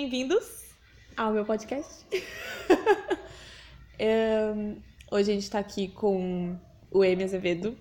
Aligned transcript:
bem-vindos 0.00 0.70
ao 1.14 1.30
meu 1.30 1.44
podcast. 1.44 2.06
É, 4.02 4.54
hoje 5.10 5.30
a 5.30 5.34
gente 5.34 5.50
tá 5.50 5.58
aqui 5.58 5.88
com 5.88 6.58
o 6.90 7.04
Emi 7.04 7.22
Azevedo. 7.22 7.76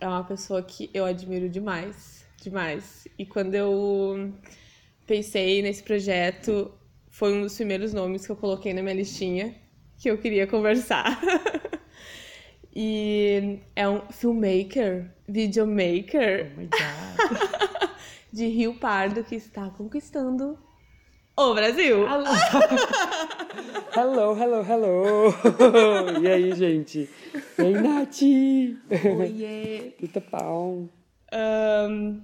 É 0.00 0.08
uma 0.08 0.24
pessoa 0.24 0.62
que 0.62 0.88
eu 0.94 1.04
admiro 1.04 1.46
demais, 1.46 2.24
demais. 2.40 3.06
E 3.18 3.26
quando 3.26 3.54
eu 3.54 4.32
pensei 5.06 5.60
nesse 5.60 5.82
projeto, 5.82 6.72
foi 7.10 7.34
um 7.34 7.42
dos 7.42 7.54
primeiros 7.54 7.92
nomes 7.92 8.24
que 8.24 8.32
eu 8.32 8.36
coloquei 8.36 8.72
na 8.72 8.80
minha 8.80 8.94
listinha 8.94 9.54
que 9.98 10.08
eu 10.08 10.16
queria 10.16 10.46
conversar. 10.46 11.20
e 12.74 13.60
é 13.76 13.86
um 13.86 14.10
filmmaker, 14.10 15.14
videomaker. 15.28 16.50
Oh 16.56 16.60
my 16.60 16.66
God. 16.68 17.90
de 18.32 18.46
Rio 18.46 18.78
Pardo 18.78 19.22
que 19.22 19.34
está 19.34 19.68
conquistando 19.68 20.58
o 21.36 21.54
Brasil. 21.54 22.06
hello, 23.94 24.34
hello, 24.34 24.62
hello. 24.62 25.34
e 26.22 26.28
aí, 26.28 26.54
gente? 26.54 27.10
E 27.58 27.62
aí, 27.62 27.72
Nath? 27.74 28.22
Oiê. 29.18 29.94
Puta 30.00 30.20
pau. 30.20 30.88
Ahn, 31.30 32.20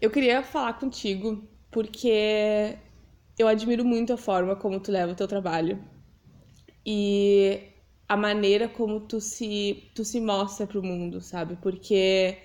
eu 0.00 0.10
queria 0.10 0.42
falar 0.42 0.72
contigo 0.74 1.48
porque 1.70 2.76
eu 3.38 3.46
admiro 3.46 3.84
muito 3.84 4.12
a 4.12 4.16
forma 4.16 4.56
como 4.56 4.80
tu 4.80 4.90
leva 4.90 5.12
o 5.12 5.16
teu 5.16 5.28
trabalho 5.28 5.82
e 6.84 7.60
a 8.08 8.16
maneira 8.16 8.68
como 8.68 9.00
tu 9.00 9.20
se, 9.20 9.88
tu 9.94 10.04
se 10.04 10.20
mostra 10.20 10.66
pro 10.66 10.82
mundo, 10.82 11.20
sabe? 11.20 11.56
Porque 11.62 12.38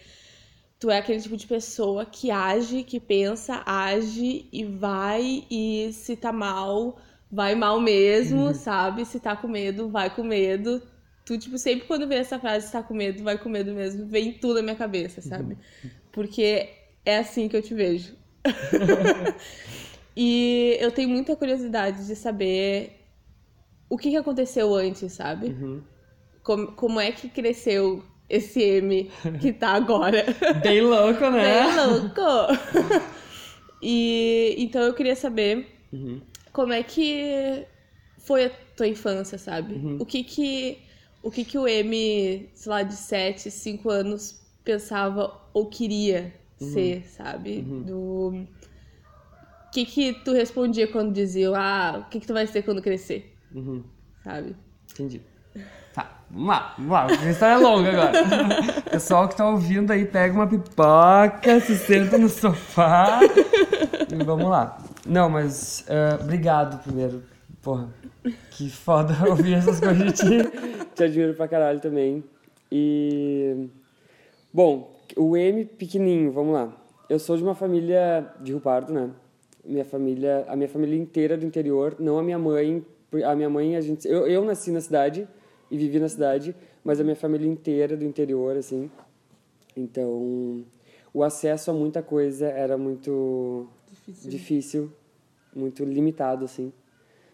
tu 0.79 0.89
é 0.89 0.97
aquele 0.97 1.21
tipo 1.21 1.35
de 1.35 1.47
pessoa 1.47 2.05
que 2.05 2.29
age, 2.29 2.83
que 2.83 2.99
pensa, 2.99 3.63
age 3.65 4.47
e 4.51 4.63
vai 4.63 5.45
e 5.49 5.91
se 5.93 6.15
tá 6.15 6.31
mal, 6.31 6.99
vai 7.31 7.55
mal 7.55 7.79
mesmo, 7.79 8.53
sabe? 8.53 9.05
Se 9.05 9.19
tá 9.19 9.35
com 9.35 9.47
medo, 9.47 9.89
vai 9.89 10.13
com 10.13 10.23
medo. 10.23 10.81
Tu, 11.25 11.37
tipo, 11.37 11.57
sempre 11.57 11.87
quando 11.87 12.07
vê 12.07 12.15
essa 12.15 12.39
frase, 12.39 12.67
se 12.67 12.71
tá 12.71 12.81
com 12.81 12.93
medo, 12.93 13.23
vai 13.23 13.37
com 13.37 13.49
medo 13.49 13.73
mesmo, 13.73 14.05
vem 14.05 14.33
tudo 14.33 14.55
na 14.55 14.61
minha 14.61 14.75
cabeça, 14.75 15.21
sabe? 15.21 15.57
Porque 16.11 16.69
é 17.03 17.17
assim 17.17 17.49
que 17.49 17.57
eu 17.57 17.61
te 17.61 17.73
vejo. 17.73 18.15
e 20.15 20.77
eu 20.79 20.91
tenho 20.91 21.09
muita 21.09 21.35
curiosidade 21.35 22.07
de 22.07 22.15
saber 22.15 22.97
o 23.89 23.97
que, 23.97 24.11
que 24.11 24.15
aconteceu 24.15 24.73
antes, 24.73 25.11
sabe? 25.13 25.47
Uhum. 25.47 25.81
Como, 26.43 26.71
como 26.73 26.99
é 26.99 27.11
que 27.11 27.27
cresceu 27.27 28.03
esse 28.29 28.61
M 28.61 29.09
que 29.39 29.51
tá 29.53 29.69
agora? 29.69 30.23
Bem 30.61 30.81
louco, 30.81 31.29
né? 31.29 31.63
Bem 31.63 31.75
louco! 31.75 32.21
e 33.81 34.55
então 34.57 34.81
eu 34.81 34.93
queria 34.93 35.15
saber 35.15 35.73
Uhum. 35.93 36.19
como 36.51 36.73
é 36.73 36.83
que 36.83 37.65
foi 38.19 38.45
a 38.45 38.49
tua 38.75 38.87
infância, 38.87 39.37
sabe? 39.37 39.75
Uhum. 39.75 39.97
O 39.99 40.05
que 40.05 40.23
que 40.23 40.79
o 41.23 41.31
que 41.31 41.43
que 41.45 41.57
o 41.57 41.67
M, 41.67 42.49
sei 42.53 42.69
lá, 42.69 42.83
de 42.83 42.95
7, 42.95 43.49
5 43.49 43.89
anos 43.89 44.41
pensava 44.63 45.33
ou 45.53 45.67
queria 45.67 46.33
Uhum. 46.59 46.73
ser, 46.73 47.03
sabe? 47.07 47.61
Do 47.61 47.97
o 48.29 48.47
que 49.71 49.85
que 49.85 50.13
tu 50.25 50.33
respondia 50.33 50.87
quando 50.87 51.13
diziam, 51.13 51.53
ah, 51.55 52.03
o 52.05 52.09
que 52.09 52.19
que 52.19 52.25
tu 52.27 52.33
vai 52.33 52.47
ser 52.47 52.63
quando 52.63 52.81
crescer, 52.81 53.37
Uhum. 53.53 53.83
sabe? 54.23 54.55
Entendi. 54.91 55.21
Tá, 55.97 56.21
vamos 56.29 56.47
lá, 56.47 56.75
vamos 56.77 56.91
lá. 56.91 57.07
A 57.07 57.31
história 57.31 57.53
é 57.53 57.57
longa 57.57 57.89
agora. 57.89 58.11
Pessoal 58.91 59.27
que 59.27 59.35
tá 59.35 59.49
ouvindo 59.49 59.89
aí, 59.89 60.05
pega 60.05 60.31
uma 60.31 60.45
pipoca, 60.45 61.59
se 61.59 61.75
senta 61.75 62.19
no 62.19 62.29
sofá 62.29 63.19
e 64.13 64.23
vamos 64.23 64.47
lá. 64.47 64.77
Não, 65.07 65.27
mas 65.27 65.83
ah, 65.89 66.19
obrigado 66.21 66.83
primeiro. 66.83 67.23
Porra, 67.63 67.89
que 68.51 68.69
foda 68.69 69.15
ouvir 69.27 69.55
essas 69.55 69.79
coisas 69.79 69.97
de 69.97 70.11
ti. 70.13 70.85
Te 70.93 71.03
admiro 71.05 71.33
pra 71.33 71.47
caralho 71.47 71.79
também. 71.79 72.23
E. 72.71 73.67
Bom, 74.53 74.95
o 75.15 75.35
M 75.35 75.65
pequenininho, 75.65 76.31
vamos 76.31 76.53
lá. 76.53 76.71
Eu 77.09 77.17
sou 77.17 77.35
de 77.35 77.41
uma 77.41 77.55
família 77.55 78.23
de 78.39 78.51
Rio 78.51 78.61
Pardo, 78.61 78.93
né? 78.93 79.09
Minha 79.65 79.83
família, 79.83 80.45
a 80.47 80.55
minha 80.55 80.69
família 80.69 80.95
inteira 80.95 81.35
do 81.35 81.43
interior, 81.43 81.95
não 81.97 82.19
a 82.19 82.23
minha 82.23 82.37
mãe. 82.37 82.85
A 83.25 83.35
minha 83.35 83.49
mãe, 83.49 83.75
a 83.75 83.81
gente, 83.81 84.07
eu, 84.07 84.27
eu 84.27 84.45
nasci 84.45 84.69
na 84.69 84.79
cidade 84.79 85.27
e 85.69 85.77
vivi 85.77 85.99
na 85.99 86.09
cidade, 86.09 86.55
mas 86.83 86.99
a 86.99 87.03
minha 87.03 87.15
família 87.15 87.47
inteira 87.47 87.95
do 87.97 88.05
interior, 88.05 88.55
assim. 88.55 88.89
Então, 89.75 90.63
o 91.13 91.23
acesso 91.23 91.71
a 91.71 91.73
muita 91.73 92.01
coisa 92.01 92.47
era 92.47 92.77
muito 92.77 93.67
Difícil. 93.91 94.29
difícil, 94.29 94.91
muito 95.55 95.83
limitado, 95.83 96.45
assim. 96.45 96.71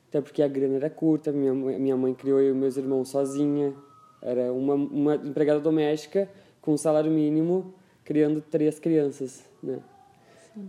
Até 0.09 0.21
porque 0.21 0.41
a 0.43 0.47
grana 0.47 0.75
era 0.75 0.89
curta, 0.89 1.31
minha 1.31 1.53
mãe, 1.53 1.79
minha 1.79 1.97
mãe 1.97 2.13
criou 2.13 2.39
eu 2.39 2.53
e 2.53 2.57
meus 2.57 2.77
irmãos 2.77 3.09
sozinha. 3.09 3.73
Era 4.21 4.53
uma, 4.53 4.75
uma 4.75 5.15
empregada 5.15 5.59
doméstica 5.59 6.29
com 6.61 6.73
um 6.73 6.77
salário 6.77 7.11
mínimo, 7.11 7.73
criando 8.03 8.41
três 8.41 8.79
crianças, 8.79 9.43
né? 9.61 9.79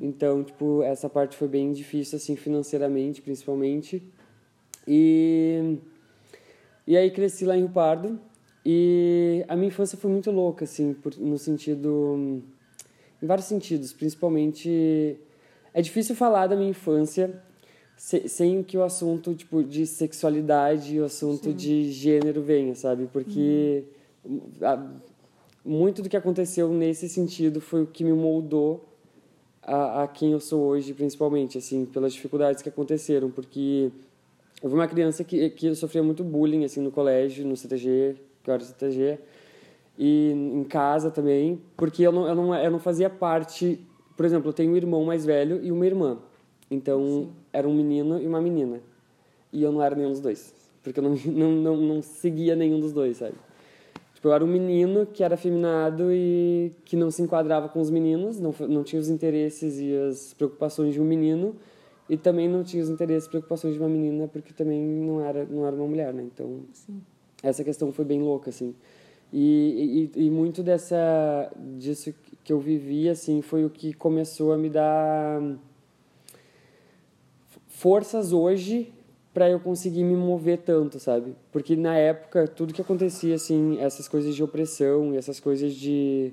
Então, 0.01 0.43
tipo, 0.43 0.83
essa 0.83 1.11
parte 1.11 1.37
foi 1.37 1.47
bem 1.47 1.71
difícil, 1.73 2.17
assim, 2.17 2.37
financeiramente, 2.37 3.21
principalmente. 3.21 4.03
E, 4.89 5.79
e 6.87 6.97
aí 6.97 7.11
cresci 7.11 7.45
lá 7.45 7.57
em 7.57 7.61
Rio 7.61 7.71
Pardo. 7.71 8.19
E 8.67 9.45
a 9.47 9.55
minha 9.55 9.69
infância 9.69 9.99
foi 9.99 10.11
muito 10.11 10.31
louca, 10.31 10.65
assim, 10.65 10.95
por, 10.95 11.15
no 11.19 11.37
sentido... 11.39 12.43
Em 13.23 13.27
vários 13.27 13.47
sentidos, 13.47 13.93
principalmente... 13.93 15.19
É 15.73 15.83
difícil 15.83 16.15
falar 16.15 16.47
da 16.47 16.55
minha 16.57 16.71
infância 16.71 17.43
se- 17.97 18.29
sem 18.29 18.63
que 18.63 18.79
o 18.79 18.83
assunto, 18.83 19.35
tipo, 19.35 19.63
de 19.63 19.87
sexualidade 19.87 20.95
e 20.97 21.01
o 21.01 21.05
assunto 21.05 21.53
de 21.53 21.91
gênero 21.93 22.43
venha, 22.43 22.75
sabe? 22.75 23.09
Porque 23.13 23.85
a- 24.63 24.87
muito 25.65 26.01
do 26.03 26.09
que 26.09 26.17
aconteceu 26.17 26.69
nesse 26.69 27.09
sentido 27.09 27.61
foi 27.61 27.83
o 27.83 27.87
que 27.87 28.05
me 28.05 28.13
moldou 28.13 28.85
a, 29.63 30.05
a 30.05 30.09
quem 30.09 30.33
eu 30.33 30.41
sou 30.41 30.61
hoje, 30.63 30.93
principalmente, 30.95 31.59
assim, 31.59 31.85
pelas 31.87 32.13
dificuldades 32.13 32.63
que 32.63 32.69
aconteceram, 32.69 33.31
porque 33.31 33.91
eu 34.63 34.71
fui 34.71 34.79
uma 34.79 34.89
criança 34.89 35.23
que, 35.25 35.51
que 35.51 35.75
sofria 35.75 36.03
muito 36.03 36.25
bullying, 36.25 36.65
assim, 36.65 36.81
no 36.81 36.91
colégio, 36.91 37.47
no 37.47 37.57
CTG, 37.57 38.17
que 38.43 38.51
eu 38.51 38.55
era 38.55 38.63
CTG, 38.63 39.19
e 39.99 40.33
em 40.33 40.65
casa 40.65 41.11
também, 41.11 41.61
porque 41.77 42.03
eu 42.03 42.13
não, 42.13 42.27
eu 42.27 42.35
não, 42.35 42.55
eu 42.55 42.71
não 42.71 42.79
fazia 42.79 43.09
parte... 43.09 43.81
Por 44.17 44.25
exemplo, 44.25 44.49
eu 44.49 44.53
tenho 44.53 44.73
um 44.73 44.77
irmão 44.77 45.05
mais 45.05 45.25
velho 45.25 45.61
e 45.63 45.73
uma 45.73 45.85
irmã. 45.85 46.19
Então, 46.71 47.31
era 47.53 47.69
um 47.69 47.75
menino 47.75 48.21
e 48.21 48.27
uma 48.27 48.41
menina. 48.41 48.81
E 49.53 49.63
eu 49.63 49.73
não 49.73 49.83
era 49.83 49.95
nenhum 49.95 50.11
dos 50.11 50.21
dois. 50.21 50.55
Porque 50.83 51.01
eu 51.01 51.05
não, 51.05 51.17
não, 51.27 51.51
não, 51.53 51.77
não 51.77 52.03
seguia 52.03 52.55
nenhum 52.55 52.81
dos 52.81 52.93
dois, 52.93 53.17
sabe? 53.17 53.35
Tipo, 54.15 54.29
eu 54.29 54.33
era 54.33 54.45
um 54.45 54.49
menino 54.49 55.07
que 55.07 55.23
era 55.23 55.35
afeminado 55.35 56.13
e 56.13 56.73
que 56.85 56.97
não 56.97 57.11
se 57.11 57.21
enquadrava 57.21 57.69
com 57.69 57.81
os 57.81 57.91
meninos, 57.91 58.41
não, 58.41 58.55
não 58.69 58.83
tinha 58.83 58.99
os 58.99 59.11
interesses 59.11 59.79
e 59.79 59.95
as 59.95 60.33
preocupações 60.33 60.95
de 60.95 61.01
um 61.01 61.05
menino, 61.05 61.55
e 62.09 62.17
também 62.17 62.49
não 62.49 62.63
tinha 62.63 62.83
os 62.83 62.91
interesses 62.91 63.27
e 63.27 63.31
preocupações 63.31 63.75
de 63.75 63.81
uma 63.81 63.89
menina, 63.89 64.29
porque 64.29 64.53
também 64.53 64.81
não 64.81 65.25
era, 65.25 65.45
não 65.45 65.67
era 65.67 65.75
uma 65.75 65.87
mulher, 65.87 66.13
né? 66.13 66.23
Então, 66.23 66.61
essa 67.43 67.65
questão 67.65 67.93
foi 67.93 68.05
bem 68.05 68.21
louca, 68.21 68.51
assim. 68.51 68.75
E, 69.33 70.11
e, 70.15 70.27
e 70.27 70.31
muito 70.31 70.63
dessa, 70.63 71.51
disso 71.77 72.15
que 72.45 72.53
eu 72.53 72.61
vivi, 72.61 73.09
assim, 73.09 73.43
foi 73.43 73.65
o 73.65 73.71
que 73.71 73.93
começou 73.93 74.53
a 74.53 74.59
me 74.59 74.69
dar 74.69 75.43
forças 77.67 78.33
hoje 78.33 78.93
para 79.33 79.51
eu 79.51 79.59
conseguir 79.59 80.05
me 80.05 80.15
mover 80.15 80.59
tanto, 80.59 81.01
sabe? 81.01 81.35
Porque 81.51 81.75
na 81.75 81.97
época, 81.97 82.47
tudo 82.47 82.73
que 82.73 82.81
acontecia, 82.81 83.35
assim, 83.35 83.79
essas 83.81 84.07
coisas 84.07 84.37
de 84.37 84.45
opressão 84.45 85.13
e 85.13 85.17
essas 85.17 85.41
coisas 85.41 85.75
de, 85.75 86.33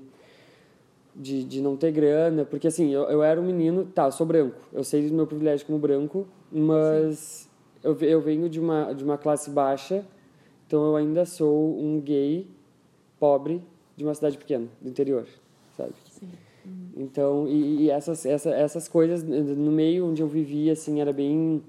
de, 1.14 1.44
de 1.44 1.60
não 1.60 1.76
ter 1.76 1.92
grana, 1.92 2.44
porque 2.44 2.66
assim, 2.66 2.90
eu, 2.90 3.02
eu 3.04 3.22
era 3.22 3.40
um 3.40 3.44
menino, 3.44 3.84
tá, 3.84 4.06
eu 4.06 4.12
sou 4.12 4.26
branco, 4.26 4.56
eu 4.72 4.82
sei 4.82 5.08
do 5.08 5.14
meu 5.14 5.26
privilégio 5.26 5.66
como 5.66 5.78
branco, 5.78 6.26
mas 6.50 7.48
eu, 7.82 7.96
eu 8.00 8.20
venho 8.20 8.48
de 8.48 8.58
uma, 8.58 8.92
de 8.92 9.04
uma 9.04 9.18
classe 9.18 9.50
baixa, 9.50 10.04
então 10.66 10.84
eu 10.84 10.96
ainda 10.96 11.24
sou 11.24 11.78
um 11.78 12.00
gay 12.00 12.46
pobre 13.18 13.62
de 13.96 14.04
uma 14.04 14.14
cidade 14.14 14.38
pequena, 14.38 14.66
do 14.80 14.88
interior, 14.88 15.26
sabe? 15.76 15.92
Então, 16.96 17.48
e, 17.48 17.82
e 17.82 17.90
essas, 17.90 18.24
essa, 18.24 18.50
essas 18.50 18.88
coisas 18.88 19.22
no 19.22 19.72
meio 19.72 20.06
onde 20.06 20.22
eu 20.22 20.28
vivia, 20.28 20.72
assim, 20.72 21.00
era 21.00 21.12
bem 21.12 21.62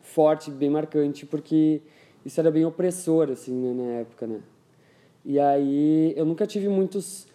forte, 0.00 0.50
bem 0.50 0.70
marcante, 0.70 1.24
porque 1.24 1.80
isso 2.24 2.40
era 2.40 2.50
bem 2.50 2.64
opressor, 2.64 3.30
assim, 3.30 3.52
né, 3.52 3.72
na 3.72 3.90
época, 4.00 4.26
né? 4.26 4.40
E 5.24 5.40
aí, 5.40 6.12
eu 6.16 6.26
nunca 6.26 6.46
tive 6.46 6.68
muitos, 6.68 7.26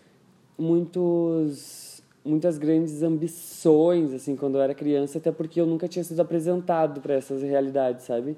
muitos, 0.60 2.04
muitas 2.24 2.58
grandes 2.58 3.02
ambições, 3.02 4.14
assim, 4.14 4.36
quando 4.36 4.56
eu 4.56 4.62
era 4.62 4.74
criança, 4.74 5.18
até 5.18 5.32
porque 5.32 5.60
eu 5.60 5.66
nunca 5.66 5.88
tinha 5.88 6.04
sido 6.04 6.20
apresentado 6.20 7.02
para 7.02 7.14
essas 7.14 7.42
realidades, 7.42 8.06
sabe? 8.06 8.38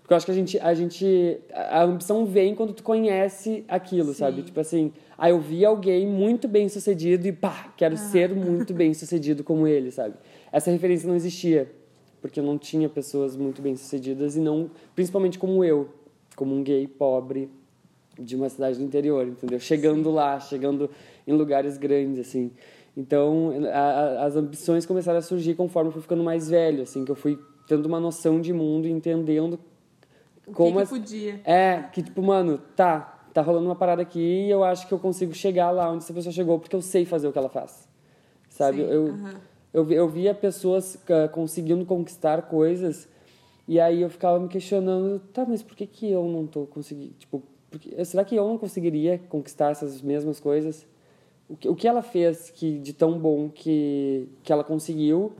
Porque 0.00 0.12
eu 0.12 0.16
acho 0.16 0.26
que 0.26 0.32
a 0.32 0.34
gente, 0.34 0.58
a 0.58 0.74
gente, 0.74 1.40
a 1.52 1.82
ambição 1.82 2.26
vem 2.26 2.54
quando 2.54 2.72
tu 2.72 2.82
conhece 2.82 3.64
aquilo, 3.66 4.12
sabe? 4.12 4.42
Tipo 4.42 4.60
assim, 4.60 4.92
aí 5.16 5.32
eu 5.32 5.40
vi 5.40 5.64
alguém 5.64 6.06
muito 6.06 6.46
bem 6.46 6.68
sucedido 6.68 7.26
e 7.26 7.32
pá, 7.32 7.72
quero 7.76 7.96
ser 7.96 8.34
muito 8.34 8.74
bem 8.74 8.92
sucedido 8.92 9.42
como 9.42 9.66
ele, 9.66 9.90
sabe? 9.90 10.14
Essa 10.52 10.70
referência 10.70 11.08
não 11.08 11.16
existia 11.16 11.70
porque 12.22 12.38
eu 12.38 12.44
não 12.44 12.56
tinha 12.56 12.88
pessoas 12.88 13.36
muito 13.36 13.60
bem 13.60 13.74
sucedidas 13.74 14.36
e 14.36 14.40
não, 14.40 14.70
principalmente 14.94 15.40
como 15.40 15.64
eu, 15.64 15.88
como 16.36 16.54
um 16.54 16.62
gay 16.62 16.86
pobre 16.86 17.50
de 18.18 18.36
uma 18.36 18.48
cidade 18.48 18.78
do 18.78 18.84
interior, 18.84 19.26
entendeu? 19.26 19.58
Chegando 19.58 20.10
Sim. 20.10 20.14
lá, 20.14 20.38
chegando 20.38 20.88
em 21.26 21.32
lugares 21.32 21.76
grandes, 21.78 22.18
assim. 22.18 22.50
Então, 22.96 23.52
a, 23.72 23.78
a, 23.78 24.24
as 24.26 24.36
ambições 24.36 24.84
começaram 24.84 25.18
a 25.18 25.22
surgir 25.22 25.54
conforme 25.54 25.88
eu 25.88 25.92
fui 25.92 26.02
ficando 26.02 26.22
mais 26.22 26.48
velho, 26.48 26.82
assim, 26.82 27.04
que 27.04 27.10
eu 27.10 27.16
fui 27.16 27.38
tendo 27.66 27.86
uma 27.86 28.00
noção 28.00 28.40
de 28.40 28.52
mundo 28.52 28.86
entendendo 28.86 29.58
o 30.46 30.52
como 30.52 30.78
que, 30.78 30.84
que 30.84 30.88
podia. 30.88 31.40
É, 31.44 31.84
que 31.92 32.02
tipo, 32.02 32.22
mano, 32.22 32.58
tá, 32.76 33.26
tá 33.32 33.40
rolando 33.40 33.66
uma 33.66 33.76
parada 33.76 34.02
aqui 34.02 34.20
e 34.20 34.50
eu 34.50 34.62
acho 34.64 34.86
que 34.86 34.92
eu 34.92 34.98
consigo 34.98 35.32
chegar 35.32 35.70
lá 35.70 35.90
onde 35.90 36.04
essa 36.04 36.12
pessoa 36.12 36.32
chegou 36.32 36.58
porque 36.58 36.76
eu 36.76 36.82
sei 36.82 37.04
fazer 37.04 37.28
o 37.28 37.32
que 37.32 37.38
ela 37.38 37.48
faz. 37.48 37.88
Sabe? 38.48 38.78
Sim, 38.78 38.90
eu, 38.90 39.04
uh 39.04 39.14
-huh. 39.14 39.36
eu, 39.72 39.90
eu 39.90 40.08
via 40.08 40.34
pessoas 40.34 40.96
uh, 40.96 41.30
conseguindo 41.32 41.86
conquistar 41.86 42.42
coisas 42.42 43.08
e 43.66 43.80
aí 43.80 44.02
eu 44.02 44.10
ficava 44.10 44.38
me 44.38 44.48
questionando, 44.48 45.20
tá, 45.32 45.46
mas 45.48 45.62
por 45.62 45.76
que 45.76 45.86
que 45.86 46.10
eu 46.10 46.24
não 46.28 46.46
tô 46.46 46.66
conseguindo, 46.66 47.14
tipo, 47.14 47.42
porque, 47.70 48.04
será 48.04 48.24
que 48.24 48.36
eu 48.36 48.46
não 48.46 48.58
conseguiria 48.58 49.18
conquistar 49.30 49.70
essas 49.70 50.02
mesmas 50.02 50.38
coisas? 50.38 50.86
O 51.48 51.56
que, 51.56 51.68
o 51.68 51.74
que 51.74 51.86
ela 51.86 52.02
fez 52.02 52.50
que 52.50 52.78
de 52.78 52.92
tão 52.92 53.18
bom 53.18 53.48
que, 53.48 54.28
que 54.42 54.52
ela 54.52 54.64
conseguiu 54.64 55.32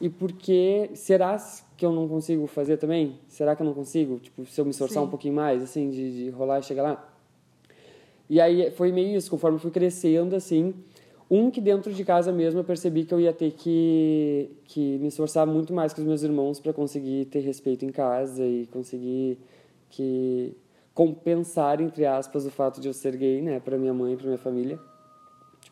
e 0.00 0.08
por 0.08 0.32
que 0.32 0.90
será 0.94 1.36
que 1.76 1.84
eu 1.84 1.92
não 1.92 2.06
consigo 2.08 2.46
fazer 2.46 2.76
também? 2.76 3.18
Será 3.28 3.56
que 3.56 3.62
eu 3.62 3.66
não 3.66 3.74
consigo? 3.74 4.18
Tipo, 4.18 4.44
se 4.44 4.60
eu 4.60 4.64
me 4.64 4.70
esforçar 4.70 5.02
Sim. 5.02 5.06
um 5.06 5.10
pouquinho 5.10 5.34
mais, 5.34 5.62
assim, 5.62 5.90
de, 5.90 6.24
de 6.24 6.30
rolar 6.30 6.60
e 6.60 6.62
chegar 6.62 6.82
lá? 6.82 7.12
E 8.28 8.40
aí 8.40 8.70
foi 8.72 8.92
meio 8.92 9.16
isso, 9.16 9.30
conforme 9.30 9.56
eu 9.56 9.60
fui 9.60 9.70
crescendo, 9.70 10.34
assim, 10.34 10.74
um 11.30 11.50
que 11.50 11.60
dentro 11.60 11.92
de 11.92 12.04
casa 12.04 12.32
mesmo 12.32 12.60
eu 12.60 12.64
percebi 12.64 13.04
que 13.04 13.14
eu 13.14 13.20
ia 13.20 13.32
ter 13.32 13.52
que, 13.52 14.50
que 14.64 14.98
me 14.98 15.08
esforçar 15.08 15.46
muito 15.46 15.72
mais 15.72 15.92
com 15.92 16.00
os 16.00 16.06
meus 16.06 16.22
irmãos 16.22 16.60
para 16.60 16.72
conseguir 16.72 17.26
ter 17.26 17.40
respeito 17.40 17.84
em 17.84 17.90
casa 17.90 18.44
e 18.44 18.66
conseguir 18.66 19.38
que 19.90 20.56
compensar, 20.94 21.80
entre 21.80 22.06
aspas, 22.06 22.46
o 22.46 22.50
fato 22.50 22.80
de 22.80 22.88
eu 22.88 22.92
ser 22.92 23.16
gay, 23.16 23.42
né, 23.42 23.60
para 23.60 23.76
minha 23.76 23.92
mãe 23.92 24.14
e 24.14 24.16
para 24.16 24.26
minha 24.26 24.38
família. 24.38 24.78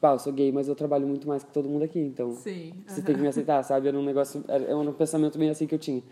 Tipo, 0.05 0.07
ah, 0.07 0.13
eu 0.13 0.19
sou 0.19 0.33
gay, 0.33 0.53
mas 0.53 0.69
eu 0.69 0.75
trabalho 0.75 1.07
muito 1.07 1.27
mais 1.27 1.43
que 1.43 1.51
todo 1.51 1.69
mundo 1.69 1.83
aqui, 1.85 1.99
então 1.99 2.33
Sim. 2.33 2.75
você 2.87 3.01
tem 3.01 3.15
que 3.15 3.21
me 3.21 3.29
aceitar, 3.29 3.63
sabe? 3.63 3.89
Era 3.89 3.99
um 3.99 4.05
negócio, 4.05 4.45
era 4.47 4.77
um 4.77 4.93
pensamento 4.93 5.39
bem 5.39 5.49
assim 5.49 5.67
que 5.67 5.75
eu 5.75 5.79
tinha. 5.79 6.03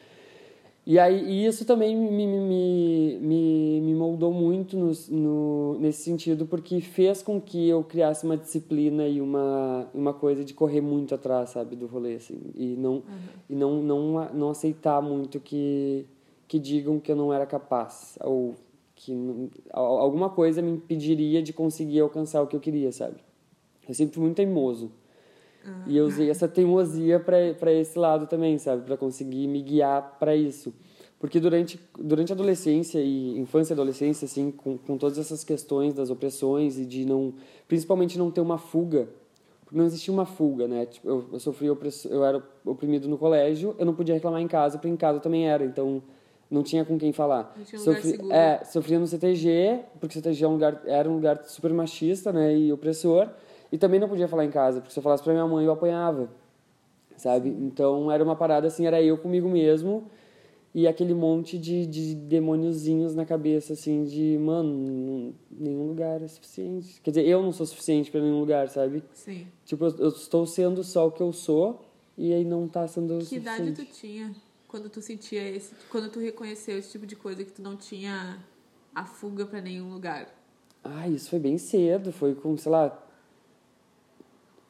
E 0.85 0.99
aí 0.99 1.23
e 1.23 1.47
isso 1.47 1.65
também 1.65 1.95
me, 1.95 2.27
me, 2.27 3.19
me, 3.21 3.81
me 3.81 3.95
moldou 3.95 4.33
muito 4.33 4.77
no, 4.77 4.93
no, 5.11 5.79
nesse 5.79 6.03
sentido, 6.03 6.47
porque 6.47 6.81
fez 6.81 7.23
com 7.23 7.41
que 7.41 7.69
eu 7.69 7.85
criasse 7.85 8.25
uma 8.25 8.37
disciplina 8.37 9.07
e 9.07 9.21
uma, 9.21 9.87
uma 9.95 10.13
coisa 10.13 10.45
de 10.45 10.55
correr 10.55 10.81
muito 10.81 11.15
atrás, 11.15 11.51
sabe, 11.51 11.77
do 11.77 11.87
rolê, 11.87 12.15
assim. 12.15 12.41
E 12.57 12.75
não, 12.77 12.95
uhum. 12.95 13.03
e 13.49 13.55
não, 13.55 13.83
não, 13.83 14.31
não 14.33 14.51
aceitar 14.51 15.01
muito 15.01 15.39
que, 15.39 16.07
que 16.49 16.59
digam 16.59 16.99
que 16.99 17.13
eu 17.13 17.17
não 17.17 17.33
era 17.33 17.47
capaz, 17.47 18.19
ou 18.21 18.55
que 18.97 19.15
alguma 19.71 20.31
coisa 20.31 20.63
me 20.63 20.73
impediria 20.73 21.43
de 21.43 21.53
conseguir 21.53 22.01
alcançar 22.01 22.43
o 22.43 22.47
que 22.47 22.57
eu 22.57 22.61
queria, 22.61 22.91
sabe? 22.91 23.17
Eu 23.89 23.95
sempre 23.95 24.15
fui 24.15 24.23
muito 24.23 24.37
teimoso. 24.37 24.91
Uhum. 25.65 25.83
E 25.87 25.97
eu 25.97 26.07
usei 26.07 26.31
essa 26.31 26.49
teimosia 26.49 27.21
para 27.21 27.73
esse 27.73 27.99
lado 27.99 28.27
também, 28.27 28.59
sabe? 28.59 28.83
Para 28.85 28.97
conseguir 28.97 29.47
me 29.47 29.63
guiar 29.63 30.17
para 30.19 30.35
isso. 30.35 30.75
Porque 31.19 31.39
durante, 31.39 31.79
durante 31.99 32.33
a 32.33 32.35
adolescência 32.35 33.01
e 33.01 33.39
infância 33.39 33.73
e 33.73 33.75
adolescência, 33.75 34.27
assim, 34.27 34.51
com, 34.51 34.77
com 34.77 34.99
todas 34.99 35.19
essas 35.19 35.45
questões 35.45 35.95
das 35.95 36.11
opressões 36.11 36.79
e 36.79 36.85
de 36.85 37.05
não... 37.05 37.35
Principalmente 37.69 38.19
não 38.19 38.31
ter 38.31 38.41
uma 38.41 38.59
fuga. 38.59 39.09
Porque 39.65 39.79
não 39.79 39.87
existia 39.87 40.13
uma 40.13 40.27
fuga, 40.27 40.67
né? 40.67 40.87
Tipo, 40.87 41.09
eu, 41.09 41.25
eu 41.33 41.41
sofri 41.41 41.71
opressão, 41.71 42.11
eu 42.11 42.25
era 42.25 42.43
oprimido 42.65 43.09
no 43.09 43.17
colégio, 43.17 43.75
eu 43.79 43.87
não 43.87 43.95
podia 43.95 44.15
reclamar 44.15 44.41
em 44.41 44.49
casa, 44.49 44.79
porque 44.79 44.89
em 44.89 44.97
casa 44.97 45.19
eu 45.19 45.23
também 45.23 45.49
era. 45.49 45.65
Então 45.65 46.03
não 46.53 46.63
tinha 46.63 46.85
com 46.85 46.99
quem 46.99 47.13
falar. 47.13 47.55
Não 47.57 47.65
tinha 47.65 47.81
um 47.81 47.85
Sofri, 47.85 48.11
seguro. 48.11 48.33
É, 48.33 48.63
sofria 48.65 48.99
no 48.99 49.07
CTG, 49.07 49.81
porque 49.99 50.19
o 50.19 50.23
CTG 50.23 50.45
é 50.45 50.49
um 50.49 50.53
lugar, 50.53 50.83
era 50.85 51.09
um 51.09 51.15
lugar 51.15 51.43
super 51.45 51.73
machista, 51.73 52.31
né, 52.31 52.55
e 52.55 52.71
opressor, 52.71 53.31
e 53.73 53.79
também 53.79 53.99
não 53.99 54.09
podia 54.09 54.29
falar 54.29 54.45
em 54.45 54.51
casa, 54.51 54.81
porque 54.81 54.93
se 54.93 54.99
eu 54.99 55.03
falasse 55.03 55.25
pra 55.25 55.33
minha 55.33 55.47
mãe, 55.47 55.65
eu 55.65 55.73
apanhava, 55.73 56.31
sabe? 57.17 57.49
Então, 57.49 58.13
era 58.13 58.23
uma 58.23 58.37
parada 58.37 58.67
assim, 58.67 58.87
era 58.87 59.03
eu 59.03 59.17
comigo 59.17 59.49
mesmo, 59.49 60.05
e 60.75 60.87
aquele 60.87 61.15
monte 61.15 61.59
de, 61.59 61.87
de 61.87 62.15
demôniozinhos 62.15 63.15
na 63.15 63.25
cabeça, 63.25 63.73
assim, 63.73 64.05
de, 64.05 64.39
mano, 64.39 65.35
nenhum 65.51 65.89
lugar 65.89 66.23
é 66.23 66.29
suficiente. 66.29 67.01
Quer 67.03 67.11
dizer, 67.11 67.27
eu 67.27 67.43
não 67.43 67.53
sou 67.53 67.67
suficiente 67.67 68.11
para 68.11 68.21
nenhum 68.21 68.39
lugar, 68.39 68.69
sabe? 68.69 69.03
Sim. 69.13 69.47
Tipo, 69.65 69.87
eu, 69.87 69.97
eu, 69.99 70.09
estou 70.11 70.47
sendo 70.47 70.85
só 70.85 71.09
o 71.09 71.11
que 71.11 71.23
eu 71.23 71.33
sou, 71.33 71.81
e 72.17 72.33
aí 72.33 72.45
não 72.45 72.69
tá 72.69 72.87
sendo 72.87 73.19
que 73.19 73.25
suficiente. 73.25 73.57
Que 73.57 73.63
idade 73.63 73.73
tu 73.73 73.85
tinha? 73.93 74.33
quando 74.73 74.89
tu 74.89 75.03
sentia 75.03 75.47
esse, 75.51 75.75
quando 75.91 76.11
tu 76.11 76.19
reconheceu 76.19 76.79
esse 76.79 76.91
tipo 76.93 77.07
de 77.07 77.15
coisa 77.15 77.45
que 77.45 77.53
tu 77.53 77.61
não 77.61 77.77
tinha 77.77 78.43
a 78.95 79.05
fuga 79.05 79.45
para 79.45 79.61
nenhum 79.61 79.93
lugar? 79.93 80.35
Ah, 80.83 81.07
isso 81.07 81.29
foi 81.29 81.39
bem 81.39 81.59
cedo, 81.59 82.11
foi 82.11 82.35
com, 82.35 82.57
sei 82.57 82.73
lá, 82.73 83.07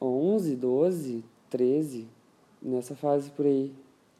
11, 0.07 0.55
12, 0.55 1.23
13, 1.49 2.07
nessa 2.61 2.95
fase 2.95 3.29
por 3.31 3.45
aí. 3.45 3.71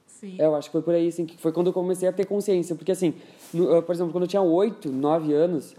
Sim. 0.05 0.35
É, 0.39 0.45
eu 0.45 0.55
acho 0.55 0.69
que 0.69 0.71
foi 0.71 0.81
por 0.81 0.93
aí, 0.93 1.07
assim, 1.07 1.25
que 1.25 1.37
foi 1.37 1.51
quando 1.51 1.67
eu 1.67 1.73
comecei 1.73 2.07
a 2.07 2.13
ter 2.13 2.25
consciência, 2.25 2.75
porque 2.75 2.91
assim, 2.91 3.13
no, 3.53 3.81
por 3.81 3.93
exemplo, 3.93 4.11
quando 4.11 4.23
eu 4.23 4.27
tinha 4.27 4.41
8, 4.41 4.89
9 4.89 5.33
anos, 5.33 5.75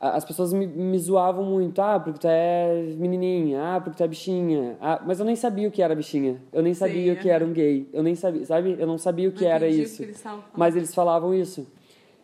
as 0.00 0.24
pessoas 0.24 0.52
me, 0.52 0.66
me 0.66 0.98
zoavam 0.98 1.44
muito, 1.44 1.80
ah, 1.80 1.98
porque 1.98 2.18
tu 2.18 2.26
é 2.26 2.94
menininha, 2.96 3.76
ah, 3.76 3.80
porque 3.80 3.96
tu 3.96 4.02
é 4.02 4.08
bichinha, 4.08 4.76
ah, 4.80 5.02
mas 5.06 5.18
eu 5.18 5.24
nem 5.24 5.36
sabia 5.36 5.68
o 5.68 5.70
que 5.70 5.80
era 5.80 5.94
bichinha, 5.94 6.42
eu 6.52 6.62
nem 6.62 6.74
sabia 6.74 7.14
Sim, 7.14 7.18
o 7.18 7.22
que 7.22 7.30
era 7.30 7.44
um 7.44 7.52
gay, 7.52 7.88
eu 7.92 8.02
nem 8.02 8.14
sabia, 8.14 8.44
sabe, 8.44 8.76
eu 8.78 8.86
não 8.86 8.98
sabia 8.98 9.28
o 9.28 9.32
que 9.32 9.46
era 9.46 9.66
isso, 9.68 9.98
que 9.98 10.02
eles 10.04 10.24
mas 10.54 10.76
eles 10.76 10.94
falavam 10.94 11.34
isso. 11.34 11.66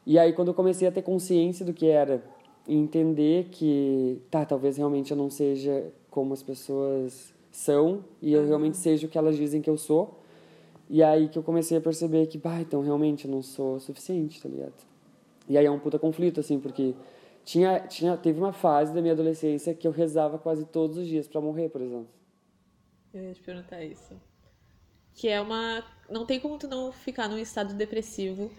E 0.04 0.18
aí 0.18 0.32
quando 0.32 0.48
eu 0.48 0.54
comecei 0.54 0.88
a 0.88 0.92
ter 0.92 1.02
consciência 1.02 1.64
do 1.64 1.72
que 1.72 1.86
era 1.86 2.22
e 2.66 2.76
entender 2.76 3.48
que, 3.50 4.20
tá, 4.30 4.44
talvez 4.44 4.76
realmente 4.76 5.10
eu 5.10 5.16
não 5.16 5.30
seja 5.30 5.84
como 6.10 6.32
as 6.32 6.42
pessoas 6.42 7.34
são 7.50 8.04
e 8.20 8.32
eu 8.32 8.46
realmente 8.46 8.76
seja 8.76 9.06
o 9.06 9.10
que 9.10 9.18
elas 9.18 9.36
dizem 9.36 9.60
que 9.60 9.70
eu 9.70 9.76
sou, 9.76 10.20
e 10.88 11.02
aí 11.02 11.28
que 11.28 11.38
eu 11.38 11.42
comecei 11.42 11.78
a 11.78 11.80
perceber 11.80 12.26
que, 12.26 12.38
bah, 12.38 12.60
então 12.60 12.82
realmente 12.82 13.24
eu 13.24 13.30
não 13.30 13.42
sou 13.42 13.76
o 13.76 13.80
suficiente, 13.80 14.42
tá 14.42 14.48
ligado? 14.48 14.74
E 15.48 15.56
aí 15.56 15.66
é 15.66 15.70
um 15.70 15.78
puta 15.78 15.98
conflito, 15.98 16.40
assim, 16.40 16.58
porque 16.60 16.94
tinha, 17.44 17.80
tinha, 17.80 18.16
teve 18.16 18.38
uma 18.38 18.52
fase 18.52 18.92
da 18.92 19.00
minha 19.00 19.12
adolescência 19.12 19.74
que 19.74 19.86
eu 19.86 19.90
rezava 19.90 20.38
quase 20.38 20.64
todos 20.64 20.96
os 20.96 21.06
dias 21.06 21.26
para 21.26 21.40
morrer, 21.40 21.68
por 21.68 21.80
exemplo. 21.80 22.08
Eu 23.12 23.24
ia 23.24 23.34
te 23.34 23.40
perguntar 23.40 23.84
isso. 23.84 24.14
Que 25.14 25.28
é 25.28 25.40
uma. 25.40 25.84
Não 26.08 26.24
tem 26.24 26.38
como 26.38 26.56
tu 26.58 26.68
não 26.68 26.92
ficar 26.92 27.28
num 27.28 27.38
estado 27.38 27.74
depressivo, 27.74 28.50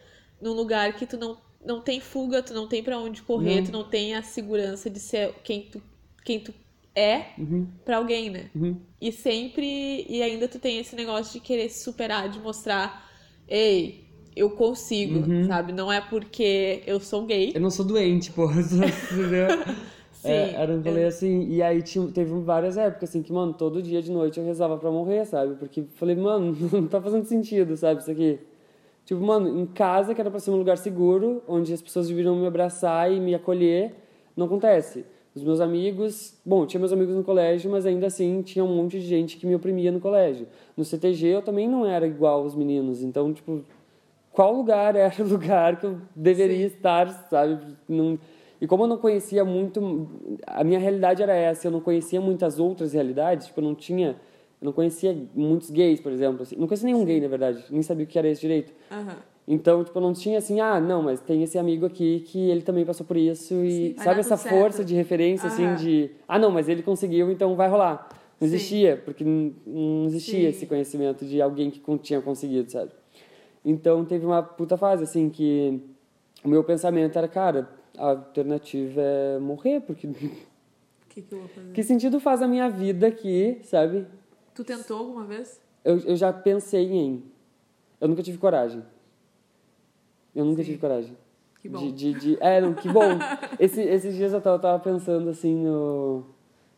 num 0.41 0.51
lugar 0.51 0.93
que 0.95 1.05
tu 1.05 1.17
não, 1.17 1.37
não 1.65 1.81
tem 1.81 2.01
fuga, 2.01 2.43
tu 2.43 2.53
não 2.53 2.67
tem 2.67 2.83
para 2.83 2.99
onde 2.99 3.21
correr, 3.21 3.61
não. 3.61 3.65
tu 3.65 3.71
não 3.71 3.83
tem 3.89 4.15
a 4.15 4.21
segurança 4.21 4.89
de 4.89 4.99
ser 4.99 5.33
quem 5.43 5.69
tu, 5.69 5.81
quem 6.25 6.39
tu 6.39 6.53
é 6.95 7.25
uhum. 7.37 7.67
para 7.85 7.97
alguém, 7.97 8.29
né? 8.29 8.49
Uhum. 8.55 8.77
E 8.99 9.11
sempre. 9.11 10.05
E 10.09 10.21
ainda 10.21 10.47
tu 10.47 10.59
tem 10.59 10.79
esse 10.79 10.95
negócio 10.95 11.33
de 11.33 11.39
querer 11.39 11.69
se 11.69 11.83
superar, 11.83 12.29
de 12.29 12.39
mostrar. 12.39 13.09
Ei, 13.47 14.05
eu 14.35 14.51
consigo, 14.51 15.19
uhum. 15.19 15.45
sabe? 15.45 15.73
Não 15.73 15.91
é 15.91 16.01
porque 16.01 16.83
eu 16.85 16.99
sou 16.99 17.25
gay. 17.25 17.51
Eu 17.53 17.61
não 17.61 17.69
sou 17.69 17.85
doente, 17.85 18.31
porra. 18.31 18.61
Entendeu? 19.11 19.47
Sim. 20.21 20.29
É, 20.29 20.53
era 20.53 20.71
um 20.71 20.81
rolê 20.81 21.05
assim, 21.05 21.47
e 21.49 21.63
aí 21.63 21.81
tinha, 21.81 22.07
teve 22.09 22.31
várias 22.41 22.77
épocas 22.77 23.09
assim 23.09 23.23
que, 23.23 23.33
mano, 23.33 23.53
todo 23.53 23.81
dia 23.81 24.03
de 24.03 24.11
noite 24.11 24.39
eu 24.39 24.45
rezava 24.45 24.77
pra 24.77 24.91
morrer, 24.91 25.25
sabe? 25.25 25.55
Porque 25.55 25.83
falei, 25.95 26.15
mano, 26.15 26.55
não 26.71 26.87
tá 26.87 27.01
fazendo 27.01 27.25
sentido, 27.25 27.75
sabe? 27.75 28.01
Isso 28.01 28.11
aqui. 28.11 28.39
Tipo, 29.03 29.19
mano, 29.19 29.59
em 29.59 29.65
casa, 29.65 30.13
que 30.13 30.21
era 30.21 30.29
pra 30.29 30.39
ser 30.39 30.51
um 30.51 30.57
lugar 30.57 30.77
seguro, 30.77 31.41
onde 31.47 31.73
as 31.73 31.81
pessoas 31.81 32.07
deveriam 32.07 32.35
me 32.35 32.45
abraçar 32.45 33.11
e 33.11 33.19
me 33.19 33.33
acolher, 33.33 33.95
não 34.37 34.45
acontece. 34.45 35.03
Os 35.33 35.43
meus 35.43 35.61
amigos, 35.61 36.37
bom, 36.45 36.65
tinha 36.65 36.79
meus 36.79 36.91
amigos 36.91 37.15
no 37.15 37.23
colégio, 37.23 37.71
mas 37.71 37.85
ainda 37.85 38.07
assim 38.07 38.41
tinha 38.41 38.65
um 38.65 38.75
monte 38.75 38.99
de 38.99 39.05
gente 39.05 39.37
que 39.37 39.45
me 39.45 39.55
oprimia 39.55 39.89
no 39.89 40.01
colégio. 40.01 40.45
No 40.75 40.83
CTG 40.83 41.27
eu 41.27 41.41
também 41.41 41.69
não 41.69 41.85
era 41.85 42.05
igual 42.05 42.41
aos 42.41 42.53
meninos, 42.53 43.01
então, 43.01 43.33
tipo, 43.33 43.63
qual 44.33 44.53
lugar 44.53 44.93
era 44.97 45.13
o 45.23 45.27
lugar 45.27 45.79
que 45.79 45.85
eu 45.85 45.99
deveria 46.13 46.67
Sim. 46.67 46.75
estar, 46.75 47.07
sabe? 47.29 47.77
Não, 47.87 48.19
e 48.59 48.67
como 48.67 48.83
eu 48.83 48.87
não 48.87 48.97
conhecia 48.97 49.45
muito, 49.45 50.09
a 50.45 50.65
minha 50.65 50.77
realidade 50.79 51.23
era 51.23 51.33
essa, 51.33 51.65
eu 51.65 51.71
não 51.71 51.79
conhecia 51.79 52.19
muitas 52.19 52.59
outras 52.59 52.91
realidades, 52.91 53.47
tipo, 53.47 53.61
eu 53.61 53.63
não 53.63 53.73
tinha, 53.73 54.17
eu 54.61 54.65
não 54.65 54.73
conhecia 54.73 55.17
muitos 55.33 55.71
gays, 55.71 56.01
por 56.01 56.11
exemplo, 56.11 56.43
assim, 56.43 56.57
não 56.57 56.67
conhecia 56.67 56.87
nenhum 56.87 56.99
Sim. 56.99 57.05
gay, 57.05 57.21
na 57.21 57.29
verdade, 57.29 57.63
nem 57.69 57.81
sabia 57.81 58.03
o 58.03 58.07
que 58.07 58.19
era 58.19 58.27
esse 58.27 58.41
direito. 58.41 58.73
Uhum. 58.91 59.15
Então, 59.53 59.83
tipo, 59.83 59.99
não 59.99 60.13
tinha 60.13 60.37
assim, 60.37 60.61
ah, 60.61 60.79
não, 60.79 61.01
mas 61.03 61.19
tem 61.19 61.43
esse 61.43 61.59
amigo 61.59 61.85
aqui 61.85 62.21
que 62.21 62.49
ele 62.49 62.61
também 62.61 62.85
passou 62.85 63.05
por 63.05 63.17
isso 63.17 63.53
e 63.65 63.89
Sim, 63.89 63.95
sabe 64.01 64.21
essa 64.21 64.37
força 64.37 64.81
de 64.81 64.95
referência, 64.95 65.49
uhum. 65.49 65.53
assim, 65.53 65.75
de, 65.75 66.11
ah, 66.25 66.39
não, 66.39 66.49
mas 66.49 66.69
ele 66.69 66.81
conseguiu, 66.81 67.29
então 67.29 67.53
vai 67.53 67.67
rolar. 67.67 68.07
Não 68.39 68.47
existia, 68.47 68.95
porque 69.03 69.25
não, 69.25 70.05
existia 70.05 70.47
esse 70.47 70.65
conhecimento 70.65 71.25
de 71.25 71.41
alguém 71.41 71.69
que 71.69 71.81
tinha 71.97 72.21
conseguido, 72.21 72.71
sabe? 72.71 72.91
Então 73.65 74.05
teve 74.05 74.25
uma 74.25 74.41
puta 74.41 74.77
fase, 74.77 75.03
assim, 75.03 75.29
que 75.29 75.81
o 76.45 76.47
meu 76.47 76.63
pensamento 76.63 77.17
era, 77.17 77.27
cara, 77.27 77.69
a 77.97 78.11
alternativa 78.11 79.01
é 79.01 79.37
morrer, 79.37 79.81
porque. 79.81 80.07
Que, 81.09 81.21
que, 81.21 81.35
eu 81.35 81.39
vou 81.39 81.49
fazer? 81.49 81.73
que 81.73 81.83
sentido 81.83 82.21
faz 82.21 82.41
a 82.41 82.47
minha 82.47 82.69
vida 82.69 83.05
aqui, 83.05 83.59
sabe? 83.63 84.07
Tu 84.55 84.63
tentou 84.63 84.97
alguma 84.97 85.25
vez? 85.25 85.59
Eu, 85.83 85.99
eu 85.99 86.15
já 86.15 86.31
pensei 86.31 86.89
em. 86.89 87.21
Eu 87.99 88.07
nunca 88.07 88.23
tive 88.23 88.37
coragem. 88.37 88.81
Eu 90.35 90.45
nunca 90.45 90.61
Sim. 90.63 90.65
tive 90.71 90.77
coragem. 90.79 91.17
Que 91.61 91.69
bom. 91.69 91.79
De, 91.79 91.91
de, 91.91 92.13
de- 92.13 92.37
É, 92.41 92.59
não, 92.59 92.73
que 92.73 92.89
bom. 92.89 93.01
Esse, 93.59 93.81
esses 93.81 94.15
dias 94.15 94.33
eu 94.33 94.41
tava, 94.41 94.57
tava 94.59 94.79
pensando 94.79 95.29
assim 95.29 95.55
no. 95.55 96.23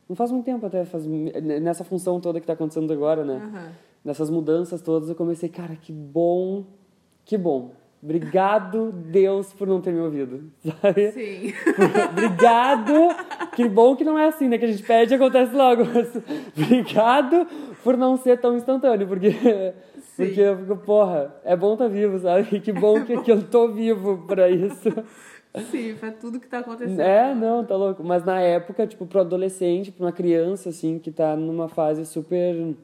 Não 0.10 0.16
faz 0.16 0.32
muito 0.32 0.46
tempo 0.46 0.66
até, 0.66 0.84
faz, 0.84 1.06
nessa 1.06 1.84
função 1.86 2.20
toda 2.20 2.40
que 2.42 2.46
tá 2.46 2.54
acontecendo 2.54 2.92
agora, 2.92 3.24
né? 3.24 3.36
Aham. 3.44 3.72
Nessas 4.04 4.30
mudanças 4.30 4.82
todas, 4.82 5.08
eu 5.08 5.16
comecei, 5.16 5.48
cara, 5.48 5.78
que 5.78 5.94
bom, 5.94 6.66
que 7.24 7.38
bom. 7.38 7.72
Obrigado, 8.04 8.92
Deus, 8.92 9.54
por 9.54 9.66
não 9.66 9.80
ter 9.80 9.94
me 9.94 10.02
ouvido, 10.02 10.52
sabe? 10.82 11.12
Sim. 11.14 11.54
Obrigado. 12.12 12.94
Que 13.56 13.70
bom 13.70 13.96
que 13.96 14.04
não 14.04 14.20
é 14.20 14.28
assim, 14.28 14.50
né? 14.50 14.58
Que 14.58 14.66
a 14.66 14.68
gente 14.68 14.84
pede 14.84 15.14
e 15.14 15.16
acontece 15.16 15.56
logo. 15.56 15.86
Mas 15.86 16.12
Obrigado 16.58 17.48
por 17.82 17.96
não 17.96 18.18
ser 18.18 18.42
tão 18.42 18.58
instantâneo, 18.58 19.08
porque, 19.08 19.30
porque 20.18 20.42
eu 20.42 20.58
fico, 20.58 20.76
porra, 20.78 21.34
é 21.46 21.56
bom 21.56 21.74
estar 21.74 21.88
vivo, 21.88 22.20
sabe? 22.20 22.60
Que 22.60 22.74
bom 22.74 23.06
que, 23.06 23.22
que 23.22 23.32
eu 23.32 23.42
tô 23.42 23.70
vivo 23.70 24.26
pra 24.28 24.50
isso. 24.50 24.90
Sim, 25.72 25.96
pra 25.98 26.12
tudo 26.12 26.42
que 26.42 26.48
tá 26.48 26.60
acontecendo. 26.60 27.00
É, 27.00 27.34
não, 27.34 27.64
tá 27.64 27.76
louco. 27.76 28.04
Mas 28.04 28.26
na 28.26 28.42
época, 28.42 28.86
tipo, 28.86 29.06
pro 29.06 29.22
adolescente, 29.22 29.94
pra 29.94 30.08
uma 30.08 30.12
criança, 30.12 30.70
assim, 30.70 31.00
que 31.00 31.10
tá 31.10 31.38
numa 31.38 31.70
fase 31.70 32.06
super 32.06 32.76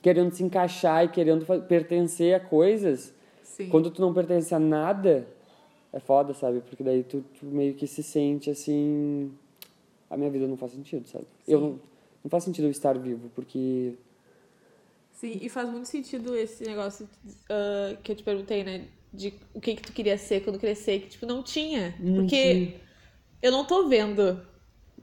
querendo 0.00 0.32
se 0.32 0.42
encaixar 0.42 1.04
e 1.04 1.08
querendo 1.08 1.44
pertencer 1.64 2.34
a 2.34 2.40
coisas, 2.40 3.14
Sim. 3.52 3.68
quando 3.68 3.90
tu 3.90 4.00
não 4.00 4.14
pertence 4.14 4.54
a 4.54 4.58
nada, 4.58 5.26
é 5.92 6.00
foda, 6.00 6.32
sabe? 6.32 6.60
Porque 6.60 6.82
daí 6.82 7.02
tu, 7.02 7.22
tu 7.38 7.44
meio 7.46 7.74
que 7.74 7.86
se 7.86 8.02
sente 8.02 8.50
assim. 8.50 9.30
A 10.08 10.16
minha 10.16 10.30
vida 10.30 10.46
não 10.46 10.56
faz 10.56 10.72
sentido, 10.72 11.06
sabe? 11.06 11.26
Eu 11.46 11.58
Sim. 11.58 11.64
não, 11.64 11.80
não 12.24 12.30
faz 12.30 12.44
sentido 12.44 12.64
eu 12.64 12.70
estar 12.70 12.98
vivo, 12.98 13.30
porque. 13.34 13.94
Sim, 15.12 15.38
e 15.40 15.48
faz 15.48 15.68
muito 15.68 15.86
sentido 15.86 16.34
esse 16.34 16.64
negócio 16.64 17.08
ah, 17.50 17.96
que 18.02 18.12
eu 18.12 18.16
te 18.16 18.22
perguntei, 18.22 18.64
né? 18.64 18.86
De 19.12 19.34
o 19.52 19.60
que 19.60 19.76
que 19.76 19.82
tu 19.82 19.92
queria 19.92 20.16
ser 20.16 20.42
quando 20.42 20.58
crescer, 20.58 21.00
que 21.00 21.08
tipo, 21.10 21.26
não 21.26 21.42
tinha. 21.42 21.94
Porque 22.16 22.76
eu 23.42 23.52
não 23.52 23.66
tô 23.66 23.86
vendo 23.86 24.40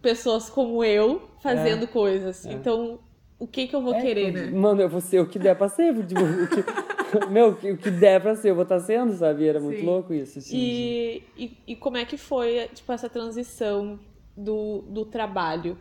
pessoas 0.02 0.50
como 0.50 0.84
eu 0.84 1.30
fazendo 1.42 1.88
coisas. 1.88 2.46
É. 2.46 2.54
Então, 2.54 3.00
o 3.40 3.48
que 3.48 3.68
que 3.68 3.76
eu 3.76 3.82
vou 3.82 3.94
É, 3.96 4.02
querer, 4.02 4.34
tipo, 4.34 4.38
né? 4.46 4.52
Mano, 4.52 4.82
eu 4.82 4.90
vou 4.90 5.02
ser 5.02 5.20
o 5.22 5.28
que 5.28 5.40
der 5.40 5.56
pra 5.56 5.70
ser. 5.70 5.94
Tipo, 6.06 6.22
o 6.22 6.48
que, 6.48 7.26
meu, 7.32 7.50
o 7.52 7.78
que, 7.78 7.90
der 7.90 8.22
pra 8.22 8.36
ser, 8.36 8.50
eu 8.52 8.56
vou 8.56 8.64
estar 8.64 8.80
sendo, 8.80 9.14
sabe? 9.16 9.44
E 9.44 9.48
era 9.48 9.60
muito 9.60 9.80
Sim. 9.80 9.86
louco 9.86 10.14
isso. 10.14 10.40
Assim, 10.40 10.50
de- 10.50 10.56
E, 10.58 11.24
e, 11.38 11.58
e 11.68 11.76
como 11.76 11.98
é 11.98 12.06
que 12.06 12.18
foi, 12.18 12.68
tipo, 12.74 12.92
essa 12.92 13.10
transição 13.10 14.00
do, 14.36 14.82
do 14.90 15.06
trabalho? 15.06 15.78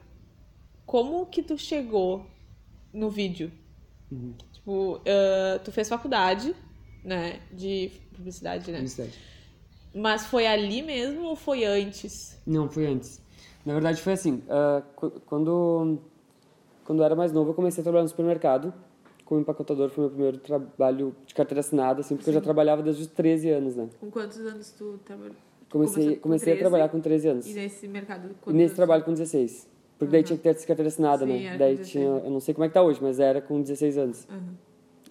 Como 0.86 1.26
que 1.26 1.42
tu 1.42 1.58
chegou 1.58 2.24
no 2.92 3.10
vídeo? 3.10 3.52
Uhum. 4.10 4.34
Tipo, 4.52 5.00
ah, 5.06 5.58
tu 5.62 5.70
fez 5.72 5.88
faculdade, 5.88 6.54
né? 7.04 7.40
De 7.52 7.90
publicidade, 8.14 8.70
né? 8.70 8.78
Felicidade. 8.78 9.18
Mas 9.94 10.26
foi 10.26 10.46
ali 10.46 10.80
mesmo 10.82 11.24
ou 11.24 11.36
foi 11.36 11.64
antes? 11.64 12.40
Não, 12.46 12.68
foi 12.70 12.86
antes. 12.86 13.20
Na 13.66 13.72
verdade, 13.74 14.00
foi 14.00 14.12
assim. 14.14 14.42
qu- 14.96 15.20
quando, 15.26 15.98
quando 16.88 17.00
eu 17.00 17.04
era 17.04 17.14
mais 17.14 17.32
novo, 17.32 17.50
eu 17.50 17.54
comecei 17.54 17.82
a 17.82 17.84
trabalhar 17.84 18.04
no 18.04 18.08
supermercado. 18.08 18.72
Como 19.26 19.42
empacotador, 19.42 19.90
foi 19.90 20.04
meu 20.04 20.10
primeiro 20.10 20.38
trabalho 20.38 21.14
de 21.26 21.34
carteira 21.34 21.60
assinada, 21.60 22.00
assim, 22.00 22.16
porque 22.16 22.30
eu 22.30 22.34
já 22.34 22.40
trabalhava 22.40 22.82
desde 22.82 23.02
os 23.02 23.08
13 23.08 23.50
anos, 23.50 23.76
né? 23.76 23.90
Com 24.00 24.10
quantos 24.10 24.38
anos 24.38 24.70
tu 24.70 24.98
trabalhou? 25.04 25.36
Comecei, 25.70 26.16
com 26.16 26.22
comecei 26.22 26.54
a 26.54 26.56
13? 26.56 26.60
trabalhar 26.60 26.88
com 26.88 26.98
13 26.98 27.28
anos. 27.28 27.46
E 27.46 27.52
nesse 27.52 27.86
mercado? 27.86 28.30
E 28.46 28.52
nesse 28.54 28.62
anos? 28.62 28.72
trabalho 28.72 29.04
com 29.04 29.10
16. 29.12 29.68
Porque 29.98 30.12
daí 30.12 30.22
tinha 30.22 30.38
que 30.38 30.42
ter 30.42 30.48
essa 30.48 30.66
carteira 30.66 30.88
assinada, 30.88 31.26
Sim, 31.26 31.32
né? 31.32 31.58
Daí 31.58 31.76
com 31.76 31.82
16. 31.82 31.88
tinha, 31.90 32.06
eu 32.06 32.30
não 32.30 32.40
sei 32.40 32.54
como 32.54 32.64
é 32.64 32.68
que 32.68 32.74
tá 32.74 32.82
hoje, 32.82 33.00
mas 33.02 33.20
era 33.20 33.42
com 33.42 33.60
16 33.60 33.98
anos. 33.98 34.26
Aham. 34.30 34.54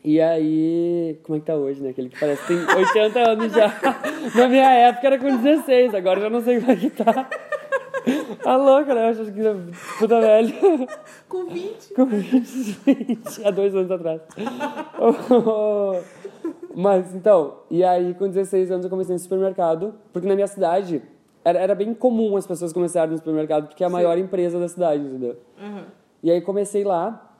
E 0.03 0.19
aí, 0.19 1.19
como 1.21 1.37
é 1.37 1.39
que 1.39 1.45
tá 1.45 1.55
hoje, 1.55 1.83
né? 1.83 1.89
Aquele 1.89 2.09
que 2.09 2.19
parece 2.19 2.41
que 2.41 2.47
tem 2.47 2.75
80 2.75 3.19
anos 3.19 3.53
já. 3.53 3.67
Na 4.35 4.47
minha 4.47 4.73
época 4.73 5.05
era 5.05 5.19
com 5.19 5.37
16, 5.37 5.93
agora 5.93 6.21
já 6.21 6.29
não 6.29 6.41
sei 6.41 6.59
como 6.59 6.71
é 6.71 6.75
que 6.75 6.89
tá. 6.89 7.29
Tá 8.43 8.55
louca, 8.55 8.93
né? 8.93 9.05
Eu 9.05 9.09
acho 9.09 9.31
que 9.31 9.41
puta 9.99 10.21
velho. 10.21 10.53
Com 11.27 11.45
20? 11.45 11.93
Com 11.93 12.05
20, 12.05 12.45
20, 12.85 13.45
há 13.45 13.51
dois 13.51 13.75
anos 13.75 13.91
atrás. 13.91 14.21
Mas 16.75 17.13
então, 17.15 17.55
e 17.71 17.83
aí 17.83 18.13
com 18.13 18.27
16 18.27 18.71
anos 18.71 18.85
eu 18.85 18.89
comecei 18.89 19.13
no 19.13 19.19
supermercado, 19.19 19.95
porque 20.13 20.27
na 20.27 20.35
minha 20.35 20.47
cidade 20.47 21.01
era, 21.43 21.59
era 21.59 21.75
bem 21.75 21.93
comum 21.93 22.37
as 22.37 22.45
pessoas 22.45 22.71
começarem 22.71 23.11
no 23.11 23.17
supermercado, 23.17 23.67
porque 23.67 23.83
é 23.83 23.87
a 23.87 23.89
maior 23.89 24.17
empresa 24.17 24.59
da 24.59 24.67
cidade, 24.67 25.03
entendeu? 25.03 25.37
Aham. 25.59 25.85
E 26.21 26.31
aí 26.31 26.41
comecei 26.41 26.83
lá 26.83 27.35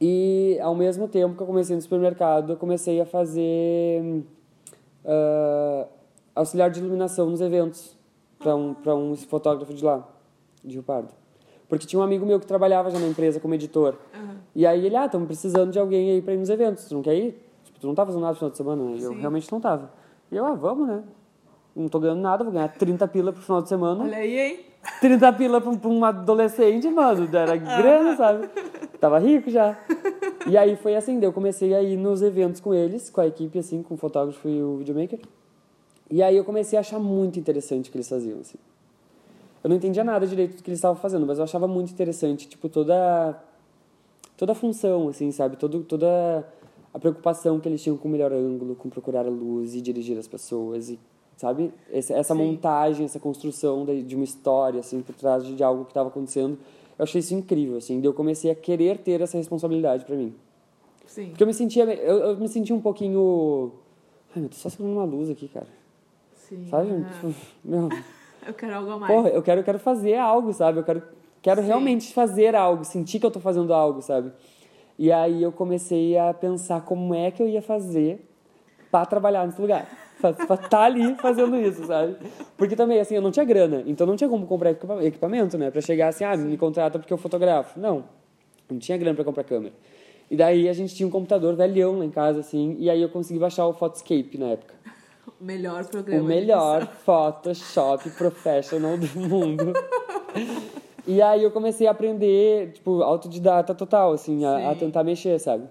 e 0.00 0.58
ao 0.60 0.74
mesmo 0.74 1.08
tempo 1.08 1.36
que 1.36 1.42
eu 1.42 1.46
comecei 1.46 1.76
no 1.76 1.82
supermercado, 1.82 2.52
eu 2.52 2.56
comecei 2.56 3.00
a 3.00 3.06
fazer 3.06 4.24
ah, 5.04 5.86
auxiliar 6.34 6.70
de 6.70 6.80
iluminação 6.80 7.28
nos 7.28 7.40
eventos 7.40 7.96
para 8.40 8.56
um, 8.56 8.74
pra 8.74 8.94
um 8.96 9.14
fotógrafo 9.14 9.72
de 9.72 9.84
lá, 9.84 10.02
de 10.64 10.74
Rio 10.74 10.82
Pardo. 10.82 11.10
Porque 11.68 11.86
tinha 11.86 12.00
um 12.00 12.02
amigo 12.02 12.26
meu 12.26 12.40
que 12.40 12.46
trabalhava 12.46 12.90
já 12.90 12.98
na 12.98 13.06
empresa 13.06 13.38
como 13.38 13.54
editor. 13.54 13.94
Aham. 14.12 14.36
E 14.56 14.66
aí 14.66 14.84
ele, 14.84 14.96
ah, 14.96 15.06
estamos 15.06 15.26
precisando 15.28 15.70
de 15.70 15.78
alguém 15.78 16.10
aí 16.10 16.22
para 16.22 16.34
ir 16.34 16.38
nos 16.38 16.48
eventos, 16.48 16.86
tu 16.86 16.94
não 16.94 17.02
quer 17.02 17.14
ir? 17.14 17.46
Tipo, 17.64 17.78
tu 17.78 17.86
não 17.86 17.94
tá 17.94 18.04
fazendo 18.04 18.22
nada 18.22 18.32
no 18.32 18.38
final 18.38 18.50
de 18.50 18.56
semana, 18.56 18.82
né? 18.82 18.96
Eu 19.00 19.12
realmente 19.12 19.52
não 19.52 19.60
tava. 19.60 19.92
E 20.32 20.36
eu, 20.36 20.44
ah, 20.44 20.54
vamos, 20.54 20.88
né? 20.88 21.04
Não 21.76 21.88
tô 21.88 22.00
ganhando 22.00 22.20
nada, 22.20 22.42
vou 22.42 22.52
ganhar 22.52 22.68
30 22.68 23.06
pila 23.06 23.32
pro 23.32 23.42
final 23.42 23.62
de 23.62 23.68
semana. 23.68 24.02
Olha 24.02 24.16
aí, 24.16 24.38
hein? 24.38 24.60
30 25.00 25.32
pila 25.34 25.60
pra 25.60 25.70
um, 25.70 25.78
pra 25.78 25.90
um 25.90 26.04
adolescente, 26.04 26.88
mano, 26.88 27.28
era 27.32 27.54
grana, 27.56 28.16
sabe? 28.16 28.48
Tava 28.98 29.18
rico 29.18 29.50
já. 29.50 29.78
E 30.46 30.56
aí 30.56 30.74
foi 30.74 30.96
assim, 30.96 31.22
eu 31.22 31.32
comecei 31.32 31.74
a 31.74 31.82
ir 31.82 31.96
nos 31.96 32.22
eventos 32.22 32.60
com 32.60 32.74
eles, 32.74 33.10
com 33.10 33.20
a 33.20 33.26
equipe, 33.26 33.58
assim, 33.58 33.82
com 33.82 33.94
o 33.94 33.96
fotógrafo 33.96 34.48
e 34.48 34.60
o 34.62 34.78
videomaker. 34.78 35.20
E 36.10 36.22
aí 36.22 36.36
eu 36.36 36.44
comecei 36.44 36.76
a 36.76 36.80
achar 36.80 36.98
muito 36.98 37.38
interessante 37.38 37.88
o 37.88 37.92
que 37.92 37.96
eles 37.96 38.08
faziam, 38.08 38.40
assim. 38.40 38.58
Eu 39.62 39.68
não 39.68 39.76
entendia 39.76 40.02
nada 40.02 40.26
direito 40.26 40.56
do 40.56 40.62
que 40.62 40.70
eles 40.70 40.78
estavam 40.78 41.00
fazendo, 41.00 41.26
mas 41.26 41.38
eu 41.38 41.44
achava 41.44 41.68
muito 41.68 41.92
interessante, 41.92 42.48
tipo, 42.48 42.68
toda 42.68 43.38
toda 44.36 44.52
a 44.52 44.54
função, 44.54 45.08
assim, 45.08 45.30
sabe? 45.30 45.56
Todo, 45.56 45.82
toda 45.82 46.46
a 46.94 46.98
preocupação 46.98 47.60
que 47.60 47.68
eles 47.68 47.82
tinham 47.82 47.96
com 47.96 48.08
o 48.08 48.10
melhor 48.10 48.32
ângulo, 48.32 48.74
com 48.74 48.88
procurar 48.88 49.26
a 49.26 49.30
luz 49.30 49.74
e 49.74 49.82
dirigir 49.82 50.18
as 50.18 50.26
pessoas 50.26 50.88
e 50.88 50.98
sabe? 51.36 51.72
Essa, 51.90 52.14
essa 52.14 52.34
montagem, 52.34 53.06
essa 53.06 53.18
construção 53.18 53.86
de, 53.86 54.14
uma 54.14 54.24
história, 54.24 54.80
assim, 54.80 55.00
por 55.00 55.14
trás 55.14 55.42
de, 55.42 55.62
algo 55.62 55.84
que 55.84 55.90
estava 55.90 56.10
acontecendo. 56.10 56.58
Eu 56.98 57.02
achei 57.02 57.20
isso 57.20 57.34
incrível, 57.34 57.78
assim. 57.78 57.98
Daí 57.98 58.06
eu 58.06 58.12
comecei 58.12 58.50
a 58.50 58.54
querer 58.54 58.98
ter 58.98 59.22
essa 59.22 59.38
responsabilidade 59.38 60.04
para 60.04 60.16
mim. 60.16 60.34
Sim. 61.06 61.28
Porque 61.28 61.42
eu 61.42 61.46
me 61.46 61.54
sentia, 61.54 61.84
eu, 61.84 62.18
eu 62.18 62.36
me 62.36 62.46
sentia 62.46 62.76
um 62.76 62.80
pouquinho... 62.80 63.72
Ai, 64.34 64.40
meu, 64.42 64.50
tô 64.50 64.56
só 64.56 64.68
segurando 64.68 64.96
uma 64.96 65.04
luz 65.04 65.30
aqui, 65.30 65.48
cara. 65.48 65.66
Sim. 66.50 66.66
Sabe? 66.68 66.90
Ah, 66.90 67.12
Tipo, 67.14 67.34
meu... 67.64 67.88
eu 68.46 68.54
quero 68.54 68.74
algo 68.74 68.90
a 68.90 68.98
mais. 68.98 69.14
Porra, 69.14 69.28
eu 69.30 69.42
quero, 69.42 69.60
eu 69.60 69.64
quero 69.64 69.78
fazer 69.78 70.16
algo, 70.16 70.52
sabe? 70.52 70.80
Eu 70.80 70.84
quero, 70.84 71.02
quero 71.40 71.60
Sim. 71.60 71.66
realmente 71.68 72.12
fazer 72.12 72.56
algo, 72.56 72.84
sentir 72.84 73.20
que 73.20 73.26
eu 73.26 73.30
tô 73.30 73.38
fazendo 73.38 73.72
algo, 73.72 74.02
sabe? 74.02 74.32
E 74.98 75.10
aí 75.12 75.42
eu 75.42 75.52
comecei 75.52 76.18
a 76.18 76.34
pensar 76.34 76.82
como 76.82 77.14
é 77.14 77.30
que 77.30 77.40
eu 77.40 77.48
ia 77.48 77.62
fazer 77.62 78.28
para 78.90 79.06
trabalhar 79.06 79.46
nesse 79.46 79.60
lugar. 79.60 79.88
Pra 80.20 80.32
estar 80.54 80.82
ali 80.82 81.14
fazendo 81.14 81.56
isso, 81.56 81.86
sabe? 81.86 82.16
Porque 82.58 82.76
também, 82.76 83.00
assim, 83.00 83.14
eu 83.14 83.22
não 83.22 83.30
tinha 83.30 83.44
grana, 83.44 83.82
então 83.86 84.06
não 84.06 84.16
tinha 84.16 84.28
como 84.28 84.46
comprar 84.46 84.72
equipa- 84.72 85.02
equipamento, 85.02 85.56
né? 85.56 85.70
Pra 85.70 85.80
chegar 85.80 86.08
assim, 86.08 86.24
ah, 86.24 86.36
me 86.36 86.58
contrata 86.58 86.98
porque 86.98 87.10
eu 87.10 87.16
fotografo. 87.16 87.80
Não, 87.80 88.04
não 88.70 88.78
tinha 88.78 88.98
grana 88.98 89.14
pra 89.14 89.24
comprar 89.24 89.44
câmera. 89.44 89.72
E 90.30 90.36
daí 90.36 90.68
a 90.68 90.72
gente 90.74 90.94
tinha 90.94 91.06
um 91.06 91.10
computador 91.10 91.56
velhão 91.56 91.98
lá 91.98 92.04
em 92.04 92.10
casa, 92.10 92.40
assim, 92.40 92.76
e 92.78 92.90
aí 92.90 93.00
eu 93.00 93.08
consegui 93.08 93.40
baixar 93.40 93.66
o 93.66 93.72
Photoscape 93.72 94.36
na 94.36 94.48
época. 94.48 94.74
O 95.40 95.44
melhor 95.44 95.84
programa. 95.86 96.22
O 96.22 96.26
melhor. 96.26 96.86
Photoshop 97.04 98.10
professional 98.10 98.96
do 98.96 99.06
mundo. 99.18 99.72
E 101.06 101.20
aí 101.22 101.42
eu 101.42 101.50
comecei 101.50 101.86
a 101.86 101.90
aprender, 101.90 102.72
tipo, 102.72 103.02
autodidata 103.02 103.74
total, 103.74 104.12
assim, 104.12 104.44
a, 104.44 104.70
a 104.70 104.74
tentar 104.74 105.02
mexer, 105.02 105.38
sabe? 105.40 105.64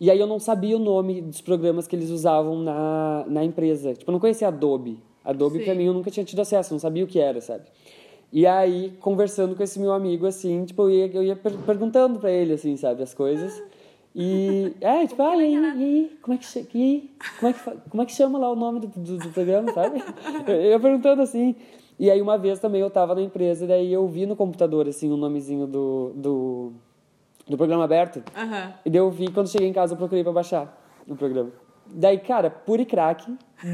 E 0.00 0.10
aí 0.10 0.18
eu 0.18 0.26
não 0.26 0.38
sabia 0.38 0.76
o 0.76 0.78
nome 0.80 1.20
dos 1.20 1.40
programas 1.42 1.86
que 1.86 1.94
eles 1.94 2.08
usavam 2.10 2.58
na, 2.60 3.24
na 3.28 3.44
empresa. 3.44 3.92
Tipo, 3.94 4.10
eu 4.10 4.12
não 4.12 4.20
conhecia 4.20 4.48
Adobe. 4.48 4.98
Adobe, 5.24 5.58
Sim. 5.58 5.64
pra 5.66 5.74
mim, 5.74 5.84
eu 5.84 5.92
nunca 5.92 6.10
tinha 6.10 6.24
tido 6.24 6.40
acesso, 6.40 6.72
não 6.72 6.78
sabia 6.80 7.04
o 7.04 7.06
que 7.06 7.20
era, 7.20 7.40
sabe? 7.40 7.64
E 8.32 8.46
aí, 8.46 8.96
conversando 9.00 9.54
com 9.54 9.62
esse 9.62 9.78
meu 9.78 9.92
amigo, 9.92 10.26
assim, 10.26 10.64
tipo, 10.64 10.82
eu 10.82 10.90
ia, 10.90 11.06
eu 11.12 11.22
ia 11.22 11.36
per- 11.36 11.58
perguntando 11.58 12.18
pra 12.18 12.30
ele, 12.30 12.54
assim, 12.54 12.76
sabe, 12.76 13.02
as 13.02 13.12
coisas. 13.12 13.62
E, 14.14 14.74
é, 14.80 15.06
tipo, 15.06 15.22
ah, 15.22 15.36
e 15.36 15.40
aí, 15.40 15.54
e 15.54 15.84
aí, 15.84 16.18
como 16.20 16.34
é 16.34 16.38
que, 16.38 16.68
e 16.74 16.82
aí, 16.82 17.10
como 17.38 17.50
é 17.50 17.52
que, 17.52 17.90
como 17.90 18.02
é 18.02 18.06
que 18.06 18.12
chama 18.12 18.38
lá 18.38 18.50
o 18.50 18.56
nome 18.56 18.80
do, 18.80 18.88
do, 18.88 19.18
do 19.18 19.30
programa, 19.30 19.72
sabe? 19.72 20.02
Eu 20.48 20.80
perguntando, 20.80 21.22
assim. 21.22 21.54
E 21.98 22.10
aí, 22.10 22.20
uma 22.20 22.38
vez 22.38 22.58
também 22.58 22.80
eu 22.80 22.88
tava 22.88 23.14
na 23.14 23.20
empresa, 23.20 23.64
e 23.64 23.68
daí 23.68 23.92
eu 23.92 24.08
vi 24.08 24.24
no 24.24 24.34
computador, 24.34 24.88
assim, 24.88 25.12
o 25.12 25.18
nomezinho 25.18 25.66
do, 25.66 26.12
do, 26.16 26.72
do 27.46 27.56
programa 27.58 27.84
aberto. 27.84 28.22
E 28.84 28.90
daí 28.90 29.00
eu 29.00 29.10
vi, 29.10 29.30
quando 29.30 29.50
cheguei 29.50 29.68
em 29.68 29.72
casa, 29.72 29.92
eu 29.92 29.98
procurei 29.98 30.24
pra 30.24 30.32
baixar 30.32 30.82
o 31.06 31.14
programa. 31.14 31.52
Daí, 31.92 32.18
cara, 32.18 32.50
pure 32.50 32.84
crack, 32.84 33.24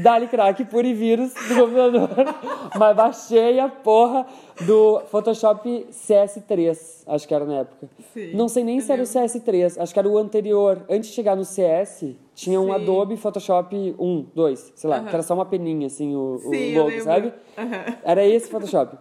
dá-lhe 0.01 0.27
crack, 0.27 0.65
pure 0.65 0.93
vírus 0.93 1.33
do 1.33 1.55
computador. 1.55 2.09
Mas 2.77 2.95
baixei 2.95 3.59
a 3.59 3.69
porra 3.69 4.25
do 4.65 5.01
Photoshop 5.11 5.87
CS3, 5.91 7.03
acho 7.07 7.27
que 7.27 7.33
era 7.33 7.45
na 7.45 7.59
época. 7.59 7.87
Sim, 8.13 8.33
Não 8.33 8.47
sei 8.47 8.63
nem 8.63 8.79
se 8.79 8.91
era 8.91 9.01
o 9.01 9.05
CS3, 9.05 9.81
acho 9.81 9.93
que 9.93 9.99
era 9.99 10.07
o 10.07 10.17
anterior. 10.17 10.83
Antes 10.89 11.09
de 11.09 11.15
chegar 11.15 11.35
no 11.35 11.45
CS, 11.45 12.15
tinha 12.33 12.59
um 12.59 12.65
Sim. 12.65 12.71
Adobe 12.71 13.17
Photoshop 13.17 13.95
1, 13.97 14.25
2, 14.33 14.73
sei 14.75 14.89
lá, 14.89 15.01
que 15.01 15.09
era 15.13 15.23
só 15.23 15.33
uma 15.33 15.45
peninha, 15.45 15.87
assim, 15.87 16.15
o, 16.15 16.35
o 16.35 16.39
Sim, 16.49 16.71
eu 16.71 16.83
logo, 16.83 17.01
sabe? 17.01 17.33
Era 18.03 18.25
esse 18.25 18.49
Photoshop. 18.49 18.97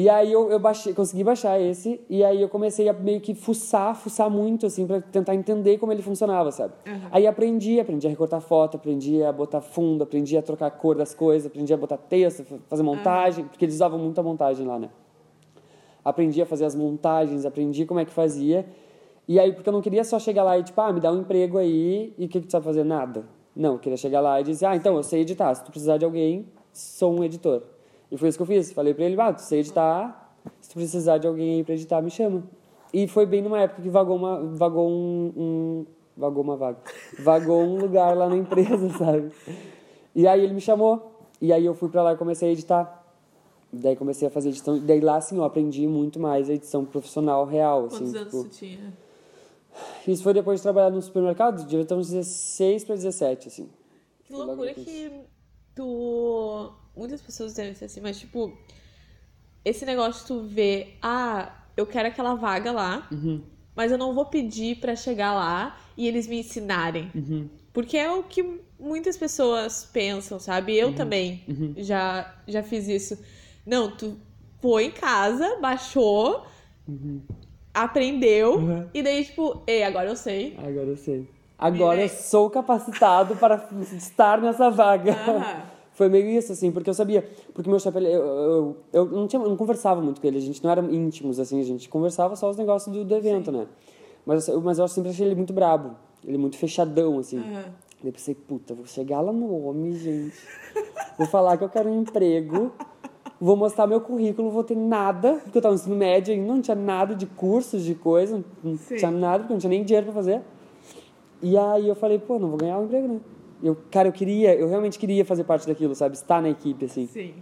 E 0.00 0.08
aí 0.08 0.30
eu, 0.32 0.48
eu 0.48 0.60
baixei, 0.60 0.94
consegui 0.94 1.24
baixar 1.24 1.60
esse, 1.60 2.00
e 2.08 2.22
aí 2.22 2.40
eu 2.40 2.48
comecei 2.48 2.88
a 2.88 2.92
meio 2.92 3.20
que 3.20 3.34
fuçar, 3.34 3.96
fuçar 3.96 4.30
muito, 4.30 4.64
assim, 4.64 4.86
pra 4.86 5.00
tentar 5.00 5.34
entender 5.34 5.76
como 5.78 5.90
ele 5.90 6.02
funcionava, 6.02 6.52
sabe? 6.52 6.72
Aí 7.10 7.26
aprendi, 7.26 7.80
aprendi 7.80 8.06
a 8.06 8.10
recortar 8.10 8.40
foto, 8.40 8.76
aprendi 8.76 9.20
a 9.24 9.32
botar 9.32 9.60
fundo, 9.60 10.04
aprendi 10.04 10.36
a 10.38 10.42
trocar 10.42 10.66
a 10.66 10.70
cor 10.70 10.94
das 10.94 11.14
coisas, 11.14 11.48
aprendi 11.48 11.74
a 11.74 11.76
botar 11.76 11.96
texto, 11.96 12.44
fa- 12.44 12.58
fazer 12.68 12.84
montagem, 12.84 13.44
porque 13.46 13.64
eles 13.64 13.74
usavam 13.74 13.98
muita 13.98 14.22
montagem 14.22 14.64
lá, 14.68 14.78
né? 14.78 14.88
Aprendi 16.04 16.40
a 16.40 16.46
fazer 16.46 16.64
as 16.64 16.76
montagens, 16.76 17.44
aprendi 17.44 17.84
como 17.84 17.98
é 17.98 18.04
que 18.04 18.12
fazia. 18.12 18.66
E 19.26 19.40
aí, 19.40 19.52
porque 19.52 19.68
eu 19.68 19.72
não 19.72 19.82
queria 19.82 20.04
só 20.04 20.18
chegar 20.20 20.44
lá 20.44 20.56
e, 20.56 20.62
tipo, 20.62 20.80
ah, 20.80 20.92
me 20.92 21.00
dá 21.00 21.10
um 21.12 21.22
emprego 21.22 21.58
aí, 21.58 22.14
e 22.16 22.26
o 22.26 22.28
que, 22.28 22.40
que 22.40 22.46
tu 22.46 22.52
sabe 22.52 22.64
fazer? 22.64 22.84
Nada. 22.84 23.24
Não, 23.56 23.72
eu 23.72 23.78
queria 23.80 23.96
chegar 23.96 24.20
lá 24.20 24.40
e 24.40 24.44
dizer, 24.44 24.66
ah, 24.66 24.76
então, 24.76 24.94
eu 24.96 25.02
sei 25.02 25.22
editar, 25.22 25.52
se 25.56 25.64
tu 25.64 25.72
precisar 25.72 25.96
de 25.96 26.04
alguém, 26.04 26.46
sou 26.72 27.12
um 27.18 27.24
editor. 27.24 27.62
E 28.10 28.16
foi 28.16 28.28
isso 28.28 28.38
que 28.38 28.42
eu 28.42 28.46
fiz. 28.46 28.72
Falei 28.72 28.94
pra 28.94 29.04
ele, 29.04 29.20
ah, 29.20 29.32
tu 29.32 29.42
sei 29.42 29.60
editar, 29.60 30.34
se 30.60 30.70
tu 30.70 30.74
precisar 30.74 31.18
de 31.18 31.26
alguém 31.26 31.56
aí 31.56 31.64
pra 31.64 31.74
editar, 31.74 32.00
me 32.00 32.10
chama. 32.10 32.42
E 32.92 33.06
foi 33.06 33.26
bem 33.26 33.42
numa 33.42 33.60
época 33.60 33.82
que 33.82 33.88
vagou 33.88 34.16
uma, 34.16 34.40
vagou 34.54 34.88
um, 34.88 35.32
um 35.36 35.86
vagou 36.16 36.42
uma 36.42 36.56
vaga, 36.56 36.78
vagou 37.20 37.62
um 37.62 37.78
lugar 37.78 38.16
lá 38.16 38.28
na 38.28 38.36
empresa, 38.36 38.88
sabe? 38.98 39.30
E 40.14 40.26
aí 40.26 40.42
ele 40.42 40.54
me 40.54 40.60
chamou, 40.60 41.12
e 41.40 41.52
aí 41.52 41.64
eu 41.64 41.74
fui 41.74 41.88
pra 41.88 42.02
lá 42.02 42.12
e 42.14 42.16
comecei 42.16 42.48
a 42.48 42.52
editar. 42.52 42.94
Daí 43.70 43.94
comecei 43.94 44.26
a 44.26 44.30
fazer 44.30 44.48
edição, 44.48 44.78
daí 44.78 44.98
lá 44.98 45.16
assim 45.16 45.36
eu 45.36 45.44
aprendi 45.44 45.86
muito 45.86 46.18
mais 46.18 46.48
a 46.48 46.54
edição 46.54 46.86
profissional 46.86 47.44
real, 47.44 47.84
assim, 47.86 47.98
Quantos 47.98 48.14
anos 48.14 48.32
tipo, 48.32 48.48
tinha? 48.48 48.94
isso 50.06 50.22
foi 50.22 50.32
depois 50.32 50.58
de 50.58 50.62
trabalhar 50.62 50.90
no 50.90 51.02
supermercado, 51.02 51.66
devia 51.66 51.84
ter 51.84 51.94
uns 51.94 52.08
16 52.08 52.84
para 52.84 52.94
17, 52.94 53.48
assim. 53.48 53.68
Que 54.24 54.32
loucura 54.32 54.72
que 54.72 55.10
tu. 55.82 56.72
Muitas 56.96 57.22
pessoas 57.22 57.54
devem 57.54 57.74
ser 57.74 57.84
assim, 57.84 58.00
mas 58.00 58.18
tipo, 58.18 58.52
esse 59.64 59.86
negócio 59.86 60.26
tu 60.26 60.42
vê, 60.48 60.94
ah, 61.00 61.52
eu 61.76 61.86
quero 61.86 62.08
aquela 62.08 62.34
vaga 62.34 62.72
lá, 62.72 63.06
Uhum. 63.12 63.40
mas 63.76 63.92
eu 63.92 63.98
não 63.98 64.12
vou 64.14 64.26
pedir 64.26 64.80
pra 64.80 64.96
chegar 64.96 65.32
lá 65.32 65.78
e 65.96 66.08
eles 66.08 66.26
me 66.26 66.40
ensinarem. 66.40 67.10
Uhum. 67.14 67.48
Porque 67.72 67.96
é 67.96 68.10
o 68.10 68.24
que 68.24 68.42
muitas 68.80 69.16
pessoas 69.16 69.84
pensam, 69.92 70.40
sabe? 70.40 70.74
Eu 70.76 70.92
também 70.94 71.44
já, 71.76 72.34
já 72.48 72.62
fiz 72.64 72.88
isso. 72.88 73.16
Não, 73.64 73.96
tu 73.96 74.16
foi 74.60 74.86
em 74.86 74.90
casa, 74.90 75.58
baixou, 75.60 76.44
aprendeu, 77.72 78.56
Uhum. 78.56 78.88
e 78.92 79.02
daí, 79.02 79.24
tipo, 79.24 79.62
ei, 79.68 79.84
agora 79.84 80.08
eu 80.08 80.16
sei. 80.16 80.56
Agora 80.58 80.88
eu 80.88 80.96
sei. 80.96 81.28
Agora 81.58 82.00
eu 82.00 82.08
sou 82.08 82.48
capacitado 82.48 83.34
para 83.36 83.68
estar 83.96 84.40
nessa 84.40 84.70
vaga. 84.70 85.16
Foi 85.92 86.08
meio 86.08 86.28
isso, 86.28 86.52
assim, 86.52 86.70
porque 86.70 86.88
eu 86.88 86.94
sabia. 86.94 87.28
Porque 87.52 87.68
meu 87.68 87.80
chefe, 87.80 87.98
ele- 87.98 88.12
eu, 88.14 88.22
eu, 88.22 88.76
eu 88.92 89.04
não, 89.06 89.26
tinha, 89.26 89.42
não 89.42 89.56
conversava 89.56 90.00
muito 90.00 90.20
com 90.20 90.26
ele, 90.28 90.38
a 90.38 90.40
gente 90.40 90.62
não 90.62 90.70
era 90.70 90.80
íntimos, 90.80 91.40
assim, 91.40 91.60
a 91.60 91.64
gente 91.64 91.88
conversava 91.88 92.36
só 92.36 92.48
os 92.48 92.56
negócios 92.56 92.94
do, 92.94 93.04
do 93.04 93.14
evento, 93.16 93.50
né? 93.50 93.66
Mas, 94.24 94.46
eu- 94.46 94.60
mas 94.60 94.78
eu 94.78 94.86
sempre 94.86 95.10
achei 95.10 95.26
ele 95.26 95.34
muito 95.34 95.52
brabo, 95.52 95.96
ele 96.24 96.38
muito 96.38 96.56
fechadão, 96.56 97.18
assim. 97.18 97.38
Aham. 97.38 97.64
Daí 98.00 98.10
eu 98.10 98.12
pensei, 98.12 98.32
puta, 98.36 98.74
vou 98.74 98.86
chegar 98.86 99.20
lá 99.20 99.32
no 99.32 99.66
homem, 99.66 99.92
gente. 99.94 100.36
Vou 101.18 101.26
falar 101.26 101.56
que 101.56 101.64
eu 101.64 101.68
quero 101.68 101.88
um 101.88 102.02
emprego. 102.02 102.70
Vou 103.40 103.56
mostrar 103.56 103.88
meu 103.88 104.00
currículo, 104.00 104.50
vou 104.50 104.62
ter 104.62 104.76
nada, 104.76 105.34
porque 105.42 105.58
eu 105.58 105.62
tava 105.62 105.74
no 105.74 105.80
ensino 105.80 105.96
médio 105.96 106.32
ainda, 106.32 106.46
não 106.46 106.60
tinha 106.60 106.76
nada 106.76 107.12
de 107.14 107.26
cursos, 107.26 107.82
de 107.84 107.96
coisa, 107.96 108.44
não 108.62 108.76
Sim. 108.76 108.94
tinha 108.96 109.10
nada, 109.10 109.38
porque 109.40 109.52
eu 109.52 109.54
não 109.54 109.60
tinha 109.60 109.70
nem 109.70 109.82
dinheiro 109.82 110.06
pra 110.06 110.14
fazer. 110.14 110.42
E 111.42 111.56
aí 111.56 111.88
eu 111.88 111.94
falei, 111.94 112.18
pô, 112.18 112.38
não 112.38 112.48
vou 112.48 112.58
ganhar 112.58 112.78
o 112.78 112.84
emprego, 112.84 113.08
né? 113.08 113.20
Eu, 113.62 113.76
cara, 113.90 114.08
eu 114.08 114.12
queria, 114.12 114.54
eu 114.54 114.68
realmente 114.68 114.98
queria 114.98 115.24
fazer 115.24 115.44
parte 115.44 115.66
daquilo, 115.66 115.94
sabe? 115.94 116.14
Estar 116.14 116.40
na 116.40 116.48
equipe, 116.48 116.84
assim. 116.84 117.06
Sim. 117.06 117.34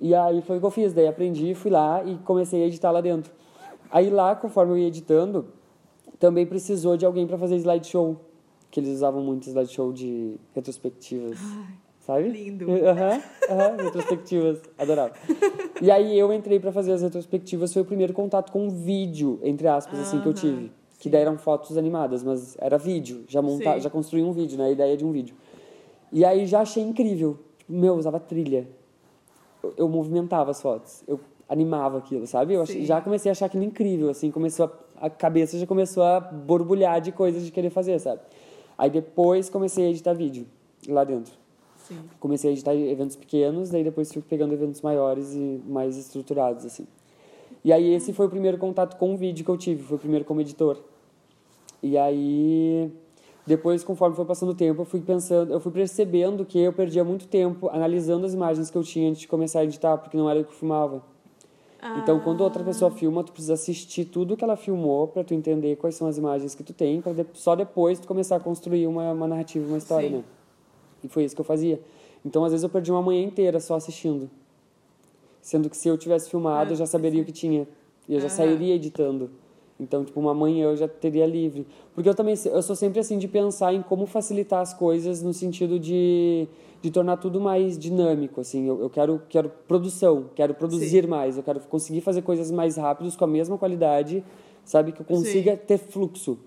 E 0.00 0.14
aí 0.14 0.42
foi 0.42 0.58
o 0.58 0.60
que 0.60 0.66
eu 0.66 0.70
fiz, 0.70 0.92
daí 0.92 1.08
aprendi, 1.08 1.54
fui 1.54 1.70
lá 1.70 2.04
e 2.04 2.16
comecei 2.18 2.62
a 2.62 2.66
editar 2.66 2.90
lá 2.90 3.00
dentro. 3.00 3.32
Aí 3.90 4.10
lá, 4.10 4.34
conforme 4.36 4.72
eu 4.74 4.78
ia 4.78 4.88
editando, 4.88 5.46
também 6.18 6.46
precisou 6.46 6.96
de 6.96 7.06
alguém 7.06 7.26
para 7.26 7.38
fazer 7.38 7.56
slideshow, 7.56 8.16
que 8.70 8.80
eles 8.80 8.90
usavam 8.90 9.22
muito 9.22 9.44
slideshow 9.48 9.92
de 9.92 10.36
retrospectivas, 10.54 11.38
sabe? 12.00 12.28
lindo. 12.28 12.66
Aham, 12.84 13.22
aham, 13.48 13.76
retrospectivas, 13.84 14.60
adorava. 14.78 15.14
E 15.80 15.90
aí 15.90 16.18
eu 16.18 16.32
entrei 16.32 16.60
para 16.60 16.72
fazer 16.72 16.92
as 16.92 17.02
retrospectivas, 17.02 17.72
foi 17.72 17.82
o 17.82 17.84
primeiro 17.84 18.12
contato 18.12 18.52
com 18.52 18.68
vídeo, 18.68 19.40
entre 19.42 19.66
aspas, 19.66 19.98
assim, 19.98 20.20
que 20.20 20.28
eu 20.28 20.34
tive. 20.34 20.72
Que 20.98 21.10
daí 21.10 21.22
eram 21.22 21.36
fotos 21.36 21.76
animadas, 21.76 22.22
mas 22.22 22.56
era 22.58 22.78
vídeo, 22.78 23.24
já 23.28 23.42
monta, 23.42 23.74
Sim. 23.74 23.80
já 23.80 23.90
construí 23.90 24.22
um 24.22 24.32
vídeo, 24.32 24.56
né? 24.56 24.66
A 24.66 24.70
ideia 24.70 24.96
de 24.96 25.04
um 25.04 25.12
vídeo. 25.12 25.36
E 26.10 26.24
aí 26.24 26.46
já 26.46 26.60
achei 26.60 26.82
incrível. 26.82 27.38
Tipo, 27.58 27.72
meu, 27.72 27.94
usava 27.94 28.18
trilha. 28.18 28.66
Eu, 29.62 29.74
eu 29.76 29.88
movimentava 29.88 30.50
as 30.50 30.62
fotos. 30.62 31.02
Eu 31.06 31.20
animava 31.48 31.98
aquilo, 31.98 32.26
sabe? 32.26 32.54
Eu 32.54 32.64
já 32.66 33.00
comecei 33.00 33.30
a 33.30 33.32
achar 33.32 33.46
aquilo 33.46 33.62
incrível, 33.62 34.08
assim, 34.10 34.30
começou 34.30 34.66
a, 35.00 35.06
a 35.06 35.10
cabeça 35.10 35.58
já 35.58 35.66
começou 35.66 36.02
a 36.02 36.18
borbulhar 36.20 37.00
de 37.00 37.12
coisas 37.12 37.44
de 37.44 37.52
querer 37.52 37.70
fazer, 37.70 37.98
sabe? 38.00 38.20
Aí 38.76 38.90
depois 38.90 39.48
comecei 39.48 39.86
a 39.86 39.90
editar 39.90 40.12
vídeo 40.12 40.46
lá 40.88 41.04
dentro. 41.04 41.32
Sim. 41.76 42.00
Comecei 42.18 42.50
a 42.50 42.52
editar 42.52 42.74
eventos 42.74 43.14
pequenos, 43.14 43.70
daí 43.70 43.84
depois 43.84 44.12
fui 44.12 44.22
pegando 44.22 44.52
eventos 44.52 44.82
maiores 44.82 45.34
e 45.34 45.62
mais 45.66 45.96
estruturados, 45.96 46.64
assim. 46.64 46.86
E 47.66 47.72
aí 47.72 47.92
esse 47.92 48.12
foi 48.12 48.26
o 48.26 48.30
primeiro 48.30 48.58
contato 48.58 48.96
com 48.96 49.12
o 49.12 49.16
vídeo 49.16 49.44
que 49.44 49.50
eu 49.50 49.56
tive, 49.56 49.82
foi 49.82 49.96
o 49.96 49.98
primeiro 49.98 50.24
como 50.24 50.40
editor. 50.40 50.78
E 51.82 51.98
aí 51.98 52.88
depois, 53.44 53.82
conforme 53.82 54.14
foi 54.14 54.24
passando 54.24 54.50
o 54.50 54.54
tempo, 54.54 54.82
eu 54.82 54.84
fui 54.84 55.00
pensando, 55.00 55.52
eu 55.52 55.58
fui 55.58 55.72
percebendo 55.72 56.44
que 56.44 56.60
eu 56.60 56.72
perdia 56.72 57.02
muito 57.02 57.26
tempo 57.26 57.68
analisando 57.70 58.24
as 58.24 58.32
imagens 58.32 58.70
que 58.70 58.78
eu 58.78 58.84
tinha 58.84 59.10
antes 59.10 59.22
de 59.22 59.26
começar 59.26 59.60
a 59.60 59.64
editar, 59.64 59.98
porque 59.98 60.16
não 60.16 60.30
era 60.30 60.38
eu 60.38 60.44
que 60.44 60.54
filmava. 60.54 61.02
Então, 61.98 62.20
quando 62.20 62.40
outra 62.42 62.62
pessoa 62.62 62.88
filma, 62.88 63.24
tu 63.24 63.32
precisa 63.32 63.54
assistir 63.54 64.04
tudo 64.04 64.36
que 64.36 64.44
ela 64.44 64.56
filmou 64.56 65.08
para 65.08 65.24
tu 65.24 65.34
entender 65.34 65.74
quais 65.74 65.96
são 65.96 66.06
as 66.06 66.16
imagens 66.16 66.54
que 66.54 66.62
tu 66.62 66.72
tem, 66.72 67.00
para 67.00 67.26
só 67.34 67.56
depois 67.56 67.98
tu 67.98 68.06
começar 68.06 68.36
a 68.36 68.40
construir 68.40 68.86
uma, 68.86 69.10
uma 69.10 69.26
narrativa, 69.26 69.66
uma 69.66 69.78
história, 69.78 70.08
Sim. 70.08 70.16
né? 70.18 70.24
E 71.02 71.08
foi 71.08 71.24
isso 71.24 71.34
que 71.34 71.40
eu 71.40 71.44
fazia. 71.44 71.80
Então, 72.24 72.44
às 72.44 72.52
vezes 72.52 72.62
eu 72.62 72.70
perdi 72.70 72.92
uma 72.92 73.02
manhã 73.02 73.24
inteira 73.24 73.58
só 73.58 73.74
assistindo. 73.74 74.30
Sendo 75.46 75.70
que 75.70 75.76
se 75.76 75.86
eu 75.86 75.96
tivesse 75.96 76.28
filmado, 76.28 76.70
Ah, 76.70 76.72
eu 76.72 76.76
já 76.76 76.86
saberia 76.86 77.22
o 77.22 77.24
que 77.24 77.30
tinha. 77.30 77.68
E 78.08 78.14
eu 78.14 78.18
já 78.18 78.26
Aham. 78.26 78.34
sairia 78.34 78.74
editando. 78.74 79.30
Então, 79.78 80.04
tipo, 80.04 80.18
uma 80.18 80.34
manhã 80.34 80.64
eu 80.64 80.76
já 80.76 80.88
teria 80.88 81.24
livre. 81.24 81.64
Porque 81.94 82.08
eu 82.08 82.16
também, 82.16 82.34
eu 82.46 82.60
sou 82.62 82.74
sempre 82.74 82.98
assim 82.98 83.16
de 83.16 83.28
pensar 83.28 83.72
em 83.72 83.80
como 83.80 84.06
facilitar 84.06 84.60
as 84.60 84.74
coisas 84.74 85.22
no 85.22 85.32
sentido 85.32 85.78
de, 85.78 86.48
de 86.82 86.90
tornar 86.90 87.18
tudo 87.18 87.40
mais 87.40 87.78
dinâmico, 87.78 88.40
assim. 88.40 88.66
Eu, 88.66 88.80
eu 88.80 88.90
quero, 88.90 89.22
quero 89.28 89.48
produção, 89.68 90.24
quero 90.34 90.52
produzir 90.52 91.06
mais, 91.06 91.36
eu 91.36 91.44
quero 91.44 91.60
conseguir 91.60 92.00
fazer 92.00 92.22
coisas 92.22 92.50
mais 92.50 92.76
rápidas 92.76 93.14
com 93.14 93.22
a 93.22 93.28
mesma 93.28 93.56
qualidade, 93.56 94.24
sabe? 94.64 94.90
Que 94.90 95.00
eu 95.02 95.06
consiga 95.06 95.56
ter 95.56 95.78
fluxo. 95.78 96.38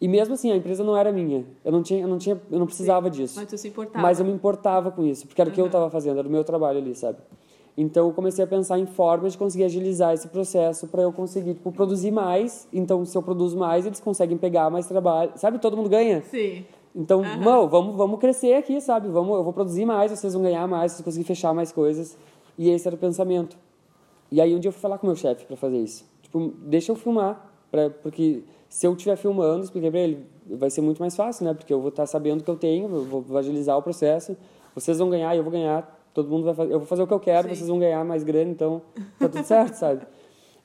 E 0.00 0.08
mesmo 0.08 0.32
assim, 0.32 0.50
a 0.50 0.56
empresa 0.56 0.82
não 0.82 0.96
era 0.96 1.12
minha. 1.12 1.44
Eu 1.62 1.72
não 1.72 1.82
tinha, 1.82 2.00
eu 2.00 2.08
não 2.08 2.16
tinha, 2.16 2.40
eu 2.50 2.58
não 2.58 2.64
precisava 2.66 3.10
disso. 3.10 3.38
Mas 3.38 3.50
tu 3.50 3.58
se 3.58 3.68
importava. 3.68 4.00
Mas 4.02 4.18
eu 4.18 4.24
me 4.24 4.32
importava 4.32 4.90
com 4.90 5.04
isso, 5.04 5.26
porque 5.26 5.42
era 5.42 5.50
o 5.50 5.52
que 5.52 5.60
eu 5.60 5.64
Uhum. 5.64 5.68
estava 5.68 5.90
fazendo, 5.90 6.18
era 6.18 6.26
o 6.26 6.30
meu 6.30 6.42
trabalho 6.42 6.78
ali, 6.78 6.94
sabe? 6.94 7.18
Então 7.76 8.06
eu 8.06 8.12
comecei 8.12 8.42
a 8.42 8.46
pensar 8.46 8.78
em 8.78 8.86
formas 8.86 9.32
de 9.32 9.38
conseguir 9.38 9.64
agilizar 9.64 10.14
esse 10.14 10.28
processo 10.28 10.86
para 10.86 11.02
eu 11.02 11.12
conseguir 11.12 11.54
tipo, 11.54 11.70
produzir 11.70 12.10
mais. 12.10 12.66
Então, 12.72 13.04
se 13.04 13.16
eu 13.16 13.22
produzo 13.22 13.58
mais, 13.58 13.84
eles 13.84 14.00
conseguem 14.00 14.38
pegar 14.38 14.70
mais 14.70 14.86
trabalho. 14.86 15.32
Sabe? 15.36 15.58
Todo 15.58 15.76
mundo 15.76 15.90
ganha. 15.90 16.22
Sim. 16.22 16.64
Então, 16.94 17.22
mão, 17.22 17.68
vamos, 17.68 17.94
vamos 17.94 18.18
crescer 18.18 18.54
aqui, 18.54 18.80
sabe? 18.80 19.08
Vamos, 19.08 19.36
eu 19.36 19.44
vou 19.44 19.52
produzir 19.52 19.84
mais, 19.84 20.10
vocês 20.10 20.32
vão 20.32 20.42
ganhar 20.42 20.66
mais, 20.66 20.92
vocês 20.92 21.04
conseguem 21.04 21.26
fechar 21.26 21.52
mais 21.52 21.70
coisas. 21.70 22.16
E 22.56 22.70
esse 22.70 22.88
era 22.88 22.94
o 22.94 22.98
pensamento. 22.98 23.58
E 24.32 24.40
aí 24.40 24.54
um 24.54 24.58
dia 24.58 24.70
eu 24.70 24.72
fui 24.72 24.80
falar 24.80 24.96
com 24.96 25.06
o 25.06 25.10
meu 25.10 25.16
chefe 25.16 25.44
para 25.44 25.56
fazer 25.56 25.76
isso. 25.76 26.06
Tipo, 26.22 26.54
deixa 26.62 26.90
eu 26.90 26.96
filmar, 26.96 27.52
pra, 27.70 27.90
porque 27.90 28.42
se 28.68 28.86
eu 28.86 28.92
estiver 28.92 29.16
filmando, 29.16 29.64
expliquei 29.64 29.90
para 29.90 30.00
ele, 30.00 30.26
vai 30.46 30.70
ser 30.70 30.80
muito 30.80 30.98
mais 30.98 31.14
fácil, 31.14 31.44
né? 31.44 31.52
Porque 31.52 31.72
eu 31.72 31.80
vou 31.80 31.90
estar 31.90 32.06
sabendo 32.06 32.40
o 32.40 32.44
que 32.44 32.50
eu 32.50 32.56
tenho, 32.56 32.84
eu 32.94 33.04
vou, 33.04 33.20
vou 33.20 33.38
agilizar 33.38 33.76
o 33.76 33.82
processo, 33.82 34.36
vocês 34.74 34.98
vão 34.98 35.10
ganhar, 35.10 35.36
eu 35.36 35.42
vou 35.42 35.52
ganhar, 35.52 35.95
todo 36.16 36.30
mundo 36.30 36.44
vai 36.44 36.54
fazer, 36.54 36.72
eu 36.72 36.78
vou 36.78 36.88
fazer 36.88 37.02
o 37.02 37.06
que 37.06 37.12
eu 37.12 37.20
quero, 37.20 37.48
Sim. 37.48 37.54
vocês 37.54 37.68
vão 37.68 37.78
ganhar 37.78 38.02
mais 38.04 38.24
grana, 38.24 38.50
então 38.50 38.80
tá 39.18 39.28
tudo 39.28 39.44
certo, 39.44 39.74
sabe? 39.76 40.06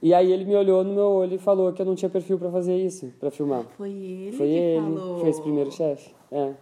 E 0.02 0.14
aí 0.14 0.32
ele 0.32 0.46
me 0.46 0.56
olhou 0.56 0.84
no 0.84 0.94
meu 0.94 1.06
olho 1.06 1.36
e 1.36 1.38
falou 1.38 1.72
que 1.74 1.82
eu 1.82 1.86
não 1.86 1.94
tinha 1.94 2.10
perfil 2.10 2.40
para 2.40 2.50
fazer 2.50 2.76
isso, 2.76 3.12
para 3.20 3.30
filmar. 3.30 3.66
Foi 3.78 3.92
ele 3.92 4.32
Foi 4.38 4.48
ele, 4.48 4.96
falou. 4.96 5.20
foi 5.20 5.30
esse 5.30 5.42
primeiro 5.42 5.72
chefe. 5.72 6.16
É. 6.32 6.54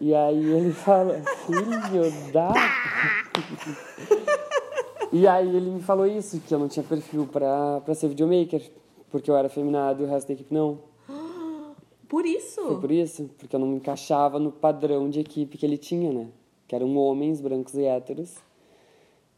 E 0.00 0.14
aí 0.14 0.52
ele 0.52 0.72
fala, 0.86 1.20
filho 1.46 2.32
da. 2.32 2.52
e 5.12 5.26
aí 5.26 5.56
ele 5.56 5.70
me 5.70 5.82
falou 5.82 6.06
isso, 6.06 6.40
que 6.40 6.54
eu 6.54 6.58
não 6.58 6.68
tinha 6.68 6.84
perfil 6.84 7.26
pra, 7.30 7.80
pra 7.80 7.94
ser 7.94 8.08
videomaker, 8.08 8.62
porque 9.10 9.30
eu 9.30 9.36
era 9.36 9.48
feminado 9.48 10.02
e 10.02 10.06
o 10.06 10.08
resto 10.08 10.28
da 10.28 10.34
equipe 10.34 10.54
não. 10.54 10.78
Por 12.08 12.24
isso? 12.24 12.62
Foi 12.62 12.80
por 12.80 12.90
isso, 12.92 13.28
porque 13.36 13.56
eu 13.56 13.60
não 13.60 13.66
me 13.66 13.76
encaixava 13.76 14.38
no 14.38 14.52
padrão 14.52 15.10
de 15.10 15.18
equipe 15.20 15.58
que 15.58 15.66
ele 15.66 15.76
tinha, 15.76 16.12
né? 16.12 16.28
Que 16.66 16.74
eram 16.74 16.96
homens 16.96 17.40
brancos 17.40 17.74
e 17.74 17.84
héteros. 17.84 18.36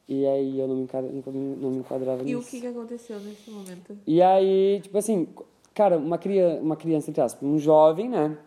E 0.08 0.24
aí 0.26 0.58
eu 0.60 0.68
não 0.68 0.76
me, 0.76 0.82
enca- 0.84 1.02
não 1.02 1.70
me 1.70 1.78
enquadrava 1.78 2.22
E 2.22 2.34
o 2.34 2.38
nisso. 2.38 2.50
que, 2.50 2.60
que 2.60 2.66
aconteceu 2.68 3.18
nesse 3.18 3.50
momento? 3.50 3.98
E 4.06 4.22
aí, 4.22 4.80
tipo 4.80 4.96
assim, 4.96 5.26
cara, 5.74 5.98
uma 5.98 6.16
criança, 6.16 6.62
uma 6.62 6.76
criança 6.76 7.10
entre 7.10 7.20
aspas, 7.22 7.42
um 7.48 7.58
jovem, 7.58 8.08
né? 8.08 8.38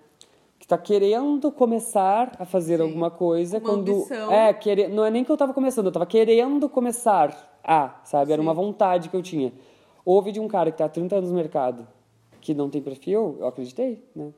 Que 0.58 0.66
tá 0.68 0.78
querendo 0.78 1.52
começar 1.52 2.32
a 2.40 2.46
fazer 2.46 2.78
Sim. 2.78 2.84
alguma 2.84 3.12
coisa 3.12 3.58
Uma 3.58 3.70
quando. 3.70 3.92
ambição. 3.92 4.32
É, 4.32 4.54
querer, 4.54 4.88
não 4.90 5.04
é 5.04 5.12
nem 5.12 5.24
que 5.26 5.32
eu 5.32 5.36
tava 5.38 5.54
começando, 5.54 5.88
eu 5.88 5.92
tava 5.92 6.06
querendo 6.06 6.70
começar 6.70 7.60
a, 7.64 8.00
sabe? 8.06 8.32
Era 8.32 8.42
Sim. 8.42 8.48
uma 8.48 8.54
vontade 8.54 9.10
que 9.10 9.16
eu 9.16 9.22
tinha. 9.22 9.52
Houve 10.06 10.32
de 10.32 10.40
um 10.40 10.48
cara 10.48 10.72
que 10.72 10.78
tá 10.78 10.86
há 10.86 10.90
30 10.90 11.18
anos 11.18 11.30
no 11.30 11.36
mercado 11.36 11.86
que 12.40 12.54
não 12.54 12.70
tem 12.70 12.82
perfil, 12.82 13.36
eu 13.38 13.48
acreditei, 13.48 14.02
né? 14.16 14.32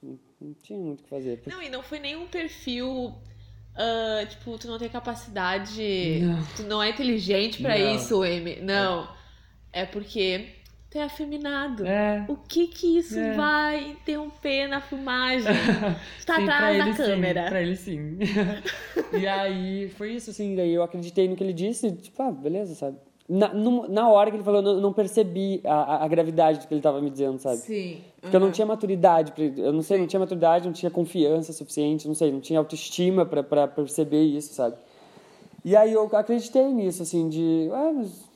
Não, 0.00 0.18
não 0.40 0.54
tinha 0.62 0.78
muito 0.78 1.00
o 1.00 1.02
que 1.02 1.10
fazer. 1.10 1.38
Porque- 1.38 1.50
Não, 1.50 1.60
e 1.60 1.68
não 1.68 1.82
foi 1.82 1.98
nenhum 1.98 2.26
perfil. 2.28 3.12
Ah, 3.74 4.24
tipo, 4.28 4.58
tu 4.58 4.68
não 4.68 4.78
tem 4.78 4.88
capacidade. 4.88 6.20
Não. 6.22 6.46
Tu 6.56 6.62
não 6.64 6.82
é 6.82 6.90
inteligente 6.90 7.62
pra 7.62 7.78
Não. 7.78 7.94
isso, 7.96 8.24
M. 8.24 8.56
Não. 8.62 9.08
É 9.72 9.86
porque 9.86 10.46
tu 10.90 10.98
é 10.98 11.02
afeminado. 11.04 11.86
É. 11.86 12.24
O 12.28 12.36
que 12.36 12.66
que 12.66 12.98
isso 12.98 13.18
É. 13.18 13.32
vai 13.32 13.90
interromper 13.92 14.66
na 14.68 14.80
filmagem? 14.82 15.46
Tu 16.20 16.26
tá 16.26 16.36
Sim, 16.36 16.42
atrás 16.42 16.78
da 16.78 16.84
ele 16.84 16.92
sim, 16.96 17.02
câmera. 17.02 17.46
pra 17.48 17.62
ele 17.62 17.76
sim. 17.76 18.18
e 19.18 19.26
aí 19.26 19.88
foi 19.96 20.12
isso, 20.12 20.30
assim, 20.30 20.54
daí 20.54 20.72
eu 20.74 20.82
acreditei 20.82 21.26
no 21.28 21.34
que 21.36 21.42
ele 21.42 21.54
disse, 21.54 21.90
tipo, 21.92 22.22
ah, 22.22 22.30
beleza, 22.30 22.74
sabe? 22.74 22.98
Na, 23.34 23.50
na 23.88 24.08
hora 24.10 24.30
que 24.30 24.36
ele 24.36 24.44
falou, 24.44 24.60
eu 24.60 24.64
não, 24.74 24.80
não 24.80 24.92
percebi 24.92 25.60
a, 25.64 26.04
a- 26.04 26.08
gravidade 26.08 26.58
do 26.60 26.66
que 26.68 26.74
ele 26.74 26.82
tava 26.82 27.00
me 27.00 27.08
dizendo, 27.08 27.38
sabe? 27.38 27.56
Sim. 27.56 28.02
Porque 28.20 28.36
eu 28.36 28.40
não 28.40 28.50
tinha 28.50 28.66
maturidade, 28.66 29.32
pra, 29.32 29.42
eu 29.44 29.72
não 29.72 29.80
sei, 29.80 29.96
não 29.98 30.06
tinha 30.06 30.20
maturidade, 30.20 30.66
não 30.66 30.72
tinha 30.74 30.90
confiança 30.90 31.50
suficiente, 31.52 32.06
não 32.06 32.14
sei, 32.14 32.30
não 32.30 32.40
tinha 32.40 32.58
autoestima 32.58 33.24
pra 33.24 33.66
perceber 33.66 34.22
isso, 34.22 34.52
sabe? 34.52 34.76
E 35.64 35.74
aí 35.74 35.92
eu 35.92 36.04
acreditei 36.14 36.66
nisso, 36.72 37.02
assim, 37.02 37.28
de, 37.30 37.70
ah, 37.72 37.92
mas, 37.94 38.28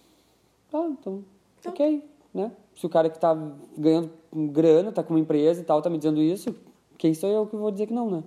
ah, 0.73 0.89
então, 0.99 1.23
ok, 1.67 2.03
né? 2.33 2.51
Se 2.75 2.87
o 2.87 2.89
cara 2.89 3.11
que 3.11 3.19
tá 3.19 3.37
ganhando 3.77 4.11
grana, 4.33 4.93
tá 4.93 5.03
com 5.03 5.13
uma 5.13 5.21
empresa 5.21 5.61
e 5.61 5.65
tal, 5.65 5.83
tá 5.83 5.91
me 5.91 5.99
dizendo 5.99 6.23
isso, 6.23 6.55
quem 6.97 7.13
sou 7.13 7.29
eu 7.29 7.47
que 7.47 7.55
vou 7.57 7.71
dizer 7.71 7.87
que 7.87 7.93
não, 7.93 8.11
né? 8.11 8.23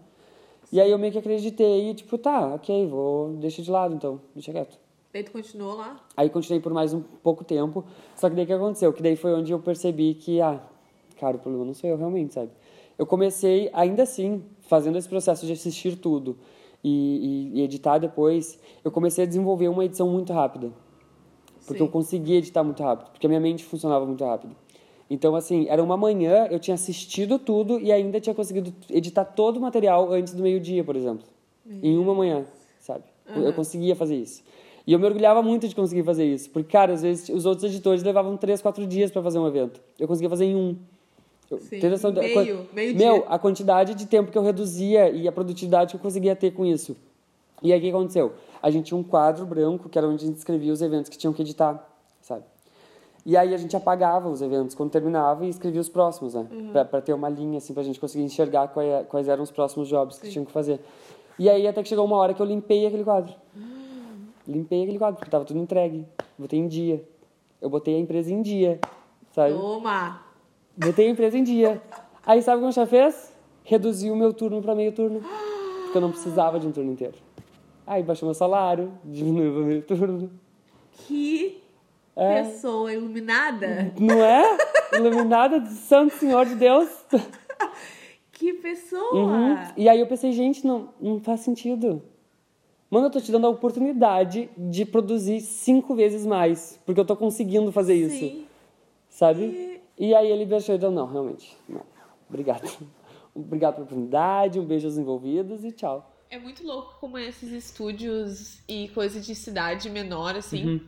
E 0.72 0.80
aí 0.80 0.92
eu 0.92 1.00
meio 1.00 1.12
que 1.12 1.18
acreditei 1.20 1.90
e, 1.90 1.94
tipo, 1.96 2.16
tá, 2.18 2.54
ok, 2.54 2.86
vou, 2.88 3.30
deixa 3.34 3.62
de 3.64 3.72
lado 3.72 3.96
então, 3.96 4.22
deixa 4.36 4.52
quieto. 4.52 4.78
Daí 5.12 5.24
tu 5.24 5.32
continuou 5.32 5.76
lá? 5.76 6.00
Aí 6.15 6.30
continuei 6.30 6.62
por 6.62 6.72
mais 6.72 6.93
um 6.93 7.02
pouco 7.02 7.43
tempo. 7.43 7.84
Só 8.15 8.30
que 8.30 8.36
daí 8.36 8.43
o 8.43 8.48
que 8.48 8.54
aconteceu? 8.54 8.93
Que 8.93 9.02
daí 9.02 9.15
foi 9.15 9.34
onde 9.34 9.52
eu 9.52 9.60
percebi 9.60 10.13
que, 10.13 10.39
ah, 10.39 10.62
cara, 11.19 11.38
o 11.38 11.39
problema 11.39 11.65
não 11.65 11.74
sou 11.74 11.89
eu 11.89 11.98
realmente, 11.98 12.34
sabe? 12.34 12.52
Eu 12.98 13.06
comecei, 13.08 13.69
ainda 13.74 14.04
assim, 14.04 14.43
fazendo 14.62 14.98
esse 14.98 15.10
processo 15.10 15.45
de 15.48 15.54
assistir 15.54 15.95
tudo 15.95 16.38
e, 16.84 17.52
e- 17.56 17.60
e 17.60 17.62
editar 17.63 17.98
depois, 17.98 18.60
eu 18.84 18.91
comecei 18.91 19.24
a 19.24 19.28
desenvolver 19.28 19.67
uma 19.67 19.84
edição 19.84 20.08
muito 20.10 20.32
rápida. 20.32 20.72
Porque 21.65 21.80
Sim. 21.80 21.86
eu 21.86 21.91
conseguia 21.91 22.38
editar 22.38 22.63
muito 22.63 22.82
rápido, 22.84 23.10
porque 23.12 23.26
a 23.26 23.30
minha 23.30 23.39
mente 23.41 23.63
funcionava 23.63 24.06
muito 24.06 24.24
rápido. 24.24 24.56
Então, 25.10 25.36
assim, 25.36 25.65
era 25.69 25.84
uma 25.84 25.98
manhã, 25.98 26.48
eu 26.52 26.60
tinha 26.60 26.76
assistido 26.76 27.39
tudo 27.39 27.80
e 27.80 27.91
ainda 27.91 28.19
tinha 28.19 28.36
conseguido 28.36 28.72
editar 28.91 29.26
todo 29.26 29.58
o 29.58 29.62
material 29.62 30.12
antes 30.12 30.34
do 30.34 30.43
meio-dia, 30.43 30.84
por 30.84 30.95
exemplo. 30.95 31.26
Em 31.84 31.98
uma 31.98 32.13
manhã, 32.13 32.45
sabe? 32.80 33.04
Eu 33.36 33.54
conseguia 33.54 33.95
fazer 33.95 34.15
isso. 34.15 34.43
E 34.89 34.93
eu 34.93 34.97
me 34.97 35.06
orgulhava 35.06 35.43
muito 35.43 35.67
de 35.67 35.75
conseguir 35.75 36.02
fazer 36.02 36.25
isso. 36.25 36.49
Porque, 36.49 36.71
cara, 36.71 36.93
às 36.93 37.04
vezes 37.04 37.30
os 37.30 37.45
outros 37.45 37.63
editores 37.71 38.02
levavam 38.02 38.36
três, 38.36 38.60
quatro 38.60 38.88
dias 38.88 39.12
para 39.12 39.21
fazer 39.21 39.38
um 39.38 39.45
evento. 39.47 39.80
Eu 39.99 40.08
conseguia 40.08 40.28
fazer 40.32 40.45
em 40.45 40.56
um. 40.56 40.75
Sim, 41.60 41.80
noção 41.89 42.12
meio- 42.12 42.67
meio 42.73 42.95
Meu, 42.97 43.13
dia. 43.19 43.25
a 43.30 43.38
quantidade 43.38 43.93
de 43.93 44.08
tempo 44.08 44.32
que 44.32 44.38
eu 44.38 44.41
reduzia 44.41 45.08
e 45.12 45.28
a 45.28 45.32
produtividade 45.32 45.91
que 45.91 45.97
eu 45.97 46.02
conseguia 46.02 46.36
ter 46.36 46.49
com 46.56 46.65
isso. 46.65 46.97
E 47.62 47.71
aí 47.71 47.78
o 47.78 47.82
que 47.84 47.89
aconteceu? 47.91 48.34
A 48.63 48.71
gente 48.71 48.86
tinha 48.86 48.97
um 48.97 49.04
quadro 49.04 49.45
branco, 49.45 49.88
que 49.89 49.95
era 49.95 50.08
onde 50.08 50.23
a 50.23 50.28
gente 50.28 50.38
escrevia 50.38 50.73
os 50.73 50.82
eventos 50.82 51.08
que 51.08 51.19
tinham 51.19 51.34
que 51.34 51.43
editar, 51.43 51.88
sabe? 52.19 52.41
E 53.23 53.38
aí 53.38 53.54
a 53.54 53.58
gente 53.58 53.75
apagava 53.78 54.28
os 54.28 54.41
eventos 54.41 54.73
quando 54.73 54.89
terminava 54.89 55.45
e 55.45 55.49
escrevia 55.49 55.82
os 55.82 55.89
próximos, 55.89 56.34
né? 56.34 56.47
Pra, 56.71 56.84
pra 56.84 56.99
ter 56.99 57.13
uma 57.13 57.30
linha, 57.30 57.60
assim, 57.60 57.75
pra 57.75 57.84
gente 57.84 57.99
conseguir 57.99 58.23
enxergar 58.23 58.69
quais, 58.69 59.06
quais 59.08 59.28
eram 59.28 59.43
os 59.43 59.52
próximos 59.52 59.88
jobs 59.88 60.17
que 60.17 60.32
tinham 60.32 60.45
que 60.45 60.52
fazer. 60.52 60.80
E 61.38 61.47
aí 61.47 61.67
até 61.67 61.84
que 61.84 61.89
chegou 61.89 62.06
uma 62.06 62.17
hora 62.17 62.34
que 62.34 62.41
eu 62.41 62.45
limpei 62.47 62.88
aquele 62.88 63.04
quadro. 63.04 63.36
Limpei 64.50 64.82
aquele 64.82 64.98
quadro, 64.98 65.18
porque 65.18 65.30
tava 65.30 65.46
tudo 65.46 65.60
entregue. 65.60 66.06
Botei 66.38 66.58
em 66.60 66.68
dia. 66.68 67.08
Eu 67.62 67.70
botei 67.70 67.96
a 67.96 68.00
empresa 68.00 68.34
em 68.34 68.42
dia, 68.42 68.80
sabe? 69.32 69.54
Toma! 69.54 70.22
Botei 70.76 71.08
a 71.08 71.12
empresa 71.12 71.38
em 71.38 71.44
dia. 71.44 71.80
Aí 72.26 72.42
sabe 72.42 72.58
o 72.58 72.66
que 72.66 72.70
o 72.70 72.74
chefe 72.74 72.90
fez? 72.90 73.32
Reduziu 73.64 74.14
o 74.14 74.16
meu 74.16 74.34
turno 74.34 74.60
para 74.62 74.74
meio 74.74 74.92
turno. 74.92 75.22
Porque 75.84 75.98
eu 75.98 76.02
não 76.02 76.10
precisava 76.12 76.60
de 76.60 76.66
um 76.66 76.72
turno 76.72 76.92
inteiro. 76.92 77.14
Aí 77.86 78.02
baixou 78.02 78.28
meu 78.28 78.34
salário, 78.34 78.92
diminuiu 79.06 79.62
o 79.62 79.66
meio 79.66 79.82
turno. 79.84 80.32
Que 81.06 81.62
É. 82.16 82.44
pessoa 82.44 82.92
iluminada! 82.92 83.94
Não 84.00 84.24
é? 84.24 84.58
Iluminada 84.94 85.60
de 85.60 85.70
Santo 85.70 86.16
Senhor 86.16 86.46
de 86.46 86.56
Deus. 86.56 86.90
Que 88.32 88.54
pessoa! 88.54 89.14
Uhum. 89.14 89.58
E 89.76 89.90
aí 89.90 90.00
eu 90.00 90.08
pensei, 90.08 90.32
gente, 90.32 90.66
não, 90.66 90.94
não 91.02 91.20
faz 91.20 91.42
sentido. 91.42 92.02
Mano, 92.89 93.08
eu 93.08 93.12
tô 93.12 93.21
te 93.21 93.32
dando 93.32 93.45
a 93.47 93.49
oportunidade 93.49 94.49
de 94.58 94.84
produzir 94.86 95.41
cinco 95.41 95.93
vezes 95.95 96.25
mais. 96.25 96.80
Porque 96.86 96.99
eu 96.99 97.06
tô 97.06 97.15
conseguindo 97.15 97.71
fazer 97.71 97.93
isso. 97.95 98.17
Sim. 98.17 98.45
Sabe? 99.10 99.82
E 99.97 100.15
aí 100.15 100.32
ele 100.32 100.45
baixou 100.45 100.73
e 100.75 100.78
deu, 100.78 100.89
não, 100.91 101.06
realmente, 101.06 101.56
não. 101.67 101.84
Obrigado. 102.28 102.69
Obrigado 103.36 103.73
pela 103.75 103.86
oportunidade, 103.86 104.60
um 104.60 104.65
beijo 104.65 104.88
aos 104.88 104.97
envolvidos 104.97 105.63
e 105.63 105.71
tchau. 105.71 106.15
É 106.30 106.38
muito 106.39 106.65
louco 106.65 106.95
como 106.99 107.17
esses 107.17 107.52
estúdios 107.52 108.60
e 108.67 108.88
coisa 108.89 109.19
de 109.19 109.34
cidade 109.36 109.89
menor, 109.89 110.36
assim, 110.36 110.65
Uhum. 110.65 110.82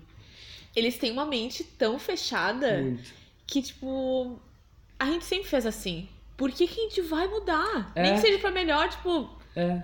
eles 0.75 0.97
têm 0.97 1.11
uma 1.11 1.25
mente 1.25 1.63
tão 1.63 1.97
fechada 1.99 2.79
Muito. 2.81 3.11
que, 3.47 3.61
tipo, 3.61 4.39
a 4.99 5.05
gente 5.05 5.25
sempre 5.25 5.47
fez 5.47 5.65
assim. 5.65 6.07
Por 6.37 6.51
que, 6.51 6.67
que 6.67 6.79
a 6.79 6.83
gente 6.83 7.01
vai 7.01 7.27
mudar? 7.27 7.91
Nem 7.95 8.11
É. 8.11 8.13
que 8.13 8.21
seja 8.21 8.39
pra 8.39 8.51
melhor, 8.51 8.89
tipo, 8.89 9.29
É. 9.55 9.83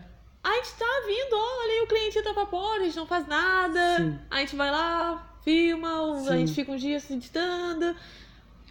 a 0.49 0.55
gente 0.55 0.73
tá 0.73 0.85
vindo, 1.07 1.33
olha 1.35 1.73
aí 1.73 1.81
o 1.83 1.87
cliente 1.87 2.21
tá 2.21 2.33
pra 2.33 2.45
porta, 2.45 2.81
a 2.81 2.85
gente 2.85 2.95
não 2.97 3.07
faz 3.07 3.27
nada. 3.27 3.97
Sim. 3.97 4.19
A 4.29 4.39
gente 4.39 4.55
vai 4.55 4.71
lá, 4.71 5.27
filma, 5.43 6.01
o- 6.03 6.17
a 6.27 6.31
Sim. 6.31 6.37
gente 6.39 6.53
fica 6.53 6.71
uns 6.71 6.81
dias 6.81 7.09
editando. 7.09 7.95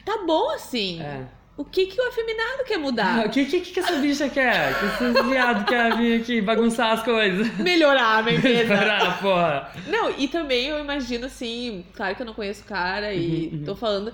Tá 0.04 0.18
bom 0.26 0.50
assim. 0.50 1.00
É. 1.02 1.26
O 1.56 1.64
que 1.64 1.86
que 1.86 1.98
o 1.98 2.06
afeminado 2.08 2.64
quer 2.66 2.74
Ah, 2.74 2.78
mudar? 2.78 3.24
o 3.26 3.30
que, 3.30 3.46
que, 3.46 3.60
que 3.60 3.80
essa 3.80 3.94
bicha 3.96 4.28
quer? 4.28 4.78
Que 4.78 4.84
esse 4.84 5.22
viado 5.22 5.64
quer 5.64 5.96
vir 5.96 6.20
aqui 6.20 6.40
bagunçar 6.42 6.92
as 6.92 7.02
coisas? 7.02 7.48
Melhorar 7.58 8.18
a 8.18 8.22
minha 8.22 8.36
empresa. 8.36 8.76
Parar, 8.76 9.20
porra. 9.22 9.72
Não, 9.86 10.10
e 10.18 10.28
também 10.28 10.66
eu 10.66 10.78
imagino 10.78 11.24
assim, 11.26 11.84
claro 11.94 12.14
que 12.14 12.20
eu 12.22 12.26
não 12.26 12.34
conheço 12.34 12.62
o 12.62 12.66
cara 12.66 13.14
e 13.14 13.46
Uhum, 13.48 13.58
uhum. 13.60 13.64
tô 13.64 13.74
falando 13.74 14.12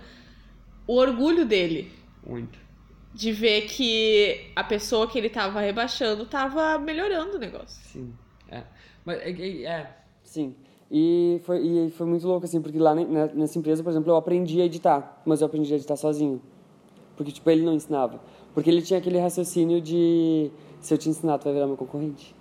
o 0.87 0.96
orgulho 0.96 1.44
dele 1.44 1.92
Muito. 2.25 2.59
De 3.14 3.33
ver 3.33 3.62
que 3.62 4.46
a 4.57 4.64
pessoa 4.64 5.07
que 5.07 5.18
ele 5.18 5.29
tava 5.29 5.61
rebaixando 5.61 6.25
tava 6.27 6.79
melhorando 6.79 7.37
o 7.37 7.38
negócio. 7.38 7.83
Sim. 7.85 8.12
É. 8.51 8.62
Mas 9.05 9.18
é. 9.20 9.62
é. 9.64 9.90
Sim. 10.25 10.55
E 10.90 11.40
foi, 11.44 11.59
e 11.66 11.90
foi 11.90 12.07
muito 12.07 12.27
louco, 12.27 12.44
assim, 12.44 12.61
porque 12.61 12.79
lá 12.79 12.94
ne- 12.94 13.07
nessa 13.35 13.59
empresa, 13.59 13.83
por 13.83 13.90
exemplo, 13.90 14.11
eu 14.12 14.16
aprendi 14.16 14.61
a 14.61 14.64
editar, 14.66 15.22
mas 15.25 15.40
eu 15.40 15.46
aprendi 15.46 15.72
a 15.72 15.77
editar 15.77 15.96
sozinho. 15.96 16.40
Porque, 17.16 17.33
tipo, 17.33 17.48
ele 17.51 17.62
não 17.64 17.72
ensinava. 17.75 18.20
Porque 18.55 18.68
ele 18.68 18.83
tinha 18.83 18.98
aquele 18.98 19.18
raciocínio 19.18 19.81
de 19.81 20.51
se 20.81 20.92
eu 20.92 20.98
te 20.98 21.09
ensinar, 21.09 21.38
tu 21.38 21.44
vai 21.44 21.55
virar 21.55 21.66
meu 21.66 21.77
concorrente. 21.77 22.35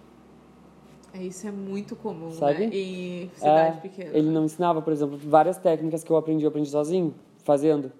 É, 1.13 1.21
Isso 1.23 1.45
é 1.47 1.51
muito 1.51 1.95
comum, 1.95 2.31
Sabe? 2.31 2.67
né? 2.67 2.75
Em 2.75 3.31
cidade 3.35 3.77
É, 3.77 3.81
pequena. 3.81 4.17
Ele 4.17 4.29
não 4.29 4.45
ensinava, 4.45 4.81
por 4.81 4.91
exemplo, 4.93 5.17
várias 5.17 5.57
técnicas 5.57 6.03
que 6.03 6.11
eu 6.11 6.15
aprendi, 6.17 6.43
eu 6.45 6.49
aprendi 6.49 6.69
sozinho, 6.69 7.13
fazendo. 7.43 7.91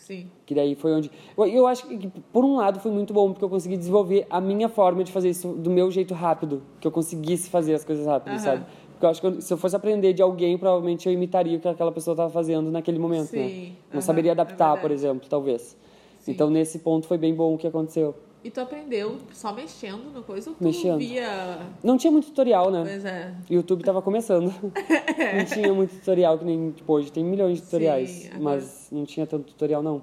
Sim. 0.00 0.28
Que 0.46 0.54
daí 0.54 0.74
foi 0.74 0.92
onde. 0.92 1.10
Eu, 1.36 1.46
eu 1.46 1.66
acho 1.66 1.86
que, 1.86 2.08
por 2.32 2.42
um 2.44 2.56
lado, 2.56 2.80
foi 2.80 2.90
muito 2.90 3.12
bom, 3.12 3.30
porque 3.32 3.44
eu 3.44 3.50
consegui 3.50 3.76
desenvolver 3.76 4.26
a 4.30 4.40
minha 4.40 4.68
forma 4.68 5.04
de 5.04 5.12
fazer 5.12 5.28
isso 5.28 5.48
do 5.52 5.70
meu 5.70 5.90
jeito 5.90 6.14
rápido. 6.14 6.62
Que 6.80 6.86
eu 6.86 6.90
conseguisse 6.90 7.50
fazer 7.50 7.74
as 7.74 7.84
coisas 7.84 8.06
rápido, 8.06 8.32
Aham. 8.32 8.38
sabe? 8.38 8.66
Porque 8.92 9.04
eu 9.06 9.10
acho 9.10 9.20
que 9.20 9.42
se 9.42 9.52
eu 9.52 9.58
fosse 9.58 9.76
aprender 9.76 10.12
de 10.14 10.22
alguém, 10.22 10.56
provavelmente 10.58 11.06
eu 11.06 11.12
imitaria 11.12 11.58
o 11.58 11.60
que 11.60 11.68
aquela 11.68 11.92
pessoa 11.92 12.14
estava 12.14 12.30
fazendo 12.30 12.70
naquele 12.70 12.98
momento, 12.98 13.36
né? 13.36 13.48
Sim, 13.48 13.76
Não 13.90 13.98
aham, 13.98 14.02
saberia 14.02 14.30
é 14.30 14.32
adaptar, 14.32 14.76
por 14.76 14.88
verdade. 14.88 14.94
exemplo, 14.94 15.28
talvez. 15.28 15.76
Sim. 16.18 16.32
Então, 16.32 16.50
nesse 16.50 16.78
ponto, 16.80 17.06
foi 17.06 17.18
bem 17.18 17.34
bom 17.34 17.54
o 17.54 17.58
que 17.58 17.66
aconteceu. 17.66 18.14
E 18.42 18.50
tu 18.50 18.58
aprendeu 18.60 19.18
só 19.32 19.52
mexendo 19.52 20.10
no 20.12 20.22
coisa 20.22 20.48
ou 20.50 20.56
tu 20.56 20.64
Mexendo. 20.64 20.98
via... 20.98 21.58
Não 21.82 21.98
tinha 21.98 22.10
muito 22.10 22.28
tutorial, 22.28 22.70
né? 22.70 22.82
Pois 22.84 23.04
é. 23.04 23.34
O 23.50 23.52
YouTube 23.52 23.84
tava 23.84 24.00
começando. 24.00 24.46
não 25.36 25.44
tinha 25.44 25.74
muito 25.74 25.94
tutorial, 25.96 26.38
que 26.38 26.44
nem 26.46 26.70
tipo, 26.70 26.90
hoje 26.90 27.12
tem 27.12 27.22
milhões 27.22 27.58
de 27.58 27.64
tutoriais. 27.64 28.08
Sim, 28.10 28.30
mas 28.40 28.88
não 28.90 29.04
tinha 29.04 29.26
tanto 29.26 29.44
tutorial, 29.44 29.82
não. 29.82 30.02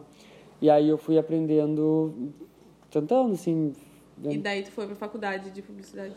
E 0.62 0.70
aí 0.70 0.88
eu 0.88 0.98
fui 1.00 1.18
aprendendo, 1.18 2.32
tentando, 2.92 3.34
assim. 3.34 3.74
E 4.24 4.38
daí 4.38 4.62
tu 4.62 4.72
foi 4.72 4.86
pra 4.86 4.96
faculdade 4.96 5.50
de 5.50 5.62
publicidade. 5.64 6.16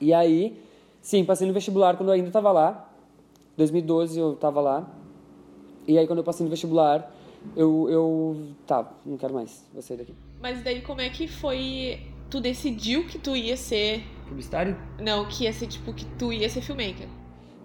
E 0.00 0.12
aí, 0.12 0.60
sim, 1.00 1.24
passei 1.24 1.46
no 1.46 1.52
vestibular 1.52 1.96
quando 1.96 2.08
eu 2.08 2.14
ainda 2.14 2.28
estava 2.28 2.50
lá. 2.50 2.90
2012 3.56 4.18
eu 4.18 4.32
estava 4.32 4.60
lá. 4.60 4.88
E 5.86 5.96
aí 5.96 6.06
quando 6.08 6.18
eu 6.18 6.24
passei 6.24 6.42
no 6.42 6.50
vestibular, 6.50 7.12
Eu, 7.54 7.88
eu. 7.88 8.36
Tá, 8.66 8.90
não 9.04 9.16
quero 9.16 9.32
mais. 9.32 9.64
Vou 9.72 9.80
sair 9.80 9.98
daqui. 9.98 10.14
Mas 10.40 10.62
daí 10.62 10.80
como 10.80 11.00
é 11.00 11.08
que 11.08 11.26
foi. 11.26 12.00
Tu 12.30 12.40
decidiu 12.40 13.06
que 13.06 13.18
tu 13.18 13.36
ia 13.36 13.56
ser. 13.56 14.02
Publicitário? 14.28 14.76
Não, 15.00 15.26
que 15.26 15.44
ia 15.44 15.52
ser 15.52 15.66
tipo 15.68 15.92
que 15.92 16.04
tu 16.18 16.32
ia 16.32 16.48
ser 16.48 16.60
filmmaker. 16.60 17.06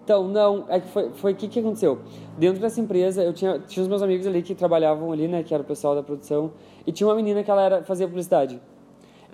Então, 0.04 0.26
não, 0.26 0.66
é 0.68 0.80
que 0.80 0.88
foi 0.88 1.08
o 1.08 1.12
foi 1.12 1.34
que, 1.34 1.46
que 1.46 1.60
aconteceu. 1.60 2.00
Dentro 2.36 2.60
dessa 2.60 2.80
empresa, 2.80 3.22
eu 3.22 3.32
tinha, 3.32 3.58
tinha 3.60 3.82
os 3.82 3.88
meus 3.88 4.02
amigos 4.02 4.26
ali 4.26 4.42
que 4.42 4.54
trabalhavam 4.54 5.12
ali, 5.12 5.28
né, 5.28 5.44
que 5.44 5.54
era 5.54 5.62
o 5.62 5.66
pessoal 5.66 5.94
da 5.94 6.02
produção, 6.02 6.52
e 6.84 6.90
tinha 6.90 7.06
uma 7.06 7.14
menina 7.14 7.44
que 7.44 7.50
ela 7.50 7.62
era, 7.62 7.84
fazia 7.84 8.06
publicidade. 8.08 8.60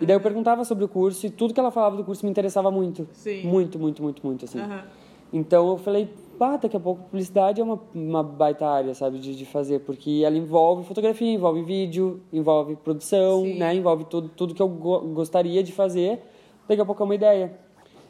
E 0.00 0.04
daí 0.04 0.14
eu 0.14 0.20
perguntava 0.20 0.64
sobre 0.64 0.84
o 0.84 0.88
curso 0.88 1.26
e 1.26 1.30
tudo 1.30 1.54
que 1.54 1.58
ela 1.58 1.70
falava 1.70 1.96
do 1.96 2.04
curso 2.04 2.24
me 2.24 2.30
interessava 2.30 2.70
muito. 2.70 3.08
Sim. 3.12 3.44
Muito, 3.44 3.78
muito, 3.78 4.02
muito, 4.02 4.24
muito, 4.24 4.44
assim. 4.44 4.60
Aham. 4.60 4.84
Então 5.32 5.68
eu 5.68 5.78
falei, 5.78 6.08
pá, 6.38 6.56
daqui 6.56 6.76
a 6.76 6.80
pouco 6.80 7.02
publicidade 7.04 7.60
é 7.60 7.64
uma, 7.64 7.80
uma 7.94 8.22
baita 8.22 8.66
área, 8.66 8.94
sabe, 8.94 9.18
de, 9.18 9.34
de 9.36 9.44
fazer, 9.44 9.80
porque 9.80 10.22
ela 10.24 10.36
envolve 10.36 10.84
fotografia, 10.84 11.32
envolve 11.32 11.62
vídeo, 11.62 12.22
envolve 12.32 12.76
produção, 12.76 13.42
Sim. 13.42 13.58
né, 13.58 13.74
envolve 13.74 14.04
tudo, 14.04 14.28
tudo 14.28 14.54
que 14.54 14.62
eu 14.62 14.68
go- 14.68 15.00
gostaria 15.08 15.62
de 15.62 15.72
fazer, 15.72 16.22
daqui 16.68 16.80
a 16.80 16.84
pouco 16.84 17.02
é 17.02 17.04
uma 17.04 17.14
ideia. 17.14 17.58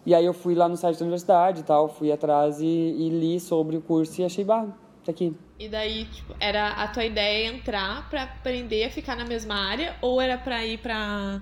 E 0.06 0.14
aí 0.14 0.24
eu 0.24 0.32
fui 0.32 0.54
lá 0.54 0.68
no 0.68 0.76
site 0.76 0.98
da 0.98 1.02
universidade 1.04 1.60
e 1.60 1.64
tal, 1.64 1.88
fui 1.88 2.12
atrás 2.12 2.60
e, 2.60 2.66
e 2.66 3.08
li 3.10 3.40
sobre 3.40 3.76
o 3.76 3.80
curso 3.80 4.20
e 4.20 4.24
achei, 4.24 4.44
bah, 4.44 4.66
tá 5.04 5.10
aqui. 5.10 5.34
E 5.58 5.68
daí, 5.68 6.04
tipo, 6.04 6.34
era 6.38 6.68
a 6.68 6.88
tua 6.88 7.04
ideia 7.04 7.48
entrar 7.48 8.08
pra 8.08 8.22
aprender 8.22 8.84
a 8.84 8.90
ficar 8.90 9.16
na 9.16 9.24
mesma 9.24 9.54
área 9.54 9.96
ou 10.00 10.20
era 10.20 10.38
pra 10.38 10.64
ir 10.64 10.78
pra, 10.78 11.40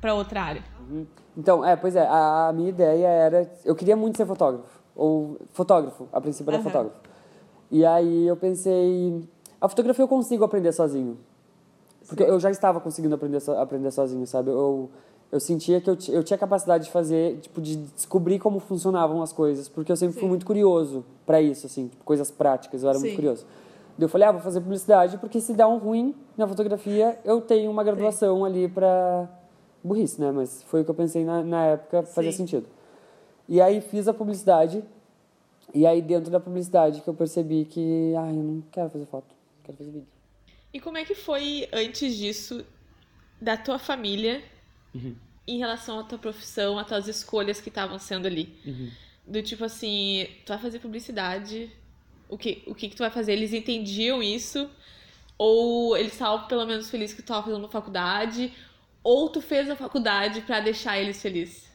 pra 0.00 0.14
outra 0.14 0.42
área? 0.42 0.62
Então, 1.36 1.64
é, 1.64 1.76
pois 1.76 1.94
é, 1.94 2.06
a, 2.06 2.48
a 2.48 2.52
minha 2.52 2.68
ideia 2.70 3.06
era, 3.06 3.50
eu 3.64 3.74
queria 3.74 3.94
muito 3.96 4.16
ser 4.16 4.26
fotógrafo, 4.26 4.75
ou 4.96 5.36
fotógrafo, 5.52 6.08
a 6.12 6.20
princípio 6.20 6.50
era 6.50 6.56
Aham. 6.58 6.64
fotógrafo. 6.64 6.96
E 7.70 7.84
aí 7.84 8.26
eu 8.26 8.36
pensei, 8.36 9.22
a 9.60 9.68
fotografia 9.68 10.02
eu 10.02 10.08
consigo 10.08 10.44
aprender 10.44 10.72
sozinho. 10.72 11.18
Porque 12.08 12.22
eu 12.22 12.38
já 12.38 12.50
estava 12.50 12.80
conseguindo 12.80 13.14
aprender, 13.14 13.40
so- 13.40 13.52
aprender 13.52 13.90
sozinho, 13.90 14.24
sabe? 14.26 14.50
Eu, 14.50 14.88
eu 15.32 15.40
sentia 15.40 15.80
que 15.80 15.90
eu, 15.90 15.98
eu 16.10 16.22
tinha 16.22 16.38
capacidade 16.38 16.84
de 16.84 16.90
fazer, 16.90 17.38
tipo, 17.40 17.60
de 17.60 17.76
descobrir 17.76 18.38
como 18.38 18.60
funcionavam 18.60 19.20
as 19.22 19.32
coisas, 19.32 19.68
porque 19.68 19.90
eu 19.90 19.96
sempre 19.96 20.14
fui 20.14 20.22
Sim. 20.22 20.28
muito 20.28 20.46
curioso 20.46 21.04
para 21.26 21.42
isso, 21.42 21.66
assim, 21.66 21.88
tipo, 21.88 22.04
coisas 22.04 22.30
práticas, 22.30 22.82
eu 22.84 22.88
era 22.88 22.98
muito 22.98 23.10
Sim. 23.10 23.16
curioso. 23.16 23.44
Daí 23.98 24.04
eu 24.04 24.08
falei, 24.08 24.28
ah, 24.28 24.32
vou 24.32 24.40
fazer 24.40 24.60
publicidade, 24.60 25.18
porque 25.18 25.40
se 25.40 25.52
der 25.52 25.66
um 25.66 25.78
ruim 25.78 26.14
na 26.36 26.46
fotografia, 26.46 27.18
eu 27.24 27.40
tenho 27.40 27.70
uma 27.70 27.82
graduação 27.82 28.44
ali 28.44 28.68
pra... 28.68 29.28
Burrice, 29.82 30.20
né? 30.20 30.30
Mas 30.32 30.62
foi 30.64 30.82
o 30.82 30.84
que 30.84 30.90
eu 30.90 30.94
pensei 30.94 31.24
na, 31.24 31.42
na 31.42 31.64
época, 31.64 32.02
fazia 32.02 32.30
Sim. 32.30 32.38
sentido. 32.38 32.66
E 33.48 33.60
aí 33.60 33.80
fiz 33.80 34.08
a 34.08 34.14
publicidade, 34.14 34.82
e 35.74 35.86
aí 35.86 36.02
dentro 36.02 36.30
da 36.30 36.40
publicidade 36.40 37.00
que 37.00 37.08
eu 37.08 37.14
percebi 37.14 37.64
que, 37.64 38.12
ah, 38.18 38.28
eu 38.28 38.42
não 38.42 38.62
quero 38.72 38.90
fazer 38.90 39.06
foto, 39.06 39.34
quero 39.64 39.76
fazer 39.78 39.90
vídeo. 39.90 40.06
E 40.72 40.80
como 40.80 40.98
é 40.98 41.04
que 41.04 41.14
foi 41.14 41.68
antes 41.72 42.16
disso 42.16 42.64
da 43.40 43.56
tua 43.56 43.78
família 43.78 44.42
Uhum. 44.94 45.14
em 45.46 45.58
relação 45.58 45.98
à 46.00 46.02
tua 46.04 46.18
profissão, 46.18 46.78
às 46.78 46.86
tuas 46.86 47.06
escolhas 47.08 47.60
que 47.60 47.68
estavam 47.68 47.98
sendo 47.98 48.26
ali? 48.26 48.54
Uhum. 48.66 48.90
Do 49.26 49.42
tipo 49.42 49.64
assim, 49.64 50.26
tu 50.44 50.48
vai 50.50 50.58
fazer 50.58 50.78
publicidade, 50.78 51.70
o 52.28 52.36
que, 52.38 52.62
o 52.66 52.74
que, 52.74 52.88
que 52.88 52.96
tu 52.96 53.00
vai 53.00 53.10
fazer? 53.10 53.32
Eles 53.32 53.52
entendiam 53.52 54.22
isso? 54.22 54.68
Ou 55.38 55.96
eles 55.96 56.12
estavam 56.12 56.46
pelo 56.46 56.64
menos 56.66 56.88
felizes 56.90 57.14
que 57.14 57.22
tu 57.22 57.26
estava 57.26 57.44
fazendo 57.46 57.68
faculdade? 57.68 58.52
Ou 59.02 59.28
tu 59.28 59.40
fez 59.40 59.68
a 59.70 59.76
faculdade 59.76 60.40
pra 60.42 60.60
deixar 60.60 60.98
eles 60.98 61.20
felizes? 61.20 61.65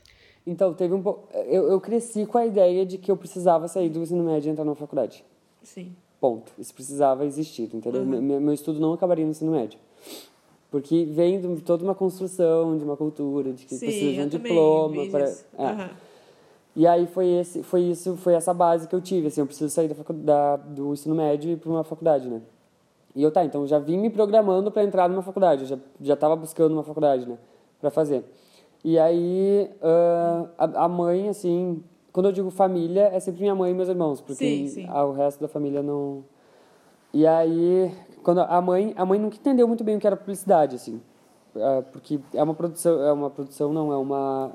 Então, 0.46 0.74
teve 0.74 0.94
um 0.94 1.02
pouco. 1.02 1.28
Eu, 1.46 1.68
eu 1.68 1.80
cresci 1.80 2.26
com 2.26 2.38
a 2.38 2.46
ideia 2.46 2.86
de 2.86 2.98
que 2.98 3.12
eu 3.12 3.18
precisava 3.18 3.68
sair 3.68 3.90
do 3.90 4.00
ensino 4.00 4.24
médio 4.24 4.50
e 4.50 4.52
entrar 4.52 4.66
na 4.66 4.76
faculdade. 4.76 5.24
Sim. 5.64 5.96
Ponto. 6.20 6.52
Isso 6.58 6.74
precisava 6.74 7.26
existir, 7.26 7.70
entendeu? 7.74 8.02
Uhum. 8.02 8.22
Meu, 8.22 8.42
meu 8.42 8.54
estudo 8.54 8.80
não 8.80 8.94
acabaria 8.94 9.26
no 9.26 9.32
ensino 9.32 9.52
médio. 9.52 9.80
Porque 10.70 11.06
vem 11.06 11.40
de 11.40 11.62
toda 11.62 11.84
uma 11.84 11.94
construção, 11.94 12.78
de 12.78 12.84
uma 12.84 12.96
cultura, 12.96 13.52
de 13.52 13.66
que 13.66 13.76
Sim, 13.76 13.86
precisa 13.86 14.12
de 14.12 14.22
um 14.22 14.28
diploma. 14.28 15.06
Pra... 15.08 15.30
É. 15.30 15.36
Aham. 15.58 15.90
E 16.76 16.88
aí 16.88 17.06
foi, 17.06 17.28
esse, 17.28 17.64
foi 17.64 17.82
isso, 17.82 18.16
foi 18.16 18.34
essa 18.34 18.54
base 18.54 18.88
que 18.88 18.96
eu 18.96 19.02
tive, 19.02 19.28
assim, 19.28 19.42
eu 19.42 19.46
preciso 19.46 19.70
sair 19.70 19.90
da 19.90 20.56
do 20.56 20.94
ensino 20.94 21.14
médio 21.14 21.50
e 21.50 21.54
ir 21.54 21.58
para 21.58 21.70
uma 21.70 21.84
faculdade, 21.84 22.30
né? 22.30 22.42
E 23.14 23.22
eu, 23.22 23.30
tá, 23.30 23.44
então 23.44 23.68
já 23.68 23.78
vim 23.78 23.98
me 23.98 24.10
programando 24.10 24.72
para 24.72 24.84
entrar 24.84 25.10
numa 25.10 25.22
faculdade, 25.22 25.64
eu 25.64 25.68
já, 25.68 25.78
já 26.00 26.16
tava 26.16 26.34
buscando 26.34 26.72
uma 26.72 26.84
faculdade, 26.84 27.26
né, 27.28 27.38
para 27.82 27.92
fazer. 27.92 28.24
E 28.84 28.98
aí, 28.98 29.70
ah, 29.82 30.46
a, 30.58 30.86
a 30.86 30.88
mãe, 30.88 31.30
assim, 31.30 31.84
quando 32.12 32.28
eu 32.28 32.32
digo 32.32 32.50
família, 32.50 33.10
é 33.14 33.20
sempre 33.20 33.42
minha 33.42 33.56
mãe 33.56 33.72
e 33.72 33.74
meus 33.74 33.90
irmãos, 33.90 34.22
porque 34.22 34.36
Sim, 34.46 34.68
sim. 34.68 34.86
ah, 34.90 35.06
o 35.06 35.14
resto 35.14 35.40
da 35.42 35.48
família 35.48 35.82
não... 35.84 36.24
E 37.14 37.28
aí, 37.28 37.94
quando 38.24 38.40
a 38.42 38.62
mãe, 38.62 38.94
a 38.96 39.06
mãe 39.06 39.20
nunca 39.20 39.36
entendeu 39.36 39.68
muito 39.68 39.84
bem 39.84 39.98
o 39.98 40.00
que 40.00 40.08
era 40.08 40.16
publicidade, 40.16 40.78
assim, 40.78 41.02
ah, 41.56 41.84
porque 41.92 42.20
é 42.34 42.42
uma 42.42 42.54
produção, 42.54 43.04
é 43.04 43.12
uma 43.12 43.30
produção, 43.30 43.74
não, 43.74 43.92
é 43.92 43.98
uma 43.98 44.52